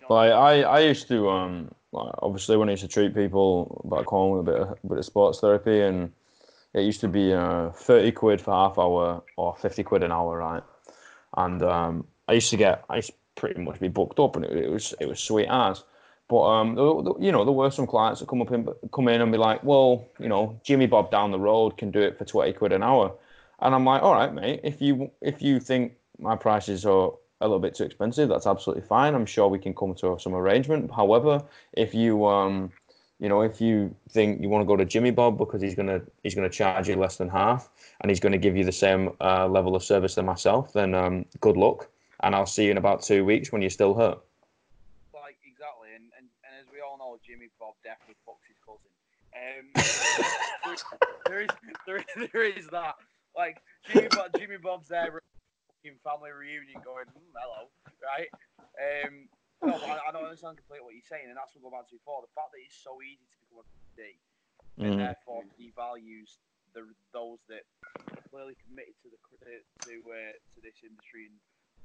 Like 0.09 0.32
I, 0.32 0.62
I 0.62 0.80
used 0.80 1.09
to 1.09 1.28
um 1.30 1.70
like 1.92 2.14
obviously 2.22 2.57
when 2.57 2.68
I 2.68 2.72
used 2.72 2.82
to 2.82 2.88
treat 2.88 3.14
people 3.14 3.86
back 3.90 4.07
home 4.07 4.32
with 4.32 4.48
a 4.48 4.50
bit 4.50 4.61
of, 4.61 4.70
a 4.70 4.88
bit 4.88 4.98
of 4.98 5.05
sports 5.05 5.40
therapy 5.40 5.80
and 5.80 6.12
it 6.74 6.82
used 6.82 7.00
to 7.03 7.09
be 7.09 7.32
uh, 7.32 7.70
30 7.70 8.12
quid 8.12 8.40
for 8.40 8.53
half 8.53 8.78
hour 8.78 9.22
or 9.36 9.55
50 9.57 9.82
quid 9.82 10.03
an 10.03 10.12
hour 10.12 10.38
right? 10.38 10.62
And 11.36 11.62
um 11.62 12.07
I 12.28 12.34
used 12.34 12.50
to 12.50 12.57
get 12.57 12.84
I 12.88 12.96
used 12.96 13.11
to 13.11 13.14
pretty 13.34 13.61
much 13.61 13.80
be 13.80 13.88
booked 13.88 14.18
up 14.18 14.36
and 14.36 14.44
it, 14.44 14.53
it 14.57 14.70
was 14.70 14.94
it 15.00 15.07
was 15.07 15.20
sweet 15.20 15.48
as. 15.48 15.84
But 16.28 16.42
um 16.44 16.76
you 17.20 17.32
know 17.32 17.44
there 17.44 17.53
were 17.53 17.70
some 17.70 17.86
clients 17.86 18.20
that 18.20 18.28
come 18.28 18.42
up 18.42 18.53
in 18.53 18.68
come 18.92 19.09
in 19.09 19.20
and 19.20 19.32
be 19.32 19.38
like 19.38 19.62
well 19.62 20.07
you 20.18 20.28
know 20.28 20.61
Jimmy 20.64 20.86
Bob 20.86 21.11
down 21.11 21.30
the 21.30 21.38
road 21.38 21.76
can 21.76 21.90
do 21.90 22.00
it 22.00 22.18
for 22.18 22.24
20 22.24 22.53
quid 22.55 22.72
an 22.72 22.82
hour. 22.82 23.14
And 23.61 23.74
I'm 23.74 23.84
like 23.84 24.03
all 24.03 24.14
right 24.14 24.32
mate 24.32 24.61
if 24.64 24.80
you 24.80 25.11
if 25.20 25.42
you 25.42 25.61
think 25.61 25.94
my 26.18 26.36
prices 26.36 26.86
are 26.86 27.12
a 27.43 27.47
little 27.47 27.61
bit 27.61 27.74
too 27.74 27.84
expensive, 27.84 28.28
that's 28.28 28.47
absolutely 28.47 28.84
fine. 28.86 29.14
I'm 29.14 29.26
sure 29.26 29.49
we 29.49 29.59
can 29.59 29.74
come 29.74 29.95
to 29.97 30.18
some 30.18 30.34
arrangement. 30.34 30.90
However, 30.90 31.43
if 31.72 31.95
you 31.95 32.26
um, 32.26 32.72
you 33.22 33.28
know, 33.28 33.43
if 33.43 33.61
you 33.61 33.95
think 34.11 34.43
you 34.43 34.49
want 34.49 34.62
to 34.62 34.66
go 34.66 34.76
to 34.76 34.84
Jimmy 34.84 35.12
Bob 35.12 35.38
because 35.38 35.62
he's 35.62 35.76
gonna 35.76 36.03
he's 36.24 36.34
gonna 36.34 36.51
charge 36.51 36.88
you 36.88 36.97
less 36.97 37.16
than 37.16 37.28
half 37.28 37.70
and 38.01 38.11
he's 38.11 38.18
gonna 38.18 38.36
give 38.36 38.57
you 38.57 38.64
the 38.64 38.72
same 38.72 39.11
uh, 39.20 39.47
level 39.47 39.76
of 39.76 39.84
service 39.84 40.16
than 40.16 40.26
myself, 40.26 40.72
then 40.72 40.93
um, 40.93 41.24
good 41.40 41.57
luck. 41.57 41.88
And 42.24 42.34
I'll 42.34 42.47
see 42.47 42.64
you 42.64 42.72
in 42.72 42.78
about 42.78 43.03
two 43.03 43.24
weeks 43.24 43.53
when 43.53 43.62
you're 43.62 43.70
still 43.70 43.95
hurt. 43.95 44.18
like 45.14 45.36
exactly, 45.47 45.90
and, 45.95 46.05
and, 46.18 46.26
and 46.43 46.61
as 46.61 46.66
we 46.72 46.80
all 46.80 46.99
know, 46.99 47.16
Jimmy 47.24 47.49
Bob 47.61 47.74
definitely 47.84 48.16
fucks 48.26 48.43
his 48.49 48.59
cousin. 48.66 48.90
Um, 49.38 49.70
there, 51.26 51.43
is, 51.43 51.49
there, 51.86 51.97
is, 51.99 52.30
there 52.32 52.45
is 52.45 52.66
that. 52.72 52.97
Like 53.36 53.62
Jimmy, 53.93 54.09
Bob, 54.11 54.30
Jimmy 54.36 54.57
Bob's 54.57 54.88
there 54.88 55.22
in 55.85 55.99
family 56.03 56.30
reunion, 56.30 56.80
going, 56.83 57.07
mm, 57.12 57.33
"Hello," 57.35 57.68
right? 58.03 58.30
Um, 58.78 59.28
no, 59.62 59.74
I, 59.78 60.09
I 60.09 60.11
don't 60.12 60.26
understand 60.26 60.59
completely 60.59 60.85
what 60.87 60.95
you're 60.95 61.07
saying, 61.07 61.28
and 61.30 61.37
that's 61.39 61.55
what 61.55 61.62
we're 61.62 61.70
going 61.70 61.83
back 61.83 61.91
to 61.91 61.99
before. 61.99 62.22
The 62.22 62.35
fact 62.35 62.51
that 62.55 62.62
it's 62.62 62.78
so 62.78 62.99
easy 63.03 63.22
to 63.26 63.37
become 63.47 63.62
a 63.62 63.66
D, 63.68 63.78
PD, 63.95 64.18
and 64.83 64.95
Mm. 64.95 64.99
therefore 64.99 65.45
devalues 65.61 66.41
the 66.74 66.89
those 67.12 67.39
that 67.53 67.62
are 68.16 68.24
clearly 68.33 68.57
committed 68.64 68.97
to 69.05 69.12
the 69.12 69.18
to 69.87 69.95
uh, 70.09 70.33
to 70.55 70.59
this 70.64 70.80
industry 70.83 71.28
and 71.28 71.37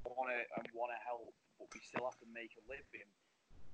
want 0.07 0.31
to 0.31 0.39
and 0.57 0.65
want 0.73 0.93
to 0.95 0.99
help, 1.03 1.29
but 1.59 1.67
we 1.73 1.79
still 1.83 2.05
have 2.07 2.17
to 2.23 2.29
make 2.33 2.53
a 2.57 2.63
living. 2.69 3.09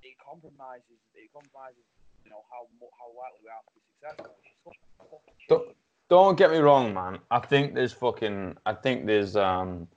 It 0.02 0.18
compromises. 0.18 1.00
It 1.14 1.30
compromises. 1.32 1.86
You 2.24 2.30
know 2.34 2.42
how 2.50 2.66
how 2.98 3.08
likely 3.14 3.46
we 3.46 3.50
are 3.52 3.62
to 3.62 3.72
be 3.76 3.82
successful. 3.94 4.34
Which 4.64 4.76
is 4.80 4.88
such 4.98 5.46
a 5.48 5.48
Don't- 5.48 5.76
Don't 6.10 6.36
get 6.36 6.50
me 6.50 6.58
wrong, 6.58 6.92
man. 6.94 7.20
I 7.30 7.40
think 7.40 7.74
there's 7.74 7.92
fucking. 7.92 8.58
I 8.66 8.74
think 8.74 9.06
there's 9.06 9.36
um 9.36 9.88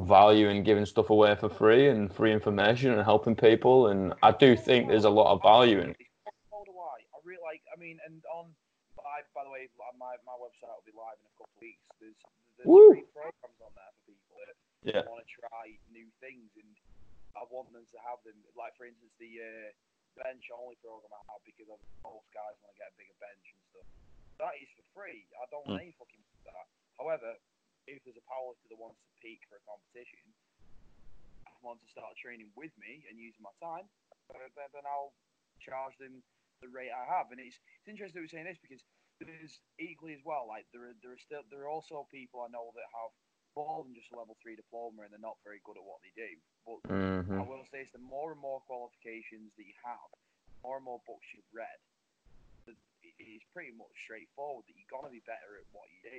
value 0.00 0.48
in 0.48 0.62
giving 0.62 0.86
stuff 0.86 1.10
away 1.10 1.34
for 1.36 1.48
free 1.48 1.88
and 1.88 2.12
free 2.12 2.32
information 2.32 2.92
and 2.92 3.02
helping 3.04 3.36
people, 3.36 3.88
and 3.88 4.14
I 4.22 4.32
do 4.32 4.56
think 4.56 4.88
there's 4.88 5.04
a 5.04 5.10
lot 5.12 5.32
of 5.32 5.42
value 5.42 5.80
in 5.80 5.90
it. 5.90 5.96
So 6.50 6.64
do 6.64 6.72
I. 6.72 7.04
I 7.12 7.18
really 7.24 7.42
like. 7.44 7.62
I 7.72 7.76
mean, 7.78 7.98
and 8.06 8.22
on. 8.32 8.52
By, 8.96 9.24
by 9.34 9.42
the 9.42 9.50
way, 9.50 9.66
my, 9.98 10.14
my 10.22 10.36
website 10.38 10.70
will 10.70 10.86
be 10.86 10.94
live 10.94 11.18
in 11.18 11.26
a 11.26 11.34
couple 11.34 11.52
of 11.58 11.60
weeks. 11.64 11.82
There's 11.98 12.16
there's 12.60 12.70
free 12.70 13.04
programs 13.12 13.58
on 13.60 13.72
there 13.74 13.90
for 13.98 14.02
people 14.14 14.34
that 14.40 14.54
Yeah. 14.86 15.02
want 15.10 15.26
to 15.26 15.28
try 15.28 15.74
new 15.90 16.06
things, 16.22 16.48
and 16.54 16.70
I 17.34 17.42
want 17.50 17.72
them 17.74 17.82
to 17.82 17.98
have 18.06 18.22
them. 18.22 18.38
Like 18.54 18.78
for 18.78 18.86
instance, 18.86 19.10
the 19.18 19.32
uh, 19.42 19.68
bench 20.22 20.46
only 20.54 20.78
program 20.80 21.10
I 21.12 21.22
have 21.34 21.42
because 21.42 21.66
of 21.72 21.82
most 22.06 22.28
guys 22.30 22.54
want 22.62 22.72
to 22.72 22.78
get 22.78 22.94
a 22.94 22.96
bigger 23.00 23.16
bench 23.18 23.42
and 23.52 23.60
stuff. 23.74 23.88
That 24.38 24.54
is 24.62 24.70
for 24.78 24.86
free. 24.94 25.26
I 25.40 25.44
don't 25.50 25.66
want 25.66 25.82
Mm. 25.82 25.88
any 25.90 25.94
fucking 25.98 26.22
that. 26.46 26.66
However, 27.00 27.34
if 27.86 28.02
there's 28.04 28.18
a 28.18 28.26
powerlifter 28.30 28.68
that 28.70 28.78
wants 28.78 28.98
to 29.02 29.10
peak 29.18 29.42
for 29.48 29.58
a 29.58 29.64
competition, 29.66 30.30
wants 31.62 31.82
to 31.86 31.90
start 31.94 32.10
training 32.18 32.50
with 32.58 32.74
me 32.74 33.06
and 33.06 33.16
using 33.16 33.42
my 33.42 33.54
time, 33.62 33.86
then, 34.34 34.84
I'll 34.86 35.14
charge 35.62 35.94
them 36.02 36.22
the 36.60 36.70
rate 36.70 36.90
I 36.90 37.06
have. 37.06 37.30
And 37.30 37.38
it's 37.38 37.58
it's 37.78 37.88
interesting 37.90 38.18
that 38.18 38.26
we're 38.26 38.34
saying 38.34 38.50
this 38.50 38.62
because 38.62 38.82
there's 39.22 39.62
equally 39.78 40.14
as 40.18 40.24
well. 40.26 40.46
Like 40.50 40.66
there 40.74 40.90
are 40.90 40.96
there 41.02 41.14
are 41.14 41.22
still 41.22 41.46
there 41.50 41.66
are 41.66 41.72
also 41.72 42.06
people 42.10 42.42
I 42.42 42.50
know 42.50 42.74
that 42.74 42.86
have 42.90 43.12
more 43.54 43.84
than 43.84 43.94
just 43.94 44.10
a 44.10 44.18
level 44.18 44.34
three 44.42 44.56
diploma 44.58 45.06
and 45.06 45.12
they're 45.14 45.22
not 45.22 45.38
very 45.46 45.62
good 45.62 45.78
at 45.78 45.84
what 45.86 46.02
they 46.02 46.14
do. 46.16 46.30
But 46.66 46.80
I 47.38 47.42
hmm 47.42 47.46
will 47.46 47.62
say 47.70 47.86
is 47.86 47.92
the 47.94 48.02
more 48.02 48.32
and 48.34 48.40
more 48.42 48.64
qualifications 48.66 49.54
that 49.54 49.66
you 49.68 49.76
have, 49.86 50.10
the 50.10 50.60
more 50.66 50.80
and 50.80 50.86
more 50.86 51.02
books 51.06 51.28
you've 51.36 51.52
read, 51.54 51.78
it 52.66 53.14
is 53.18 53.42
pretty 53.52 53.74
much 53.76 53.92
straightforward 54.06 54.64
that 54.66 54.74
you're 54.78 54.90
gonna 54.90 55.12
be 55.12 55.22
better 55.26 55.58
at 55.60 55.66
what 55.74 55.90
you 55.92 56.00
do. 56.02 56.18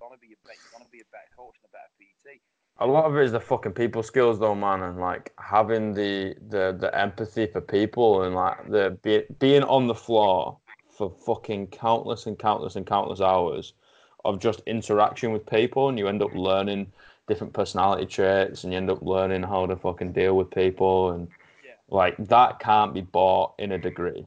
You 0.00 0.06
you're 0.06 0.08
gonna 0.08 0.20
be 0.20 0.32
a 0.32 0.46
better, 0.46 0.58
you're 0.64 0.78
gonna 0.78 0.90
be 0.90 1.00
a 1.00 1.10
better 1.12 1.28
coach 1.36 1.56
and 1.62 1.68
a 1.68 1.72
better 1.72 1.92
PT. 2.00 2.40
A 2.78 2.86
lot 2.86 3.04
of 3.04 3.16
it 3.16 3.24
is 3.24 3.32
the 3.32 3.40
fucking 3.40 3.72
people 3.72 4.02
skills, 4.02 4.38
though, 4.38 4.54
man, 4.54 4.82
and 4.82 4.98
like 4.98 5.32
having 5.38 5.92
the 5.92 6.34
the 6.48 6.76
the 6.78 6.90
empathy 6.96 7.46
for 7.46 7.60
people 7.60 8.22
and 8.22 8.34
like 8.34 8.70
the 8.70 8.98
be, 9.02 9.24
being 9.38 9.62
on 9.64 9.86
the 9.86 9.94
floor 9.94 10.58
for 10.88 11.10
fucking 11.10 11.66
countless 11.68 12.26
and 12.26 12.38
countless 12.38 12.76
and 12.76 12.86
countless 12.86 13.20
hours 13.20 13.74
of 14.24 14.38
just 14.38 14.60
interaction 14.66 15.32
with 15.32 15.44
people, 15.46 15.88
and 15.90 15.98
you 15.98 16.08
end 16.08 16.22
up 16.22 16.34
learning 16.34 16.90
different 17.28 17.52
personality 17.52 18.06
traits, 18.06 18.64
and 18.64 18.72
you 18.72 18.78
end 18.78 18.90
up 18.90 19.02
learning 19.02 19.42
how 19.42 19.66
to 19.66 19.76
fucking 19.76 20.12
deal 20.12 20.36
with 20.36 20.50
people, 20.50 21.10
and 21.10 21.28
Yeah. 21.62 21.74
like 21.88 22.16
that 22.16 22.58
can't 22.58 22.94
be 22.94 23.02
bought 23.02 23.54
in 23.58 23.72
a 23.72 23.78
degree. 23.78 24.26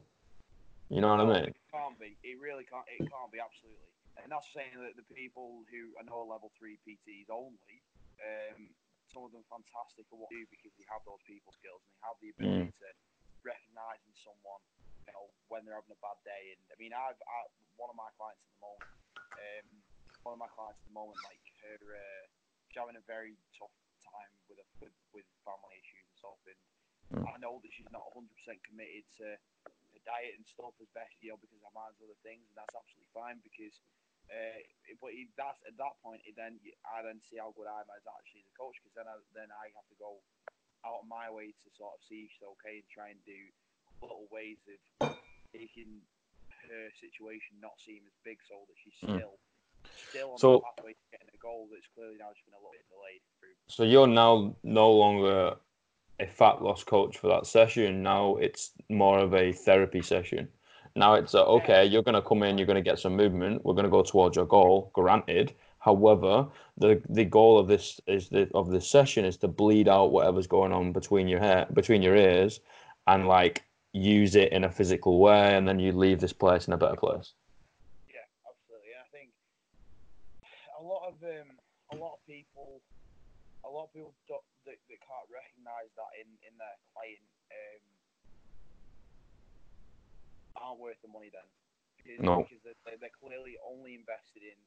You 0.88 1.00
know 1.00 1.08
what 1.08 1.20
I 1.20 1.24
mean? 1.24 1.48
It 1.48 1.56
can't 1.72 1.98
be. 1.98 2.16
It 2.22 2.38
really 2.38 2.64
can't. 2.64 2.86
It 2.88 3.10
can't 3.10 3.32
be 3.32 3.40
absolutely. 3.40 3.83
And 4.24 4.32
that's 4.32 4.48
saying 4.56 4.72
that 4.80 4.96
the 4.96 5.04
people 5.12 5.68
who 5.68 5.92
are 6.00 6.06
no 6.08 6.24
level 6.24 6.48
three 6.56 6.80
PTs 6.80 7.28
only, 7.28 7.76
um, 8.24 8.72
some 9.12 9.20
of 9.20 9.36
them 9.36 9.44
fantastic 9.52 10.08
at 10.08 10.16
what 10.16 10.32
they 10.32 10.40
do 10.40 10.48
because 10.48 10.72
they 10.80 10.88
have 10.88 11.04
those 11.04 11.20
people 11.28 11.52
skills 11.52 11.84
and 11.84 11.92
they 11.92 12.02
have 12.08 12.16
the 12.24 12.32
ability 12.32 12.72
to 12.72 12.88
recognise 13.44 14.00
in 14.08 14.16
someone, 14.24 14.64
you 15.04 15.12
know, 15.12 15.28
when 15.52 15.68
they're 15.68 15.76
having 15.76 15.92
a 15.92 16.00
bad 16.00 16.16
day. 16.24 16.56
And 16.56 16.60
I 16.72 16.76
mean, 16.80 16.96
I've 16.96 17.20
I, 17.20 17.38
one 17.76 17.92
of 17.92 18.00
my 18.00 18.08
clients 18.16 18.40
at 18.40 18.52
the 18.56 18.62
moment, 18.64 18.88
um, 19.36 19.66
one 20.24 20.32
of 20.32 20.40
my 20.40 20.48
clients 20.56 20.80
at 20.80 20.88
the 20.88 20.96
moment, 20.96 21.20
like 21.20 21.44
her, 21.68 21.76
uh, 21.76 22.24
she's 22.72 22.80
having 22.80 22.96
a 22.96 23.04
very 23.04 23.36
tough 23.60 23.76
time 24.08 24.32
with 24.48 24.56
a, 24.56 24.66
with, 24.80 24.96
with 25.12 25.28
family 25.44 25.76
issues 25.84 26.00
and 26.00 26.16
stuff. 26.16 26.40
And 26.48 26.60
Mm. 27.12 27.20
I 27.28 27.36
know 27.36 27.60
that 27.60 27.68
she's 27.68 27.92
not 27.92 28.00
100% 28.16 28.24
committed 28.64 29.04
to 29.20 29.36
diet 30.08 30.34
and 30.40 30.46
stuff 30.48 30.72
as 30.80 30.88
best, 30.96 31.12
you 31.20 31.28
know, 31.30 31.36
because 31.36 31.60
I'm 31.60 31.76
other 31.76 32.16
things, 32.24 32.48
and 32.48 32.56
that's 32.56 32.72
absolutely 32.72 33.12
fine 33.12 33.44
because. 33.44 33.76
Uh, 34.30 34.60
but 35.00 35.12
it, 35.12 35.28
that's 35.36 35.60
at 35.68 35.76
that 35.76 35.94
point. 36.02 36.22
It 36.24 36.34
then 36.36 36.56
I 36.88 37.02
then 37.04 37.20
see 37.28 37.36
how 37.38 37.52
good 37.56 37.68
I 37.68 37.80
am 37.84 37.90
as 37.92 38.04
actually 38.08 38.44
the 38.48 38.56
coach, 38.56 38.76
because 38.80 38.96
then 38.96 39.08
I 39.08 39.16
then 39.36 39.50
I 39.52 39.68
have 39.76 39.86
to 39.92 39.96
go 40.00 40.20
out 40.84 41.04
of 41.04 41.08
my 41.08 41.28
way 41.32 41.52
to 41.52 41.68
sort 41.76 41.96
of 41.96 42.00
see 42.08 42.28
if 42.28 42.30
she's 42.36 42.46
okay 42.60 42.80
and 42.84 42.88
try 42.92 43.08
and 43.12 43.20
do 43.24 43.36
little 44.04 44.28
ways 44.32 44.60
of 44.68 45.16
making 45.52 46.00
her 46.68 46.84
situation 47.00 47.56
not 47.60 47.76
seem 47.84 48.00
as 48.08 48.16
big, 48.24 48.40
so 48.48 48.64
that 48.68 48.76
she's 48.80 48.96
Mm. 49.04 49.16
still 49.20 49.36
still 50.08 50.30
on 50.32 50.38
So- 50.38 50.58
the 50.58 50.64
pathway 50.64 50.92
to 50.94 51.04
getting 51.12 51.28
a 51.32 51.38
goal 51.38 51.68
that's 51.70 51.86
clearly 51.94 52.16
now 52.16 52.32
just 52.32 52.44
been 52.46 52.54
a 52.54 52.58
little 52.58 52.72
bit 52.72 52.88
delayed 52.88 53.20
through. 53.38 53.54
So 53.68 53.84
you're 53.84 54.06
now 54.06 54.56
no 54.62 54.90
longer 54.92 55.58
a 56.20 56.26
fat 56.26 56.62
loss 56.62 56.82
coach 56.84 57.18
for 57.18 57.28
that 57.28 57.46
session. 57.46 58.02
Now 58.02 58.36
it's 58.36 58.72
more 58.88 59.18
of 59.18 59.34
a 59.34 59.52
therapy 59.52 60.00
session. 60.00 60.50
Now 60.96 61.14
it's 61.14 61.34
uh, 61.34 61.44
okay. 61.46 61.84
You're 61.84 62.02
going 62.02 62.14
to 62.14 62.22
come 62.22 62.42
in. 62.44 62.56
You're 62.56 62.66
going 62.68 62.82
to 62.82 62.90
get 62.90 63.00
some 63.00 63.16
movement. 63.16 63.64
We're 63.64 63.74
going 63.74 63.84
to 63.84 63.90
go 63.90 64.02
towards 64.02 64.36
your 64.36 64.46
goal. 64.46 64.90
Granted, 64.92 65.52
however, 65.80 66.46
the 66.78 67.02
the 67.08 67.24
goal 67.24 67.58
of 67.58 67.66
this 67.66 68.00
is 68.06 68.28
the 68.28 68.48
of 68.54 68.70
this 68.70 68.88
session 68.88 69.24
is 69.24 69.36
to 69.38 69.48
bleed 69.48 69.88
out 69.88 70.12
whatever's 70.12 70.46
going 70.46 70.72
on 70.72 70.92
between 70.92 71.26
your 71.26 71.40
hair, 71.40 71.66
between 71.72 72.00
your 72.00 72.14
ears, 72.14 72.60
and 73.08 73.26
like 73.26 73.64
use 73.92 74.36
it 74.36 74.52
in 74.52 74.64
a 74.64 74.70
physical 74.70 75.18
way, 75.18 75.56
and 75.56 75.66
then 75.66 75.80
you 75.80 75.90
leave 75.92 76.20
this 76.20 76.32
place 76.32 76.66
in 76.68 76.72
a 76.72 76.76
better 76.76 76.96
place. 76.96 77.32
Yeah, 78.08 78.26
absolutely. 78.46 78.94
I 78.94 79.06
think 79.10 79.30
a 80.78 80.82
lot 80.82 81.08
of 81.08 81.14
um, 81.22 81.58
a 81.90 81.96
lot 81.96 82.14
of 82.14 82.26
people, 82.26 82.80
a 83.64 83.68
lot 83.68 83.86
of 83.86 83.92
people 83.92 84.14
that, 84.28 84.78
that 84.88 84.98
can't 85.02 85.28
recognise 85.30 85.90
that 85.98 86.12
in, 86.22 86.30
in 86.46 86.54
their 86.58 86.78
client 86.94 87.22
um, 87.50 87.82
aren't 90.56 90.80
worth 90.80 91.00
the 91.02 91.10
money 91.10 91.30
then. 91.30 91.46
Because, 91.98 92.20
No. 92.20 92.44
because 92.44 92.60
they're, 92.62 92.98
they're, 93.00 93.18
clearly 93.20 93.56
only 93.64 93.96
invested 93.96 94.44
in 94.44 94.58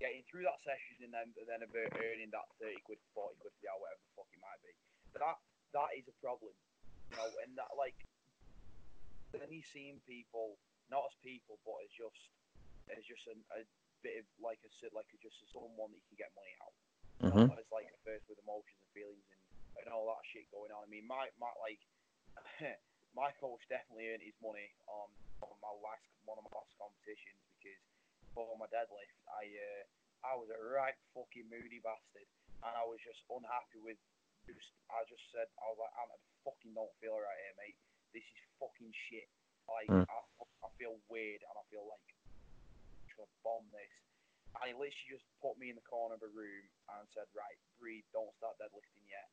getting 0.00 0.24
through 0.28 0.44
that 0.44 0.60
session 0.60 1.08
and 1.08 1.12
then 1.12 1.32
then 1.48 1.64
about 1.64 1.92
earning 2.00 2.28
that 2.32 2.48
thirty 2.60 2.80
quid, 2.84 3.00
forty 3.12 3.36
quid 3.40 3.52
for 3.52 3.60
the 3.64 3.68
hour, 3.68 3.80
whatever 3.80 4.00
the 4.00 4.12
fuck 4.16 4.28
it 4.32 4.40
might 4.40 4.60
be. 4.64 4.72
That 5.16 5.36
that 5.76 5.90
is 5.96 6.08
a 6.08 6.16
problem, 6.24 6.52
you 7.12 7.16
know. 7.20 7.28
And 7.44 7.52
that 7.60 7.72
like 7.76 7.96
then 9.36 9.52
you're 9.52 9.68
seeing 9.72 10.00
people 10.08 10.56
not 10.88 11.04
as 11.10 11.16
people, 11.20 11.60
but 11.68 11.84
as 11.84 11.92
just 11.92 12.22
as 12.92 13.02
just 13.04 13.26
a, 13.28 13.36
a 13.58 13.62
bit 14.00 14.22
of 14.22 14.26
like 14.40 14.60
a 14.64 14.70
sit 14.80 14.94
like 14.96 15.08
a, 15.12 15.18
just 15.20 15.36
as 15.44 15.52
someone 15.52 15.92
that 15.92 16.00
you 16.00 16.08
can 16.14 16.20
get 16.20 16.32
money 16.32 16.54
out. 16.64 16.74
hmm 17.20 17.48
Not 17.52 17.60
as 17.60 17.68
like 17.72 17.88
a 17.92 17.98
first 18.04 18.24
with 18.30 18.40
emotions 18.40 18.80
and 18.80 18.90
feelings 18.96 19.26
and, 19.32 19.42
and 19.84 19.92
all 19.92 20.08
that 20.12 20.24
shit 20.28 20.48
going 20.48 20.72
on. 20.72 20.84
I 20.84 20.88
mean, 20.88 21.04
my 21.04 21.28
my 21.36 21.52
like 21.60 21.82
my 23.16 23.32
coach 23.40 23.64
definitely 23.72 24.12
earned 24.12 24.22
his 24.22 24.36
money 24.44 24.68
on, 24.86 25.08
on 25.40 25.56
my 25.64 25.72
last 25.80 26.04
one 26.28 26.36
of 26.36 26.44
my 26.44 26.52
last 26.52 26.76
competitions 26.76 27.40
because 27.56 27.80
for 28.36 28.52
my 28.60 28.68
deadlift, 28.68 29.16
I 29.32 29.48
uh, 29.48 29.82
I 30.28 30.32
was 30.36 30.52
a 30.52 30.58
right 30.60 30.96
fucking 31.16 31.48
moody 31.48 31.80
bastard, 31.80 32.28
and 32.60 32.72
I 32.76 32.84
was 32.84 33.00
just 33.00 33.24
unhappy 33.32 33.80
with. 33.80 33.96
Just, 34.46 34.70
I 34.94 35.02
just 35.10 35.26
said 35.34 35.50
I 35.58 35.66
was 35.74 35.80
like, 35.82 35.90
I 35.98 36.06
fucking 36.46 36.70
don't 36.70 36.92
feel 37.02 37.18
right 37.18 37.40
here, 37.42 37.56
mate. 37.58 37.78
This 38.14 38.22
is 38.22 38.38
fucking 38.62 38.94
shit. 39.10 39.26
Like 39.66 39.90
Mm. 39.90 40.06
I, 40.06 40.18
I 40.62 40.68
feel 40.78 40.94
weird 41.10 41.42
and 41.42 41.56
I 41.58 41.64
feel 41.74 41.82
like 41.90 42.06
I'm 43.10 43.10
gonna 43.18 43.38
bomb 43.42 43.66
this. 43.74 43.90
And 44.62 44.70
he 44.70 44.74
literally 44.78 45.10
just 45.10 45.26
put 45.42 45.58
me 45.58 45.74
in 45.74 45.76
the 45.76 45.82
corner 45.82 46.14
of 46.14 46.22
a 46.22 46.30
room 46.30 46.64
and 46.94 47.02
said, 47.12 47.26
right, 47.34 47.58
breathe, 47.82 48.06
don't 48.14 48.30
start 48.38 48.56
deadlifting 48.62 49.04
yet. 49.10 49.26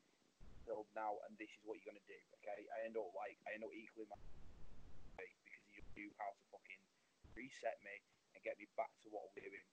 Now, 0.95 1.19
and 1.27 1.35
this 1.35 1.51
is 1.51 1.61
what 1.67 1.75
you're 1.77 1.91
gonna 1.91 2.07
do. 2.07 2.19
Okay, 2.39 2.63
I 2.71 2.87
end 2.87 2.95
up 2.95 3.11
like 3.11 3.35
I 3.43 3.57
end 3.57 3.67
up 3.67 3.73
equaling 3.75 4.07
my 4.07 4.19
because 5.19 5.63
just 5.75 5.89
knew 5.97 6.09
how 6.21 6.31
to 6.31 6.43
fucking 6.53 6.83
reset 7.35 7.77
me 7.83 7.99
and 8.33 8.41
get 8.45 8.55
me 8.55 8.69
back 8.79 8.93
to 9.03 9.11
what 9.11 9.27
we're 9.33 9.43
doing. 9.43 9.67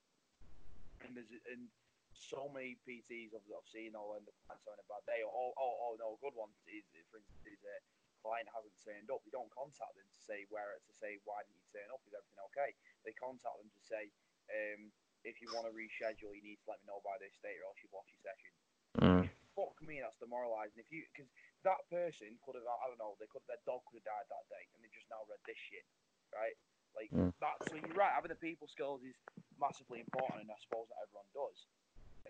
And 1.06 1.14
there's 1.14 1.30
and 1.48 1.70
so 2.10 2.50
many 2.50 2.76
PTs 2.82 3.32
I've, 3.32 3.46
I've 3.46 3.70
seen 3.70 3.94
all 3.94 4.18
end 4.18 4.26
up 4.26 4.36
having 4.50 4.82
a 4.82 4.86
bad 4.90 5.04
day. 5.06 5.22
Or 5.22 5.30
oh, 5.30 5.52
oh, 5.54 5.74
oh 5.86 5.92
no, 5.96 6.18
good 6.18 6.34
one 6.34 6.50
is 6.66 6.84
for 7.08 7.22
instance 7.22 7.46
is 7.46 7.62
a 7.62 7.76
client 8.20 8.50
hasn't 8.50 8.76
turned 8.82 9.08
up. 9.08 9.22
They 9.22 9.32
don't 9.32 9.50
contact 9.54 9.94
them 9.94 10.08
to 10.10 10.20
say 10.20 10.44
where 10.50 10.76
to 10.76 10.92
say 10.98 11.22
why 11.24 11.46
didn't 11.46 11.62
you 11.62 11.70
turn 11.70 11.88
up? 11.94 12.02
Is 12.04 12.16
everything 12.16 12.42
okay? 12.52 12.70
They 13.06 13.14
contact 13.16 13.56
them 13.62 13.70
to 13.70 13.82
say 13.82 14.10
um, 14.50 14.90
if 15.22 15.40
you 15.40 15.48
want 15.52 15.68
to 15.68 15.72
reschedule, 15.72 16.32
you 16.32 16.44
need 16.44 16.60
to 16.64 16.66
let 16.68 16.80
me 16.82 16.90
know 16.90 17.00
by 17.04 17.16
this 17.20 17.36
date 17.40 17.60
or 17.60 17.70
else 17.70 17.78
you've 17.80 17.94
lost 17.94 18.10
your 18.12 18.24
session. 18.24 18.52
Mm. 19.00 19.24
Fuck 19.58 19.76
me, 19.82 19.98
that's 20.00 20.16
demoralising. 20.22 20.78
If 20.80 20.88
you 20.94 21.02
because 21.10 21.28
that 21.66 21.82
person 21.90 22.38
could 22.46 22.56
have 22.56 22.64
I 22.64 22.86
don't 22.88 23.00
know 23.02 23.18
they 23.18 23.28
could 23.28 23.44
their 23.50 23.60
dog 23.66 23.82
could 23.90 24.00
have 24.00 24.08
died 24.08 24.28
that 24.30 24.46
day 24.48 24.62
and 24.72 24.80
they 24.80 24.90
just 24.94 25.10
now 25.10 25.22
read 25.26 25.42
this 25.44 25.58
shit, 25.58 25.84
right? 26.32 26.56
Like 26.96 27.10
Mm. 27.10 27.34
that. 27.42 27.58
So 27.68 27.76
you're 27.76 27.98
right. 27.98 28.14
Having 28.14 28.34
the 28.34 28.40
people 28.40 28.66
skills 28.70 29.02
is 29.02 29.14
massively 29.58 30.00
important, 30.00 30.42
and 30.42 30.50
I 30.50 30.58
suppose 30.62 30.86
that 30.90 31.02
everyone 31.02 31.30
does. 31.34 31.58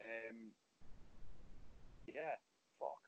Um, 0.01 0.39
yeah. 2.07 2.37
Fuck. 2.79 3.01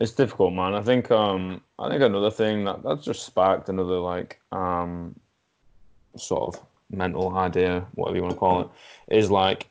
It's 0.00 0.12
difficult, 0.12 0.54
man. 0.54 0.74
I 0.74 0.82
think 0.82 1.10
um 1.10 1.62
I 1.78 1.88
think 1.90 2.02
another 2.02 2.30
thing 2.30 2.64
that 2.64 2.82
that's 2.82 3.04
just 3.04 3.26
sparked 3.26 3.68
another 3.68 3.98
like 3.98 4.40
um 4.52 5.18
sort 6.16 6.54
of 6.54 6.62
mental 6.90 7.36
idea, 7.36 7.86
whatever 7.94 8.16
you 8.16 8.22
want 8.22 8.34
to 8.34 8.38
call 8.38 8.60
it, 8.62 8.68
is 9.14 9.30
like 9.30 9.68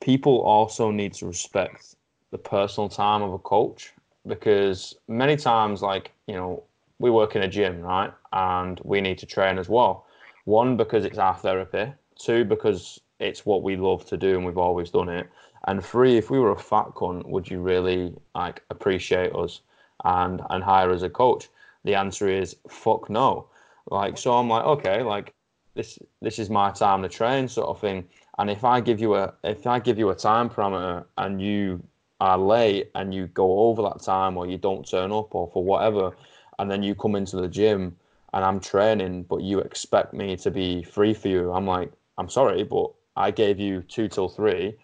people 0.00 0.40
also 0.40 0.90
need 0.90 1.12
to 1.14 1.26
respect 1.26 1.95
the 2.30 2.38
personal 2.38 2.88
time 2.88 3.22
of 3.22 3.32
a 3.32 3.38
coach 3.38 3.92
because 4.26 4.94
many 5.08 5.36
times 5.36 5.82
like, 5.82 6.12
you 6.26 6.34
know, 6.34 6.62
we 6.98 7.10
work 7.10 7.36
in 7.36 7.42
a 7.42 7.48
gym, 7.48 7.80
right? 7.80 8.12
And 8.32 8.80
we 8.84 9.00
need 9.00 9.18
to 9.18 9.26
train 9.26 9.58
as 9.58 9.68
well. 9.68 10.06
One 10.44 10.76
because 10.76 11.04
it's 11.04 11.18
our 11.18 11.34
therapy, 11.34 11.92
two 12.18 12.44
because 12.44 13.00
it's 13.20 13.46
what 13.46 13.62
we 13.62 13.76
love 13.76 14.06
to 14.06 14.16
do 14.16 14.36
and 14.36 14.44
we've 14.44 14.58
always 14.58 14.90
done 14.90 15.08
it. 15.08 15.28
And 15.66 15.84
three, 15.84 16.16
if 16.16 16.30
we 16.30 16.38
were 16.38 16.52
a 16.52 16.58
fat 16.58 16.86
cunt, 16.94 17.26
would 17.26 17.50
you 17.50 17.60
really 17.60 18.14
like 18.34 18.62
appreciate 18.70 19.34
us 19.34 19.60
and 20.04 20.40
and 20.50 20.62
hire 20.62 20.90
as 20.90 21.02
a 21.02 21.10
coach? 21.10 21.48
The 21.84 21.94
answer 21.94 22.28
is 22.28 22.56
fuck 22.68 23.10
no. 23.10 23.48
Like 23.90 24.18
so, 24.18 24.34
I'm 24.34 24.48
like 24.48 24.64
okay, 24.64 25.02
like 25.02 25.34
this 25.74 25.98
this 26.22 26.38
is 26.38 26.50
my 26.50 26.70
time 26.70 27.02
to 27.02 27.08
train, 27.08 27.48
sort 27.48 27.68
of 27.68 27.80
thing. 27.80 28.08
And 28.38 28.50
if 28.50 28.64
I 28.64 28.80
give 28.80 29.00
you 29.00 29.14
a 29.16 29.34
if 29.44 29.66
I 29.66 29.78
give 29.80 29.98
you 29.98 30.10
a 30.10 30.14
time 30.14 30.48
parameter 30.48 31.04
and 31.18 31.40
you 31.42 31.82
are 32.20 32.38
late 32.38 32.90
and 32.94 33.14
you 33.14 33.26
go 33.28 33.60
over 33.60 33.82
that 33.82 34.02
time 34.02 34.36
or 34.36 34.46
you 34.46 34.58
don't 34.58 34.88
turn 34.88 35.12
up 35.12 35.34
or 35.34 35.48
for 35.52 35.62
whatever, 35.62 36.12
and 36.58 36.70
then 36.70 36.82
you 36.82 36.94
come 36.94 37.16
into 37.16 37.36
the 37.36 37.48
gym 37.48 37.96
and 38.32 38.44
I'm 38.44 38.60
training, 38.60 39.24
but 39.24 39.42
you 39.42 39.60
expect 39.60 40.12
me 40.12 40.36
to 40.38 40.50
be 40.50 40.82
free 40.82 41.14
for 41.14 41.28
you, 41.28 41.52
I'm 41.52 41.66
like, 41.66 41.92
I'm 42.18 42.28
sorry, 42.28 42.64
but 42.64 42.90
I 43.16 43.30
gave 43.30 43.58
you 43.58 43.82
two 43.82 44.08
till 44.08 44.28
three. 44.28 44.76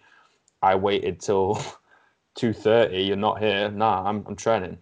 I 0.61 0.75
waited 0.75 1.19
till 1.19 1.61
two 2.35 2.53
thirty. 2.53 3.03
You're 3.03 3.15
not 3.15 3.39
here. 3.39 3.69
Nah, 3.69 4.07
I'm 4.07 4.23
I'm 4.27 4.35
training. 4.35 4.77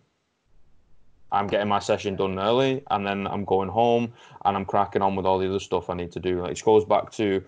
I'm 1.34 1.48
getting 1.48 1.70
my 1.70 1.80
session 1.80 2.16
done 2.16 2.38
early, 2.40 2.84
and 2.92 3.08
then 3.08 3.26
I'm 3.26 3.46
going 3.46 3.70
home, 3.70 4.12
and 4.44 4.58
I'm 4.58 4.66
cracking 4.66 5.02
on 5.02 5.16
with 5.16 5.26
all 5.26 5.40
the 5.40 5.48
other 5.48 5.60
stuff 5.60 5.90
I 5.90 5.94
need 5.94 6.12
to 6.12 6.20
do. 6.20 6.42
Like, 6.42 6.52
it 6.52 6.64
goes 6.64 6.84
back 6.84 7.10
to, 7.14 7.42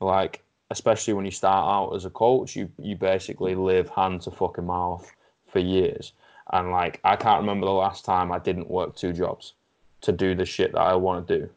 like, 0.00 0.42
especially 0.70 1.14
when 1.14 1.24
you 1.24 1.30
start 1.30 1.66
out 1.68 1.94
as 1.94 2.04
a 2.04 2.10
coach, 2.10 2.56
you 2.56 2.70
you 2.78 2.96
basically 2.96 3.54
live 3.54 3.88
hand 3.90 4.22
to 4.22 4.30
fucking 4.30 4.66
mouth 4.66 5.10
for 5.46 5.58
years, 5.58 6.12
and 6.52 6.70
like, 6.70 7.00
I 7.04 7.16
can't 7.16 7.40
remember 7.40 7.66
the 7.66 7.72
last 7.72 8.04
time 8.04 8.32
I 8.32 8.38
didn't 8.38 8.70
work 8.70 8.96
two 8.96 9.12
jobs 9.12 9.54
to 10.02 10.12
do 10.12 10.34
the 10.34 10.44
shit 10.44 10.72
that 10.72 10.80
I 10.80 10.94
want 10.94 11.26
to 11.26 11.38
do, 11.38 11.50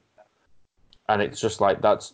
and 1.08 1.22
it's 1.22 1.42
just 1.42 1.62
like 1.62 1.82
that's 1.82 2.14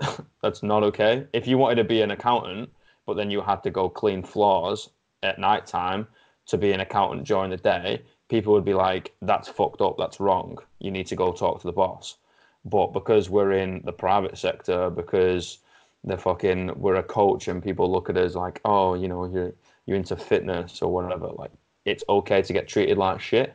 that's 0.42 0.62
not 0.62 0.82
okay. 0.84 1.26
If 1.32 1.46
you 1.46 1.58
wanted 1.58 1.76
to 1.76 1.84
be 1.84 2.02
an 2.02 2.10
accountant, 2.10 2.70
but 3.06 3.14
then 3.14 3.30
you 3.30 3.40
had 3.40 3.62
to 3.64 3.70
go 3.70 3.88
clean 3.88 4.22
floors 4.22 4.90
at 5.22 5.38
night 5.38 5.66
time 5.66 6.06
to 6.46 6.58
be 6.58 6.72
an 6.72 6.80
accountant 6.80 7.26
during 7.26 7.50
the 7.50 7.56
day, 7.56 8.02
people 8.28 8.52
would 8.52 8.64
be 8.64 8.74
like, 8.74 9.12
that's 9.22 9.48
fucked 9.48 9.80
up, 9.80 9.96
that's 9.98 10.20
wrong. 10.20 10.58
You 10.78 10.90
need 10.90 11.06
to 11.08 11.16
go 11.16 11.32
talk 11.32 11.60
to 11.60 11.66
the 11.66 11.72
boss. 11.72 12.16
But 12.64 12.88
because 12.88 13.30
we're 13.30 13.52
in 13.52 13.82
the 13.84 13.92
private 13.92 14.36
sector, 14.36 14.90
because 14.90 15.58
they're 16.04 16.18
fucking 16.18 16.72
we're 16.76 16.96
a 16.96 17.02
coach 17.02 17.48
and 17.48 17.62
people 17.62 17.90
look 17.90 18.08
at 18.08 18.16
us 18.16 18.34
like, 18.34 18.60
oh, 18.64 18.94
you 18.94 19.08
know, 19.08 19.24
you're 19.26 19.52
you're 19.86 19.96
into 19.96 20.16
fitness 20.16 20.82
or 20.82 20.92
whatever, 20.92 21.28
like 21.28 21.52
it's 21.84 22.04
okay 22.08 22.42
to 22.42 22.52
get 22.52 22.68
treated 22.68 22.96
like 22.96 23.20
shit. 23.20 23.54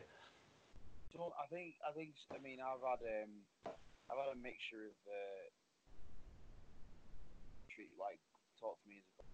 So 1.13 1.33
I 1.41 1.47
think 1.47 1.75
I 1.81 1.91
think 1.93 2.13
I 2.33 2.41
mean 2.41 2.59
I've 2.61 2.83
had 2.85 3.01
um 3.01 3.31
I've 4.11 4.21
had 4.21 4.33
a 4.33 4.39
mixture 4.39 4.93
of 4.93 4.97
uh, 5.09 5.45
treat 7.73 7.89
like 7.97 8.21
talk 8.61 8.77
to 8.81 8.87
me 8.87 9.01
as 9.01 9.07
a 9.17 9.25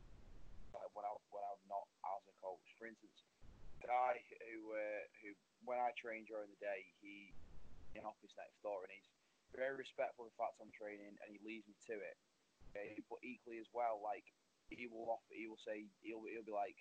like 0.72 0.92
when 0.96 1.04
I 1.04 1.12
when 1.32 1.44
I'm 1.44 1.64
not 1.68 1.88
as 2.16 2.24
a 2.32 2.36
coach. 2.40 2.64
For 2.80 2.88
instance, 2.88 3.28
the 3.84 3.92
guy 3.92 4.24
who 4.48 4.72
uh, 4.72 5.04
who 5.20 5.36
when 5.68 5.84
I 5.84 5.92
train 6.00 6.24
during 6.24 6.48
the 6.48 6.62
day, 6.64 6.88
he 7.04 7.36
in 7.96 8.08
office 8.08 8.32
next 8.40 8.56
door 8.64 8.88
and 8.88 8.92
he's 8.96 9.10
very 9.52 9.76
respectful 9.76 10.24
of 10.24 10.32
the 10.32 10.40
fact 10.40 10.64
I'm 10.64 10.72
training 10.72 11.12
and 11.12 11.28
he 11.28 11.44
leads 11.44 11.68
me 11.68 11.76
to 11.92 11.96
it. 12.00 12.16
Okay, 12.72 12.96
but 13.12 13.20
equally 13.20 13.60
as 13.60 13.68
well, 13.76 14.00
like 14.00 14.24
he 14.72 14.88
will 14.88 15.12
offer, 15.12 15.36
he 15.36 15.52
will 15.52 15.60
say 15.60 15.92
he'll 16.00 16.24
he'll 16.24 16.48
be 16.48 16.56
like, 16.56 16.80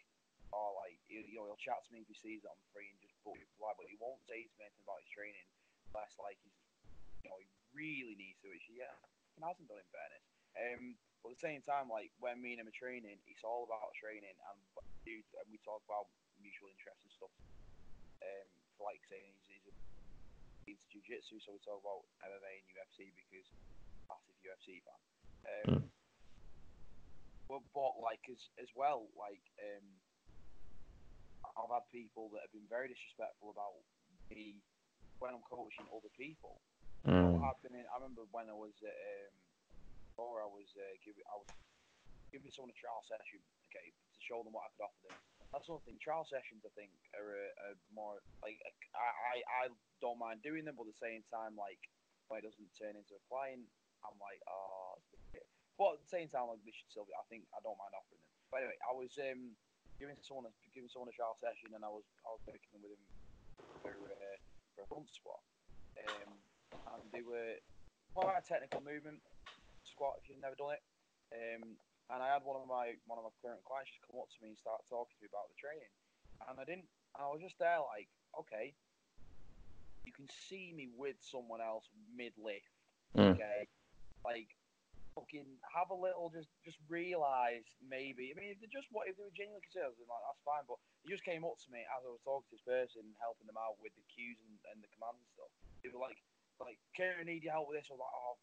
oh 0.54 0.78
like 0.78 1.02
he'll, 1.10 1.26
you 1.26 1.34
know 1.34 1.50
he'll 1.50 1.58
chat 1.58 1.82
to 1.82 1.90
me 1.90 2.06
if 2.06 2.08
he 2.10 2.14
sees 2.14 2.46
that 2.46 2.54
I'm 2.54 2.62
free 2.70 2.86
and 2.86 3.02
just 3.02 3.18
book 3.26 3.34
it 3.38 3.50
but 3.58 3.90
he 3.90 3.98
won't 3.98 4.22
say 4.22 4.46
to 4.46 4.54
me 4.54 4.70
anything 4.70 4.86
about 4.86 5.02
his 5.02 5.10
training 5.10 5.46
unless 5.90 6.14
like 6.22 6.38
he's 6.46 6.54
you 7.26 7.28
know 7.30 7.38
he 7.42 7.50
really 7.74 8.14
needs 8.14 8.38
to, 8.42 8.50
which 8.50 8.66
yeah, 8.70 8.94
he 9.34 9.42
hasn't 9.42 9.66
done 9.66 9.82
in 9.82 9.90
fairness. 9.90 10.26
Um, 10.54 10.82
but 11.22 11.34
at 11.34 11.42
the 11.42 11.46
same 11.46 11.62
time, 11.62 11.90
like 11.90 12.10
when 12.22 12.38
me 12.38 12.54
and 12.54 12.62
him 12.62 12.70
are 12.70 12.74
training, 12.74 13.18
it's 13.26 13.46
all 13.46 13.66
about 13.66 13.92
training, 13.98 14.34
and 14.34 14.58
dude, 15.02 15.26
and 15.38 15.48
we 15.50 15.58
talk 15.62 15.82
about 15.86 16.10
mutual 16.38 16.70
interests 16.70 17.04
and 17.06 17.12
stuff. 17.14 17.34
Um, 18.20 18.48
for 18.76 18.88
like 18.88 19.00
saying 19.08 19.32
he's, 19.48 19.64
he's 20.64 20.76
into 20.76 20.84
jiu-jitsu, 20.92 21.40
so 21.40 21.56
we 21.56 21.60
talk 21.64 21.80
about 21.80 22.04
MMA 22.20 22.64
and 22.64 22.68
UFC 22.72 23.12
because 23.16 23.48
massive 24.08 24.36
UFC 24.44 24.80
fan. 24.84 25.00
Um, 25.46 25.90
but, 27.50 27.66
but 27.74 27.98
like 27.98 28.22
as 28.30 28.38
as 28.62 28.70
well, 28.78 29.10
like 29.18 29.42
um, 29.58 29.86
I've 31.58 31.72
had 31.74 31.86
people 31.90 32.30
that 32.30 32.46
have 32.46 32.54
been 32.54 32.70
very 32.70 32.86
disrespectful 32.86 33.50
about 33.50 33.74
me 34.30 34.62
when 35.18 35.34
I'm 35.34 35.42
coaching 35.50 35.90
other 35.90 36.12
people. 36.14 36.62
Mm. 37.02 37.42
In, 37.42 37.82
I 37.90 37.96
remember 37.98 38.28
when 38.30 38.46
I 38.46 38.54
was 38.54 38.76
at 38.86 38.94
um, 38.94 39.34
or 40.20 40.44
I 40.44 40.48
was 40.48 40.68
uh, 40.78 40.94
giving 41.02 41.26
I 41.26 41.36
was 41.42 41.50
giving 42.30 42.52
someone 42.54 42.70
a 42.70 42.78
trial 42.78 43.02
session, 43.08 43.42
okay, 43.66 43.90
to 43.90 44.18
show 44.22 44.46
them 44.46 44.54
what 44.54 44.68
I 44.68 44.72
could 44.76 44.86
offer 44.86 45.02
them. 45.10 45.18
That's 45.50 45.66
one 45.66 45.82
thing. 45.82 45.98
Trial 45.98 46.22
sessions, 46.30 46.62
I 46.62 46.70
think, 46.78 46.94
are 47.18 47.34
a, 47.34 47.46
a 47.66 47.68
more 47.90 48.22
like 48.46 48.62
I, 48.94 49.08
I 49.34 49.36
I 49.66 49.74
don't 49.98 50.22
mind 50.22 50.46
doing 50.46 50.62
them, 50.62 50.78
but 50.78 50.86
at 50.86 50.94
the 50.94 51.02
same 51.02 51.26
time, 51.26 51.58
like 51.58 51.82
when 52.30 52.38
it 52.38 52.46
doesn't 52.46 52.70
turn 52.78 52.94
into 52.94 53.18
a 53.18 53.22
client, 53.26 53.66
I'm 54.06 54.14
like, 54.22 54.38
oh. 54.46 55.02
It's 55.80 55.88
a 55.88 55.96
bit- 55.96 55.96
But 55.96 55.96
at 55.96 56.00
the 56.04 56.12
same 56.12 56.28
time, 56.28 56.46
like 56.52 56.60
they 56.64 56.72
should 56.76 56.90
still 56.92 57.08
be. 57.08 57.16
I 57.16 57.24
think 57.32 57.48
I 57.56 57.60
don't 57.64 57.78
mind 57.80 57.96
offering 57.96 58.20
them. 58.20 58.28
But 58.52 58.56
anyway, 58.68 58.78
I 58.84 58.92
was 58.92 59.16
um 59.16 59.56
giving 59.96 60.16
someone 60.20 60.46
a, 60.48 60.52
giving 60.76 60.88
someone 60.92 61.08
a 61.08 61.16
trial 61.16 61.36
session, 61.40 61.72
and 61.72 61.80
I 61.84 61.88
was 61.88 62.04
I 62.26 62.30
was 62.36 62.42
working 62.44 62.80
with 62.84 62.92
him 62.92 63.02
for 63.80 63.92
uh, 63.96 64.36
for 64.76 64.80
a 64.84 64.88
front 64.92 65.08
squat. 65.08 65.40
Um, 66.00 66.36
and 66.94 67.02
they 67.12 67.22
were 67.24 67.56
quite 68.14 68.36
a 68.38 68.44
technical 68.44 68.80
movement 68.80 69.20
squat 69.84 70.16
if 70.22 70.28
you've 70.28 70.40
never 70.40 70.54
done 70.56 70.76
it. 70.76 70.82
Um, 71.32 71.76
and 72.12 72.18
I 72.22 72.32
had 72.32 72.42
one 72.44 72.60
of 72.60 72.66
my 72.68 72.96
one 73.08 73.16
of 73.18 73.24
my 73.24 73.32
current 73.40 73.62
clients 73.64 73.90
just 73.94 74.04
come 74.04 74.20
up 74.20 74.28
to 74.28 74.38
me 74.44 74.52
and 74.52 74.58
start 74.58 74.84
talking 74.88 75.16
to 75.16 75.22
me 75.24 75.28
about 75.32 75.48
the 75.48 75.56
training, 75.60 75.92
and 76.48 76.60
I 76.60 76.64
didn't. 76.68 76.88
I 77.16 77.26
was 77.26 77.40
just 77.42 77.58
there 77.58 77.80
like, 77.90 78.08
okay, 78.38 78.72
you 80.04 80.12
can 80.12 80.28
see 80.48 80.72
me 80.76 80.88
with 80.94 81.16
someone 81.20 81.60
else 81.64 81.88
mid 82.12 82.36
lift, 82.36 82.68
Mm. 83.16 83.34
okay, 83.34 83.64
like. 84.24 84.52
Fucking 85.20 85.60
have 85.76 85.92
a 85.92 85.98
little, 85.98 86.32
just 86.32 86.48
just 86.64 86.80
realize 86.88 87.68
maybe. 87.84 88.32
I 88.32 88.34
mean, 88.40 88.56
if 88.56 88.58
they 88.64 88.72
just 88.72 88.88
what 88.88 89.04
if 89.04 89.20
they 89.20 89.28
were 89.28 89.36
genuinely 89.36 89.60
concerned, 89.68 89.92
then 90.00 90.08
like 90.08 90.24
that's 90.24 90.40
fine. 90.48 90.64
But 90.64 90.80
they 91.04 91.12
just 91.12 91.28
came 91.28 91.44
up 91.44 91.60
to 91.60 91.68
me 91.68 91.84
as 91.84 92.00
I 92.00 92.08
was 92.08 92.24
talking 92.24 92.48
to 92.48 92.52
this 92.56 92.64
person, 92.64 93.04
helping 93.20 93.44
them 93.44 93.60
out 93.60 93.76
with 93.84 93.92
the 94.00 94.04
cues 94.08 94.40
and, 94.48 94.56
and 94.72 94.80
the 94.80 94.88
commands 94.96 95.20
and 95.20 95.32
stuff. 95.36 95.52
They 95.84 95.92
were 95.92 96.00
like, 96.00 96.16
like, 96.56 96.80
Karen, 96.96 97.28
need 97.28 97.44
your 97.44 97.52
help 97.52 97.68
with 97.68 97.76
this. 97.80 97.92
I 97.92 98.00
was 98.00 98.04
like, 98.04 98.16
oh, 98.16 98.34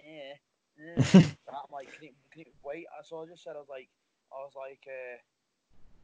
yeah. 0.00 0.32
And 1.48 1.56
I'm 1.56 1.72
like, 1.74 1.90
can 1.92 2.12
you, 2.12 2.14
can 2.30 2.44
you 2.46 2.52
wait? 2.62 2.86
Uh, 2.92 3.02
So 3.02 3.20
I 3.20 3.26
just 3.26 3.42
said, 3.42 3.56
I 3.56 3.62
was 3.64 3.72
like, 3.72 3.90
I 4.30 4.38
was 4.44 4.54
like, 4.54 4.84
uh, 4.86 5.16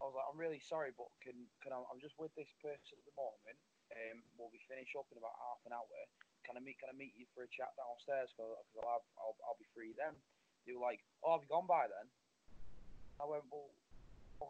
I 0.01 0.03
was 0.09 0.17
like, 0.17 0.27
I'm 0.29 0.41
really 0.41 0.59
sorry, 0.61 0.91
but 0.97 1.07
can 1.23 1.37
can 1.63 1.71
I, 1.73 1.79
I'm 1.89 2.01
just 2.03 2.17
with 2.19 2.35
this 2.35 2.51
person 2.61 2.97
at 2.99 3.05
the 3.07 3.15
moment. 3.17 3.57
Um, 3.95 4.25
we'll 4.37 4.51
be 4.51 4.61
finished 4.67 4.97
up 4.99 5.07
in 5.13 5.21
about 5.21 5.37
half 5.39 5.61
an 5.69 5.73
hour. 5.77 6.01
Can 6.45 6.57
I 6.57 6.63
meet 6.63 6.79
Can 6.81 6.93
I 6.93 6.97
meet 6.97 7.17
you 7.17 7.27
for 7.33 7.43
a 7.45 7.51
chat 7.51 7.73
downstairs? 7.77 8.31
Because 8.33 8.55
I'll 8.81 9.01
have 9.01 9.07
I'll, 9.19 9.37
I'll 9.49 9.61
be 9.61 9.69
free 9.73 9.97
then. 9.97 10.15
They 10.65 10.73
were 10.77 10.85
like, 10.85 11.01
Oh, 11.25 11.37
have 11.37 11.45
you 11.45 11.51
gone 11.51 11.69
by 11.69 11.89
then? 11.89 12.07
I 13.21 13.25
went, 13.29 13.49
Well, 13.49 13.73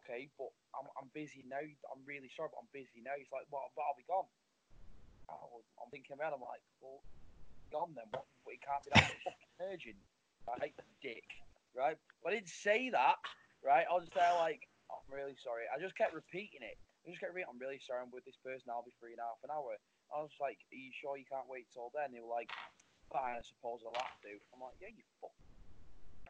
okay, 0.02 0.28
but 0.36 0.50
I'm 0.74 0.90
I'm 0.98 1.10
busy 1.14 1.46
now. 1.46 1.62
I'm 1.90 2.02
really 2.06 2.30
sorry, 2.34 2.50
but 2.50 2.60
I'm 2.62 2.72
busy 2.74 3.00
now. 3.02 3.14
He's 3.16 3.30
like, 3.30 3.46
Well, 3.50 3.66
but 3.74 3.86
I'll 3.86 3.98
be 3.98 4.06
gone. 4.06 4.28
I 5.30 5.40
was, 5.48 5.64
I'm 5.80 5.88
thinking 5.88 6.14
about. 6.14 6.34
I'm 6.36 6.44
like, 6.44 6.62
Well, 6.82 7.00
gone 7.72 7.94
then. 7.96 8.10
What? 8.12 8.26
It 8.50 8.60
can't 8.62 8.84
be 8.84 8.92
that 8.94 9.10
fucking 9.26 9.54
urgent, 9.58 10.00
right? 10.46 10.74
Dick, 11.02 11.26
right? 11.74 11.98
But 12.22 12.32
I 12.32 12.34
didn't 12.38 12.52
say 12.54 12.90
that, 12.94 13.18
right? 13.64 13.86
I 13.88 13.92
was 13.94 14.06
just 14.06 14.14
there 14.14 14.36
like, 14.38 14.62
"Oh, 14.92 15.00
I'm 15.02 15.10
really 15.10 15.34
sorry. 15.42 15.64
I 15.66 15.80
just 15.80 15.96
kept 15.96 16.14
repeating 16.14 16.62
it. 16.62 16.76
I 17.02 17.10
just 17.10 17.20
kept 17.20 17.32
repeating, 17.34 17.50
I'm 17.50 17.58
really 17.60 17.80
sorry. 17.82 18.00
I'm 18.04 18.12
with 18.14 18.24
this 18.24 18.38
person. 18.44 18.70
I'll 18.70 18.86
be 18.86 18.94
free 19.00 19.12
in 19.16 19.20
half 19.20 19.40
an 19.42 19.50
hour. 19.50 19.74
I 20.12 20.20
was 20.20 20.34
like, 20.40 20.58
Are 20.72 20.76
you 20.76 20.92
sure 20.92 21.16
you 21.16 21.28
can't 21.28 21.48
wait 21.48 21.70
till 21.72 21.92
then? 21.94 22.12
They 22.12 22.20
were 22.20 22.32
like, 22.32 22.50
Fine, 23.12 23.38
I 23.38 23.44
suppose 23.44 23.80
I'll 23.86 23.96
have 23.96 24.18
to. 24.26 24.32
I'm 24.52 24.60
like, 24.60 24.76
Yeah, 24.80 24.92
you 24.92 25.04
fuck. 25.20 25.36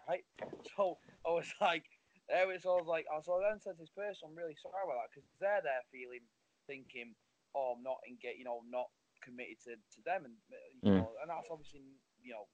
Right? 0.06 0.26
So 0.76 0.98
I 1.24 1.30
was 1.30 1.48
like, 1.60 1.84
there 2.28 2.48
was, 2.48 2.64
I 2.64 2.72
was 2.76 2.88
like, 2.88 3.05
so 3.24 3.36
I 3.40 3.52
then 3.52 3.60
said 3.60 3.76
to 3.76 3.84
this 3.84 3.92
person, 3.92 4.28
I'm 4.28 4.36
really 4.36 4.56
sorry 4.56 4.80
about 4.80 4.96
that 4.96 5.12
because 5.12 5.28
they're 5.40 5.60
there 5.60 5.84
feeling, 5.92 6.24
thinking, 6.64 7.12
oh, 7.52 7.76
I'm 7.76 7.84
not 7.84 8.01
engaged, 8.09 8.40
you 8.40 8.48
know, 8.48 8.64
not 8.68 8.88
committed 9.20 9.60
to, 9.68 9.72
to 9.76 10.01
them, 10.05 10.24
and 10.28 10.36
uh, 10.52 10.56
you 10.72 10.82
Mm. 10.84 10.96
know, 11.01 11.12
and 11.20 11.28
that's 11.32 11.48
obviously 11.48 11.84
you 12.20 12.32
know, 12.32 12.48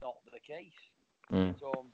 not 0.00 0.16
the 0.32 0.40
case. 0.40 0.76
Mm. 1.32 1.56
So, 1.60 1.88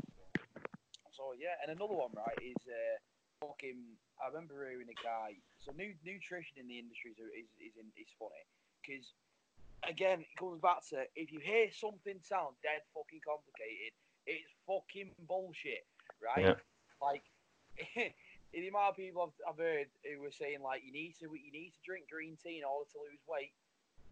so 1.14 1.34
yeah, 1.38 1.58
and 1.62 1.70
another 1.74 1.94
one, 1.94 2.10
right, 2.14 2.38
is 2.42 2.58
uh, 2.66 2.98
fucking. 3.42 3.98
I 4.22 4.30
remember 4.30 4.62
hearing 4.62 4.90
a 4.90 4.98
guy. 5.02 5.34
So, 5.58 5.72
new 5.74 5.94
nutrition 6.06 6.58
in 6.58 6.66
the 6.70 6.78
industry 6.78 7.14
is 7.14 7.18
is 7.18 7.50
is, 7.58 7.74
in, 7.78 7.90
is 7.98 8.10
funny 8.18 8.46
because 8.82 9.12
again, 9.88 10.20
it 10.20 10.36
comes 10.38 10.60
back 10.60 10.86
to 10.90 11.04
if 11.16 11.32
you 11.32 11.40
hear 11.40 11.70
something 11.72 12.18
sound 12.22 12.54
dead 12.62 12.82
fucking 12.94 13.20
complicated, 13.24 13.92
it's 14.26 14.50
fucking 14.66 15.10
bullshit, 15.26 15.86
right? 16.22 16.44
Yeah. 16.44 16.60
Like, 17.00 17.22
the 18.52 18.68
amount 18.68 18.90
of 18.90 18.96
people 18.96 19.32
I've, 19.32 19.54
I've 19.54 19.58
heard 19.58 19.86
who 20.04 20.22
were 20.22 20.30
saying 20.30 20.62
like 20.62 20.82
you 20.84 20.92
need 20.92 21.14
to 21.20 21.26
you 21.26 21.52
need 21.52 21.72
to 21.74 21.80
drink 21.84 22.06
green 22.10 22.36
tea 22.42 22.58
in 22.58 22.64
order 22.64 22.88
to 22.92 22.98
lose 22.98 23.20
weight. 23.26 23.52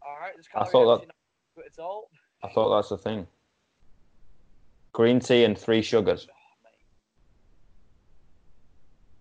All 0.03 0.17
right, 0.21 0.33
there's 0.35 0.49
I 0.55 0.65
thought 0.65 1.01
that- 1.01 1.07
not- 1.07 1.17
at 1.67 1.79
all. 1.79 2.11
I 2.43 2.49
thought 2.49 2.75
that's 2.75 2.89
the 2.89 2.97
thing. 2.97 3.27
Green 4.93 5.21
tea 5.21 5.45
and 5.45 5.59
three 5.59 5.83
sugars. 5.83 6.27
Oh. 6.31 6.35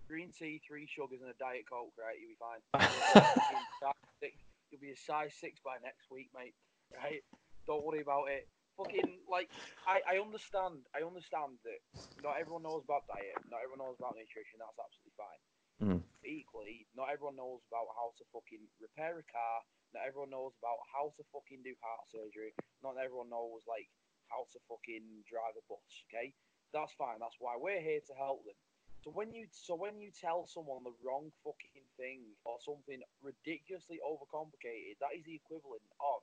Green 0.08 0.32
tea, 0.36 0.60
three 0.66 0.88
sugars, 0.88 1.20
and 1.20 1.30
a 1.30 1.34
diet 1.38 1.64
coke, 1.70 1.92
right? 1.98 2.16
You'll 2.18 2.30
be 2.30 2.38
fine. 2.40 3.92
You'll 4.70 4.80
be 4.80 4.94
a 4.94 4.96
size 4.96 5.34
six- 5.34 5.58
You'll 5.62 5.74
be 5.74 5.82
a 5.82 5.82
size 5.82 5.82
six 5.82 5.82
by 5.82 5.82
next 5.82 6.10
week, 6.10 6.30
mate. 6.34 6.54
Right? 6.94 7.22
Don't 7.66 7.84
worry 7.84 8.02
about 8.02 8.30
it. 8.30 8.48
Fucking 8.78 9.26
like, 9.28 9.50
I, 9.86 10.00
I 10.06 10.14
understand. 10.22 10.86
I 10.96 11.02
understand 11.04 11.58
that 11.66 11.80
not 12.22 12.38
everyone 12.40 12.62
knows 12.62 12.82
about 12.86 13.06
diet. 13.06 13.36
Not 13.50 13.60
everyone 13.62 13.84
knows 13.84 13.98
about 13.98 14.16
nutrition. 14.16 14.58
That's 14.62 14.78
absolutely 14.78 15.16
fine. 15.18 15.42
Mm. 15.80 16.00
Equally, 16.24 16.86
not 16.96 17.08
everyone 17.12 17.36
knows 17.36 17.64
about 17.68 17.88
how 17.96 18.12
to 18.16 18.24
fucking 18.32 18.64
repair 18.80 19.16
a 19.16 19.26
car. 19.28 19.56
Not 19.96 20.06
everyone 20.06 20.30
knows 20.30 20.54
about 20.60 20.80
how 20.92 21.10
to 21.16 21.22
fucking 21.32 21.64
do 21.64 21.74
heart 21.82 22.04
surgery. 22.08 22.52
Not 22.84 23.00
everyone 23.00 23.32
knows 23.32 23.64
like 23.66 23.88
how 24.30 24.44
to 24.54 24.58
fucking 24.70 25.24
drive 25.26 25.56
a 25.56 25.64
bus. 25.66 25.88
Okay, 26.08 26.32
that's 26.72 26.94
fine. 26.94 27.18
That's 27.20 27.36
why 27.40 27.56
we're 27.58 27.80
here 27.82 28.00
to 28.06 28.14
help 28.16 28.44
them. 28.46 28.56
So 29.00 29.08
when 29.08 29.32
you 29.32 29.48
so 29.48 29.72
when 29.76 29.96
you 29.96 30.12
tell 30.12 30.44
someone 30.44 30.84
the 30.84 30.92
wrong 31.00 31.32
fucking 31.40 31.88
thing 31.96 32.20
or 32.44 32.60
something 32.60 33.00
ridiculously 33.24 33.96
overcomplicated, 34.04 35.00
that 35.00 35.16
is 35.16 35.24
the 35.24 35.40
equivalent 35.40 35.80
of 36.04 36.20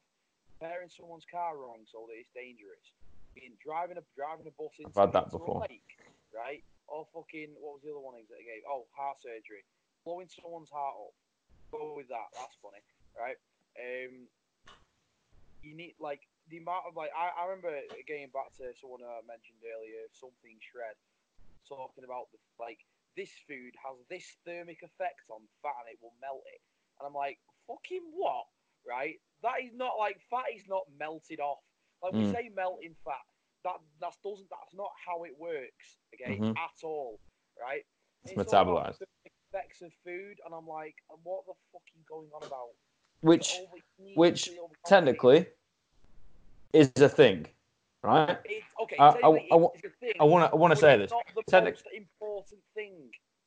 repairing 0.61 0.93
someone's 0.93 1.25
car 1.25 1.57
wrong 1.57 1.85
so 1.89 2.05
that 2.05 2.17
it's 2.21 2.29
dangerous. 2.37 2.81
Being 3.33 3.57
driving 3.57 3.97
a 3.97 4.05
driving 4.13 4.45
a 4.45 4.53
bus 4.53 4.77
into, 4.77 4.93
had 4.93 5.13
that 5.13 5.33
before. 5.33 5.65
a 5.65 5.69
lake, 5.69 5.89
right? 6.29 6.61
Or 6.85 7.09
fucking 7.13 7.57
what 7.57 7.77
was 7.77 7.81
the 7.81 7.93
other 7.93 8.01
one 8.01 8.13
that 8.17 8.29
I 8.29 8.45
gave? 8.45 8.61
Oh, 8.69 8.85
heart 8.93 9.17
surgery. 9.21 9.65
Blowing 10.05 10.29
someone's 10.29 10.69
heart 10.69 10.97
up. 11.01 11.17
Go 11.73 11.97
with 11.97 12.09
that. 12.13 12.29
That's 12.37 12.57
funny, 12.61 12.81
right? 13.17 13.37
Um, 13.77 14.29
you 15.65 15.73
need 15.73 15.97
like 15.97 16.21
the 16.49 16.61
amount 16.61 16.85
of 16.89 16.93
like 16.93 17.11
I, 17.13 17.33
I 17.33 17.49
remember 17.49 17.73
getting 18.05 18.29
back 18.29 18.53
to 18.61 18.69
someone 18.77 19.01
I 19.01 19.25
mentioned 19.25 19.61
earlier, 19.65 20.05
something 20.13 20.57
shred, 20.61 20.95
talking 21.67 22.03
about 22.03 22.31
the 22.31 22.39
like 22.59 22.79
this 23.15 23.31
food 23.47 23.73
has 23.83 23.97
this 24.09 24.25
thermic 24.45 24.79
effect 24.83 25.25
on 25.29 25.41
fat 25.61 25.73
and 25.85 25.89
it 25.93 25.99
will 26.01 26.13
melt 26.21 26.43
it, 26.45 26.61
and 26.99 27.07
I'm 27.07 27.13
like, 27.13 27.39
fucking 27.67 28.03
what? 28.13 28.45
Right? 28.87 29.15
That 29.43 29.61
is 29.63 29.71
not 29.75 29.97
like 29.99 30.17
fat 30.29 30.49
is 30.55 30.63
not 30.67 30.83
melted 30.97 31.39
off. 31.39 31.59
Like 32.01 32.13
we 32.13 32.23
Mm. 32.23 32.31
say, 32.31 32.49
melting 32.55 32.95
fat. 33.03 33.25
That 33.63 33.77
that 33.99 34.13
doesn't. 34.23 34.49
That's 34.49 34.73
not 34.73 34.91
how 35.05 35.23
it 35.23 35.37
works. 35.37 35.97
Okay, 36.13 36.37
Mhm. 36.37 36.55
at 36.57 36.83
all. 36.83 37.19
Right? 37.59 37.85
It's 38.23 38.33
about 38.33 38.67
metabolized. 38.67 39.01
effects 39.49 39.81
of 39.81 39.91
food, 40.03 40.39
and 40.45 40.53
I'm 40.53 40.67
like, 40.67 40.95
and 41.09 41.19
what 41.23 41.45
the 41.45 41.53
fuck 41.71 41.81
are 41.81 41.97
you 41.97 42.03
going 42.07 42.29
on 42.33 42.43
about? 42.43 42.69
Which, 43.21 43.55
which 44.15 44.49
technically, 44.85 45.47
is 46.73 46.91
a 46.97 47.09
thing, 47.09 47.47
right? 48.07 48.37
It's, 48.45 48.65
okay, 48.83 48.95
uh, 48.97 49.13
I- 49.23 49.27
I- 49.27 49.47
I 49.51 49.55
wa- 49.55 49.71
it's 49.75 49.83
a 49.85 49.89
thing, 49.99 50.13
I 50.19 50.23
want 50.23 50.49
to. 50.49 50.53
I 50.53 50.55
want 50.55 50.71
to 50.71 50.77
say 50.77 50.97
this. 50.97 51.11
Not 51.11 51.25
Technic- 51.47 51.77
important 51.93 52.61
thing. 52.73 52.93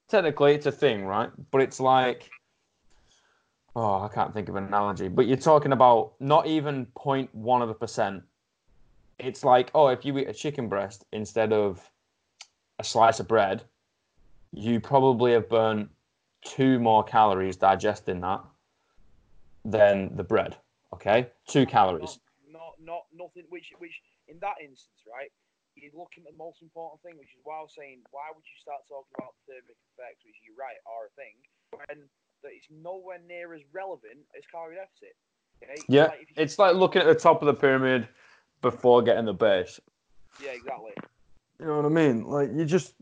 Technically, 0.08 0.54
it's 0.54 0.66
a 0.66 0.72
thing, 0.72 1.04
right? 1.06 1.30
But 1.50 1.62
it's 1.62 1.80
like, 1.80 2.30
oh, 3.74 4.02
I 4.02 4.08
can't 4.08 4.32
think 4.34 4.48
of 4.48 4.56
an 4.56 4.64
analogy. 4.64 5.08
But 5.08 5.26
you're 5.26 5.36
talking 5.36 5.72
about 5.72 6.12
not 6.20 6.46
even 6.46 6.86
0.1 6.94 7.62
of 7.62 7.68
a 7.70 7.74
percent. 7.74 8.22
It's 9.18 9.44
like, 9.44 9.70
oh, 9.74 9.88
if 9.88 10.04
you 10.04 10.16
eat 10.18 10.28
a 10.28 10.32
chicken 10.32 10.68
breast 10.68 11.04
instead 11.12 11.52
of 11.52 11.90
a 12.78 12.84
slice 12.84 13.20
of 13.20 13.28
bread, 13.28 13.64
you 14.52 14.80
probably 14.80 15.32
have 15.32 15.48
burnt 15.48 15.88
two 16.42 16.78
more 16.78 17.04
calories 17.04 17.56
digesting 17.56 18.20
that 18.22 18.40
than 19.64 20.16
the 20.16 20.24
bread. 20.24 20.56
Okay, 20.92 21.28
two 21.46 21.66
calories. 21.66 22.18
Not, 22.50 22.74
not, 22.82 23.02
nothing. 23.14 23.44
Which, 23.50 23.72
which, 23.78 23.92
in 24.30 24.38
that 24.40 24.62
instance, 24.62 25.02
right? 25.10 25.28
You're 25.74 25.94
looking 25.94 26.26
at 26.26 26.34
the 26.34 26.38
most 26.38 26.62
important 26.62 27.02
thing, 27.02 27.18
which 27.18 27.34
is 27.34 27.42
why 27.42 27.58
I 27.58 27.66
was 27.66 27.74
saying, 27.74 28.02
why 28.10 28.30
would 28.30 28.46
you 28.46 28.58
start 28.62 28.82
talking 28.86 29.14
about 29.18 29.34
thermic 29.46 29.78
effects, 29.94 30.22
which 30.26 30.38
you're 30.46 30.58
right 30.58 30.78
are 30.86 31.10
a 31.10 31.12
thing, 31.18 31.36
when 31.74 32.06
that 32.42 32.52
it's 32.54 32.66
nowhere 32.70 33.18
near 33.26 33.54
as 33.54 33.62
relevant 33.72 34.24
as 34.36 34.42
calorie 34.50 34.76
deficit. 34.76 35.14
Okay? 35.62 35.80
Yeah, 35.88 36.06
Like, 36.06 36.20
you- 36.20 36.42
it's 36.42 36.58
like 36.58 36.74
looking 36.74 37.02
at 37.02 37.08
the 37.08 37.14
top 37.14 37.42
of 37.42 37.46
the 37.46 37.54
pyramid 37.54 38.08
before 38.62 39.02
getting 39.02 39.26
the 39.26 39.34
base. 39.34 39.80
Yeah, 40.42 40.52
exactly. 40.52 40.92
You 41.58 41.66
know 41.66 41.76
what 41.76 41.84
I 41.84 41.88
mean? 41.88 42.24
Like 42.24 42.50
you 42.52 42.64
just 42.64 42.94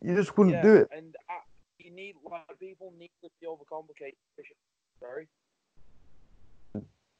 you 0.00 0.14
just 0.14 0.36
wouldn't 0.38 0.56
yeah, 0.56 0.62
do 0.62 0.74
it. 0.76 0.88
And 0.90 1.14
uh, 1.28 1.34
you 1.78 1.90
need 1.90 2.14
like 2.24 2.58
people 2.58 2.92
need 2.98 3.10
to 3.22 3.30
be 3.40 3.46
overcomplicated. 3.46 4.16
Sorry. 5.00 5.28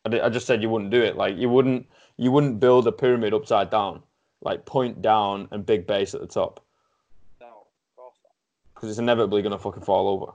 I, 0.07 0.27
I 0.27 0.29
just 0.29 0.47
said 0.47 0.63
you 0.63 0.71
wouldn't 0.71 0.91
do 0.91 1.03
it. 1.03 1.17
Like 1.17 1.37
you 1.37 1.49
wouldn't 1.49 1.87
you 2.17 2.31
wouldn't 2.33 2.61
build 2.61 2.87
a 2.87 2.93
pyramid 2.93 3.35
upside 3.35 3.71
down, 3.71 4.03
like 4.41 4.65
point 4.65 5.03
down 5.03 5.49
and 5.51 5.67
big 5.67 5.87
base 5.87 6.15
at 6.15 6.21
the 6.21 6.27
top, 6.27 6.65
No, 7.41 7.47
of 7.47 7.97
course 7.97 8.17
not. 8.25 8.33
because 8.75 8.89
it's 8.91 8.99
inevitably 8.99 9.43
gonna 9.43 9.59
fucking 9.59 9.83
fall 9.83 10.09
over. 10.09 10.33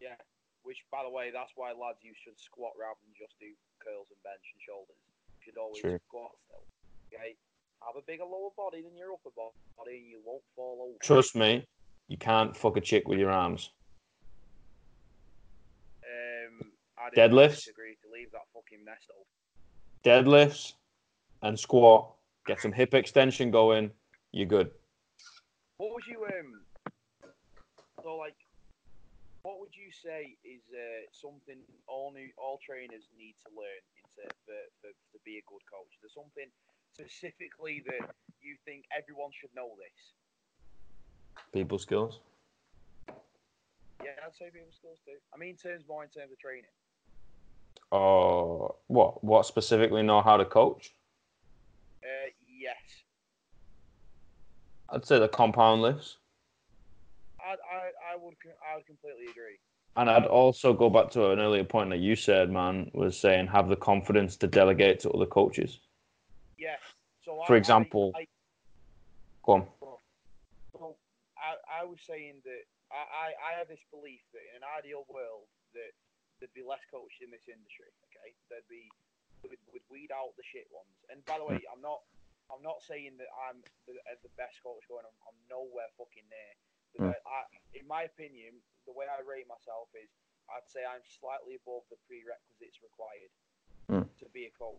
Yeah. 0.00 0.14
Which, 0.62 0.78
by 0.92 1.02
the 1.02 1.10
way, 1.10 1.30
that's 1.32 1.52
why 1.56 1.70
lads 1.70 1.98
you 2.02 2.12
should 2.22 2.38
squat 2.38 2.72
rather 2.78 2.98
than 3.02 3.12
just 3.18 3.34
do 3.40 3.46
curls 3.84 4.06
and 4.10 4.22
bench 4.22 4.44
and 4.52 4.60
shoulders. 4.62 5.00
You 5.38 5.44
should 5.46 5.58
always 5.58 5.80
True. 5.80 5.98
squat 6.06 6.30
still. 6.46 6.62
Okay. 7.12 7.34
Have 7.82 7.96
a 7.96 8.04
bigger 8.06 8.24
lower 8.24 8.50
body 8.56 8.82
than 8.82 8.94
your 8.96 9.12
upper 9.14 9.30
body, 9.34 9.96
and 9.96 10.06
you 10.06 10.20
won't 10.24 10.42
fall 10.54 10.78
over. 10.90 10.98
Trust 11.02 11.34
me, 11.34 11.64
you 12.08 12.18
can't 12.18 12.54
fuck 12.56 12.76
a 12.76 12.80
chick 12.80 13.08
with 13.08 13.18
your 13.18 13.30
arms. 13.30 13.70
Um, 16.04 16.70
I 17.00 17.08
Deadlifts? 17.16 17.68
Agree 17.68 17.96
to 18.02 18.08
leave 18.12 18.30
that 18.32 18.44
fucking 18.52 18.84
nest 18.84 19.08
open. 19.10 19.24
Deadlifts 20.04 20.74
and 21.42 21.58
squat, 21.58 22.12
get 22.46 22.60
some 22.60 22.72
hip 22.72 22.94
extension 22.94 23.50
going. 23.50 23.90
You're 24.32 24.46
good. 24.46 24.70
What 25.78 25.94
would 25.94 26.06
you 26.06 26.24
um? 26.24 26.60
So 28.02 28.16
like, 28.16 28.36
what 29.42 29.60
would 29.60 29.72
you 29.72 29.88
say 29.88 30.36
is 30.44 30.60
uh, 30.72 31.08
something 31.12 31.56
all 31.88 32.12
new 32.12 32.28
all 32.36 32.60
trainers 32.60 33.08
need 33.16 33.34
to 33.44 33.50
learn 33.56 33.82
into 33.96 34.28
for, 34.44 34.60
for 34.80 34.90
to 34.92 35.18
be 35.24 35.40
a 35.40 35.44
good 35.48 35.64
coach? 35.64 35.88
Is 35.96 36.04
there 36.04 36.22
something 36.22 36.48
specifically 36.92 37.82
that 37.88 38.12
you 38.40 38.56
think 38.64 38.84
everyone 38.92 39.30
should 39.32 39.54
know 39.56 39.72
this? 39.80 39.98
People 41.52 41.78
skills. 41.78 42.20
Yeah, 44.04 44.16
I'd 44.24 44.36
say 44.36 44.48
people 44.52 44.72
skills 44.72 45.00
too. 45.04 45.16
I 45.32 45.36
mean, 45.36 45.56
in 45.56 45.60
terms 45.60 45.84
more 45.88 46.04
in 46.04 46.10
terms 46.10 46.32
of 46.32 46.38
training. 46.38 46.72
Oh, 47.92 48.76
what? 48.86 49.22
What 49.24 49.46
specifically 49.46 50.02
know 50.02 50.20
how 50.22 50.36
to 50.36 50.44
coach? 50.44 50.94
Uh, 52.04 52.30
yes, 52.60 52.76
I'd 54.90 55.04
say 55.04 55.18
the 55.18 55.28
compound 55.28 55.82
lifts. 55.82 56.16
I 57.40 57.52
I 57.52 58.14
I 58.14 58.16
would 58.16 58.34
I 58.72 58.76
would 58.76 58.86
completely 58.86 59.26
agree. 59.30 59.58
And 59.96 60.08
I'd 60.08 60.24
also 60.26 60.72
go 60.72 60.88
back 60.88 61.10
to 61.10 61.30
an 61.32 61.40
earlier 61.40 61.64
point 61.64 61.90
that 61.90 61.98
you 61.98 62.14
said, 62.14 62.48
man, 62.48 62.90
was 62.94 63.18
saying 63.18 63.48
have 63.48 63.68
the 63.68 63.74
confidence 63.76 64.36
to 64.36 64.46
delegate 64.46 65.00
to 65.00 65.10
other 65.10 65.26
coaches. 65.26 65.80
Yeah. 66.58 66.76
So 67.24 67.42
For 67.46 67.54
I- 67.54 67.56
I- 67.56 67.58
example- 67.58 68.12
I, 68.14 68.26
Go 69.42 69.52
on. 69.52 69.66
So 70.72 70.96
I, 71.38 71.80
I 71.80 71.84
was 71.84 71.98
saying 72.06 72.34
that 72.44 72.62
I, 72.92 72.94
I, 72.94 73.54
I 73.54 73.58
have 73.58 73.68
this 73.68 73.80
belief 73.90 74.20
that 74.32 74.44
in 74.54 74.62
an 74.62 74.68
ideal 74.78 75.04
world 75.08 75.48
that 75.74 75.90
there'd 76.40 76.56
be 76.56 76.64
less 76.64 76.82
coaches 76.88 77.20
in 77.20 77.30
this 77.30 77.44
industry. 77.46 77.92
Okay, 78.10 78.32
there'd 78.48 78.66
be 78.72 78.88
would, 79.44 79.60
would 79.72 79.84
weed 79.92 80.10
out 80.12 80.32
the 80.36 80.44
shit 80.44 80.68
ones. 80.72 80.92
And 81.12 81.20
by 81.28 81.36
the 81.40 81.46
way, 81.46 81.60
I'm 81.68 81.84
not 81.84 82.00
I'm 82.50 82.64
not 82.64 82.82
saying 82.82 83.14
that 83.22 83.30
I'm 83.46 83.62
the, 83.86 83.94
uh, 84.10 84.18
the 84.26 84.32
best 84.34 84.58
coach 84.64 84.82
going. 84.90 85.06
I'm, 85.06 85.18
I'm 85.28 85.38
nowhere 85.46 85.86
fucking 85.94 86.26
near. 86.26 86.52
Mm. 86.98 87.14
I, 87.14 87.46
in 87.78 87.86
my 87.86 88.10
opinion, 88.10 88.58
the 88.82 88.90
way 88.90 89.06
I 89.06 89.22
rate 89.22 89.46
myself 89.46 89.86
is 89.94 90.10
I'd 90.50 90.66
say 90.66 90.82
I'm 90.82 91.06
slightly 91.06 91.54
above 91.62 91.86
the 91.92 92.00
prerequisites 92.10 92.82
required 92.82 93.30
Mm. 93.90 94.06
to 94.22 94.26
be 94.30 94.46
a 94.46 94.54
coach. 94.54 94.78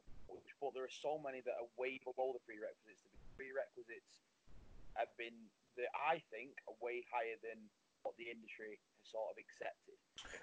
But 0.64 0.72
there 0.72 0.88
are 0.88 0.98
so 1.04 1.20
many 1.20 1.44
that 1.44 1.60
are 1.60 1.68
way 1.76 2.00
below 2.00 2.32
the 2.32 2.40
prerequisites. 2.48 3.04
The 3.04 3.20
prerequisites 3.36 4.24
have 4.96 5.12
been 5.20 5.36
that 5.76 5.92
I 5.92 6.24
think 6.32 6.56
are 6.64 6.78
way 6.80 7.04
higher 7.12 7.36
than 7.44 7.60
what 8.04 8.16
the 8.18 8.26
industry 8.26 8.80
has 8.80 9.12
sort 9.12 9.32
of 9.32 9.38
accepted. 9.38 9.96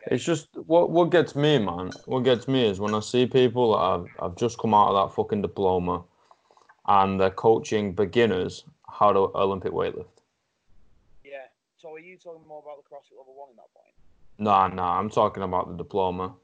Okay? 0.02 0.14
It's 0.14 0.24
just 0.24 0.48
what 0.66 0.90
what 0.90 1.10
gets 1.10 1.34
me, 1.34 1.58
man. 1.58 1.90
What 2.06 2.20
gets 2.20 2.48
me 2.48 2.68
is 2.68 2.80
when 2.80 2.94
I 2.94 3.00
see 3.00 3.26
people 3.26 3.72
that 3.72 3.84
have, 3.90 4.06
have 4.20 4.36
just 4.36 4.58
come 4.58 4.74
out 4.74 4.94
of 4.94 5.08
that 5.08 5.14
fucking 5.14 5.42
diploma, 5.42 6.04
and 6.86 7.20
they're 7.20 7.30
coaching 7.30 7.92
beginners 7.92 8.64
how 8.88 9.12
to 9.12 9.30
Olympic 9.34 9.72
weightlift. 9.72 10.06
Yeah. 11.24 11.46
So 11.76 11.94
are 11.94 12.00
you 12.00 12.16
talking 12.16 12.46
more 12.48 12.62
about 12.62 12.82
the 12.82 12.88
CrossFit 12.88 13.18
level 13.18 13.34
one 13.36 13.50
in 13.50 13.56
that 13.56 13.70
point? 13.74 13.94
Nah, 14.38 14.68
nah, 14.68 14.98
I'm 14.98 15.10
talking 15.10 15.42
about 15.42 15.68
the 15.68 15.76
diploma. 15.76 16.34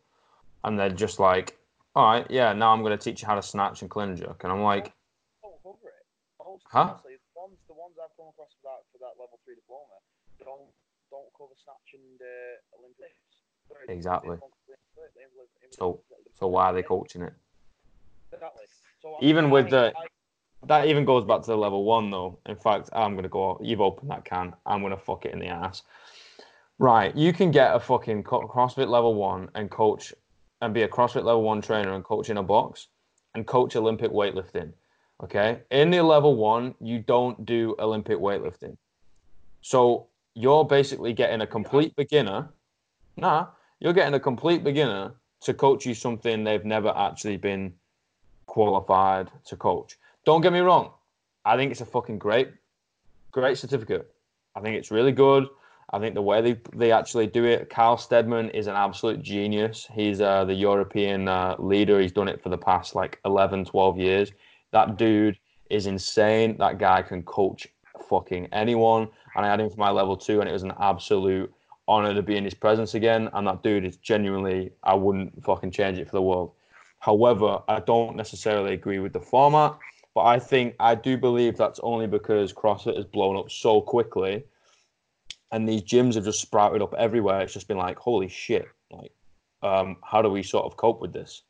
And 0.64 0.78
they're 0.78 0.90
just 0.90 1.18
like, 1.18 1.58
all 1.94 2.10
right, 2.10 2.26
yeah, 2.30 2.52
now 2.52 2.72
I'm 2.72 2.82
going 2.82 2.96
to 2.96 3.02
teach 3.02 3.22
you 3.22 3.28
how 3.28 3.34
to 3.34 3.42
snatch 3.42 3.82
and 3.82 3.90
clean 3.90 4.16
jerk. 4.16 4.42
And 4.44 4.52
I'm 4.52 4.62
like, 4.62 4.92
Don't 5.42 5.62
cover 5.62 5.88
it. 5.88 6.06
Huh? 6.66 6.94
honestly, 6.94 7.14
the 7.14 7.40
ones, 7.40 7.58
the 7.68 7.74
ones 7.74 7.94
I've 8.02 8.14
come 8.16 8.32
across 8.32 8.50
for 8.58 8.66
that 8.66 8.82
for 8.90 8.98
that 8.98 9.14
level 9.20 9.38
three 9.44 9.54
diploma 9.54 9.98
don't 10.42 10.68
don't 11.14 11.30
cover 11.38 11.54
snatch 11.62 11.90
and 11.94 12.18
uh, 12.20 12.78
Olympics. 12.78 13.22
Exactly. 13.88 14.36
don't 14.36 14.40
cover 14.40 14.52
Olympic- 14.98 15.30
Olympic- 15.38 15.74
So- 15.78 16.00
so 16.38 16.46
why 16.48 16.64
are 16.66 16.72
they 16.74 16.82
coaching 16.82 17.22
it? 17.22 17.32
Exactly. 18.32 18.64
So 19.00 19.16
Even 19.20 19.50
with 19.50 19.70
the- 19.70 19.92
That 20.66 20.86
even 20.86 21.04
goes 21.04 21.24
back 21.24 21.42
to 21.42 21.46
the 21.48 21.56
level 21.58 21.84
one, 21.84 22.10
though. 22.10 22.38
In 22.46 22.56
fact, 22.56 22.88
I'm 22.94 23.12
going 23.12 23.24
to 23.24 23.28
go, 23.28 23.58
you've 23.62 23.82
opened 23.82 24.10
that 24.10 24.24
can. 24.24 24.54
I'm 24.64 24.80
going 24.80 24.96
to 24.98 25.04
fuck 25.08 25.26
it 25.26 25.34
in 25.34 25.38
the 25.38 25.48
ass. 25.48 25.82
Right. 26.78 27.14
You 27.14 27.34
can 27.34 27.50
get 27.50 27.76
a 27.76 27.78
fucking 27.80 28.24
CrossFit 28.24 28.88
level 28.88 29.14
one 29.14 29.50
and 29.54 29.70
coach 29.70 30.14
and 30.62 30.72
be 30.72 30.82
a 30.82 30.88
CrossFit 30.88 31.22
level 31.24 31.42
one 31.42 31.60
trainer 31.60 31.92
and 31.92 32.02
coach 32.02 32.30
in 32.30 32.38
a 32.38 32.42
box 32.42 32.88
and 33.34 33.46
coach 33.46 33.76
Olympic 33.76 34.10
weightlifting. 34.10 34.72
Okay. 35.22 35.60
In 35.70 35.90
the 35.90 36.00
level 36.02 36.34
one, 36.34 36.74
you 36.80 36.98
don't 36.98 37.44
do 37.44 37.76
Olympic 37.78 38.18
weightlifting. 38.18 38.76
So 39.60 40.08
you're 40.34 40.64
basically 40.64 41.12
getting 41.12 41.40
a 41.40 41.46
complete 41.46 41.94
beginner. 41.96 42.48
Nah, 43.16 43.48
you're 43.80 43.92
getting 43.92 44.14
a 44.14 44.20
complete 44.20 44.64
beginner 44.64 45.14
to 45.42 45.54
coach 45.54 45.86
you 45.86 45.94
something 45.94 46.42
they've 46.42 46.64
never 46.64 46.92
actually 46.96 47.36
been 47.36 47.72
qualified 48.46 49.30
to 49.46 49.56
coach. 49.56 49.96
Don't 50.24 50.40
get 50.40 50.52
me 50.52 50.60
wrong. 50.60 50.92
I 51.44 51.56
think 51.56 51.70
it's 51.70 51.80
a 51.80 51.86
fucking 51.86 52.18
great, 52.18 52.50
great 53.30 53.58
certificate. 53.58 54.10
I 54.56 54.60
think 54.60 54.76
it's 54.76 54.90
really 54.90 55.12
good. 55.12 55.48
I 55.92 55.98
think 55.98 56.14
the 56.14 56.22
way 56.22 56.40
they, 56.40 56.60
they 56.74 56.92
actually 56.92 57.26
do 57.26 57.44
it, 57.44 57.70
Carl 57.70 57.98
Stedman 57.98 58.50
is 58.50 58.66
an 58.66 58.74
absolute 58.74 59.22
genius. 59.22 59.86
He's 59.92 60.20
uh, 60.20 60.44
the 60.44 60.54
European 60.54 61.28
uh, 61.28 61.56
leader. 61.58 62.00
He's 62.00 62.12
done 62.12 62.28
it 62.28 62.42
for 62.42 62.48
the 62.48 62.58
past 62.58 62.94
like 62.94 63.20
11, 63.24 63.66
12 63.66 63.98
years. 63.98 64.32
That 64.72 64.96
dude 64.96 65.38
is 65.70 65.86
insane. 65.86 66.56
That 66.58 66.78
guy 66.78 67.02
can 67.02 67.22
coach 67.22 67.68
fucking 68.08 68.48
anyone. 68.52 69.08
And 69.36 69.44
I 69.44 69.50
had 69.50 69.60
him 69.60 69.70
for 69.70 69.80
my 69.80 69.90
level 69.90 70.16
two, 70.16 70.40
and 70.40 70.48
it 70.48 70.52
was 70.52 70.62
an 70.62 70.74
absolute 70.80 71.52
honor 71.86 72.14
to 72.14 72.22
be 72.22 72.36
in 72.36 72.44
his 72.44 72.54
presence 72.54 72.94
again. 72.94 73.28
And 73.32 73.46
that 73.46 73.62
dude 73.62 73.84
is 73.84 73.96
genuinely, 73.96 74.70
I 74.82 74.94
wouldn't 74.94 75.44
fucking 75.44 75.72
change 75.72 75.98
it 75.98 76.06
for 76.06 76.16
the 76.16 76.22
world. 76.22 76.52
However, 77.00 77.58
I 77.68 77.80
don't 77.80 78.16
necessarily 78.16 78.72
agree 78.72 78.98
with 78.98 79.12
the 79.12 79.20
format, 79.20 79.76
but 80.14 80.22
I 80.22 80.38
think 80.38 80.74
I 80.80 80.94
do 80.94 81.18
believe 81.18 81.56
that's 81.56 81.80
only 81.82 82.06
because 82.06 82.52
CrossFit 82.52 82.96
has 82.96 83.04
blown 83.04 83.36
up 83.36 83.50
so 83.50 83.82
quickly 83.82 84.44
and 85.54 85.68
these 85.68 85.82
gyms 85.82 86.14
have 86.14 86.24
just 86.24 86.40
sprouted 86.40 86.82
up 86.82 86.94
everywhere. 86.94 87.40
It's 87.40 87.52
just 87.52 87.68
been 87.68 87.76
like, 87.76 87.96
holy 87.96 88.28
shit, 88.28 88.66
like, 88.90 89.12
um, 89.62 89.98
how 90.02 90.20
do 90.20 90.28
we 90.28 90.42
sort 90.42 90.64
of 90.64 90.76
cope 90.76 91.00
with 91.00 91.12
this? 91.12 91.42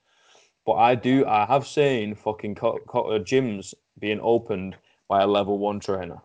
But 0.66 0.74
I 0.74 0.94
do, 0.94 1.24
I 1.26 1.46
have 1.46 1.66
seen 1.66 2.14
fucking 2.14 2.54
co- 2.54 2.80
co- 2.86 3.18
gyms 3.20 3.72
being 3.98 4.20
opened 4.22 4.76
by 5.08 5.22
a 5.22 5.26
level 5.26 5.58
one 5.58 5.80
trainer. 5.80 6.20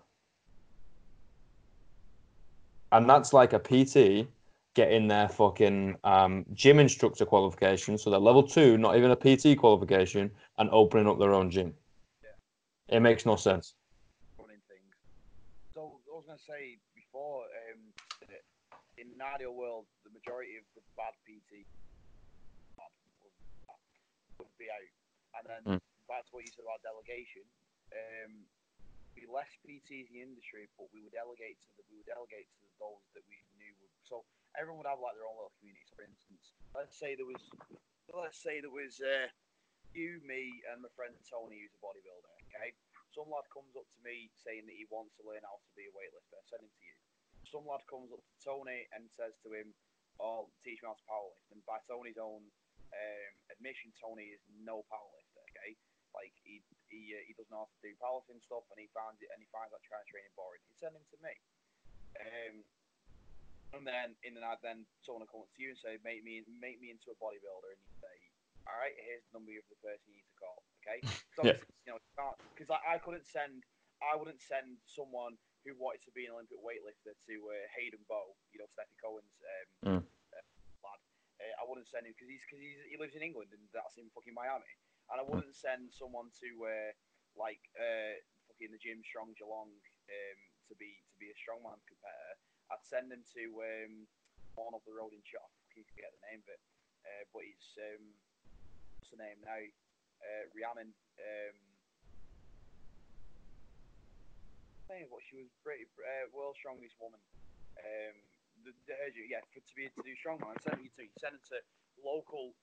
And 2.91 3.09
that's 3.09 3.33
like 3.33 3.53
a 3.53 3.59
PT 3.59 4.27
getting 4.75 5.07
their 5.07 5.27
fucking 5.29 5.95
um, 6.03 6.45
gym 6.53 6.79
instructor 6.79 7.25
qualification. 7.25 7.97
So 7.97 8.09
they're 8.09 8.19
level 8.19 8.43
two, 8.43 8.77
not 8.77 8.95
even 8.97 9.11
a 9.11 9.15
PT 9.15 9.57
qualification, 9.57 10.31
and 10.57 10.69
opening 10.71 11.07
up 11.07 11.19
their 11.19 11.33
own 11.33 11.49
gym. 11.51 11.73
It 12.89 13.01
makes 13.01 13.25
no 13.25 13.35
sense. 13.35 13.75
running 14.41 14.61
things. 14.65 14.89
So 15.75 16.01
I 16.09 16.15
was 16.15 16.25
going 16.25 16.39
to 16.39 16.43
say 16.49 16.79
before, 16.97 17.45
um, 17.69 17.93
in 18.97 19.13
an 19.13 19.21
ideal 19.21 19.53
world, 19.53 19.85
the 20.01 20.09
majority 20.09 20.57
of 20.57 20.65
the 20.73 20.81
bad 20.97 21.13
PT 21.27 21.69
would 24.39 24.49
be 24.57 24.65
out, 24.73 24.89
and 25.37 25.45
then 25.45 25.61
Mm. 25.77 25.81
back 26.07 26.25
to 26.25 26.31
what 26.31 26.45
you 26.45 26.51
said 26.51 26.65
about 26.65 26.81
delegation. 26.81 27.45
Um, 27.93 28.49
be 29.19 29.27
less 29.27 29.51
PTs 29.67 30.07
in 30.07 30.15
the 30.15 30.23
industry, 30.23 30.71
but 30.79 30.87
we 30.95 31.03
would 31.03 31.11
delegate 31.11 31.59
to 31.67 31.71
the 31.75 31.83
we 31.91 31.99
would 31.99 32.07
delegate 32.07 32.47
to 32.47 32.59
the 32.63 32.71
those 32.79 33.03
that 33.11 33.27
we 33.27 33.35
knew 33.59 33.75
would. 33.83 33.91
So 34.07 34.23
everyone 34.55 34.81
would 34.81 34.91
have 34.91 35.03
like 35.03 35.19
their 35.19 35.27
own 35.27 35.35
little 35.35 35.53
communities. 35.59 35.91
For 35.91 36.07
instance, 36.07 36.55
let's 36.71 36.95
say 36.95 37.19
there 37.19 37.27
was, 37.27 37.43
let's 38.15 38.39
say 38.39 38.63
there 38.63 38.71
was 38.71 39.03
uh, 39.03 39.27
you, 39.91 40.23
me, 40.23 40.63
and 40.71 40.79
my 40.79 40.91
friend 40.95 41.13
Tony, 41.27 41.59
who's 41.59 41.75
a 41.75 41.81
bodybuilder. 41.83 42.31
Okay, 42.49 42.71
some 43.11 43.27
lad 43.29 43.45
comes 43.51 43.75
up 43.75 43.85
to 43.85 43.99
me 44.01 44.31
saying 44.39 44.65
that 44.65 44.77
he 44.79 44.87
wants 44.89 45.13
to 45.19 45.27
learn 45.27 45.43
how 45.43 45.59
to 45.59 45.71
be 45.75 45.85
a 45.85 45.93
weightlifter. 45.93 46.39
I 46.39 46.43
send 46.47 46.63
him 46.63 46.71
to 46.71 46.83
you. 46.87 46.95
Some 47.51 47.67
lad 47.67 47.83
comes 47.91 48.09
up 48.15 48.23
to 48.23 48.35
Tony 48.41 48.87
and 48.95 49.11
says 49.11 49.35
to 49.43 49.49
him, 49.51 49.75
"Oh, 50.23 50.47
teach 50.63 50.79
me 50.79 50.87
how 50.87 50.95
to 50.97 51.05
powerlift." 51.09 51.51
And 51.51 51.61
by 51.67 51.83
Tony's 51.85 52.21
own 52.21 52.47
um, 52.95 53.31
admission, 53.51 53.91
Tony 53.99 54.31
is 54.31 54.41
no 54.63 54.87
powerlifter. 54.87 55.43
Okay, 55.51 55.75
like 56.15 56.33
he 56.41 56.63
he, 56.89 57.13
uh, 57.15 57.23
he 57.25 57.33
doesn't 57.37 57.49
know 57.53 57.65
how 57.65 57.71
to 57.71 57.79
do 57.85 57.93
powerlifting 58.01 58.41
stuff, 58.43 58.65
and 58.73 58.77
he 58.81 58.89
finds 58.91 59.21
it 59.21 59.29
and 59.33 59.39
he 59.41 59.47
finds 59.53 59.71
that 59.73 59.81
trying 59.85 60.05
training 60.09 60.33
boring. 60.35 60.61
He 60.67 60.75
send 60.77 60.93
him 60.97 61.05
to 61.13 61.17
me. 61.21 61.33
Um, 62.19 62.55
and 63.77 63.85
then 63.85 64.17
in 64.25 64.33
the 64.33 64.41
night, 64.41 64.59
then 64.65 64.83
someone 65.05 65.21
will 65.21 65.29
come 65.29 65.45
up 65.45 65.53
to 65.53 65.61
you 65.61 65.77
and 65.77 65.79
say, 65.79 66.01
"Make 66.01 66.25
me 66.25 66.41
make 66.49 66.81
me 66.81 66.89
into 66.89 67.13
a 67.13 67.17
bodybuilder," 67.21 67.69
and 67.69 67.81
you 67.85 67.93
say, 68.01 68.15
"All 68.65 68.73
right, 68.81 68.97
here's 68.97 69.21
the 69.29 69.37
number 69.37 69.53
of 69.53 69.65
the 69.69 69.77
person 69.85 70.09
you 70.09 70.17
need 70.17 70.29
to 70.33 70.37
call." 70.41 70.57
Okay, 70.81 70.99
so 71.37 71.41
Yeah. 71.45 71.57
you 71.85 71.93
know, 71.93 72.01
because 72.57 72.73
I, 72.73 72.97
I 72.97 72.97
couldn't 72.97 73.29
send 73.29 73.61
I 74.01 74.17
wouldn't 74.17 74.41
send 74.41 74.81
someone 74.89 75.37
who 75.67 75.75
wanted 75.77 76.01
to 76.07 76.11
be 76.15 76.25
an 76.25 76.33
Olympic 76.33 76.57
weightlifter 76.63 77.13
to 77.13 77.35
uh, 77.51 77.65
Hayden 77.77 78.01
Bow, 78.07 78.31
you 78.55 78.57
know, 78.63 78.67
Stefi 78.73 78.95
Cohen's 79.03 79.37
um, 79.43 79.69
Mm. 79.85 80.01
uh, 80.33 80.45
lad. 80.81 80.99
Uh, 81.39 81.53
I 81.61 81.63
wouldn't 81.67 81.87
send 81.87 82.07
him 82.07 82.15
because 82.15 82.31
he's 82.31 82.41
because 82.47 82.63
he 82.63 82.95
lives 82.97 83.13
in 83.15 83.21
England 83.21 83.51
and 83.53 83.61
that's 83.75 83.99
in 84.01 84.09
fucking 84.17 84.33
Miami. 84.33 84.65
And 85.09 85.17
I 85.17 85.25
wouldn't 85.25 85.57
send 85.57 85.89
someone 85.89 86.29
to 86.41 86.49
uh, 86.69 86.91
like 87.33 87.61
uh, 87.73 88.13
fucking 88.49 88.69
the 88.69 88.81
gym 88.81 89.01
Strong 89.01 89.33
Geelong 89.37 89.73
um, 89.73 90.39
to 90.69 90.73
be 90.77 91.01
to 91.09 91.15
be 91.17 91.33
a 91.33 91.37
strongman 91.37 91.81
competitor. 91.89 92.35
I'd 92.69 92.85
send 92.85 93.09
them 93.09 93.25
to 93.33 93.43
um, 93.65 94.05
one 94.53 94.77
up 94.77 94.85
the 94.85 94.93
road 94.93 95.17
in 95.17 95.23
Shop. 95.25 95.49
I 95.73 95.81
forget 95.95 96.13
the 96.13 96.25
name 96.29 96.41
of 96.45 96.49
it, 96.53 96.61
uh, 97.07 97.23
but 97.33 97.41
he's 97.47 97.73
um, 97.81 98.13
what's 98.99 99.09
the 99.09 99.21
name 99.21 99.41
now? 99.41 99.63
Uh, 100.21 100.43
Rhiannon. 100.53 100.93
Um, 101.17 101.57
but 104.89 105.21
she 105.21 105.37
was 105.37 105.45
pretty 105.61 105.85
uh, 106.01 106.25
world's 106.33 106.57
strongest 106.57 106.97
woman. 106.97 107.21
Um, 107.77 108.15
the, 108.65 108.73
the, 108.89 108.97
yeah, 109.29 109.45
for 109.53 109.61
to 109.61 109.73
be 109.77 109.85
to 109.85 110.01
do 110.01 110.17
strongman, 110.17 110.57
send 110.65 110.81
you 110.81 110.89
to 110.97 111.05
send 111.21 111.37
it 111.37 111.45
to 111.53 111.61
local 112.01 112.57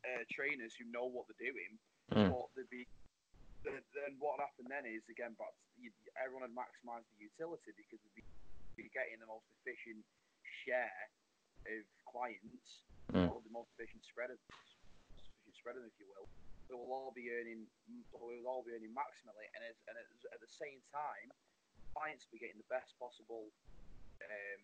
uh, 0.00 0.22
trainers 0.32 0.72
who 0.76 0.88
know 0.88 1.04
what 1.06 1.28
they're 1.28 1.50
doing. 1.52 1.72
Mm. 2.12 2.32
But 2.32 2.48
they'd 2.56 2.72
be 2.72 2.84
then, 3.62 3.78
then 3.94 4.18
what 4.18 4.42
happened 4.42 4.68
then 4.74 4.82
is 4.90 5.06
again, 5.06 5.38
but 5.38 5.52
everyone 6.18 6.42
had 6.42 6.54
maximised 6.56 7.06
the 7.14 7.22
utility 7.22 7.70
because 7.78 8.00
they'd 8.02 8.18
be, 8.18 8.26
getting 8.90 9.22
the 9.22 9.30
most 9.30 9.46
efficient 9.62 10.02
share 10.64 11.02
of 11.70 11.82
clients, 12.10 12.82
Mm. 13.12 13.28
or 13.28 13.42
the 13.44 13.52
most 13.52 13.68
efficient 13.76 14.00
spread 14.06 14.30
of 14.32 14.38
efficient 15.18 15.54
spread 15.58 15.76
of, 15.76 15.84
if 15.84 15.92
you 16.00 16.06
will. 16.08 16.24
They 16.70 16.74
will 16.78 16.88
all 16.94 17.12
be 17.12 17.28
earning, 17.34 17.66
will 18.14 18.46
all 18.48 18.62
be 18.64 18.72
earning 18.72 18.94
maximally, 18.94 19.44
and, 19.52 19.60
as, 19.68 19.76
and 19.90 19.98
as, 20.00 20.06
at 20.32 20.40
the 20.40 20.48
same 20.48 20.80
time, 20.88 21.28
clients 21.92 22.24
will 22.24 22.38
be 22.38 22.42
getting 22.46 22.56
the 22.62 22.70
best 22.72 22.96
possible 22.96 23.50
um, 24.24 24.60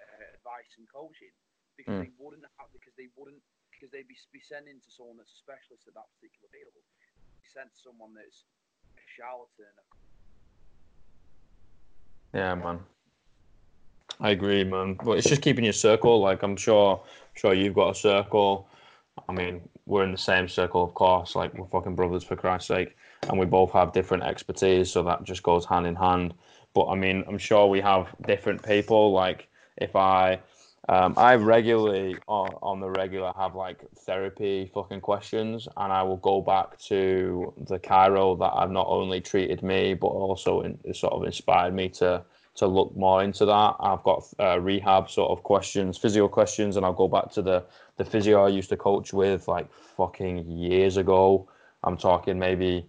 uh, 0.00 0.26
advice 0.38 0.70
and 0.80 0.86
coaching 0.88 1.34
because 1.76 1.98
Mm. 1.98 2.02
they 2.08 2.12
wouldn't 2.16 2.46
have 2.56 2.70
because 2.72 2.94
they 2.96 3.10
wouldn't 3.18 3.42
because 3.74 3.90
they'd 3.90 4.08
be, 4.08 4.16
be 4.32 4.40
sending 4.40 4.78
to 4.78 4.90
someone 4.90 5.18
that's 5.18 5.34
a 5.34 5.40
specialist 5.42 5.84
at 5.90 5.94
that 5.94 6.06
particular 6.16 6.48
field. 6.54 6.72
Be 6.74 7.48
sent 7.50 7.74
to 7.74 7.80
someone 7.82 8.14
that's 8.14 8.46
a 8.96 9.04
charlatan. 9.18 9.74
Yeah, 12.32 12.54
man. 12.54 12.80
I 14.20 14.30
agree, 14.30 14.64
man. 14.64 14.96
But 15.02 15.18
it's 15.18 15.28
just 15.28 15.42
keeping 15.42 15.64
your 15.64 15.72
circle. 15.72 16.20
Like 16.20 16.42
I'm 16.42 16.56
sure, 16.56 17.02
sure 17.34 17.54
you've 17.54 17.74
got 17.74 17.90
a 17.90 17.94
circle. 17.94 18.68
I 19.28 19.32
mean, 19.32 19.60
we're 19.86 20.04
in 20.04 20.12
the 20.12 20.18
same 20.18 20.48
circle, 20.48 20.82
of 20.82 20.94
course. 20.94 21.34
Like 21.34 21.54
we're 21.54 21.66
fucking 21.66 21.94
brothers 21.94 22.24
for 22.24 22.36
Christ's 22.36 22.68
sake, 22.68 22.96
and 23.28 23.38
we 23.38 23.46
both 23.46 23.72
have 23.72 23.92
different 23.92 24.24
expertise, 24.24 24.90
so 24.90 25.02
that 25.02 25.24
just 25.24 25.42
goes 25.42 25.64
hand 25.64 25.86
in 25.86 25.94
hand. 25.94 26.34
But 26.74 26.88
I 26.88 26.94
mean, 26.96 27.24
I'm 27.28 27.38
sure 27.38 27.66
we 27.66 27.80
have 27.80 28.08
different 28.26 28.62
people. 28.62 29.12
Like 29.12 29.48
if 29.76 29.94
I, 29.96 30.40
um, 30.88 31.14
I 31.16 31.34
regularly 31.36 32.16
on, 32.26 32.54
on 32.62 32.80
the 32.80 32.90
regular 32.90 33.32
have 33.36 33.54
like 33.54 33.78
therapy 34.00 34.70
fucking 34.74 35.00
questions, 35.00 35.66
and 35.76 35.92
I 35.92 36.02
will 36.02 36.18
go 36.18 36.42
back 36.42 36.78
to 36.80 37.54
the 37.56 37.78
chiro 37.78 38.38
that 38.38 38.60
have 38.60 38.70
not 38.70 38.86
only 38.88 39.20
treated 39.20 39.62
me, 39.62 39.94
but 39.94 40.08
also 40.08 40.60
in, 40.60 40.78
sort 40.94 41.14
of 41.14 41.24
inspired 41.24 41.74
me 41.74 41.88
to 41.90 42.22
to 42.56 42.66
look 42.66 42.94
more 42.96 43.22
into 43.22 43.44
that. 43.46 43.74
I've 43.80 44.02
got 44.04 44.24
uh, 44.38 44.60
rehab 44.60 45.10
sort 45.10 45.30
of 45.30 45.42
questions, 45.42 45.98
physio 45.98 46.28
questions, 46.28 46.76
and 46.76 46.84
I'll 46.84 46.92
go 46.92 47.08
back 47.08 47.30
to 47.32 47.42
the 47.42 47.64
the 47.96 48.04
physio 48.04 48.44
I 48.44 48.48
used 48.48 48.68
to 48.68 48.76
coach 48.76 49.12
with 49.12 49.48
like 49.48 49.72
fucking 49.96 50.50
years 50.50 50.98
ago. 50.98 51.48
I'm 51.82 51.96
talking 51.96 52.38
maybe 52.38 52.86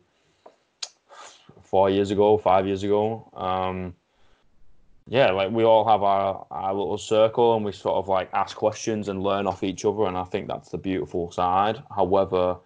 four 1.64 1.90
years 1.90 2.12
ago, 2.12 2.38
five 2.38 2.68
years 2.68 2.84
ago. 2.84 3.30
Um, 3.34 3.96
yeah, 5.08 5.32
like 5.32 5.52
we 5.52 5.64
all 5.64 5.88
have 5.88 6.02
our, 6.02 6.48
our 6.50 6.74
little 6.74 6.98
circle 6.98 7.56
and 7.56 7.64
we 7.64 7.72
sort 7.72 7.96
of 7.96 8.08
like 8.08 8.30
ask 8.34 8.58
questions 8.58 9.08
and 9.08 9.22
learn 9.22 9.46
off 9.46 9.64
each 9.64 9.86
other. 9.86 10.06
And 10.06 10.18
I 10.18 10.24
think 10.24 10.48
that's 10.48 10.70
the 10.70 10.78
beautiful 10.78 11.32
side. 11.32 11.82
However, 11.96 12.58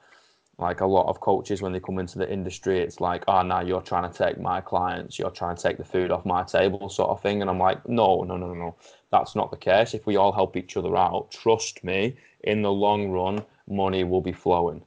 like 0.58 0.82
a 0.82 0.86
lot 0.86 1.08
of 1.08 1.20
coaches, 1.20 1.62
when 1.62 1.72
they 1.72 1.80
come 1.80 2.00
into 2.00 2.18
the 2.18 2.32
industry, 2.32 2.80
it's 2.80 3.00
like, 3.00 3.24
ah, 3.28 3.40
oh, 3.40 3.44
now 3.44 3.62
you're 3.62 3.82
trying 3.82 4.10
to 4.10 4.18
take 4.18 4.40
my 4.40 4.62
clients, 4.62 5.18
you're 5.18 5.30
trying 5.30 5.56
to 5.56 5.62
take 5.62 5.78
the 5.78 5.86
food 5.86 6.12
off 6.12 6.26
my 6.26 6.44
table, 6.44 6.90
sort 6.90 7.10
of 7.10 7.22
thing. 7.22 7.42
And 7.42 7.50
I'm 7.50 7.60
like, 7.60 7.88
no, 7.88 8.24
no, 8.24 8.38
no, 8.38 8.54
no, 8.54 8.76
that's 9.12 9.36
not 9.36 9.52
the 9.52 9.58
case. 9.58 9.94
If 9.94 10.06
we 10.06 10.18
all 10.18 10.32
help 10.32 10.58
each 10.58 10.76
other 10.76 10.96
out, 10.98 11.32
trust 11.32 11.84
me, 11.84 12.18
in 12.44 12.62
the 12.62 12.72
long 12.72 13.10
run, 13.10 13.44
money 13.70 14.04
will 14.04 14.22
be 14.22 14.34
flowing. 14.34 14.82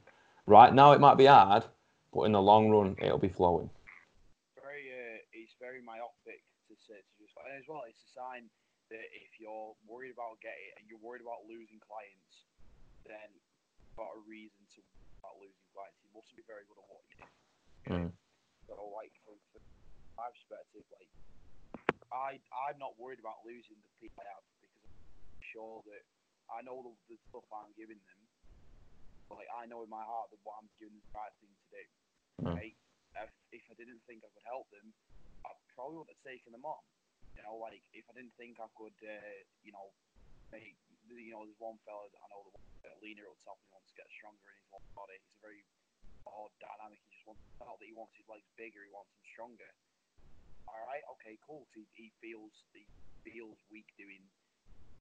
Right 0.45 0.73
now, 0.73 0.91
it 0.91 0.99
might 0.99 1.17
be 1.17 1.25
hard, 1.25 1.63
but 2.13 2.23
in 2.23 2.33
the 2.33 2.41
long 2.41 2.69
run, 2.69 2.95
it'll 2.99 3.17
be 3.17 3.29
flowing. 3.29 3.69
Very, 4.61 4.89
uh, 4.91 5.17
it's 5.33 5.53
very 5.59 5.81
myopic 5.81 6.41
to 6.67 6.75
say 6.85 6.95
to 7.01 7.13
just, 7.19 7.33
and 7.37 7.47
as 7.63 7.71
well, 7.71 7.87
it's 7.87 8.03
a 8.03 8.11
sign 8.11 8.51
that 8.91 9.07
if 9.15 9.39
you're 9.39 9.71
worried 9.87 10.11
about 10.11 10.35
getting, 10.43 10.83
you're 10.83 10.99
worried 10.99 11.23
about 11.23 11.47
losing 11.47 11.79
clients, 11.79 12.43
then 13.07 13.31
you've 13.79 13.95
got 13.95 14.11
a 14.11 14.19
reason 14.27 14.59
to 14.75 14.83
about 15.23 15.39
losing 15.39 15.63
clients. 15.71 15.95
You 16.03 16.11
mustn't 16.11 16.35
be 16.35 16.43
very 16.43 16.67
good 16.67 16.75
at 16.75 16.87
what 16.91 17.03
you 17.07 17.15
do. 17.15 17.27
Mm. 17.87 18.09
So, 18.67 18.75
like, 18.91 19.15
from, 19.23 19.39
from 19.55 19.63
my 20.19 20.27
perspective, 20.35 20.83
like, 20.91 21.07
I, 22.11 22.35
I'm 22.67 22.75
not 22.83 22.99
worried 22.99 23.23
about 23.23 23.39
losing 23.47 23.79
the 23.79 23.91
people 24.03 24.19
I 24.19 24.27
have 24.35 24.43
because 24.59 24.75
I'm 24.83 25.43
sure 25.55 25.79
that 25.87 26.03
I 26.51 26.59
know 26.67 26.83
the, 26.83 26.91
the 27.07 27.17
stuff 27.31 27.47
I'm 27.47 27.71
giving 27.79 28.03
them. 28.03 28.21
Like, 29.31 29.47
I 29.55 29.63
know 29.71 29.87
in 29.87 29.89
my 29.89 30.03
heart 30.03 30.29
that 30.35 30.43
what 30.43 30.59
I'm 30.59 30.67
doing 30.75 30.93
is 30.99 31.03
the 31.07 31.15
right 31.15 31.33
thing 31.39 31.49
to 31.49 31.67
do. 31.71 31.83
Mm. 32.43 32.47
Okay? 32.59 32.69
If, 33.15 33.31
if 33.55 33.63
I 33.71 33.73
didn't 33.79 34.03
think 34.03 34.27
I 34.27 34.29
could 34.35 34.45
help 34.45 34.67
them, 34.75 34.91
I 35.47 35.55
probably 35.71 36.03
wouldn't 36.03 36.13
have 36.19 36.27
taken 36.27 36.51
them 36.51 36.67
on. 36.67 36.83
You 37.33 37.43
know, 37.43 37.57
like, 37.57 37.81
if 37.93 38.05
I 38.09 38.13
didn't 38.13 38.35
think 38.37 38.61
I 38.61 38.69
could, 38.77 38.95
uh, 39.01 39.39
you 39.65 39.73
know, 39.73 39.93
make, 40.53 40.77
you 41.09 41.33
know, 41.33 41.43
there's 41.45 41.59
one 41.59 41.81
fella 41.83 42.05
that 42.09 42.21
I 42.21 42.27
know 42.29 42.53
get 42.83 42.99
leaner 42.99 43.25
the 43.25 43.39
top 43.47 43.57
and 43.63 43.67
he 43.67 43.73
wants 43.73 43.89
to 43.89 43.97
get 43.97 44.07
stronger 44.11 44.51
in 44.51 44.59
his 44.75 44.91
body. 44.93 45.15
He's 45.23 45.39
a 45.39 45.43
very 45.43 45.63
odd 46.27 46.51
dynamic. 46.59 46.99
He 47.07 47.15
just 47.15 47.25
wants, 47.25 47.41
not 47.57 47.79
that 47.79 47.87
he 47.87 47.95
wants 47.95 48.13
his 48.19 48.27
legs 48.27 48.45
bigger, 48.59 48.83
he 48.83 48.91
wants 48.91 49.11
them 49.15 49.25
stronger. 49.31 49.71
All 50.67 50.83
right, 50.87 51.03
okay, 51.17 51.35
cool. 51.43 51.67
He, 51.75 51.83
he 51.91 52.11
feels 52.23 52.55
he 52.71 52.87
feels 53.27 53.59
weak 53.67 53.87
doing, 53.99 54.23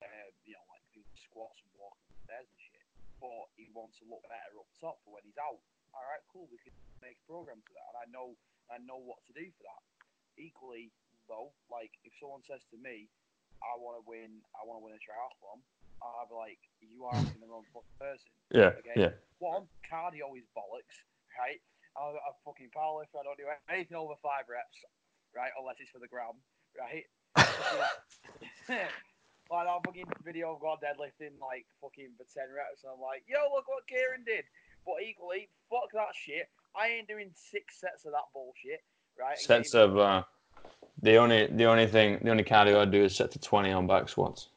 uh, 0.03 0.29
you 0.43 0.59
know, 0.59 0.67
like 0.71 0.83
squats 1.15 1.63
and 1.63 1.71
walking 1.79 2.19
stairs 2.27 2.51
and 2.51 2.61
shit. 2.61 2.87
But 3.23 3.47
he 3.55 3.71
wants 3.71 4.03
to 4.03 4.05
look 4.11 4.27
better 4.27 4.59
up 4.59 4.67
top 4.83 4.99
for 5.07 5.15
when 5.15 5.23
he's 5.23 5.39
out. 5.39 5.63
All 5.95 6.03
right, 6.03 6.25
cool. 6.35 6.51
We 6.51 6.59
can 6.67 6.75
make 6.99 7.15
a 7.23 7.27
program 7.31 7.63
to 7.63 7.73
that, 7.79 7.87
and 7.95 7.99
I 8.03 8.07
know 8.11 8.35
I 8.67 8.83
know 8.83 8.99
what 8.99 9.23
to 9.31 9.33
do 9.39 9.47
for 9.55 9.65
that. 9.71 9.83
Equally, 10.35 10.91
though, 11.33 11.57
like 11.73 11.89
if 12.05 12.13
someone 12.21 12.45
says 12.45 12.61
to 12.69 12.77
me, 12.77 13.09
"I 13.65 13.73
want 13.81 13.97
to 13.97 14.05
win, 14.05 14.45
I 14.53 14.69
want 14.69 14.77
to 14.81 14.85
win 14.85 14.93
a 14.93 15.01
triathlon," 15.01 15.65
I'll 16.05 16.29
be 16.29 16.37
like, 16.37 16.61
"You 16.85 17.09
are 17.09 17.17
asking 17.17 17.41
the 17.41 17.49
wrong 17.49 17.65
fucking 17.73 17.97
person." 17.97 18.29
Yeah, 18.53 18.77
Okay. 18.85 18.93
yeah. 19.09 19.13
One, 19.41 19.65
cardio 19.89 20.37
is 20.37 20.45
bollocks, 20.53 20.97
right? 21.41 21.57
I'm 21.97 22.13
a 22.21 22.33
fucking 22.45 22.69
powerlifter. 22.77 23.17
I 23.21 23.25
don't 23.25 23.41
do 23.41 23.49
anything 23.73 23.97
over 23.97 24.13
five 24.21 24.45
reps, 24.45 24.77
right? 25.33 25.49
Unless 25.57 25.81
it's 25.81 25.89
for 25.89 25.99
the 26.05 26.09
gram, 26.13 26.37
right? 26.77 27.09
like 29.51 29.67
that 29.67 29.81
fucking 29.85 30.05
video 30.25 30.55
of 30.55 30.61
God 30.61 30.79
deadlifting 30.85 31.37
like 31.41 31.67
fucking 31.81 32.13
for 32.17 32.25
10 32.29 32.49
reps, 32.53 32.85
and 32.85 32.93
I'm 32.93 33.01
like, 33.01 33.25
yo, 33.29 33.41
look 33.53 33.69
what 33.69 33.87
Kieran 33.89 34.25
did. 34.25 34.45
But 34.85 35.03
equally, 35.05 35.49
fuck 35.71 35.93
that 35.95 36.13
shit. 36.17 36.49
I 36.77 36.89
ain't 36.89 37.09
doing 37.09 37.31
six 37.37 37.81
sets 37.81 38.05
of 38.05 38.13
that 38.13 38.29
bullshit, 38.33 38.81
right? 39.19 39.39
Sets 39.39 39.75
of 39.75 39.97
uh, 39.99 40.25
the 41.03 41.17
only 41.17 41.47
the 41.49 41.65
only 41.65 41.87
thing 41.87 42.19
the 42.23 42.31
only 42.31 42.45
cardio 42.45 42.79
I 42.79 42.85
do 42.85 43.05
is 43.05 43.15
set 43.15 43.31
to 43.33 43.39
twenty 43.39 43.73
on 43.73 43.87
back 43.87 44.09
squats. 44.09 44.49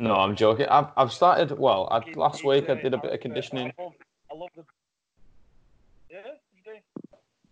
No, 0.00 0.14
I'm 0.14 0.34
joking. 0.34 0.66
I've 0.66 0.88
I've 0.96 1.12
started. 1.12 1.56
Well, 1.56 1.88
I, 1.90 2.02
last 2.18 2.44
week 2.44 2.68
I 2.68 2.74
did 2.74 2.94
a 2.94 2.98
bit 2.98 3.12
of 3.12 3.20
conditioning. 3.20 3.72
I 3.78 4.34
love, 4.34 4.50
the. 4.56 4.64
Yeah, 6.10 6.18
you 6.52 6.62
do. 6.64 6.72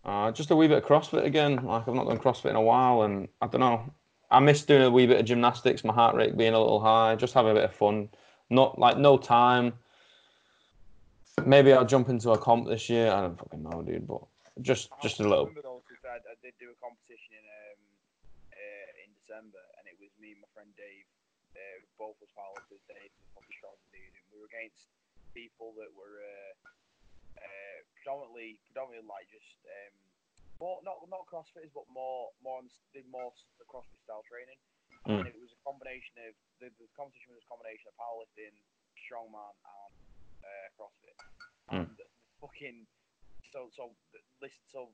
Uh, 0.03 0.31
just 0.31 0.51
a 0.51 0.55
wee 0.55 0.67
bit 0.67 0.83
of 0.83 0.83
CrossFit 0.83 1.23
again. 1.23 1.63
Like 1.63 1.87
I've 1.87 1.95
not 1.95 2.07
done 2.07 2.19
CrossFit 2.19 2.49
in 2.49 2.55
a 2.57 2.61
while, 2.61 3.03
and 3.03 3.29
I 3.41 3.47
don't 3.47 3.61
know. 3.61 3.91
I 4.29 4.39
miss 4.39 4.63
doing 4.63 4.83
a 4.83 4.91
wee 4.91 5.07
bit 5.07 5.19
of 5.19 5.25
gymnastics. 5.25 5.83
My 5.83 5.93
heart 5.93 6.15
rate 6.15 6.35
being 6.35 6.53
a 6.53 6.59
little 6.59 6.81
high. 6.81 7.15
Just 7.15 7.33
having 7.33 7.51
a 7.51 7.55
bit 7.55 7.63
of 7.63 7.73
fun. 7.73 8.09
Not 8.49 8.77
like 8.77 8.97
no 8.97 9.17
time. 9.17 9.73
Maybe 11.45 11.71
I'll 11.71 11.85
jump 11.85 12.09
into 12.09 12.31
a 12.31 12.37
comp 12.37 12.67
this 12.67 12.89
year. 12.89 13.09
I 13.09 13.21
don't 13.21 13.39
fucking 13.39 13.63
know, 13.63 13.81
dude. 13.81 14.07
But 14.07 14.21
just 14.61 14.89
just 15.01 15.21
a 15.21 15.23
little. 15.23 15.49
Remember 16.13 16.29
though, 16.29 16.37
to 16.37 16.45
be 16.45 16.53
fair, 16.53 16.61
I 16.61 16.61
did 16.61 16.61
do 16.61 16.69
a 16.69 16.77
competition 16.77 17.31
in 17.33 17.45
um, 17.45 17.81
uh, 18.53 18.89
in 19.01 19.09
December, 19.17 19.63
and 19.81 19.89
it 19.89 19.97
was 19.97 20.13
me 20.21 20.37
and 20.37 20.41
my 20.41 20.49
friend 20.53 20.69
Dave. 20.77 21.09
Uh, 21.53 21.85
both 22.01 22.17
was 22.17 22.33
powerlifters. 22.33 22.81
Dave 22.89 23.13
was 23.13 23.29
probably 23.33 23.53
stronger 23.53 23.85
dude, 23.93 24.13
and 24.17 24.25
we 24.33 24.41
were 24.41 24.49
against 24.49 24.89
people 25.37 25.73
that 25.77 25.89
were 25.93 26.17
uh, 26.21 26.53
uh, 27.37 27.79
predominantly 27.97 28.57
predominantly 28.69 29.05
like 29.05 29.29
just 29.29 29.61
um, 29.65 29.93
more 30.57 30.81
not 30.81 31.01
not 31.09 31.25
CrossFitters, 31.29 31.73
but 31.73 31.85
more 31.93 32.33
more 32.41 32.61
on, 32.61 32.69
did 32.93 33.05
more 33.09 33.33
the 33.61 33.65
CrossFit 33.69 34.01
style 34.01 34.25
training. 34.25 34.57
Mm. 35.05 35.19
And 35.19 35.27
it 35.27 35.35
was 35.35 35.51
a 35.51 35.59
combination 35.67 36.15
of 36.25 36.33
the, 36.63 36.71
the 36.79 36.87
competition 36.95 37.35
was 37.35 37.43
a 37.43 37.51
combination 37.51 37.91
of 37.91 37.95
powerlifting, 37.99 38.55
strongman, 39.03 39.51
and 39.51 39.93
uh, 40.41 40.67
CrossFit. 40.79 41.17
Mm. 41.69 41.85
And 41.85 41.93
the 41.99 42.07
fucking 42.41 42.87
so 43.53 43.69
so 43.77 43.93
listen 44.41 44.63
so 44.73 44.89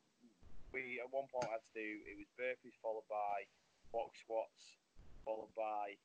we 0.73 1.01
at 1.01 1.09
one 1.09 1.25
point 1.31 1.49
had 1.49 1.63
to 1.63 1.73
do 1.73 1.89
it 2.05 2.15
was 2.17 2.29
burpees 2.37 2.77
followed 2.83 3.07
by 3.09 3.45
box 3.89 4.21
squats 4.21 4.77
followed 5.25 5.51
by 5.57 5.97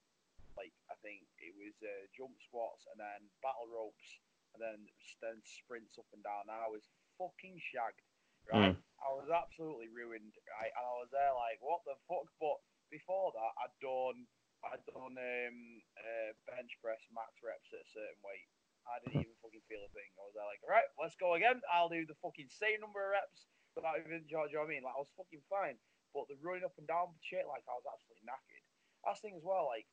like 0.56 0.74
I 0.90 0.96
think 1.02 1.26
it 1.42 1.54
was 1.58 1.74
uh, 1.82 2.06
jump 2.14 2.38
squats 2.42 2.86
and 2.90 2.98
then 2.98 3.26
battle 3.42 3.66
ropes 3.70 4.22
and 4.54 4.62
then 4.62 4.80
then 5.18 5.42
sprints 5.42 5.98
up 5.98 6.06
and 6.14 6.22
down. 6.22 6.46
And 6.46 6.54
I 6.54 6.70
was 6.70 6.86
fucking 7.18 7.58
shagged, 7.58 8.02
right? 8.46 8.74
I 9.02 9.10
was 9.12 9.28
absolutely 9.28 9.90
ruined, 9.90 10.32
right? 10.46 10.72
And 10.72 10.84
I 10.86 10.94
was 11.02 11.10
there 11.10 11.34
like, 11.34 11.58
what 11.60 11.82
the 11.84 11.98
fuck? 12.06 12.30
But 12.38 12.62
before 12.88 13.34
that, 13.34 13.52
I'd 13.66 13.76
done 13.82 14.18
I'd 14.64 14.84
done 14.88 15.18
um, 15.18 15.58
uh, 15.98 16.30
bench 16.48 16.72
press 16.80 17.02
max 17.12 17.34
reps 17.42 17.74
at 17.74 17.84
a 17.84 17.90
certain 17.90 18.22
weight. 18.24 18.48
I 18.84 19.00
didn't 19.00 19.24
even 19.24 19.36
fucking 19.40 19.64
feel 19.64 19.80
a 19.80 19.90
thing. 19.96 20.08
I 20.20 20.28
was 20.28 20.36
there 20.36 20.44
like, 20.44 20.60
right, 20.64 20.88
let's 21.00 21.16
go 21.16 21.34
again. 21.40 21.60
I'll 21.72 21.88
do 21.88 22.04
the 22.04 22.16
fucking 22.20 22.52
same 22.52 22.84
number 22.84 23.00
of 23.00 23.16
reps 23.16 23.48
even, 23.82 24.22
do 24.24 24.30
you 24.30 24.38
know 24.38 24.46
what 24.46 24.70
I 24.70 24.70
mean? 24.70 24.84
Like, 24.86 24.94
I 24.94 25.02
was 25.02 25.10
fucking 25.18 25.42
fine. 25.50 25.74
But 26.14 26.30
the 26.30 26.38
running 26.38 26.62
up 26.62 26.78
and 26.78 26.86
down 26.86 27.10
shit, 27.26 27.42
like, 27.50 27.66
I 27.66 27.74
was 27.74 27.86
absolutely 27.90 28.22
knackered. 28.22 28.62
That's 29.02 29.18
the 29.18 29.34
thing 29.34 29.36
as 29.36 29.44
well, 29.44 29.66
like, 29.66 29.88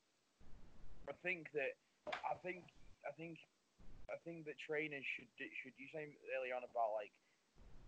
I 1.10 1.18
think 1.26 1.49
that, 1.58 1.74
I 2.08 2.38
think, 2.45 2.70
I 3.02 3.12
think, 3.18 3.41
I 4.08 4.22
think 4.22 4.45
that 4.45 4.56
trainers 4.62 5.03
should, 5.03 5.28
should, 5.36 5.74
you 5.82 5.90
say 5.90 6.14
earlier 6.38 6.53
on 6.53 6.62
about, 6.62 6.94
like, 6.94 7.12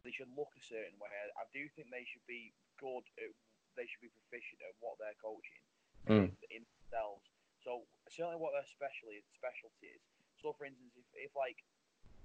they 0.01 0.11
should 0.11 0.33
look 0.33 0.49
a 0.57 0.63
certain 0.65 0.97
way. 0.97 1.13
I 1.37 1.45
do 1.53 1.69
think 1.77 1.93
they 1.93 2.03
should 2.09 2.25
be 2.25 2.51
good 2.81 3.05
at, 3.21 3.31
they 3.77 3.85
should 3.85 4.03
be 4.03 4.11
proficient 4.25 4.65
at 4.65 4.73
what 4.81 4.97
they're 4.97 5.17
coaching 5.21 5.61
Mm. 6.03 6.35
in, 6.51 6.59
in 6.59 6.63
themselves. 6.67 7.23
So 7.63 7.87
certainly 8.11 8.35
what 8.35 8.51
their 8.51 8.67
specialty 8.67 9.23
specialty 9.39 9.95
is. 9.95 10.03
So 10.43 10.51
for 10.51 10.67
instance, 10.67 10.91
if, 10.99 11.07
if 11.15 11.31
like 11.31 11.63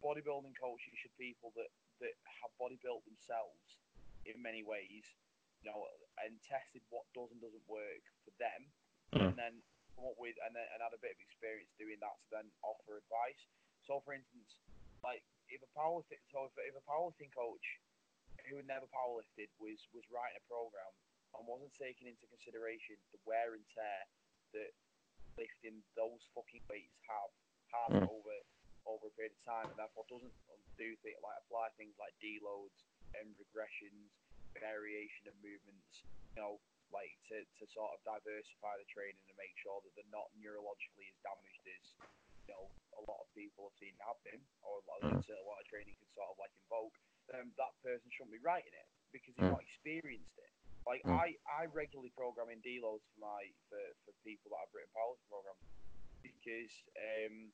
bodybuilding 0.03 0.55
coaches 0.59 0.95
should 0.99 1.15
people 1.19 1.53
that 1.59 1.71
that 1.99 2.15
have 2.43 2.55
bodybuilt 2.63 3.03
themselves 3.05 3.79
in 4.23 4.39
many 4.39 4.63
ways, 4.63 5.03
you 5.63 5.67
know, 5.67 5.83
and 6.23 6.39
tested 6.47 6.83
what 6.95 7.07
does 7.15 7.31
and 7.35 7.43
doesn't 7.43 7.67
work 7.67 8.05
for 8.25 8.31
them, 8.39 8.71
Mm. 9.15 9.33
and 9.33 9.37
then 9.39 9.55
come 9.97 10.05
up 10.07 10.19
with 10.21 10.37
and 10.47 10.55
then 10.55 10.67
and 10.75 10.83
had 10.85 10.93
a 10.95 11.01
bit 11.01 11.17
of 11.17 11.21
experience 11.21 11.73
doing 11.81 11.99
that 11.99 12.15
to 12.23 12.29
then 12.31 12.47
offer 12.63 12.99
advice. 13.01 13.41
So 13.83 14.01
for 14.05 14.13
instance, 14.15 14.61
like 15.03 15.25
if 15.49 15.63
a 15.65 15.71
powerlifting 15.75 16.21
so 16.31 16.45
if, 16.47 16.53
if 16.61 16.77
a 16.77 16.85
powerlifting 16.87 17.33
coach 17.35 17.67
who 18.47 18.57
had 18.61 18.67
never 18.69 18.87
powerlifted 18.93 19.49
was 19.59 19.81
was 19.97 20.05
writing 20.13 20.39
a 20.39 20.45
program 20.47 20.93
and 21.35 21.47
wasn't 21.49 21.73
taking 21.75 22.07
into 22.07 22.27
consideration 22.29 22.97
the 23.13 23.19
wear 23.25 23.55
and 23.57 23.65
tear 23.75 24.01
that 24.55 24.71
lifting 25.41 25.83
those 25.97 26.21
fucking 26.35 26.63
weights 26.69 26.99
have 27.09 27.33
has 27.73 27.91
Mm. 28.03 28.09
over 28.13 28.37
over 28.89 29.13
a 29.13 29.15
period 29.15 29.37
of 29.37 29.43
time, 29.45 29.69
and 29.69 29.77
therefore 29.77 30.09
doesn't 30.09 30.33
do 30.81 30.89
things 31.05 31.21
like 31.21 31.37
apply 31.45 31.69
things 31.77 31.93
like 32.01 32.17
deloads 32.25 32.75
and 33.21 33.37
regressions, 33.37 34.09
variation 34.57 35.29
of 35.29 35.35
movements, 35.45 36.03
you 36.35 36.41
know, 36.41 36.57
like 36.89 37.13
to, 37.29 37.45
to 37.61 37.65
sort 37.77 37.93
of 37.93 38.01
diversify 38.09 38.73
the 38.81 38.89
training 38.89 39.21
and 39.29 39.37
make 39.37 39.53
sure 39.61 39.77
that 39.85 39.93
they're 39.93 40.09
not 40.15 40.33
neurologically 40.41 41.05
as 41.13 41.19
damaged 41.21 41.65
as 41.69 41.85
you 42.49 42.57
know 42.57 42.65
a 42.97 43.03
lot 43.05 43.21
of 43.21 43.29
people 43.37 43.69
have 43.69 43.77
seen 43.77 43.93
have 44.03 44.17
been, 44.25 44.41
or 44.65 44.81
a 44.81 44.85
lot 44.89 44.99
of, 45.05 45.21
Mm. 45.21 45.21
a 45.21 45.47
lot 45.47 45.61
of 45.61 45.67
training 45.69 45.95
can 46.01 46.09
sort 46.17 46.33
of 46.33 46.41
like 46.41 46.51
invoke. 46.65 46.97
Um, 47.37 47.53
that 47.61 47.77
person 47.85 48.09
shouldn't 48.11 48.33
be 48.33 48.41
writing 48.41 48.73
it 48.73 48.89
because 49.13 49.37
he's 49.37 49.45
Mm. 49.45 49.53
not 49.53 49.63
experienced 49.69 50.33
it. 50.41 50.51
Like 50.89 51.05
Mm. 51.05 51.13
I, 51.13 51.27
I 51.45 51.69
regularly 51.69 52.09
program 52.17 52.49
in 52.49 52.65
deloads 52.65 53.05
for 53.13 53.21
my 53.21 53.53
for, 53.69 53.79
for 54.09 54.13
people 54.25 54.49
that 54.57 54.65
I've 54.65 54.73
written 54.73 54.89
powerlifting 54.97 55.29
programs 55.29 55.61
because 56.25 56.73
um, 56.97 57.53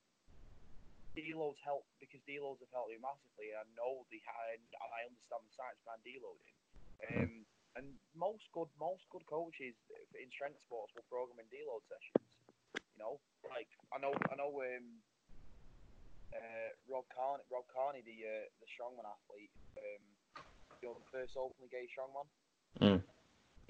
deloads 1.15 1.63
help 1.63 1.87
because 2.03 2.21
deloads 2.27 2.61
have 2.61 2.75
helped 2.75 2.91
me 2.91 2.99
massively. 2.99 3.55
And 3.55 3.63
I 3.63 3.67
know 3.79 4.05
the 4.11 4.19
and 4.19 4.67
I 4.79 5.07
understand 5.07 5.43
the 5.47 5.55
science 5.55 5.81
behind 5.87 6.03
deloading. 6.03 6.55
Um, 7.11 7.33
and 7.75 7.87
most 8.15 8.47
good 8.55 8.71
most 8.79 9.03
good 9.11 9.27
coaches 9.27 9.75
in 10.15 10.31
strength 10.31 10.63
sports 10.63 10.95
will 10.95 11.07
program 11.11 11.43
in 11.43 11.49
deload 11.51 11.83
sessions. 11.91 12.31
You 12.95 12.99
know, 12.99 13.15
like 13.51 13.71
I 13.91 13.99
know 13.99 14.15
I 14.31 14.35
know 14.39 14.51
um, 14.63 14.87
uh, 16.35 16.71
Rob 16.91 17.07
Kearney, 17.11 17.43
Rob 17.51 17.67
Kearney, 17.71 18.03
the 18.07 18.19
uh, 18.23 18.47
the 18.63 18.69
strongman 18.71 19.07
athlete, 19.07 19.55
um, 19.79 20.05
you 20.83 20.87
know, 20.91 20.95
the 20.99 21.11
first 21.11 21.35
openly 21.35 21.71
gay 21.71 21.87
strongman. 21.91 22.27
Mm. 22.83 23.01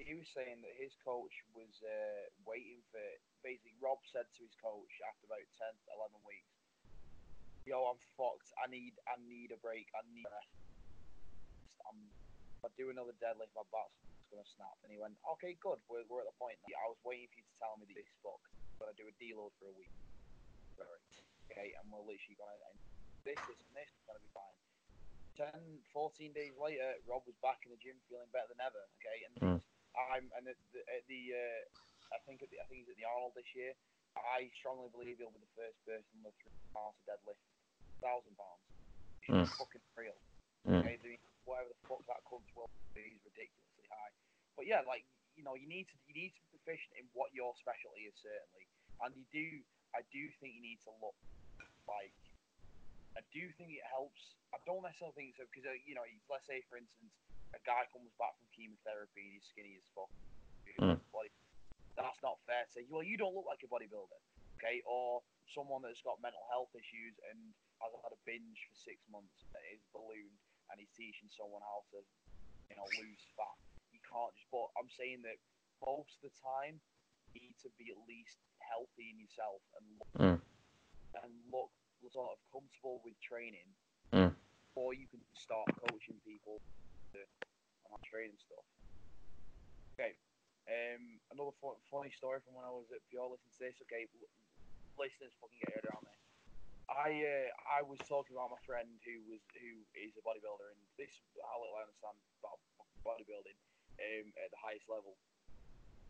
He 0.01 0.13
was 0.13 0.27
saying 0.35 0.59
that 0.61 0.75
his 0.75 0.91
coach 1.01 1.33
was 1.55 1.71
uh, 1.81 2.29
waiting 2.45 2.83
for. 2.91 3.01
Basically, 3.41 3.77
Rob 3.77 4.01
said 4.09 4.25
to 4.25 4.41
his 4.41 4.53
coach 4.57 4.89
after 5.05 5.29
about 5.29 5.45
10, 5.61 5.69
11 5.85 6.17
weeks, 6.25 6.49
"Yo, 7.65 7.89
I'm 7.89 7.99
fucked. 8.17 8.53
I 8.61 8.69
need, 8.69 8.93
I 9.09 9.17
need 9.25 9.49
a 9.51 9.59
break. 9.59 9.89
I 9.97 10.05
need. 10.13 10.25
I'm, 11.89 11.97
if 12.57 12.61
I 12.65 12.69
do 12.77 12.89
another 12.93 13.13
deadlift, 13.17 13.53
my 13.57 13.65
back's 13.73 13.97
gonna 14.29 14.45
snap." 14.57 14.77
And 14.85 14.93
he 14.93 14.97
went, 15.01 15.17
"Okay, 15.37 15.57
good. 15.59 15.81
We're, 15.89 16.05
we're 16.05 16.21
at 16.21 16.29
the 16.29 16.37
point. 16.37 16.57
Now. 16.65 16.77
I 16.85 16.93
was 16.93 17.01
waiting 17.01 17.29
for 17.33 17.37
you 17.41 17.45
to 17.45 17.55
tell 17.57 17.75
me 17.81 17.89
this 17.89 18.09
fucked. 18.21 18.49
I'm 18.53 18.77
gonna 18.85 18.97
do 18.97 19.09
a 19.09 19.15
deload 19.17 19.53
for 19.57 19.69
a 19.69 19.75
week. 19.75 19.93
Sorry. 20.77 21.01
Okay, 21.49 21.73
and 21.77 21.85
we're 21.89 22.05
literally 22.05 22.37
gonna 22.37 22.57
and 22.69 22.77
this, 23.25 23.37
this, 23.49 23.57
and 23.57 23.73
this 23.73 23.89
is 23.89 24.01
gonna 24.05 24.21
be 24.21 24.31
fine." 24.33 24.57
10, 25.35 25.51
14 25.91 26.31
days 26.31 26.55
later, 26.55 26.95
Rob 27.03 27.27
was 27.27 27.35
back 27.43 27.59
in 27.67 27.71
the 27.75 27.81
gym 27.83 27.99
feeling 28.07 28.31
better 28.31 28.47
than 28.55 28.63
ever. 28.63 28.79
Okay, 29.01 29.17
and 29.27 29.33
Mm. 29.35 29.59
I'm 29.95 30.31
and 30.37 30.47
at 30.47 30.55
the, 30.71 30.79
at 30.87 31.03
the 31.07 31.21
uh, 31.35 31.61
I 32.15 32.19
think 32.23 32.39
at 32.43 32.47
the, 32.51 32.59
I 32.59 32.65
think 32.71 32.83
he's 32.87 32.91
at 32.91 32.95
the 32.95 33.03
Arnold 33.03 33.35
this 33.35 33.47
year. 33.55 33.75
I 34.15 34.47
strongly 34.55 34.87
believe 34.95 35.19
he'll 35.19 35.35
be 35.35 35.43
the 35.43 35.55
first 35.59 35.75
person 35.83 36.23
with 36.23 36.31
three 36.39 36.55
pounds 36.71 36.95
to 37.03 37.11
deadlift 37.11 37.43
thousand 38.01 38.33
pounds. 38.35 38.65
Mm. 39.25 39.45
Fucking 39.57 39.85
real. 39.97 40.17
Mm. 40.65 40.81
Okay, 40.81 40.97
the, 41.01 41.17
whatever 41.45 41.73
the 41.73 41.81
fuck 41.85 42.01
that 42.09 42.21
comes 42.29 42.45
will 42.53 42.69
be 42.93 43.15
is 43.15 43.21
ridiculously 43.25 43.85
high. 43.89 44.13
But 44.53 44.69
yeah, 44.69 44.85
like 44.85 45.05
you 45.35 45.43
know, 45.43 45.57
you 45.57 45.67
need 45.67 45.89
to 45.91 45.97
you 46.07 46.13
need 46.15 46.33
to 46.37 46.41
be 46.45 46.61
proficient 46.61 46.93
in 46.97 47.05
what 47.17 47.33
your 47.33 47.53
specialty 47.57 48.07
is 48.09 48.15
certainly, 48.21 48.65
and 49.03 49.11
you 49.17 49.25
do. 49.33 49.47
I 49.95 50.03
do 50.11 50.27
think 50.41 50.57
you 50.57 50.63
need 50.63 50.83
to 50.83 50.91
look 50.99 51.15
like. 51.87 52.13
I 53.15 53.23
do 53.31 53.47
think 53.55 53.71
it 53.71 53.85
helps. 53.87 54.35
I 54.51 54.59
don't 54.67 54.83
necessarily 54.83 55.15
think 55.15 55.39
so 55.39 55.47
because 55.47 55.63
uh, 55.63 55.75
you 55.87 55.95
know, 55.95 56.03
let's 56.27 56.43
say 56.45 56.61
for 56.67 56.75
instance, 56.75 57.15
a 57.55 57.61
guy 57.63 57.87
comes 57.95 58.11
back 58.19 58.35
from 58.35 58.47
chemotherapy 58.51 59.23
and 59.23 59.33
he's 59.39 59.47
skinny 59.47 59.79
as 59.79 59.87
fuck. 59.95 60.11
Mm. 60.75 60.99
That's 61.95 62.19
not 62.19 62.43
fair 62.43 62.67
to 62.67 62.71
say. 62.71 62.83
Well, 62.91 63.03
you 63.03 63.15
don't 63.15 63.31
look 63.31 63.47
like 63.47 63.63
a 63.63 63.71
bodybuilder, 63.71 64.19
okay? 64.59 64.83
Or 64.83 65.23
someone 65.51 65.81
that's 65.85 66.01
got 66.01 66.17
mental 66.23 66.41
health 66.49 66.71
issues 66.73 67.15
and 67.31 67.37
has 67.83 67.91
had 68.01 68.13
a 68.15 68.21
binge 68.25 68.57
for 68.69 68.75
six 68.75 69.01
months 69.11 69.45
that 69.53 69.61
is 69.73 69.81
ballooned 69.93 70.39
and 70.71 70.79
he's 70.81 70.91
teaching 70.97 71.29
someone 71.29 71.61
how 71.61 71.85
to, 71.93 72.01
you 72.71 72.75
know, 72.75 72.87
lose 72.97 73.21
fat. 73.37 73.55
You 73.93 74.01
can't 74.01 74.33
just. 74.33 74.49
But 74.49 74.71
I'm 74.79 74.89
saying 74.89 75.21
that 75.27 75.37
most 75.85 76.17
of 76.21 76.31
the 76.31 76.35
time, 76.41 76.81
you 77.35 77.43
need 77.45 77.57
to 77.61 77.69
be 77.77 77.91
at 77.93 77.99
least 78.09 78.39
healthy 78.63 79.11
in 79.13 79.19
yourself 79.21 79.61
and 79.77 79.83
look, 79.99 80.11
Mm. 80.17 80.39
and 81.21 81.31
look 81.51 81.69
sort 82.09 82.31
of 82.33 82.39
comfortable 82.53 83.01
with 83.03 83.17
training, 83.21 83.67
Mm. 84.13 84.33
or 84.75 84.93
you 84.93 85.07
can 85.07 85.21
start 85.35 85.67
coaching 85.89 86.19
people 86.21 86.61
on 87.91 87.99
training 88.03 88.37
stuff. 88.37 88.65
Okay. 89.95 90.15
Um, 90.67 91.19
another 91.31 91.51
fu- 91.61 91.77
funny 91.91 92.11
story 92.11 92.41
from 92.41 92.55
when 92.55 92.65
I 92.65 92.73
was 92.73 92.89
at 92.91 93.05
Pure. 93.09 93.29
Listen 93.29 93.51
to 93.51 93.59
this. 93.59 93.77
Okay, 93.85 94.07
listeners, 94.99 95.33
fucking 95.39 95.59
get 95.61 95.75
head 95.75 95.85
around 95.87 96.05
this. 96.07 96.21
I 96.85 97.09
uh, 97.11 97.49
I 97.65 97.81
was 97.81 97.99
talking 98.05 98.37
about 98.37 98.53
my 98.53 98.61
friend 98.63 98.87
who 99.03 99.17
was 99.27 99.41
who 99.57 99.83
is 99.97 100.13
a 100.15 100.23
bodybuilder, 100.23 100.69
and 100.71 100.81
this 100.95 101.11
how 101.41 101.59
little 101.59 101.75
I 101.75 101.83
understand 101.89 102.17
about 102.39 102.61
bodybuilding 103.01 103.57
um, 103.99 104.27
at 104.39 104.49
the 104.53 104.61
highest 104.61 104.85
level. 104.87 105.17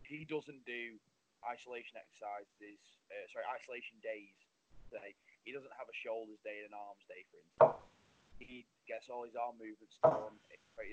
He 0.04 0.22
doesn't 0.28 0.62
do 0.68 1.00
isolation 1.42 1.98
exercises. 1.98 2.80
Uh, 3.10 3.26
sorry, 3.32 3.46
isolation 3.50 3.98
days. 4.04 4.36
Say 4.92 5.18
he 5.42 5.50
doesn't 5.50 5.72
have 5.74 5.90
a 5.90 5.96
shoulders 5.96 6.38
day 6.46 6.62
and 6.62 6.70
an 6.70 6.78
arms 6.78 7.02
day, 7.10 7.22
for 7.30 7.38
instance. 7.42 7.82
He 8.38 8.68
gets 8.84 9.08
all 9.08 9.24
his 9.24 9.34
arm 9.34 9.56
movements 9.56 9.96
done, 10.04 10.36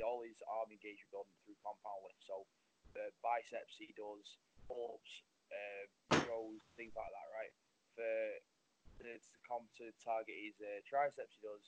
all 0.01 0.23
his 0.23 0.39
arm 0.47 0.71
engagement 0.71 1.11
done 1.11 1.29
through 1.43 1.59
compound 1.59 2.07
lift. 2.07 2.23
So 2.23 2.47
the 2.95 3.11
biceps 3.19 3.75
he 3.75 3.91
does, 3.97 4.23
pull-ups, 4.65 5.11
uh, 5.51 5.83
rows, 6.29 6.61
things 6.79 6.95
like 6.95 7.11
that, 7.11 7.27
right? 7.35 7.53
For 7.93 8.13
to 9.03 9.19
to 9.19 9.39
come 9.43 9.67
to 9.83 9.91
target 9.99 10.33
his 10.33 10.55
uh, 10.63 10.79
triceps, 10.87 11.35
he 11.35 11.41
does 11.43 11.63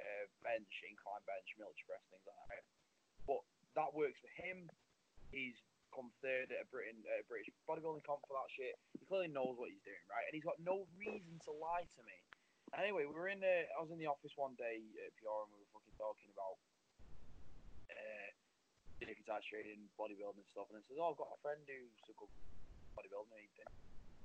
uh, 0.00 0.26
bench, 0.42 0.70
incline 0.82 1.22
bench, 1.28 1.54
military 1.54 1.86
press, 1.86 2.02
things 2.10 2.26
like 2.26 2.36
that. 2.50 2.66
But 3.28 3.42
that 3.78 3.90
works 3.94 4.18
for 4.18 4.32
him. 4.34 4.66
He's 5.30 5.56
come 5.94 6.10
third 6.22 6.50
at 6.50 6.66
a 6.66 6.68
Britain, 6.70 7.02
uh, 7.06 7.22
British 7.26 7.50
bodybuilding 7.66 8.06
comp 8.06 8.22
for 8.26 8.38
that 8.38 8.50
shit. 8.50 8.78
He 8.98 9.06
clearly 9.06 9.30
knows 9.30 9.58
what 9.58 9.70
he's 9.70 9.82
doing, 9.82 10.02
right? 10.10 10.26
And 10.26 10.34
he's 10.34 10.46
got 10.46 10.58
no 10.62 10.86
reason 10.98 11.38
to 11.46 11.52
lie 11.54 11.86
to 11.86 12.02
me. 12.06 12.18
Anyway, 12.78 13.02
we 13.02 13.14
were 13.14 13.26
in 13.26 13.42
the, 13.42 13.66
I 13.74 13.82
was 13.82 13.90
in 13.90 13.98
the 13.98 14.06
office 14.06 14.30
one 14.38 14.54
day 14.54 14.78
at 15.02 15.10
PR 15.18 15.46
and 15.46 15.50
we 15.50 15.58
were 15.58 15.72
fucking 15.74 15.96
talking 15.98 16.30
about 16.30 16.56
uh, 17.90 18.30
exercise 19.02 19.42
training, 19.50 19.90
bodybuilding 19.98 20.38
and 20.38 20.50
stuff. 20.54 20.70
And 20.70 20.78
I 20.78 20.82
says, 20.86 21.02
oh, 21.02 21.10
I've 21.10 21.18
got 21.18 21.34
a 21.34 21.40
friend 21.42 21.58
who's 21.66 22.06
a 22.06 22.14
good 22.14 22.30
bodybuilder 22.94 23.34
and 23.34 23.42
he 23.42 23.50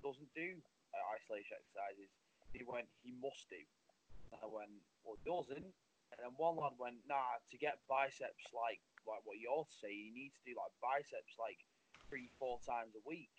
doesn't 0.06 0.30
do 0.38 0.62
uh, 0.62 0.75
isolation 1.16 1.58
exercises. 1.60 2.10
He 2.54 2.64
went, 2.64 2.88
he 3.04 3.12
must 3.20 3.46
do. 3.52 3.60
And 4.32 4.40
I 4.42 4.48
went, 4.48 4.72
well, 5.04 5.20
doesn't. 5.28 5.66
And 6.14 6.18
then 6.22 6.34
one 6.38 6.56
lad 6.56 6.78
went, 6.80 7.02
nah, 7.10 7.42
to 7.52 7.58
get 7.58 7.82
biceps 7.90 8.46
like 8.54 8.80
like 9.06 9.22
what 9.22 9.38
you're 9.38 9.68
saying, 9.70 10.10
you 10.10 10.14
need 10.18 10.34
to 10.34 10.44
do 10.50 10.58
like 10.58 10.74
biceps 10.82 11.38
like 11.38 11.62
three, 12.10 12.26
four 12.42 12.58
times 12.66 12.98
a 12.98 13.04
week. 13.06 13.34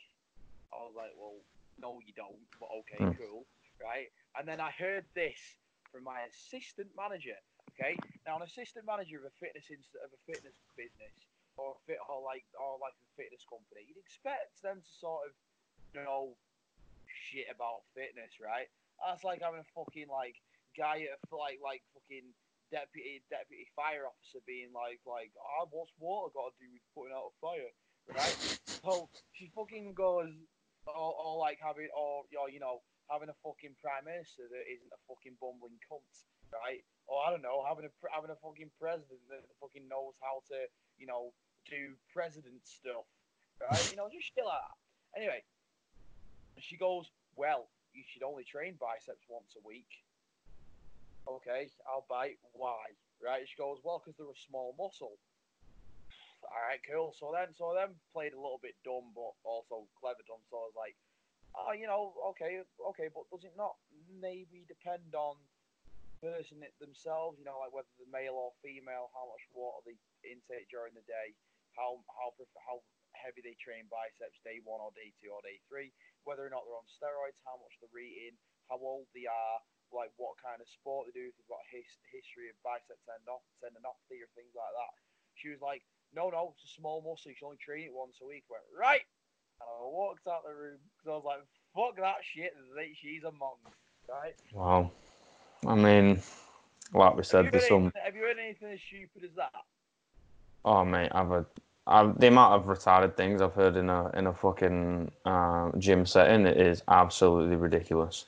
I 0.71 0.79
was 0.87 0.95
like, 0.95 1.11
well, 1.19 1.43
no, 1.79 1.99
you 2.07 2.15
don't. 2.15 2.39
But 2.63 2.71
okay, 2.87 3.03
Hmm. 3.03 3.19
cool, 3.19 3.47
right? 3.83 4.07
And 4.39 4.47
then 4.47 4.61
I 4.63 4.71
heard 4.71 5.03
this 5.15 5.39
from 5.91 6.05
my 6.07 6.23
assistant 6.31 6.95
manager. 6.95 7.35
Okay, 7.75 7.99
now 8.25 8.37
an 8.39 8.47
assistant 8.47 8.87
manager 8.87 9.19
of 9.21 9.27
a 9.29 9.35
fitness 9.43 9.67
inst- 9.69 9.99
of 10.01 10.09
a 10.15 10.21
fitness 10.25 10.55
business 10.79 11.13
or 11.59 11.75
a 11.77 11.79
fit 11.85 11.99
or 12.09 12.23
like 12.23 12.45
or 12.57 12.79
like 12.81 12.95
a 12.95 13.09
fitness 13.19 13.43
company, 13.51 13.85
you'd 13.91 14.01
expect 14.01 14.55
them 14.63 14.81
to 14.81 14.93
sort 15.03 15.29
of 15.29 15.33
you 15.93 16.01
know 16.07 16.37
shit 17.27 17.51
about 17.51 17.87
fitness, 17.99 18.39
right? 18.39 18.71
That's 19.03 19.27
like 19.27 19.43
having 19.43 19.61
a 19.61 19.73
fucking 19.75 20.09
like 20.09 20.39
guy 20.79 21.03
at 21.09 21.19
a, 21.19 21.19
like 21.35 21.59
like 21.59 21.83
fucking 21.93 22.31
deputy 22.71 23.23
deputy 23.31 23.67
fire 23.75 24.07
officer 24.07 24.43
being 24.47 24.71
like 24.71 25.03
like 25.05 25.35
oh, 25.39 25.67
what's 25.71 25.95
water 25.99 26.31
got 26.33 26.55
to 26.55 26.63
do 26.63 26.71
with 26.71 26.87
putting 26.95 27.15
out 27.15 27.31
a 27.31 27.35
fire, 27.43 27.73
right? 28.15 28.37
so 28.87 29.11
she 29.35 29.51
fucking 29.55 29.95
goes 29.95 30.31
or, 30.87 31.11
or 31.19 31.39
like 31.43 31.59
having 31.59 31.91
or, 31.91 32.23
you 32.49 32.63
know 32.63 32.83
having 33.11 33.31
a 33.31 33.39
fucking 33.43 33.75
prime 33.79 34.03
minister 34.03 34.51
that 34.51 34.67
isn't 34.67 34.91
a 34.91 35.01
fucking 35.07 35.39
bumbling 35.39 35.79
cunt, 35.87 36.03
right? 36.51 36.83
Or 37.07 37.23
I 37.23 37.31
don't 37.31 37.43
know 37.43 37.63
having 37.63 37.87
a 37.87 37.93
having 38.11 38.31
a 38.31 38.39
fucking 38.43 38.71
president 38.79 39.23
that 39.31 39.47
fucking 39.63 39.87
knows 39.87 40.19
how 40.23 40.43
to 40.51 40.67
you 40.99 41.07
know 41.07 41.31
do 41.67 41.95
president 42.11 42.63
stuff, 42.67 43.07
right? 43.63 43.83
You 43.91 43.99
know 43.99 44.11
just 44.11 44.31
shit 44.35 44.43
like 44.43 44.63
that. 44.63 44.79
Anyway, 45.15 45.41
she 46.61 46.77
goes, 46.77 47.11
well, 47.37 47.69
you 47.93 48.03
should 48.09 48.25
only 48.25 48.45
train 48.45 48.77
biceps 48.81 49.25
once 49.29 49.53
a 49.57 49.67
week. 49.67 49.89
Okay, 51.29 51.69
I'll 51.89 52.07
bite. 52.09 52.39
Why? 52.53 52.97
Right? 53.21 53.45
She 53.49 53.57
goes, 53.57 53.81
well, 53.85 54.01
because 54.01 54.17
they're 54.17 54.31
a 54.31 54.47
small 54.49 54.77
muscle. 54.79 55.17
All 56.47 56.63
right, 56.69 56.81
cool. 56.85 57.13
So 57.17 57.33
then, 57.35 57.53
so 57.57 57.75
then 57.75 57.97
played 58.13 58.33
a 58.33 58.41
little 58.41 58.61
bit 58.63 58.79
dumb, 58.85 59.11
but 59.17 59.35
also 59.43 59.89
clever 59.99 60.23
dumb. 60.29 60.45
So 60.49 60.61
I 60.61 60.67
was 60.71 60.79
like, 60.79 60.97
oh, 61.57 61.73
you 61.73 61.89
know, 61.89 62.15
okay, 62.37 62.63
okay, 62.93 63.09
but 63.11 63.27
does 63.33 63.49
it 63.49 63.57
not 63.57 63.75
maybe 64.21 64.69
depend 64.69 65.17
on 65.17 65.41
the 66.21 66.31
person 66.31 66.63
it- 66.63 66.77
themselves? 66.79 67.41
You 67.41 67.49
know, 67.49 67.59
like 67.59 67.73
whether 67.73 67.91
they're 67.97 68.13
male 68.13 68.37
or 68.37 68.53
female, 68.63 69.11
how 69.17 69.27
much 69.27 69.43
water 69.51 69.83
they 69.89 69.97
intake 70.29 70.69
during 70.71 70.95
the 70.95 71.05
day, 71.09 71.35
how 71.75 72.05
how 72.13 72.37
how 72.61 72.85
heavy 73.17 73.41
they 73.41 73.57
train 73.57 73.89
biceps 73.89 74.39
day 74.45 74.61
one 74.63 74.85
or 74.85 74.93
day 74.93 75.11
two 75.19 75.33
or 75.33 75.41
day 75.43 75.59
three, 75.67 75.91
whether 76.27 76.43
or 76.43 76.53
not 76.53 76.67
they're 76.67 76.77
on 76.77 76.91
steroids, 76.91 77.39
how 77.47 77.57
much 77.63 77.79
they're 77.79 78.03
eating, 78.03 78.35
how 78.67 78.77
old 78.83 79.07
they 79.15 79.31
are, 79.31 79.59
like 79.95 80.11
what 80.19 80.35
kind 80.43 80.59
of 80.59 80.67
sport 80.67 81.07
they 81.07 81.15
do, 81.15 81.31
if 81.31 81.35
they've 81.39 81.49
got 81.49 81.63
a 81.63 81.71
his, 81.71 81.87
history 82.11 82.51
of 82.51 82.59
bicep 82.67 82.99
tendinopathy 83.07 84.19
or 84.19 84.31
things 84.35 84.51
like 84.53 84.75
that. 84.75 84.93
She 85.39 85.55
was 85.55 85.63
like, 85.63 85.87
no, 86.11 86.29
no, 86.29 86.53
it's 86.53 86.67
a 86.67 86.75
small 86.75 86.99
muscle. 87.01 87.31
You 87.31 87.39
should 87.39 87.47
only 87.47 87.63
train 87.63 87.87
it 87.87 87.95
once 87.95 88.19
a 88.19 88.27
week. 88.27 88.43
I 88.51 88.59
went, 88.59 88.67
right. 88.75 89.07
And 89.63 89.71
I 89.71 89.87
walked 89.87 90.27
out 90.27 90.45
the 90.45 90.53
room 90.53 90.83
because 90.99 91.09
I 91.09 91.17
was 91.17 91.27
like, 91.27 91.43
fuck 91.73 91.95
that 92.03 92.21
shit. 92.27 92.53
She's 92.99 93.23
a 93.23 93.33
monk, 93.33 93.63
right? 94.11 94.35
Wow. 94.53 94.91
I 95.67 95.75
mean, 95.75 96.21
like 96.93 97.17
we 97.17 97.23
said, 97.23 97.49
there's 97.51 97.69
some. 97.69 97.93
have 98.03 98.15
you 98.15 98.23
heard 98.23 98.39
anything 98.43 98.73
as 98.73 98.81
stupid 98.83 99.25
as 99.25 99.35
that? 99.37 99.55
Oh 100.65 100.85
mate, 100.85 101.11
I've 101.13 101.31
had 101.31 101.47
The 101.87 102.27
amount 102.27 102.55
of 102.55 102.65
retarded 102.65 103.17
things 103.17 103.41
I've 103.41 103.55
heard 103.55 103.77
in 103.77 103.89
a 103.89 104.11
in 104.11 104.27
a 104.27 104.33
fucking 104.33 105.11
um, 105.25 105.73
gym 105.79 106.05
setting 106.05 106.45
it 106.45 106.57
is 106.57 106.83
absolutely 106.89 107.55
ridiculous. 107.57 108.25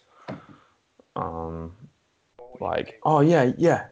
Um, 1.16 1.74
like, 2.60 3.00
oh 3.02 3.20
yeah, 3.20 3.52
yeah, 3.58 3.86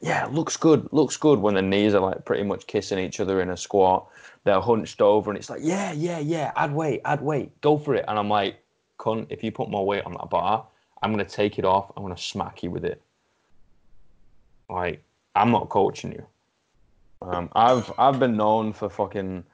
yeah, 0.00 0.26
looks 0.26 0.56
good, 0.56 0.88
looks 0.92 1.16
good. 1.16 1.38
When 1.38 1.54
the 1.54 1.62
knees 1.62 1.94
are 1.94 2.00
like 2.00 2.24
pretty 2.24 2.42
much 2.42 2.66
kissing 2.66 2.98
each 2.98 3.20
other 3.20 3.40
in 3.40 3.50
a 3.50 3.56
squat, 3.56 4.08
they're 4.42 4.60
hunched 4.60 5.00
over, 5.00 5.30
and 5.30 5.38
it's 5.38 5.50
like, 5.50 5.60
yeah, 5.62 5.92
yeah, 5.92 6.18
yeah, 6.18 6.52
add 6.56 6.74
weight, 6.74 7.02
add 7.04 7.20
weight, 7.20 7.60
go 7.60 7.78
for 7.78 7.94
it. 7.94 8.04
And 8.08 8.18
I'm 8.18 8.28
like, 8.28 8.56
cunt, 8.98 9.26
if 9.30 9.44
you 9.44 9.52
put 9.52 9.70
more 9.70 9.86
weight 9.86 10.04
on 10.04 10.14
that 10.14 10.30
bar, 10.30 10.66
I'm 11.02 11.12
gonna 11.12 11.24
take 11.24 11.60
it 11.60 11.64
off. 11.64 11.92
I'm 11.96 12.02
gonna 12.02 12.16
smack 12.16 12.64
you 12.64 12.72
with 12.72 12.84
it. 12.84 13.00
Like, 14.68 15.00
I'm 15.36 15.52
not 15.52 15.68
coaching 15.68 16.10
you. 16.10 16.26
Um, 17.26 17.50
I've 17.54 17.92
I've 17.98 18.18
been 18.18 18.36
known 18.36 18.72
for 18.72 18.88
fucking. 18.88 19.44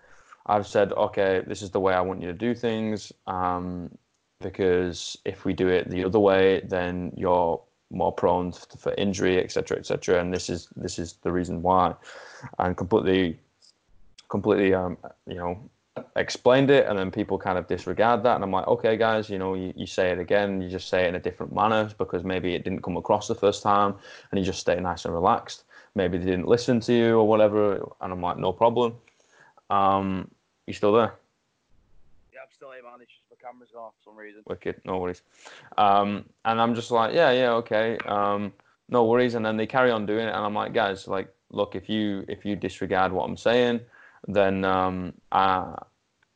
I've 0.47 0.67
said, 0.67 0.93
okay, 0.93 1.43
this 1.47 1.63
is 1.63 1.71
the 1.71 1.81
way 1.81 1.95
I 1.95 2.01
want 2.01 2.21
you 2.21 2.27
to 2.27 2.35
do 2.35 2.53
things. 2.55 3.13
Um, 3.29 3.91
because 4.43 5.17
if 5.25 5.45
we 5.45 5.53
do 5.53 5.69
it 5.69 5.89
the 5.89 6.05
other 6.05 6.19
way, 6.19 6.61
then 6.69 7.13
you're 7.17 7.61
more 7.91 8.13
prone 8.13 8.53
to, 8.53 8.79
for 8.79 8.93
injury, 8.95 9.39
etc., 9.43 9.79
etc. 9.79 10.21
And 10.21 10.33
this 10.33 10.51
is 10.51 10.69
this 10.77 10.99
is 10.99 11.15
the 11.23 11.31
reason 11.31 11.63
why, 11.63 11.95
and 12.59 12.77
completely, 12.77 13.39
completely, 14.29 14.75
um, 14.75 14.97
you 15.27 15.37
know, 15.37 15.71
explained 16.17 16.71
it, 16.71 16.87
and 16.87 16.99
then 16.99 17.11
people 17.11 17.39
kind 17.39 17.59
of 17.59 17.67
disregard 17.69 18.23
that, 18.25 18.35
and 18.35 18.45
I'm 18.45 18.51
like, 18.51 18.67
okay, 18.67 18.97
guys, 18.97 19.31
you 19.31 19.39
know, 19.39 19.55
you, 19.55 19.73
you 19.77 19.87
say 19.87 20.11
it 20.11 20.19
again, 20.19 20.61
you 20.61 20.69
just 20.69 20.89
say 20.89 21.05
it 21.05 21.09
in 21.09 21.15
a 21.15 21.21
different 21.21 21.55
manner 21.55 21.91
because 21.99 22.25
maybe 22.25 22.55
it 22.55 22.65
didn't 22.65 22.83
come 22.83 22.97
across 22.97 23.29
the 23.29 23.35
first 23.35 23.63
time, 23.63 23.95
and 24.31 24.39
you 24.39 24.45
just 24.45 24.61
stay 24.61 24.79
nice 24.81 25.05
and 25.05 25.15
relaxed. 25.15 25.65
Maybe 25.95 26.19
they 26.19 26.25
didn't 26.25 26.49
listen 26.49 26.81
to 26.81 26.93
you 26.93 27.19
or 27.19 27.29
whatever, 27.29 27.75
and 28.01 28.13
I'm 28.13 28.21
like, 28.21 28.39
no 28.39 28.53
problem. 28.53 28.95
Um, 29.69 30.31
you 30.67 30.73
still 30.73 30.93
there? 30.93 31.15
Yeah, 32.33 32.41
I'm 32.41 32.53
still 32.55 32.71
here, 32.73 32.83
man. 32.83 33.01
It's 33.01 33.11
just 33.11 33.29
the 33.29 33.37
camera's 33.37 33.71
off 33.77 33.93
for 33.99 34.11
some 34.11 34.17
reason. 34.17 34.43
Wicked, 34.47 34.81
no 34.85 34.99
worries. 34.99 35.23
Um, 35.77 36.25
and 36.45 36.61
I'm 36.61 36.75
just 36.75 36.91
like, 36.91 37.15
yeah, 37.15 37.31
yeah, 37.31 37.51
okay, 37.53 37.99
um, 38.07 38.53
no 38.89 39.05
worries. 39.05 39.35
And 39.35 39.45
then 39.45 39.57
they 39.57 39.67
carry 39.67 39.91
on 39.91 40.07
doing 40.07 40.27
it, 40.27 40.35
and 40.35 40.45
I'm 40.45 40.55
like, 40.55 40.73
guys, 40.73 41.07
like, 41.09 41.29
look, 41.51 41.75
if 41.75 41.89
you 41.89 42.25
if 42.29 42.45
you 42.45 42.57
disregard 42.57 43.13
what 43.13 43.25
I'm 43.25 43.37
saying, 43.37 43.81
then 44.29 44.65
um, 44.65 45.13
uh, 45.31 45.75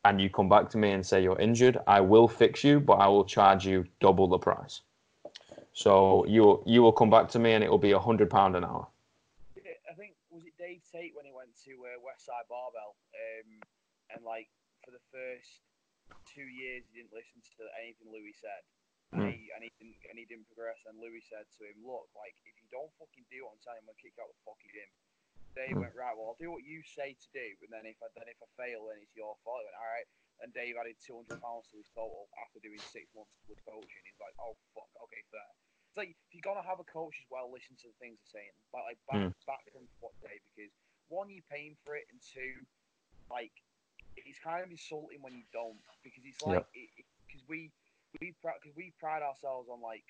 and 0.05 0.21
you 0.21 0.31
come 0.31 0.49
back 0.49 0.71
to 0.71 0.79
me 0.79 0.93
and 0.93 1.05
say 1.05 1.23
you're 1.23 1.39
injured, 1.39 1.79
I 1.87 2.01
will 2.01 2.29
fix 2.29 2.63
you, 2.63 2.79
but 2.79 2.95
I 2.95 3.09
will 3.09 3.25
charge 3.25 3.67
you 3.67 3.87
double 4.01 4.29
the 4.29 4.39
price. 4.39 4.83
So 5.73 6.25
you 6.27 6.63
you 6.65 6.83
will 6.83 6.93
come 6.93 7.11
back 7.11 7.29
to 7.31 7.39
me, 7.39 7.53
and 7.53 7.65
it 7.65 7.71
will 7.71 7.79
be 7.79 7.93
a 7.93 7.99
hundred 7.99 8.31
pound 8.31 8.57
an 8.57 8.65
hour. 8.65 8.87
I 9.91 9.95
think 9.95 10.15
was 10.31 10.45
it 10.45 10.53
Dave 10.59 10.81
Tate 10.97 11.13
when 11.13 11.29
he 11.29 11.35
went 11.37 11.53
to 11.69 11.73
uh, 11.85 12.01
Westside 12.01 12.49
Barbell, 12.49 12.97
um, 13.13 13.61
and 14.17 14.25
like 14.25 14.49
for 14.81 14.97
the 14.97 15.05
first 15.13 15.61
two 16.25 16.49
years 16.49 16.89
he 16.89 16.97
didn't 16.97 17.13
listen 17.13 17.45
to 17.45 17.69
anything 17.77 18.09
Louie 18.09 18.33
said, 18.33 18.65
and, 19.13 19.29
Mm. 19.29 19.29
he, 19.37 19.53
and 19.53 19.61
he 19.61 19.71
didn't 19.77 19.97
and 20.09 20.17
he 20.17 20.25
didn't 20.25 20.49
progress. 20.49 20.81
And 20.89 20.97
Louie 20.97 21.21
said 21.29 21.45
to 21.61 21.69
him, 21.69 21.85
"Look, 21.85 22.09
like 22.17 22.33
if 22.49 22.57
you 22.57 22.67
don't 22.73 22.89
fucking 22.97 23.29
do 23.29 23.45
what 23.45 23.55
I'm 23.55 23.61
telling 23.61 23.85
you, 23.85 23.93
I'm 23.93 23.93
gonna 23.93 24.01
kick 24.01 24.17
you 24.17 24.25
out 24.25 24.33
the 24.33 24.41
fucking 24.49 24.73
gym." 24.73 24.91
Dave 25.53 25.77
Mm. 25.77 25.85
went 25.85 25.95
right. 25.97 26.17
Well, 26.17 26.33
I'll 26.33 26.41
do 26.41 26.49
what 26.53 26.65
you 26.65 26.81
say 26.85 27.13
to 27.13 27.29
do, 27.37 27.49
and 27.61 27.71
then 27.73 27.85
if 27.85 28.01
I 28.01 28.09
then 28.17 28.29
if 28.33 28.41
I 28.41 28.49
fail, 28.57 28.89
then 28.89 28.97
it's 29.05 29.13
your 29.13 29.37
fault. 29.45 29.61
He 29.61 29.69
went 29.69 29.77
all 29.77 29.93
right. 29.93 30.09
And 30.41 30.53
Dave 30.53 30.77
added 30.77 30.97
200 31.01 31.41
pounds 31.41 31.65
to 31.73 31.81
his 31.81 31.89
total 31.97 32.29
after 32.45 32.61
doing 32.61 32.81
six 32.81 33.09
months 33.17 33.33
with 33.49 33.57
coaching. 33.65 34.03
He's 34.05 34.21
like, 34.21 34.37
"Oh 34.41 34.57
fuck, 34.77 34.89
okay, 35.09 35.23
fair." 35.33 35.49
It's 35.89 35.97
like 35.97 36.13
if 36.13 36.29
you're 36.35 36.45
gonna 36.45 36.67
have 36.67 36.81
a 36.81 36.85
coach 36.85 37.17
as 37.25 37.29
well, 37.31 37.49
listen 37.49 37.77
to 37.81 37.89
the 37.89 37.97
things 37.97 38.21
they're 38.21 38.43
saying. 38.43 38.53
But 38.73 38.85
like 38.85 39.01
back 39.09 39.33
Mm. 39.33 39.33
back 39.49 39.65
from 39.73 39.89
what 40.01 40.13
Dave 40.21 40.45
because 40.53 40.73
one, 41.09 41.31
you're 41.31 41.47
paying 41.51 41.77
for 41.85 41.95
it, 41.95 42.07
and 42.11 42.19
two, 42.21 42.61
like 43.31 43.53
it's 44.17 44.41
kind 44.41 44.65
of 44.65 44.71
insulting 44.73 45.21
when 45.21 45.37
you 45.37 45.45
don't 45.53 45.77
because 46.01 46.25
it's 46.25 46.41
like 46.41 46.65
because 47.27 47.45
we 47.49 47.69
we 48.21 48.33
because 48.41 48.75
we 48.77 48.93
pride 48.97 49.21
ourselves 49.21 49.69
on 49.69 49.83
like 49.85 50.07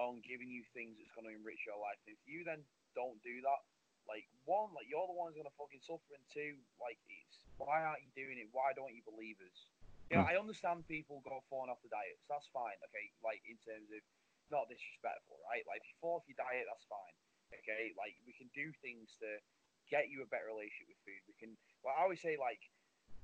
on 0.00 0.24
giving 0.24 0.48
you 0.48 0.64
things 0.72 0.96
that's 0.96 1.12
going 1.12 1.28
to 1.28 1.34
enrich 1.36 1.68
your 1.68 1.76
life. 1.76 2.00
And 2.08 2.16
if 2.16 2.22
you 2.24 2.40
then 2.40 2.64
don't 2.96 3.20
do 3.20 3.36
that, 3.44 3.60
like 4.08 4.24
one, 4.48 4.72
like 4.72 4.88
you're 4.88 5.04
the 5.04 5.12
one 5.12 5.28
who's 5.28 5.36
going 5.36 5.50
to 5.50 5.58
fucking 5.60 5.84
suffer, 5.84 6.16
and 6.16 6.24
two, 6.32 6.56
like 6.80 6.96
it's 7.06 7.44
why 7.60 7.84
aren't 7.84 8.00
you 8.00 8.12
doing 8.16 8.40
it? 8.40 8.48
Why 8.56 8.72
don't 8.72 8.96
you 8.96 9.04
believe 9.04 9.36
us? 9.44 9.68
You 10.08 10.18
know, 10.18 10.26
hmm. 10.26 10.32
I 10.32 10.40
understand 10.40 10.88
people 10.88 11.22
go 11.22 11.44
falling 11.52 11.70
off 11.70 11.84
the 11.84 11.92
diets. 11.92 12.24
That's 12.26 12.48
fine. 12.50 12.74
Okay, 12.90 13.12
like 13.20 13.44
in 13.44 13.60
terms 13.60 13.92
of 13.92 14.00
not 14.48 14.66
disrespectful, 14.66 15.38
right? 15.46 15.62
Like 15.68 15.84
if 15.84 15.92
you 15.92 15.96
fall 16.00 16.18
off 16.18 16.26
your 16.26 16.40
diet, 16.40 16.66
that's 16.66 16.88
fine. 16.88 17.14
Okay, 17.60 17.92
like 17.94 18.16
we 18.24 18.32
can 18.34 18.48
do 18.56 18.72
things 18.82 19.14
to 19.22 19.28
get 19.90 20.08
you 20.08 20.22
a 20.22 20.28
better 20.30 20.46
relationship 20.48 20.88
with 20.94 21.02
food. 21.04 21.20
We 21.28 21.34
can. 21.38 21.52
Well, 21.82 21.94
I 21.98 22.02
always 22.06 22.22
say 22.22 22.38
like 22.40 22.62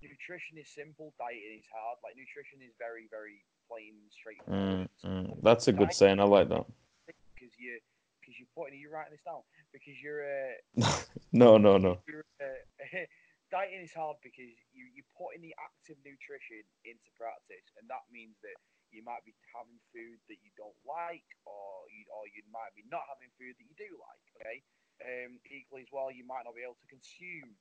nutrition 0.03 0.59
is 0.61 0.69
simple, 0.69 1.15
dieting 1.17 1.63
is 1.63 1.69
hard. 1.73 1.99
Like 2.05 2.19
nutrition 2.19 2.61
is 2.61 2.75
very, 2.77 3.09
very 3.11 3.41
plain, 3.71 3.97
Mm, 3.97 4.13
straightforward. 4.13 4.89
mm. 5.03 5.27
That's 5.43 5.67
a 5.69 5.75
good 5.75 5.93
saying. 5.93 6.21
I 6.21 6.27
like 6.29 6.49
that. 6.53 6.67
Because 7.07 7.53
you, 7.59 7.79
because 8.21 8.37
you're 8.39 8.51
putting, 8.55 8.79
you're 8.79 8.93
writing 8.95 9.15
this 9.17 9.25
down. 9.27 9.43
Because 9.73 9.97
you're, 10.01 10.23
uh, 10.25 10.55
no, 11.33 11.57
no, 11.59 11.77
no. 11.77 11.99
you're 12.09 12.25
uh, 12.41 12.61
dieting 13.55 13.83
is 13.85 13.93
hard 13.95 14.17
because 14.25 14.55
you 14.75 14.85
you 14.95 15.03
putting 15.19 15.43
the 15.43 15.55
active 15.61 15.99
nutrition 16.05 16.63
into 16.87 17.09
practice, 17.19 17.67
and 17.81 17.87
that 17.91 18.05
means 18.13 18.37
that 18.47 18.57
you 18.95 19.03
might 19.03 19.21
be 19.27 19.35
having 19.53 19.77
food 19.93 20.17
that 20.31 20.39
you 20.41 20.51
don't 20.57 20.77
like, 20.87 21.27
or 21.45 21.85
you 21.93 22.07
or 22.15 22.25
you 22.31 22.41
might 22.55 22.71
be 22.79 22.87
not 22.89 23.05
having 23.11 23.29
food 23.37 23.53
that 23.59 23.67
you 23.67 23.77
do 23.77 23.91
like. 23.99 24.23
Okay. 24.41 24.63
Um, 25.05 25.37
equally 25.53 25.85
as 25.85 25.93
well, 25.93 26.09
you 26.09 26.25
might 26.25 26.49
not 26.49 26.57
be 26.57 26.65
able 26.65 26.81
to 26.81 26.89
consume 26.89 27.53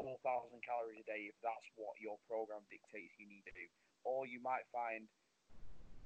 4,000 0.00 0.22
calories 0.64 1.02
a 1.02 1.06
day 1.06 1.28
if 1.28 1.36
that's 1.44 1.68
what 1.74 1.98
your 2.00 2.16
program 2.24 2.64
dictates 2.72 3.12
you 3.20 3.28
need 3.28 3.44
to 3.44 3.52
do, 3.52 3.66
or 4.06 4.24
you 4.24 4.40
might 4.40 4.64
find 4.72 5.10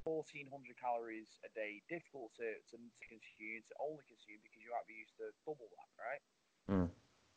1,400 0.02 0.50
calories 0.80 1.30
a 1.46 1.50
day 1.54 1.78
difficult 1.86 2.34
to, 2.34 2.58
to, 2.72 2.74
to 2.74 3.04
consume, 3.06 3.62
to 3.70 3.74
only 3.78 4.02
consume 4.10 4.42
because 4.42 4.58
you 4.64 4.74
might 4.74 4.86
be 4.90 4.98
used 4.98 5.14
to 5.20 5.30
double 5.46 5.70
that, 5.78 5.90
right? 5.94 6.22
Mm. 6.66 6.90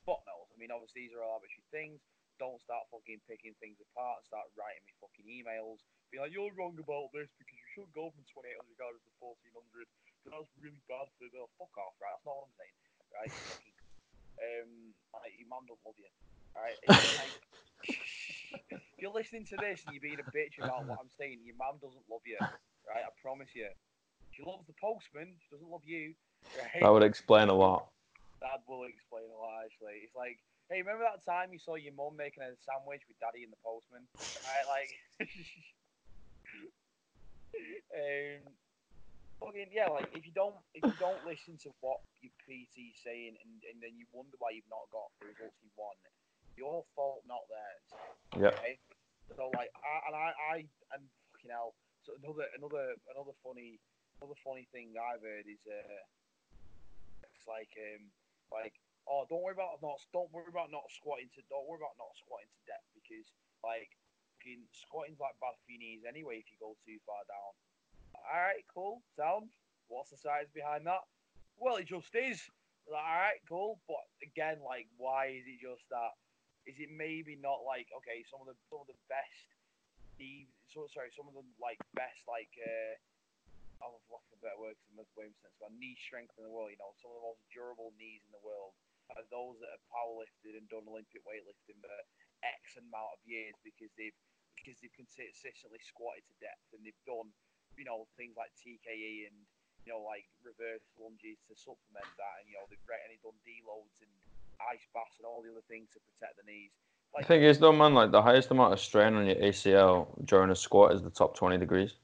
Knows. 0.06 0.50
I 0.54 0.56
mean, 0.62 0.70
obviously, 0.70 1.10
these 1.10 1.14
are 1.18 1.22
all 1.26 1.42
arbitrary 1.42 1.66
things. 1.74 1.98
Don't 2.38 2.62
start 2.62 2.86
fucking 2.94 3.26
picking 3.26 3.58
things 3.58 3.82
apart 3.82 4.22
and 4.22 4.26
start 4.30 4.46
writing 4.54 4.86
me 4.86 4.94
fucking 5.02 5.26
emails. 5.26 5.82
Be 6.14 6.22
like, 6.22 6.30
you're 6.30 6.54
wrong 6.54 6.78
about 6.78 7.10
this 7.10 7.32
because 7.42 7.58
you 7.58 7.68
shouldn't 7.74 7.96
go 7.98 8.14
from 8.14 8.22
2,800 8.30 8.54
calories 8.78 9.02
to 9.02 9.14
1,400 9.18 9.90
because 10.22 10.34
that's 10.36 10.52
really 10.62 10.84
bad 10.86 11.10
for 11.18 11.26
the. 11.26 11.42
Fuck 11.58 11.74
off, 11.82 11.98
right? 11.98 12.14
That's 12.14 12.28
not 12.28 12.38
what 12.38 12.54
I'm 12.54 12.58
saying, 12.60 12.76
right? 13.16 13.34
Um, 14.42 14.94
like, 15.16 15.34
your 15.40 15.48
mum 15.48 15.64
don't 15.68 15.80
love 15.88 15.96
you, 15.98 16.12
right? 16.56 16.76
Like, 16.88 17.36
if 18.70 19.00
you're 19.00 19.16
listening 19.16 19.46
to 19.52 19.58
this 19.58 19.84
and 19.86 19.96
you're 19.96 20.04
being 20.04 20.20
a 20.20 20.30
bitch 20.32 20.60
about 20.60 20.86
what 20.86 21.00
I'm 21.00 21.12
saying, 21.18 21.40
your 21.44 21.56
mum 21.56 21.80
doesn't 21.80 22.06
love 22.12 22.24
you, 22.26 22.38
right? 22.40 23.04
I 23.04 23.12
promise 23.22 23.50
you. 23.56 23.68
She 24.32 24.44
loves 24.44 24.68
the 24.68 24.76
postman. 24.76 25.32
She 25.40 25.48
doesn't 25.56 25.72
love 25.72 25.88
you. 25.88 26.14
Right? 26.60 26.84
That 26.84 26.92
would 26.92 27.04
explain 27.04 27.48
a 27.48 27.56
lot. 27.56 27.88
That 28.44 28.68
will 28.68 28.84
explain 28.84 29.32
a 29.32 29.40
lot, 29.40 29.64
actually. 29.64 30.04
It's 30.04 30.16
like, 30.16 30.38
hey, 30.70 30.84
remember 30.84 31.08
that 31.08 31.24
time 31.24 31.54
you 31.56 31.60
saw 31.60 31.76
your 31.76 31.94
mum 31.96 32.20
making 32.20 32.44
a 32.44 32.52
sandwich 32.60 33.02
with 33.08 33.16
daddy 33.24 33.48
and 33.48 33.54
the 33.54 33.62
postman? 33.64 34.04
Right, 34.44 34.68
like, 34.68 34.92
um, 37.96 38.52
fucking 39.40 39.72
yeah, 39.72 39.92
like 39.92 40.10
if 40.16 40.26
you 40.26 40.34
don't 40.36 40.56
if 40.74 40.84
you 40.84 40.98
don't 41.00 41.22
listen 41.28 41.58
to 41.64 41.70
what 41.82 42.02
your 42.22 42.34
PT's 42.44 42.98
saying 43.04 43.36
and, 43.36 43.54
and 43.70 43.78
then 43.84 43.94
you 43.96 44.06
wonder 44.12 44.36
why 44.40 44.56
you've 44.56 44.70
not 44.72 44.88
got 44.92 45.12
the 45.20 45.30
results 45.30 45.58
you 45.62 45.72
want, 45.76 46.00
your 46.56 46.84
fault, 46.96 47.24
not 47.28 47.44
theirs. 47.52 47.88
Okay? 48.56 48.80
So 49.34 49.50
like, 49.58 49.72
I, 49.74 49.94
and 50.08 50.16
I, 50.16 50.28
I, 50.38 50.56
am 50.94 51.04
fucking 51.34 51.50
hell. 51.50 51.74
So 52.06 52.14
another, 52.22 52.46
another, 52.54 52.94
another 53.10 53.34
funny, 53.42 53.82
another 54.22 54.38
funny 54.46 54.70
thing 54.70 54.94
I've 54.94 55.26
heard 55.26 55.50
is, 55.50 55.60
uh, 55.66 56.02
it's 57.26 57.46
like, 57.50 57.74
um, 57.74 58.14
like, 58.54 58.78
oh, 59.10 59.26
don't 59.26 59.42
worry 59.42 59.58
about 59.58 59.82
not, 59.82 59.98
don't 60.14 60.30
worry 60.30 60.50
about 60.54 60.70
not 60.70 60.86
squatting 60.94 61.34
to, 61.34 61.42
don't 61.50 61.66
worry 61.66 61.82
about 61.82 61.98
not 61.98 62.14
squatting 62.22 62.50
to 62.54 62.62
depth 62.70 62.86
because, 62.94 63.26
like, 63.66 63.90
fucking 64.38 64.62
squatting's 64.78 65.18
like 65.18 65.34
bad 65.42 65.58
for 65.58 65.74
your 65.74 65.82
knees 65.82 66.06
anyway 66.06 66.38
if 66.38 66.46
you 66.54 66.58
go 66.62 66.78
too 66.86 67.02
far 67.10 67.26
down. 67.26 67.58
All 68.26 68.42
right, 68.42 68.66
cool, 68.74 69.02
sound. 69.16 69.54
What's 69.88 70.10
the 70.10 70.18
science 70.18 70.50
behind 70.50 70.86
that? 70.90 71.06
Well, 71.58 71.78
it 71.78 71.86
just 71.86 72.10
is. 72.18 72.42
Like, 72.90 73.06
all 73.06 73.22
right, 73.22 73.42
cool, 73.48 73.80
but 73.88 74.02
again, 74.22 74.62
like, 74.66 74.90
why 74.98 75.38
is 75.38 75.46
it 75.46 75.62
just 75.62 75.86
that? 75.90 76.14
Is 76.66 76.78
it 76.82 76.90
maybe 76.90 77.38
not 77.38 77.62
like 77.62 77.86
okay, 78.02 78.26
some 78.26 78.42
of 78.42 78.50
the 78.50 78.58
some 78.70 78.82
of 78.82 78.90
the 78.90 78.98
best 79.06 79.46
so 80.72 80.88
sorry, 80.92 81.12
some 81.12 81.28
of 81.28 81.36
the 81.36 81.44
like 81.60 81.80
best 81.96 82.24
like 82.28 82.52
uh, 82.60 82.94
oh, 83.84 84.00
what's 84.08 84.28
a 84.32 84.40
better 84.40 84.60
word? 84.60 84.76
Because 84.80 85.08
I'm 85.08 85.36
sense, 85.40 85.56
but 85.60 85.72
knee 85.76 85.96
strength 86.00 86.36
in 86.40 86.48
the 86.48 86.52
world. 86.52 86.72
You 86.72 86.80
know, 86.80 86.96
some 87.00 87.12
of 87.12 87.20
the 87.20 87.28
most 87.28 87.44
durable 87.52 87.92
knees 88.00 88.24
in 88.24 88.32
the 88.32 88.44
world 88.44 88.76
are 89.14 89.24
those 89.30 89.60
that 89.62 89.72
have 89.76 89.86
powerlifted 89.92 90.56
and 90.56 90.68
done 90.72 90.88
Olympic 90.88 91.24
weightlifting 91.28 91.80
for 91.84 91.92
X 92.44 92.80
amount 92.80 93.20
of 93.20 93.22
years 93.28 93.56
because 93.64 93.92
they've 94.00 94.16
because 94.56 94.80
they've 94.80 94.96
consistently 94.96 95.80
squatted 95.84 96.24
to 96.26 96.36
depth 96.40 96.72
and 96.72 96.82
they've 96.84 97.06
done 97.08 97.30
you 97.78 97.86
know 97.86 98.08
things 98.18 98.36
like 98.38 98.52
TKE 98.58 99.28
and 99.30 99.38
you 99.86 99.92
know 99.94 100.02
like 100.02 100.26
reverse 100.44 100.84
lunges 100.98 101.38
to 101.48 101.54
supplement 101.56 102.08
that 102.18 102.36
and 102.42 102.50
you 102.50 102.56
know 102.58 102.66
they've 102.72 102.82
and 102.88 103.20
done 103.22 103.38
deloads 103.46 104.00
and 104.02 104.12
ice 104.72 104.86
baths 104.96 105.20
and 105.20 105.26
all 105.28 105.44
the 105.44 105.52
other 105.52 105.66
things 105.68 105.92
to 105.94 106.00
protect 106.00 106.40
the 106.40 106.46
knees. 106.48 106.72
The 107.14 107.22
Like, 107.24 107.28
thing 107.28 107.44
is, 107.44 107.60
though, 107.60 107.72
man, 107.76 107.94
like 107.94 108.12
the 108.12 108.22
highest 108.24 108.52
amount 108.52 108.72
of 108.74 108.80
strain 108.80 109.16
on 109.16 109.26
your 109.28 109.36
ACL 109.40 110.08
during 110.26 110.50
a 110.52 110.56
squat 110.56 110.92
is 110.96 111.02
the 111.04 111.12
top 111.12 111.36
20 111.36 111.58
degrees. 111.60 111.96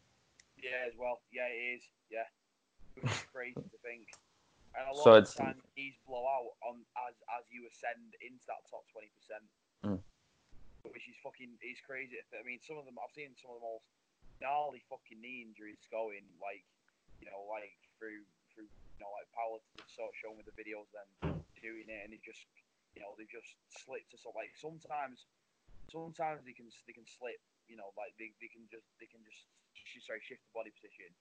Yeah, 0.59 0.87
as 0.87 0.93
well. 0.99 1.19
Yeah, 1.31 1.47
it 1.51 1.79
is. 1.79 1.83
Yeah. 2.11 2.27
it's 2.95 3.11
is 3.11 3.23
crazy 3.31 3.59
to 3.59 3.77
think. 3.83 4.07
And 4.75 4.87
a 4.87 4.91
lot 4.95 5.03
So 5.03 5.11
of 5.15 5.23
it's- 5.23 5.33
the 5.35 5.43
time, 5.51 5.59
these 5.75 5.95
blow 6.07 6.23
out 6.27 6.53
on 6.63 6.83
as 7.07 7.15
as 7.39 7.43
you 7.51 7.67
ascend 7.71 8.15
into 8.23 8.43
that 8.47 8.63
top 8.69 8.83
twenty 8.91 9.09
percent, 9.15 9.43
Mm. 9.83 9.99
which 10.91 11.07
is 11.09 11.15
fucking 11.23 11.55
is 11.65 11.79
crazy. 11.87 12.19
I 12.35 12.43
mean, 12.45 12.59
some 12.61 12.77
of 12.77 12.85
them 12.85 12.95
I've 13.01 13.11
seen 13.15 13.33
some 13.39 13.51
of 13.51 13.59
the 13.59 13.67
most 13.67 13.87
gnarly 14.41 14.81
fucking 14.89 15.21
knee 15.21 15.45
injuries 15.45 15.79
going, 15.93 16.25
like 16.41 16.65
you 17.21 17.29
know, 17.29 17.45
like 17.45 17.77
through 18.01 18.25
through 18.51 18.67
you 18.67 18.99
know, 18.99 19.13
like 19.13 19.29
Paolo 19.31 19.61
sort 19.87 20.11
of 20.11 20.15
showing 20.17 20.41
me 20.41 20.43
the 20.43 20.57
videos 20.57 20.89
then 20.91 21.39
doing 21.61 21.85
it, 21.87 22.01
and 22.03 22.11
it 22.11 22.25
just 22.25 22.43
you 22.97 23.05
know 23.05 23.13
they 23.15 23.29
just 23.29 23.53
slip 23.69 24.03
to 24.11 24.17
sort 24.17 24.35
like 24.35 24.51
sometimes 24.57 25.29
sometimes 25.87 26.41
they 26.43 26.55
can 26.57 26.67
they 26.89 26.95
can 26.97 27.05
slip, 27.05 27.39
you 27.69 27.77
know, 27.77 27.93
like 27.93 28.17
they, 28.17 28.33
they 28.41 28.49
can 28.49 28.65
just 28.73 28.89
they 28.97 29.07
can 29.07 29.21
just 29.21 29.45
sorry 30.03 30.23
shift 30.23 30.41
the 30.49 30.53
body 30.55 30.73
position, 30.73 31.11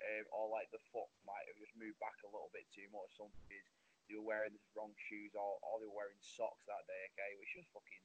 um, 0.00 0.24
or 0.32 0.48
like 0.48 0.70
the 0.72 0.80
foot 0.94 1.10
might 1.28 1.44
have 1.52 1.58
just 1.60 1.76
moved 1.76 1.98
back 2.00 2.16
a 2.24 2.30
little 2.32 2.50
bit 2.54 2.64
too 2.72 2.88
much. 2.94 3.12
Some 3.18 3.30
is 3.52 3.66
they 4.10 4.18
were 4.18 4.26
wearing 4.26 4.54
the 4.54 4.62
wrong 4.74 4.94
shoes 5.08 5.32
or, 5.34 5.58
or 5.62 5.78
they 5.78 5.88
were 5.88 6.04
wearing 6.06 6.18
socks 6.20 6.66
that 6.66 6.84
day, 6.90 7.02
okay, 7.14 7.32
which 7.38 7.54
is 7.58 7.66
fucking 7.70 8.04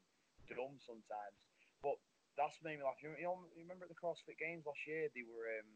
dumb 0.50 0.78
sometimes. 0.82 1.38
But 1.82 1.98
that's 2.38 2.58
made 2.62 2.78
me 2.80 2.86
laugh. 2.86 3.02
You 3.02 3.18
know, 3.18 3.44
you 3.58 3.66
remember 3.66 3.90
at 3.90 3.92
the 3.92 3.98
CrossFit 4.00 4.38
Games 4.38 4.64
last 4.70 4.82
year, 4.86 5.10
they 5.12 5.26
were 5.26 5.50
um, 5.60 5.70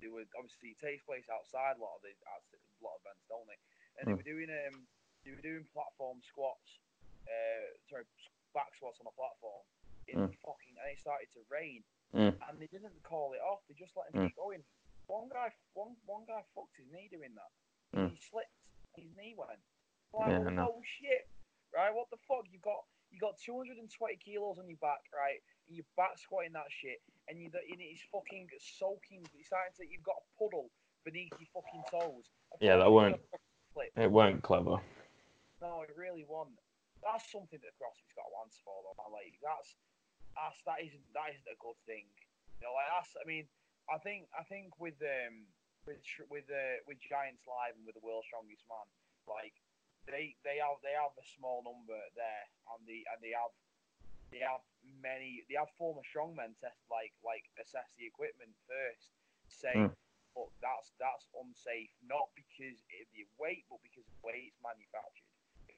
they 0.00 0.08
were 0.08 0.24
obviously 0.38 0.78
takes 0.80 1.04
place 1.04 1.26
outside 1.28 1.76
a 1.76 1.82
lot 1.82 1.98
of 1.98 2.02
the 2.06 2.14
a 2.14 2.80
lot 2.80 2.96
of 2.96 3.02
events, 3.04 3.26
don't 3.28 3.44
they? 3.50 3.60
And 4.00 4.02
they 4.08 4.14
Hmm. 4.14 4.20
were 4.22 4.30
doing 4.30 4.48
um 4.48 4.86
they 5.26 5.34
were 5.36 5.44
doing 5.44 5.66
platform 5.74 6.22
squats, 6.24 6.80
uh, 7.28 7.66
sorry, 7.92 8.08
back 8.56 8.72
squats 8.78 8.96
on 9.04 9.10
a 9.10 9.14
platform. 9.18 9.66
In 10.08 10.26
Mm. 10.26 10.34
fucking, 10.42 10.74
and 10.74 10.90
it 10.90 10.98
started 10.98 11.30
to 11.38 11.44
rain, 11.46 11.84
Mm. 12.10 12.34
and 12.48 12.58
they 12.58 12.66
didn't 12.66 12.98
call 13.04 13.30
it 13.34 13.38
off. 13.44 13.62
They 13.68 13.74
just 13.74 13.94
let 13.94 14.08
him 14.10 14.14
Mm. 14.18 14.26
keep 14.26 14.36
going. 14.36 14.64
One 15.06 15.28
guy, 15.28 15.52
one 15.74 15.94
one 16.06 16.24
guy 16.24 16.42
fucked 16.54 16.74
his 16.78 16.90
knee 16.90 17.06
doing 17.08 17.34
that. 17.34 17.52
Mm. 17.94 18.10
He 18.10 18.16
slipped. 18.16 18.50
His 18.96 19.14
knee 19.14 19.34
went. 19.36 19.60
Like, 20.12 20.30
Yeah, 20.30 20.64
oh, 20.64 20.78
oh 20.78 20.82
shit! 20.82 21.28
Right, 21.72 21.94
what 21.94 22.10
the 22.10 22.16
fuck? 22.26 22.48
You 22.50 22.58
got 22.58 22.82
you 23.10 23.18
got 23.18 23.38
220 23.42 23.86
kilos 24.22 24.58
on 24.58 24.66
your 24.70 24.78
back, 24.78 25.02
right? 25.10 25.42
And 25.66 25.76
you're 25.76 25.88
back 25.98 26.18
squatting 26.18 26.54
that 26.54 26.70
shit, 26.70 27.02
and 27.28 27.38
you 27.38 27.50
and 27.50 27.78
it's 27.82 28.02
fucking 28.10 28.48
soaking. 28.58 29.26
It's 29.34 29.50
starting 29.50 29.74
to. 29.78 29.84
You've 29.86 30.06
got 30.06 30.18
a 30.22 30.26
puddle 30.38 30.70
beneath 31.04 31.34
your 31.38 31.50
fucking 31.54 31.84
toes. 31.90 32.30
Yeah, 32.60 32.76
that 32.78 32.90
weren't- 32.90 33.18
gonna 33.18 33.30
fucking 33.30 33.50
Slip. 33.72 33.94
It 33.94 34.10
weren't 34.10 34.42
clever. 34.42 34.82
No, 35.62 35.82
it 35.86 35.94
really 35.94 36.26
wasn't. 36.26 36.58
That's 37.06 37.22
something 37.30 37.60
that 37.62 37.72
CrossFit's 37.78 38.12
got 38.18 38.26
to 38.26 38.36
answer 38.42 38.60
for, 38.66 38.74
though. 38.82 38.98
Like 39.14 39.38
that's 39.38 39.78
that's 40.34 40.58
that 40.66 40.82
isn't 40.82 41.06
that 41.14 41.30
isn't 41.32 41.48
a 41.48 41.58
good 41.62 41.78
thing. 41.86 42.06
You 42.58 42.66
know, 42.66 42.74
like 42.74 42.90
that's. 42.90 43.14
I 43.14 43.24
mean, 43.24 43.46
I 43.86 43.96
think 44.02 44.26
I 44.34 44.42
think 44.42 44.74
with 44.82 44.98
um 45.00 45.46
with 45.86 46.02
with 46.28 46.50
uh, 46.50 46.82
with 46.90 46.98
Giants 47.00 47.46
Live 47.46 47.78
and 47.78 47.86
with 47.86 47.94
the 47.96 48.04
World's 48.04 48.26
Strongest 48.28 48.66
Man, 48.68 48.86
like 49.30 49.54
they 50.10 50.36
they 50.42 50.58
have 50.58 50.78
they 50.82 50.94
have 50.94 51.14
a 51.16 51.26
small 51.38 51.62
number 51.62 51.98
there, 52.14 52.46
and 52.74 52.80
the 52.86 53.06
and 53.10 53.18
they 53.22 53.34
have 53.34 53.54
they 54.30 54.42
have 54.42 54.62
many 55.02 55.42
they 55.50 55.58
have 55.58 55.70
former 55.74 56.02
strongmen 56.06 56.54
test 56.62 56.78
like 56.90 57.14
like 57.22 57.46
assess 57.58 57.90
the 57.98 58.06
equipment 58.06 58.54
first, 58.66 59.10
say. 59.48 59.74
Mm. 59.74 59.94
But 60.30 60.46
that's 60.62 60.94
that's 61.02 61.26
unsafe, 61.34 61.90
not 62.06 62.30
because 62.38 62.78
of 62.78 63.06
the 63.10 63.26
weight, 63.34 63.66
but 63.66 63.82
because 63.82 64.06
of 64.06 64.14
the 64.14 64.22
way 64.22 64.46
it's 64.46 64.62
manufactured. 64.62 65.26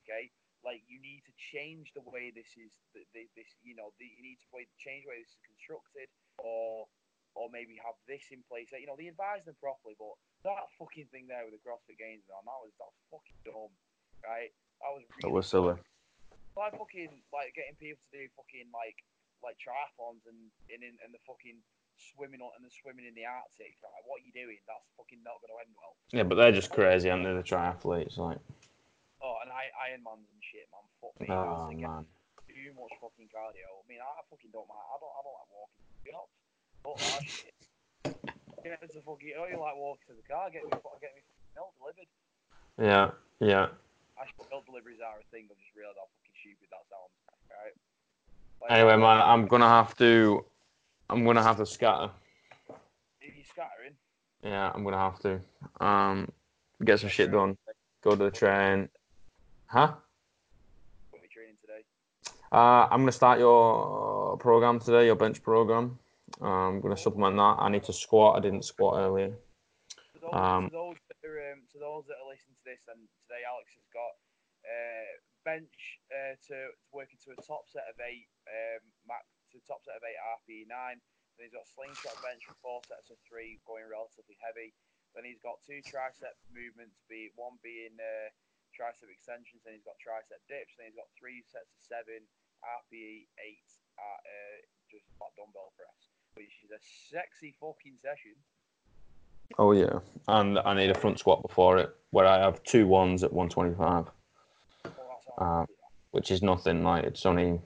Okay, 0.04 0.28
like 0.62 0.82
you 0.86 1.02
need 1.02 1.22
to 1.26 1.34
change 1.34 1.90
the 1.92 2.02
way 2.06 2.30
this 2.30 2.52
is 2.54 2.70
th- 2.94 3.06
th- 3.16 3.30
this 3.34 3.50
you 3.66 3.74
know 3.74 3.90
the, 3.98 4.06
you 4.06 4.22
need 4.22 4.38
to 4.38 4.48
change 4.78 5.06
the 5.06 5.10
way 5.10 5.18
this 5.24 5.34
is 5.34 5.42
constructed 5.42 6.08
or 6.38 6.86
or 7.34 7.50
maybe 7.50 7.80
have 7.82 7.98
this 8.06 8.22
in 8.30 8.44
place 8.46 8.70
you 8.76 8.86
know 8.86 8.98
they 8.98 9.10
advise 9.10 9.42
them 9.48 9.58
properly 9.58 9.98
but 9.98 10.14
that 10.46 10.68
fucking 10.78 11.08
thing 11.10 11.26
there 11.26 11.42
with 11.46 11.54
the 11.54 11.62
CrossFit 11.62 11.98
Games 11.98 12.22
man 12.30 12.44
that 12.46 12.60
was 12.62 12.72
that 12.78 12.90
was 12.90 13.02
fucking 13.10 13.40
dumb 13.42 13.72
right 14.24 14.50
that 14.80 14.90
was 14.90 15.02
really 15.22 15.34
was 15.34 15.46
silly. 15.46 15.76
like 16.56 16.74
fucking 16.78 17.12
like 17.30 17.54
getting 17.54 17.76
people 17.78 18.00
to 18.10 18.10
do 18.14 18.24
fucking 18.34 18.68
like 18.74 18.98
like 19.42 19.58
triathlons 19.58 20.22
and 20.26 20.38
and, 20.70 20.82
in, 20.82 20.94
and 21.02 21.10
the 21.10 21.22
fucking 21.26 21.58
swimming 21.98 22.42
on 22.42 22.50
and 22.58 22.66
the 22.66 22.72
swimming 22.72 23.06
in 23.06 23.14
the 23.14 23.26
Arctic 23.26 23.78
like 23.82 24.02
what 24.06 24.22
are 24.22 24.26
you 24.26 24.34
doing 24.34 24.58
that's 24.66 24.86
fucking 24.98 25.22
not 25.22 25.38
going 25.42 25.54
to 25.54 25.58
end 25.62 25.72
well 25.78 25.94
Yeah, 26.10 26.26
but 26.26 26.34
they're 26.34 26.54
just 26.54 26.74
crazy, 26.74 27.10
aren't 27.10 27.22
they? 27.22 27.34
The 27.36 27.46
triathletes, 27.46 28.18
like, 28.18 28.42
oh 29.22 29.36
and 29.44 29.50
I 29.54 29.70
Ironmans 29.92 30.26
and 30.26 30.42
shit 30.42 30.66
man 30.72 30.82
fuck 31.02 31.14
me 31.18 31.26
oh 31.30 31.70
man. 31.70 32.06
too 32.62 32.70
much 32.78 32.94
fucking 33.02 33.26
cardio. 33.32 33.66
I 33.66 33.84
mean, 33.90 33.98
I 33.98 34.22
fucking 34.30 34.54
don't 34.54 34.68
mind. 34.70 34.86
I 34.86 34.96
don't. 35.02 35.10
I 35.10 35.20
don't 35.26 35.34
like 35.34 35.50
walking. 35.50 35.82
You 36.06 36.12
know, 36.14 36.26
but 36.84 36.94
that 36.98 37.24
shit. 37.26 37.56
Get 38.62 38.78
me 38.78 38.86
to 38.86 39.02
fucking. 39.02 39.34
Oh, 39.34 39.50
you 39.50 39.58
like 39.58 39.74
walking 39.74 40.06
to 40.06 40.14
the 40.14 40.26
car? 40.30 40.46
Get 40.52 40.62
me. 40.62 40.70
Get 40.70 41.12
me 41.18 41.22
milk 41.58 41.74
delivered. 41.78 42.10
Yeah, 42.78 43.10
yeah. 43.42 43.66
Actually, 44.22 44.62
deliveries 44.66 44.98
are 45.04 45.18
a 45.18 45.24
thing. 45.34 45.48
I 45.50 45.54
just 45.58 45.74
realised 45.76 45.98
how 45.98 46.06
fucking 46.06 46.36
stupid 46.40 46.68
that 46.70 46.86
sounds. 46.86 47.10
Right. 47.50 47.74
Like, 48.62 48.70
Anyway, 48.78 48.96
man, 48.96 49.20
I'm 49.20 49.46
gonna 49.46 49.68
have 49.68 49.96
to. 49.96 50.44
I'm 51.10 51.24
gonna 51.24 51.42
have 51.42 51.56
to 51.56 51.66
scatter. 51.66 52.10
You're 53.20 53.44
scattering, 53.44 53.94
Yeah, 54.42 54.70
I'm 54.72 54.84
gonna 54.84 54.98
have 54.98 55.18
to. 55.20 55.40
Um, 55.84 56.30
get 56.84 57.00
some 57.00 57.08
shit 57.08 57.32
done. 57.32 57.56
Go 58.02 58.10
to 58.10 58.24
the 58.24 58.30
train. 58.30 58.88
Huh? 59.66 59.94
What 61.10 61.20
are 61.20 61.22
you 61.22 61.28
training 61.28 61.56
today? 61.60 61.82
Uh, 62.52 62.86
I'm 62.90 63.00
gonna 63.00 63.12
start 63.12 63.40
your 63.40 64.36
program 64.38 64.78
today, 64.78 65.06
your 65.06 65.16
bench 65.16 65.42
program. 65.42 65.98
Um, 66.40 66.48
I'm 66.48 66.80
gonna 66.80 66.96
supplement 66.96 67.36
that. 67.36 67.56
I 67.58 67.68
need 67.68 67.84
to 67.84 67.92
squat. 67.92 68.36
I 68.36 68.40
didn't 68.40 68.64
squat 68.64 69.00
earlier. 69.00 69.32
Um, 70.32 70.70
those 70.72 70.96
um, 71.52 71.68
to 71.68 71.76
those 71.76 72.08
that 72.08 72.16
are 72.16 72.32
listening 72.32 72.56
to 72.56 72.64
this, 72.64 72.88
and 72.88 73.04
today 73.28 73.44
Alex 73.44 73.76
has 73.76 73.84
got 73.92 74.16
uh, 74.64 75.12
bench 75.44 76.00
uh, 76.08 76.34
to, 76.48 76.72
to 76.72 76.88
work 76.96 77.12
into 77.12 77.36
a 77.36 77.38
top 77.44 77.68
set 77.68 77.84
of 77.92 77.96
eight, 78.00 78.28
um, 78.48 78.82
max 79.04 79.28
to 79.52 79.60
top 79.68 79.84
set 79.84 80.00
of 80.00 80.04
eight 80.08 80.16
RPE 80.40 80.64
nine. 80.72 80.98
Then 81.36 81.48
he's 81.48 81.56
got 81.56 81.68
slingshot 81.68 82.16
bench 82.24 82.44
for 82.48 82.56
four 82.64 82.80
sets 82.88 83.12
of 83.12 83.20
three, 83.28 83.60
going 83.68 83.84
relatively 83.84 84.40
heavy. 84.40 84.72
Then 85.12 85.28
he's 85.28 85.40
got 85.44 85.60
two 85.60 85.84
tricep 85.84 86.36
movements, 86.48 87.04
be 87.04 87.32
one 87.36 87.60
being 87.60 87.96
uh, 88.00 88.28
tricep 88.72 89.12
extensions. 89.12 89.60
Then 89.60 89.76
he's 89.76 89.84
got 89.84 90.00
tricep 90.00 90.40
dips. 90.48 90.76
Then 90.76 90.88
he's 90.88 90.96
got 90.96 91.12
three 91.20 91.44
sets 91.44 91.68
of 91.72 91.80
seven 91.84 92.24
RPE 92.64 93.28
eight 93.44 93.68
at 94.00 94.20
uh, 94.24 94.56
just 94.88 95.04
flat 95.20 95.36
dumbbell 95.36 95.76
press, 95.76 96.12
which 96.32 96.64
is 96.64 96.72
a 96.72 96.80
sexy 96.80 97.52
fucking 97.60 98.00
session. 98.00 98.36
Oh 99.58 99.72
yeah, 99.72 99.98
and 100.28 100.58
I 100.58 100.74
need 100.74 100.90
a 100.90 100.94
front 100.94 101.18
squat 101.18 101.42
before 101.42 101.78
it, 101.78 101.94
where 102.10 102.26
I 102.26 102.38
have 102.38 102.62
two 102.62 102.86
ones 102.86 103.22
at 103.22 103.32
125, 103.32 103.78
Well, 103.84 104.10
that 104.84 104.94
sounds 104.94 105.36
Uh, 105.38 105.66
which 106.12 106.30
is 106.30 106.42
nothing. 106.42 106.82
Like 106.82 107.04
it's 107.04 107.26
only, 107.26 107.60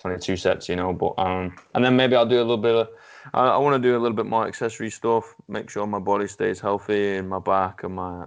22 0.00 0.36
sets, 0.36 0.68
you 0.68 0.76
know. 0.76 0.92
But 0.92 1.14
um, 1.18 1.54
and 1.74 1.84
then 1.84 1.94
maybe 1.96 2.16
I'll 2.16 2.26
do 2.26 2.38
a 2.38 2.46
little 2.46 2.58
bit 2.58 2.74
of. 2.74 2.88
I, 3.32 3.54
I 3.54 3.58
want 3.58 3.80
to 3.80 3.88
do 3.88 3.96
a 3.96 4.00
little 4.02 4.16
bit 4.16 4.26
more 4.26 4.46
accessory 4.46 4.90
stuff. 4.90 5.34
Make 5.48 5.70
sure 5.70 5.86
my 5.86 6.00
body 6.00 6.26
stays 6.26 6.58
healthy 6.58 7.16
and 7.16 7.28
my 7.28 7.38
back 7.38 7.84
and 7.84 7.94
my 7.94 8.26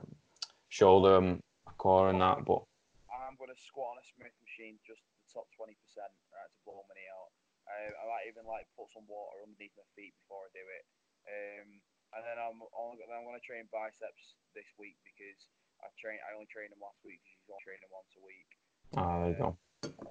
shoulder 0.69 1.17
and 1.17 1.39
my 1.67 1.73
core 1.77 2.09
and 2.09 2.21
that. 2.21 2.45
But 2.47 2.63
I'm 3.11 3.35
to 3.35 3.55
squat 3.59 3.95
on 3.95 3.97
a 3.99 4.05
Smith 4.15 4.35
machine, 4.39 4.79
just 4.87 5.03
the 5.03 5.27
top 5.35 5.51
20%, 5.59 5.75
right, 5.75 6.47
to 6.47 6.59
blow 6.63 6.79
money 6.87 7.03
out. 7.11 7.29
Uh, 7.67 7.91
I 7.91 8.03
might 8.07 8.25
even 8.31 8.47
like 8.47 8.71
put 8.79 8.87
some 8.95 9.03
water 9.11 9.43
underneath 9.43 9.75
my 9.75 9.83
feet 9.99 10.15
before 10.23 10.47
I 10.47 10.49
do 10.55 10.63
it. 10.63 10.85
Um, 11.27 11.67
and 12.15 12.23
then 12.23 12.39
I'm 12.39 12.59
only, 12.73 13.03
then 13.03 13.15
I'm 13.19 13.27
going 13.27 13.37
to 13.37 13.43
train 13.43 13.67
biceps 13.69 14.39
this 14.55 14.67
week 14.79 14.95
because 15.03 15.39
I 15.83 15.91
train. 15.99 16.17
I 16.23 16.33
only 16.33 16.47
trained 16.47 16.71
them 16.71 16.81
last 16.81 16.99
week 17.03 17.19
because 17.21 17.35
you 17.43 17.51
only 17.51 17.65
train 17.67 17.79
them 17.83 17.93
once 17.93 18.11
a 18.15 18.23
week. 18.23 18.49
ah, 18.95 19.15
there 19.21 19.31
you 19.31 19.39
go. 19.39 19.49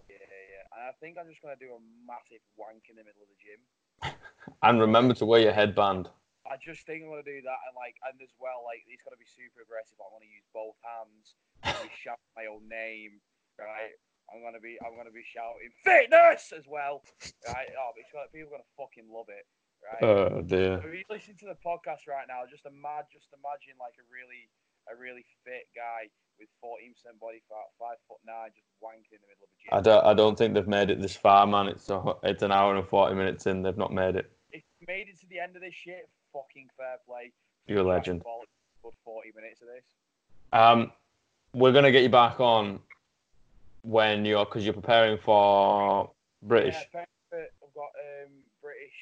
Yeah, 0.06 0.20
yeah. 0.28 0.64
And 0.76 0.82
I 0.86 0.92
think 1.00 1.16
I'm 1.16 1.26
just 1.32 1.40
going 1.40 1.56
to 1.56 1.62
do 1.62 1.72
a 1.72 1.80
massive 2.04 2.44
wank 2.54 2.86
in 2.92 3.00
the 3.00 3.04
middle 3.04 3.24
of 3.24 3.30
the 3.32 3.40
gym. 3.40 3.60
And 4.60 4.76
remember 4.76 5.16
to 5.20 5.24
wear 5.24 5.40
your 5.40 5.56
headband. 5.56 6.08
I 6.44 6.60
just 6.60 6.84
think 6.84 7.00
I'm 7.00 7.08
gonna 7.08 7.24
do 7.24 7.40
that, 7.40 7.60
and 7.64 7.72
like, 7.72 7.96
and 8.04 8.20
as 8.20 8.28
well, 8.36 8.60
like, 8.60 8.84
it's 8.84 9.00
gonna 9.00 9.16
be 9.16 9.24
super 9.24 9.64
aggressive. 9.64 9.96
I 9.96 10.04
want 10.12 10.20
to 10.20 10.28
use 10.28 10.44
both 10.52 10.76
hands. 10.84 11.32
I'm 11.64 11.72
gonna 11.72 11.88
be 11.88 11.96
shouting 11.96 12.32
my 12.36 12.44
own 12.52 12.68
name, 12.68 13.24
right? 13.56 13.96
I'm 14.28 14.44
gonna 14.44 14.60
be, 14.60 14.76
I'm 14.84 14.92
gonna 14.92 15.12
be 15.12 15.24
shouting 15.24 15.72
fitness 15.80 16.52
as 16.52 16.68
well, 16.68 17.00
right? 17.48 17.72
Oh, 17.72 17.96
it's 17.96 18.12
gonna, 18.12 18.28
people 18.28 18.52
are 18.52 18.60
gonna 18.60 18.76
fucking 18.76 19.08
love 19.08 19.32
it, 19.32 19.48
right? 19.84 20.02
Oh 20.02 20.42
dear. 20.42 20.80
if 20.80 20.94
you 20.94 21.04
listen 21.10 21.36
to 21.40 21.46
the 21.46 21.58
podcast 21.60 22.08
right 22.08 22.26
now, 22.26 22.42
just 22.48 22.64
imagine, 22.66 23.12
just 23.12 23.28
imagine 23.36 23.76
like 23.78 23.94
a 24.00 24.06
really, 24.08 24.48
a 24.88 24.94
really 24.96 25.24
fit 25.44 25.68
guy 25.76 26.08
with 26.40 26.48
14% 26.64 26.94
body 27.20 27.42
fat, 27.48 27.68
five 27.78 28.00
foot 28.08 28.18
nine, 28.26 28.50
just 28.56 28.66
wanking 28.82 29.12
in 29.12 29.20
the 29.22 29.28
middle 29.30 29.46
of 29.46 29.52
a 29.52 29.58
gym. 29.60 29.70
I 29.72 29.80
don't. 29.80 30.04
I 30.04 30.14
don't 30.14 30.36
think 30.36 30.54
they've 30.54 30.68
made 30.68 30.90
it 30.90 31.00
this 31.00 31.14
far, 31.14 31.46
man. 31.46 31.68
It's 31.68 31.88
a, 31.90 32.02
it's 32.22 32.42
an 32.42 32.52
hour 32.52 32.74
and 32.76 32.86
forty 32.88 33.14
minutes 33.14 33.46
in. 33.46 33.62
They've 33.62 33.76
not 33.76 33.92
made 33.92 34.16
it. 34.16 34.30
If 34.52 34.62
you 34.80 34.86
made 34.88 35.08
it 35.08 35.20
to 35.20 35.26
the 35.28 35.38
end 35.38 35.56
of 35.56 35.62
this 35.62 35.74
shit, 35.74 36.08
fucking 36.32 36.68
fair 36.76 36.96
play. 37.06 37.32
You're 37.66 37.80
a 37.80 37.88
legend. 37.88 38.22
Good 38.82 38.92
40 39.04 39.32
minutes 39.34 39.62
of 39.62 39.68
this. 39.68 39.84
Um, 40.52 40.92
we're 41.54 41.72
gonna 41.72 41.90
get 41.90 42.02
you 42.02 42.10
back 42.10 42.38
on 42.38 42.80
when 43.82 44.24
you're 44.24 44.44
because 44.44 44.64
you're 44.64 44.74
preparing 44.74 45.18
for 45.18 46.10
British. 46.42 46.74
Yeah, 46.92 47.04
I've 47.32 47.74
got 47.74 47.90
um, 47.96 48.30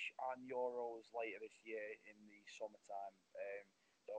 British 0.02 0.18
and 0.34 0.42
Euros 0.50 1.06
later 1.14 1.38
this 1.38 1.54
year 1.62 1.82
in 2.10 2.18
the 2.26 2.40
summertime. 2.58 3.14
Um, 3.38 3.64
so 4.02 4.14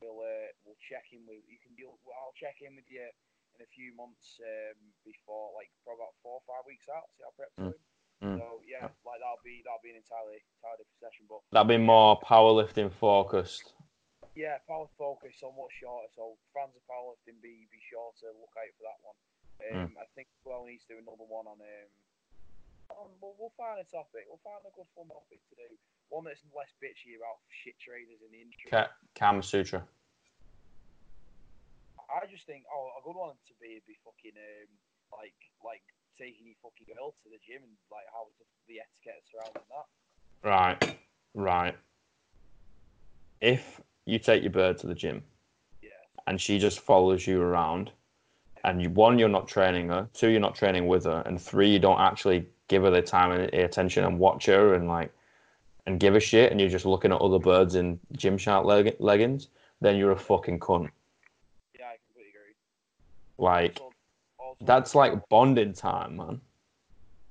we'll 0.00 0.24
uh, 0.24 0.48
we'll 0.64 0.80
check 0.80 1.04
in 1.12 1.20
with 1.28 1.44
you 1.44 1.60
can 1.60 1.76
deal. 1.76 2.00
I'll 2.16 2.32
check 2.32 2.56
in 2.64 2.72
with 2.76 2.88
you 2.88 3.04
in 3.04 3.60
a 3.60 3.68
few 3.76 3.92
months 3.92 4.40
um, 4.40 4.78
before, 5.04 5.52
like 5.52 5.68
probably 5.84 6.00
about 6.08 6.16
four 6.24 6.40
or 6.40 6.44
five 6.48 6.64
weeks 6.64 6.88
out. 6.88 7.12
See 7.16 7.24
how 7.28 7.32
prep's 7.36 7.56
Mm. 7.60 7.76
going. 7.76 7.84
Mm. 8.24 8.38
So 8.40 8.46
yeah, 8.64 8.88
like 9.04 9.20
that'll 9.20 9.44
be 9.44 9.60
that'll 9.68 9.84
be 9.84 9.92
an 9.92 10.00
entirely 10.00 10.40
entirely 10.58 10.80
different 10.88 11.02
session. 11.04 11.24
But 11.28 11.44
that'll 11.52 11.68
be 11.68 11.76
more 11.78 12.16
powerlifting 12.24 12.88
focused. 12.88 13.76
yeah, 14.32 14.58
power 14.64 14.88
focus 14.96 15.36
somewhat 15.36 15.68
shorter. 15.76 16.08
So 16.16 16.40
fans 16.56 16.72
of 16.72 16.82
powerlifting, 16.88 17.36
be 17.44 17.68
be 17.68 17.80
sure 17.84 18.16
to 18.24 18.32
look 18.40 18.54
out 18.56 18.72
for 18.80 18.84
that 18.88 19.00
one. 19.04 19.18
Um, 19.60 19.92
I 20.00 20.06
think 20.16 20.32
well 20.46 20.64
needs 20.64 20.88
to 20.88 20.96
do 20.96 21.02
another 21.04 21.28
one 21.28 21.44
on 21.44 21.60
um. 21.60 21.90
On, 22.98 23.08
we'll, 23.22 23.34
we'll 23.38 23.54
find 23.54 23.78
a 23.78 23.86
topic. 23.86 24.26
We'll 24.26 24.42
find 24.42 24.58
a 24.66 24.74
good 24.74 24.90
fun 24.98 25.06
topic 25.06 25.38
to 25.50 25.54
do. 25.54 25.70
One 26.10 26.24
that's 26.26 26.42
less 26.50 26.72
bitchy 26.82 27.14
about 27.14 27.38
shit 27.48 27.78
traders 27.78 28.18
in 28.26 28.30
the 28.34 28.40
industry. 28.42 28.68
Ka- 28.70 28.90
Kama 29.14 29.42
Sutra. 29.42 29.86
I 32.08 32.26
just 32.26 32.46
think, 32.46 32.64
oh, 32.72 32.90
a 32.98 33.02
good 33.04 33.14
one 33.14 33.36
to 33.46 33.54
be 33.60 33.76
would 33.76 33.86
be 33.86 33.98
fucking 34.02 34.32
um, 34.34 34.70
like 35.12 35.36
like 35.62 35.82
taking 36.18 36.46
your 36.46 36.56
fucking 36.62 36.88
girl 36.94 37.14
to 37.22 37.28
the 37.28 37.38
gym 37.46 37.62
and 37.62 37.76
like 37.92 38.08
how 38.12 38.26
the, 38.40 38.44
the 38.66 38.80
etiquette 38.80 39.22
surrounding 39.30 39.62
that. 39.68 39.86
Right, 40.42 40.98
right. 41.34 41.76
If 43.40 43.80
you 44.06 44.18
take 44.18 44.42
your 44.42 44.50
bird 44.52 44.78
to 44.78 44.86
the 44.86 44.94
gym 44.94 45.22
Yeah, 45.82 45.90
and 46.26 46.40
she 46.40 46.58
just 46.58 46.80
follows 46.80 47.26
you 47.26 47.40
around, 47.42 47.92
and 48.64 48.82
you, 48.82 48.90
one, 48.90 49.18
you're 49.18 49.28
not 49.28 49.46
training 49.46 49.90
her, 49.90 50.08
two, 50.14 50.28
you're 50.28 50.40
not 50.40 50.54
training 50.54 50.86
with 50.88 51.04
her, 51.04 51.22
and 51.26 51.40
three, 51.40 51.70
you 51.70 51.78
don't 51.78 52.00
actually 52.00 52.46
give 52.68 52.82
her 52.82 52.90
the 52.90 53.02
time 53.02 53.32
and 53.32 53.52
attention 53.54 54.04
and 54.04 54.18
watch 54.18 54.46
her 54.46 54.74
and 54.74 54.88
like 54.88 55.12
and 55.86 55.98
give 55.98 56.14
a 56.14 56.20
shit, 56.20 56.52
and 56.52 56.60
you're 56.60 56.68
just 56.68 56.84
looking 56.84 57.12
at 57.12 57.20
other 57.20 57.38
birds 57.38 57.74
in 57.74 57.98
Gymshark 58.12 58.64
leg- 58.64 58.96
leggings, 59.00 59.48
then 59.80 59.96
you're 59.96 60.12
a 60.12 60.18
fucking 60.18 60.60
cunt. 60.60 60.90
yeah, 61.72 61.88
I 61.88 61.96
completely 62.04 62.30
agree. 62.36 62.54
Like 63.38 63.80
Also, 63.80 63.94
also, 64.38 64.64
that's 64.64 64.94
like 64.94 65.16
bonding 65.28 65.72
time, 65.72 66.16
man. 66.16 66.40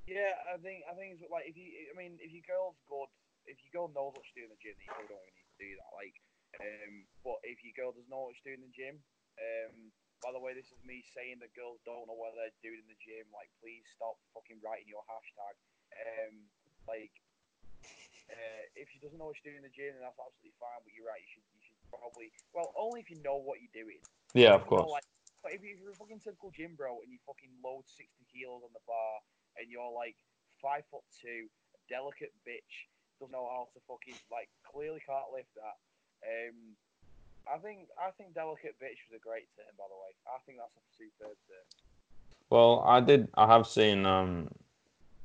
Yeah, 0.08 0.34
I 0.50 0.58
think 0.58 0.84
I 0.90 0.96
think 0.96 1.20
it's 1.20 1.24
like 1.30 1.46
if 1.46 1.56
you, 1.56 1.70
I 1.92 1.96
mean, 1.98 2.18
if 2.18 2.34
your 2.34 2.44
girl's 2.50 2.80
good, 2.90 3.12
if 3.46 3.62
your 3.62 3.72
girl 3.76 3.94
knows 3.94 4.18
what 4.18 4.26
she's 4.26 4.42
doing 4.42 4.50
in 4.50 4.56
the 4.58 4.64
gym, 4.64 4.74
then 4.80 4.88
you 4.88 4.94
probably 4.96 5.12
don't 5.14 5.22
even 5.22 5.38
need 5.38 5.52
to 5.54 5.60
do 5.62 5.72
that. 5.78 5.92
Like, 5.94 6.16
um, 6.64 6.94
but 7.22 7.38
if 7.46 7.62
your 7.62 7.76
girl 7.78 7.92
doesn't 7.94 8.10
know 8.10 8.26
what 8.26 8.34
she's 8.34 8.48
doing 8.48 8.64
in 8.64 8.72
the 8.72 8.74
gym, 8.74 8.96
um, 9.38 9.94
by 10.24 10.34
the 10.34 10.42
way, 10.42 10.54
this 10.58 10.70
is 10.74 10.80
me 10.84 11.06
saying 11.14 11.40
that 11.46 11.54
girls 11.54 11.78
don't 11.86 12.10
know 12.10 12.18
what 12.18 12.34
they're 12.34 12.54
doing 12.66 12.82
in 12.82 12.90
the 12.90 12.98
gym. 13.02 13.30
Like, 13.30 13.50
please 13.62 13.86
stop 13.94 14.18
fucking 14.34 14.60
writing 14.66 14.90
your 14.90 15.06
hashtag. 15.06 15.56
Um, 15.94 16.50
like, 16.90 17.14
uh, 18.28 18.64
if 18.76 18.92
she 18.92 19.00
doesn't 19.00 19.16
know 19.16 19.32
what 19.32 19.38
she's 19.40 19.48
doing 19.48 19.62
in 19.64 19.68
the 19.68 19.72
gym, 19.72 19.96
then 19.96 20.04
that's 20.04 20.20
absolutely 20.20 20.58
fine. 20.60 20.82
But 20.84 20.92
you're 20.92 21.08
right, 21.08 21.22
you 21.24 21.30
should 21.32 21.48
you 21.56 21.62
should 21.64 21.80
probably 21.88 22.28
well 22.52 22.76
only 22.76 23.00
if 23.00 23.08
you 23.08 23.20
know 23.24 23.40
what 23.40 23.64
you're 23.64 23.72
doing. 23.78 24.02
Yeah, 24.36 24.60
of 24.60 24.68
You 24.68 24.84
know, 24.84 24.92
course. 24.92 25.00
like, 25.00 25.08
but 25.46 25.56
if, 25.56 25.64
you- 25.64 25.78
if 25.78 25.80
you're 25.80 25.96
a 25.96 26.00
fucking 26.02 26.20
typical 26.20 26.52
gym 26.52 26.76
bro 26.76 27.00
and 27.00 27.08
you 27.08 27.20
fucking 27.24 27.54
load 27.64 27.88
60 27.88 28.04
kilos 28.28 28.68
on 28.68 28.74
the 28.76 28.84
bar 28.84 29.24
and 29.56 29.72
you're 29.72 29.88
like 29.96 30.18
five 30.60 30.84
foot 30.92 31.06
two, 31.16 31.48
a 31.72 31.80
delicate 31.88 32.36
bitch, 32.44 32.90
doesn't 33.22 33.32
know 33.32 33.48
how 33.48 33.72
to 33.72 33.80
fucking 33.88 34.18
like 34.28 34.52
clearly 34.68 35.00
can't 35.08 35.32
lift 35.32 35.50
that. 35.56 35.78
Um, 36.28 36.76
I 37.54 37.58
think 37.60 37.88
I 37.98 38.12
think 38.12 38.34
delicate 38.34 38.76
bitch 38.82 39.00
was 39.10 39.16
a 39.16 39.24
great 39.24 39.48
term 39.56 39.72
by 39.78 39.86
the 39.90 39.96
way. 39.96 40.12
I 40.28 40.40
think 40.46 40.60
that's 40.60 40.76
a 40.76 40.86
superb 40.98 41.38
term. 41.48 41.68
Well, 42.50 42.84
I 42.86 43.02
did. 43.02 43.28
I 43.36 43.48
have 43.48 43.68
seen 43.68 44.06
um, 44.06 44.50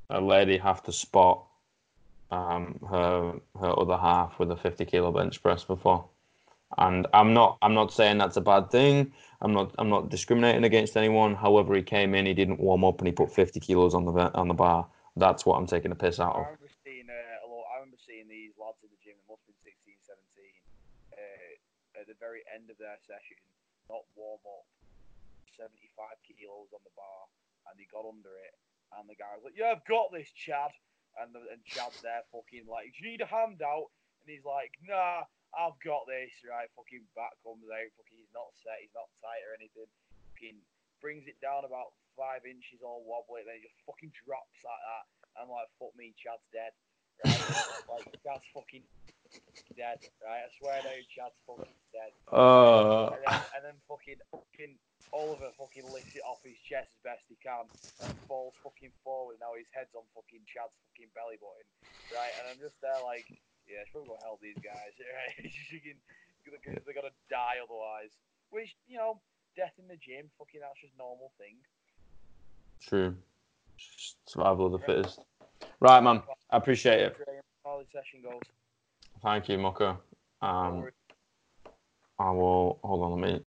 a 0.09 0.19
lady 0.19 0.57
have 0.57 0.83
to 0.83 0.91
spot 0.91 1.45
um, 2.31 2.79
her 2.89 3.39
her 3.59 3.79
other 3.79 3.97
half 3.97 4.39
with 4.39 4.51
a 4.51 4.57
50 4.57 4.85
kilo 4.85 5.11
bench 5.11 5.41
press 5.41 5.63
before, 5.63 6.05
and 6.77 7.07
I'm 7.13 7.33
not 7.33 7.57
I'm 7.61 7.73
not 7.73 7.93
saying 7.93 8.17
that's 8.17 8.37
a 8.37 8.41
bad 8.41 8.71
thing. 8.71 9.13
I'm 9.41 9.53
not 9.53 9.75
I'm 9.77 9.89
not 9.89 10.09
discriminating 10.09 10.63
against 10.63 10.97
anyone. 10.97 11.35
However, 11.35 11.75
he 11.75 11.83
came 11.83 12.15
in, 12.15 12.25
he 12.25 12.33
didn't 12.33 12.59
warm 12.59 12.83
up, 12.83 12.99
and 12.99 13.07
he 13.07 13.13
put 13.13 13.33
50 13.33 13.59
kilos 13.59 13.93
on 13.93 14.05
the 14.05 14.11
on 14.33 14.47
the 14.47 14.53
bar. 14.53 14.87
That's 15.15 15.45
what 15.45 15.57
I'm 15.57 15.67
taking 15.67 15.91
a 15.91 15.95
piss 15.95 16.19
out 16.19 16.35
of. 16.35 16.41
remember 16.41 16.73
seeing 16.83 17.05
uh, 17.05 17.45
a 17.45 17.47
lot, 17.47 17.69
I 17.69 17.79
remember 17.79 18.01
seeing 18.01 18.27
these 18.27 18.51
lads 18.57 18.81
in 18.81 18.89
the 18.89 18.97
gym. 18.97 19.13
It 19.13 19.29
must 19.29 19.45
have 19.45 19.53
been 19.61 19.77
16, 19.77 19.93
17. 20.09 20.17
Uh, 21.13 21.53
at 22.03 22.11
the 22.11 22.19
very 22.19 22.43
end 22.51 22.67
of 22.67 22.75
their 22.75 22.99
session, 23.07 23.39
not 23.87 24.03
warm 24.19 24.43
up, 24.43 24.67
75 25.55 26.19
kilos 26.27 26.75
on 26.75 26.83
the 26.83 26.91
bar, 26.99 27.31
and 27.71 27.79
he 27.79 27.87
got 27.87 28.03
under 28.03 28.35
it. 28.43 28.55
And 28.91 29.07
the 29.07 29.15
guy 29.15 29.31
was 29.39 29.47
like, 29.47 29.57
"Yeah, 29.57 29.71
I've 29.71 29.87
got 29.87 30.11
this, 30.11 30.29
Chad." 30.35 30.75
And 31.17 31.31
the, 31.33 31.41
and 31.47 31.63
Chad's 31.63 32.01
there, 32.03 32.27
fucking 32.29 32.67
like, 32.67 32.91
"Do 32.93 33.07
you 33.07 33.15
need 33.15 33.23
a 33.23 33.29
handout?" 33.29 33.89
And 34.21 34.27
he's 34.35 34.45
like, 34.45 34.75
"Nah, 34.83 35.25
I've 35.55 35.79
got 35.79 36.05
this." 36.05 36.35
Right, 36.43 36.69
fucking 36.75 37.07
back 37.15 37.39
comes 37.41 37.65
out. 37.71 37.89
Fucking, 37.97 38.19
he's 38.19 38.35
not 38.35 38.51
set, 38.59 38.83
he's 38.83 38.93
not 38.93 39.09
tight 39.23 39.41
or 39.47 39.55
anything. 39.55 39.87
Fucking 40.35 40.59
brings 40.99 41.25
it 41.25 41.39
down 41.41 41.65
about 41.65 41.95
five 42.19 42.45
inches, 42.45 42.83
all 42.83 43.01
wobbly. 43.07 43.47
Then 43.47 43.57
he 43.57 43.65
just 43.65 43.79
fucking 43.87 44.13
drops 44.27 44.59
like 44.61 44.83
that. 44.83 45.05
And 45.39 45.47
I'm 45.47 45.53
like, 45.53 45.71
"Fuck 45.79 45.95
me, 45.95 46.13
Chad's 46.19 46.45
dead." 46.51 46.75
Right, 47.23 47.87
like 47.97 48.05
Chad's 48.21 48.45
fucking 48.53 48.85
dead. 49.77 49.99
Right, 50.23 50.45
I 50.45 50.49
swear 50.59 50.81
to 50.81 50.89
you, 50.95 51.03
Chad's 51.09 51.37
fucking 51.47 51.77
dead. 51.91 52.11
Uh, 52.31 53.13
And 53.13 53.23
then, 53.25 53.41
and 53.57 53.61
then 53.65 53.77
fucking, 53.87 54.19
fucking 54.31 54.73
Oliver 55.13 55.49
fucking 55.57 55.85
lifts 55.93 56.15
it 56.17 56.23
off 56.25 56.41
his 56.43 56.57
chest 56.65 56.89
as 56.93 57.01
best 57.05 57.23
he 57.29 57.37
can 57.41 57.65
and 58.01 58.13
falls 58.25 58.53
fucking 58.63 58.93
forward. 59.05 59.37
Now 59.41 59.53
his 59.57 59.69
head's 59.73 59.93
on 59.93 60.03
fucking 60.17 60.41
Chad's 60.49 60.73
fucking 60.89 61.11
belly 61.13 61.37
button, 61.37 61.67
right? 62.13 62.33
And 62.41 62.49
I'm 62.49 62.59
just 62.61 62.77
there 62.81 62.97
like, 63.05 63.25
yeah, 63.69 63.85
it's 63.85 63.91
probably 63.93 64.09
gonna 64.13 64.25
help 64.25 64.41
these 64.41 64.57
guys, 64.61 64.93
right? 65.17 65.33
It's 65.41 65.53
just 65.53 65.69
fucking, 65.69 65.99
they're, 66.65 66.81
they're 66.85 66.97
gonna 66.97 67.13
die 67.29 67.61
otherwise. 67.61 68.13
Which 68.49 68.73
you 68.89 68.97
know, 68.97 69.21
death 69.57 69.73
in 69.77 69.85
the 69.89 69.97
gym, 70.01 70.29
fucking 70.37 70.61
that's 70.61 70.81
just 70.81 70.93
normal 70.97 71.31
thing. 71.37 71.57
true. 72.81 73.13
Survival 74.25 74.67
of 74.67 74.73
the 74.73 74.85
fittest. 74.85 75.19
Right, 75.79 76.01
man. 76.01 76.21
I 76.51 76.57
appreciate 76.57 77.01
it. 77.01 77.17
How 77.65 77.79
the 77.81 77.85
session 77.91 78.21
goes. 78.21 78.41
Thank 79.23 79.49
you. 79.49 79.57
Don't 79.57 79.73
Um. 80.41 80.83
I 82.19 82.29
will 82.31 82.79
hold 82.83 83.03
on. 83.03 83.21
Let 83.21 83.31
me 83.31 83.41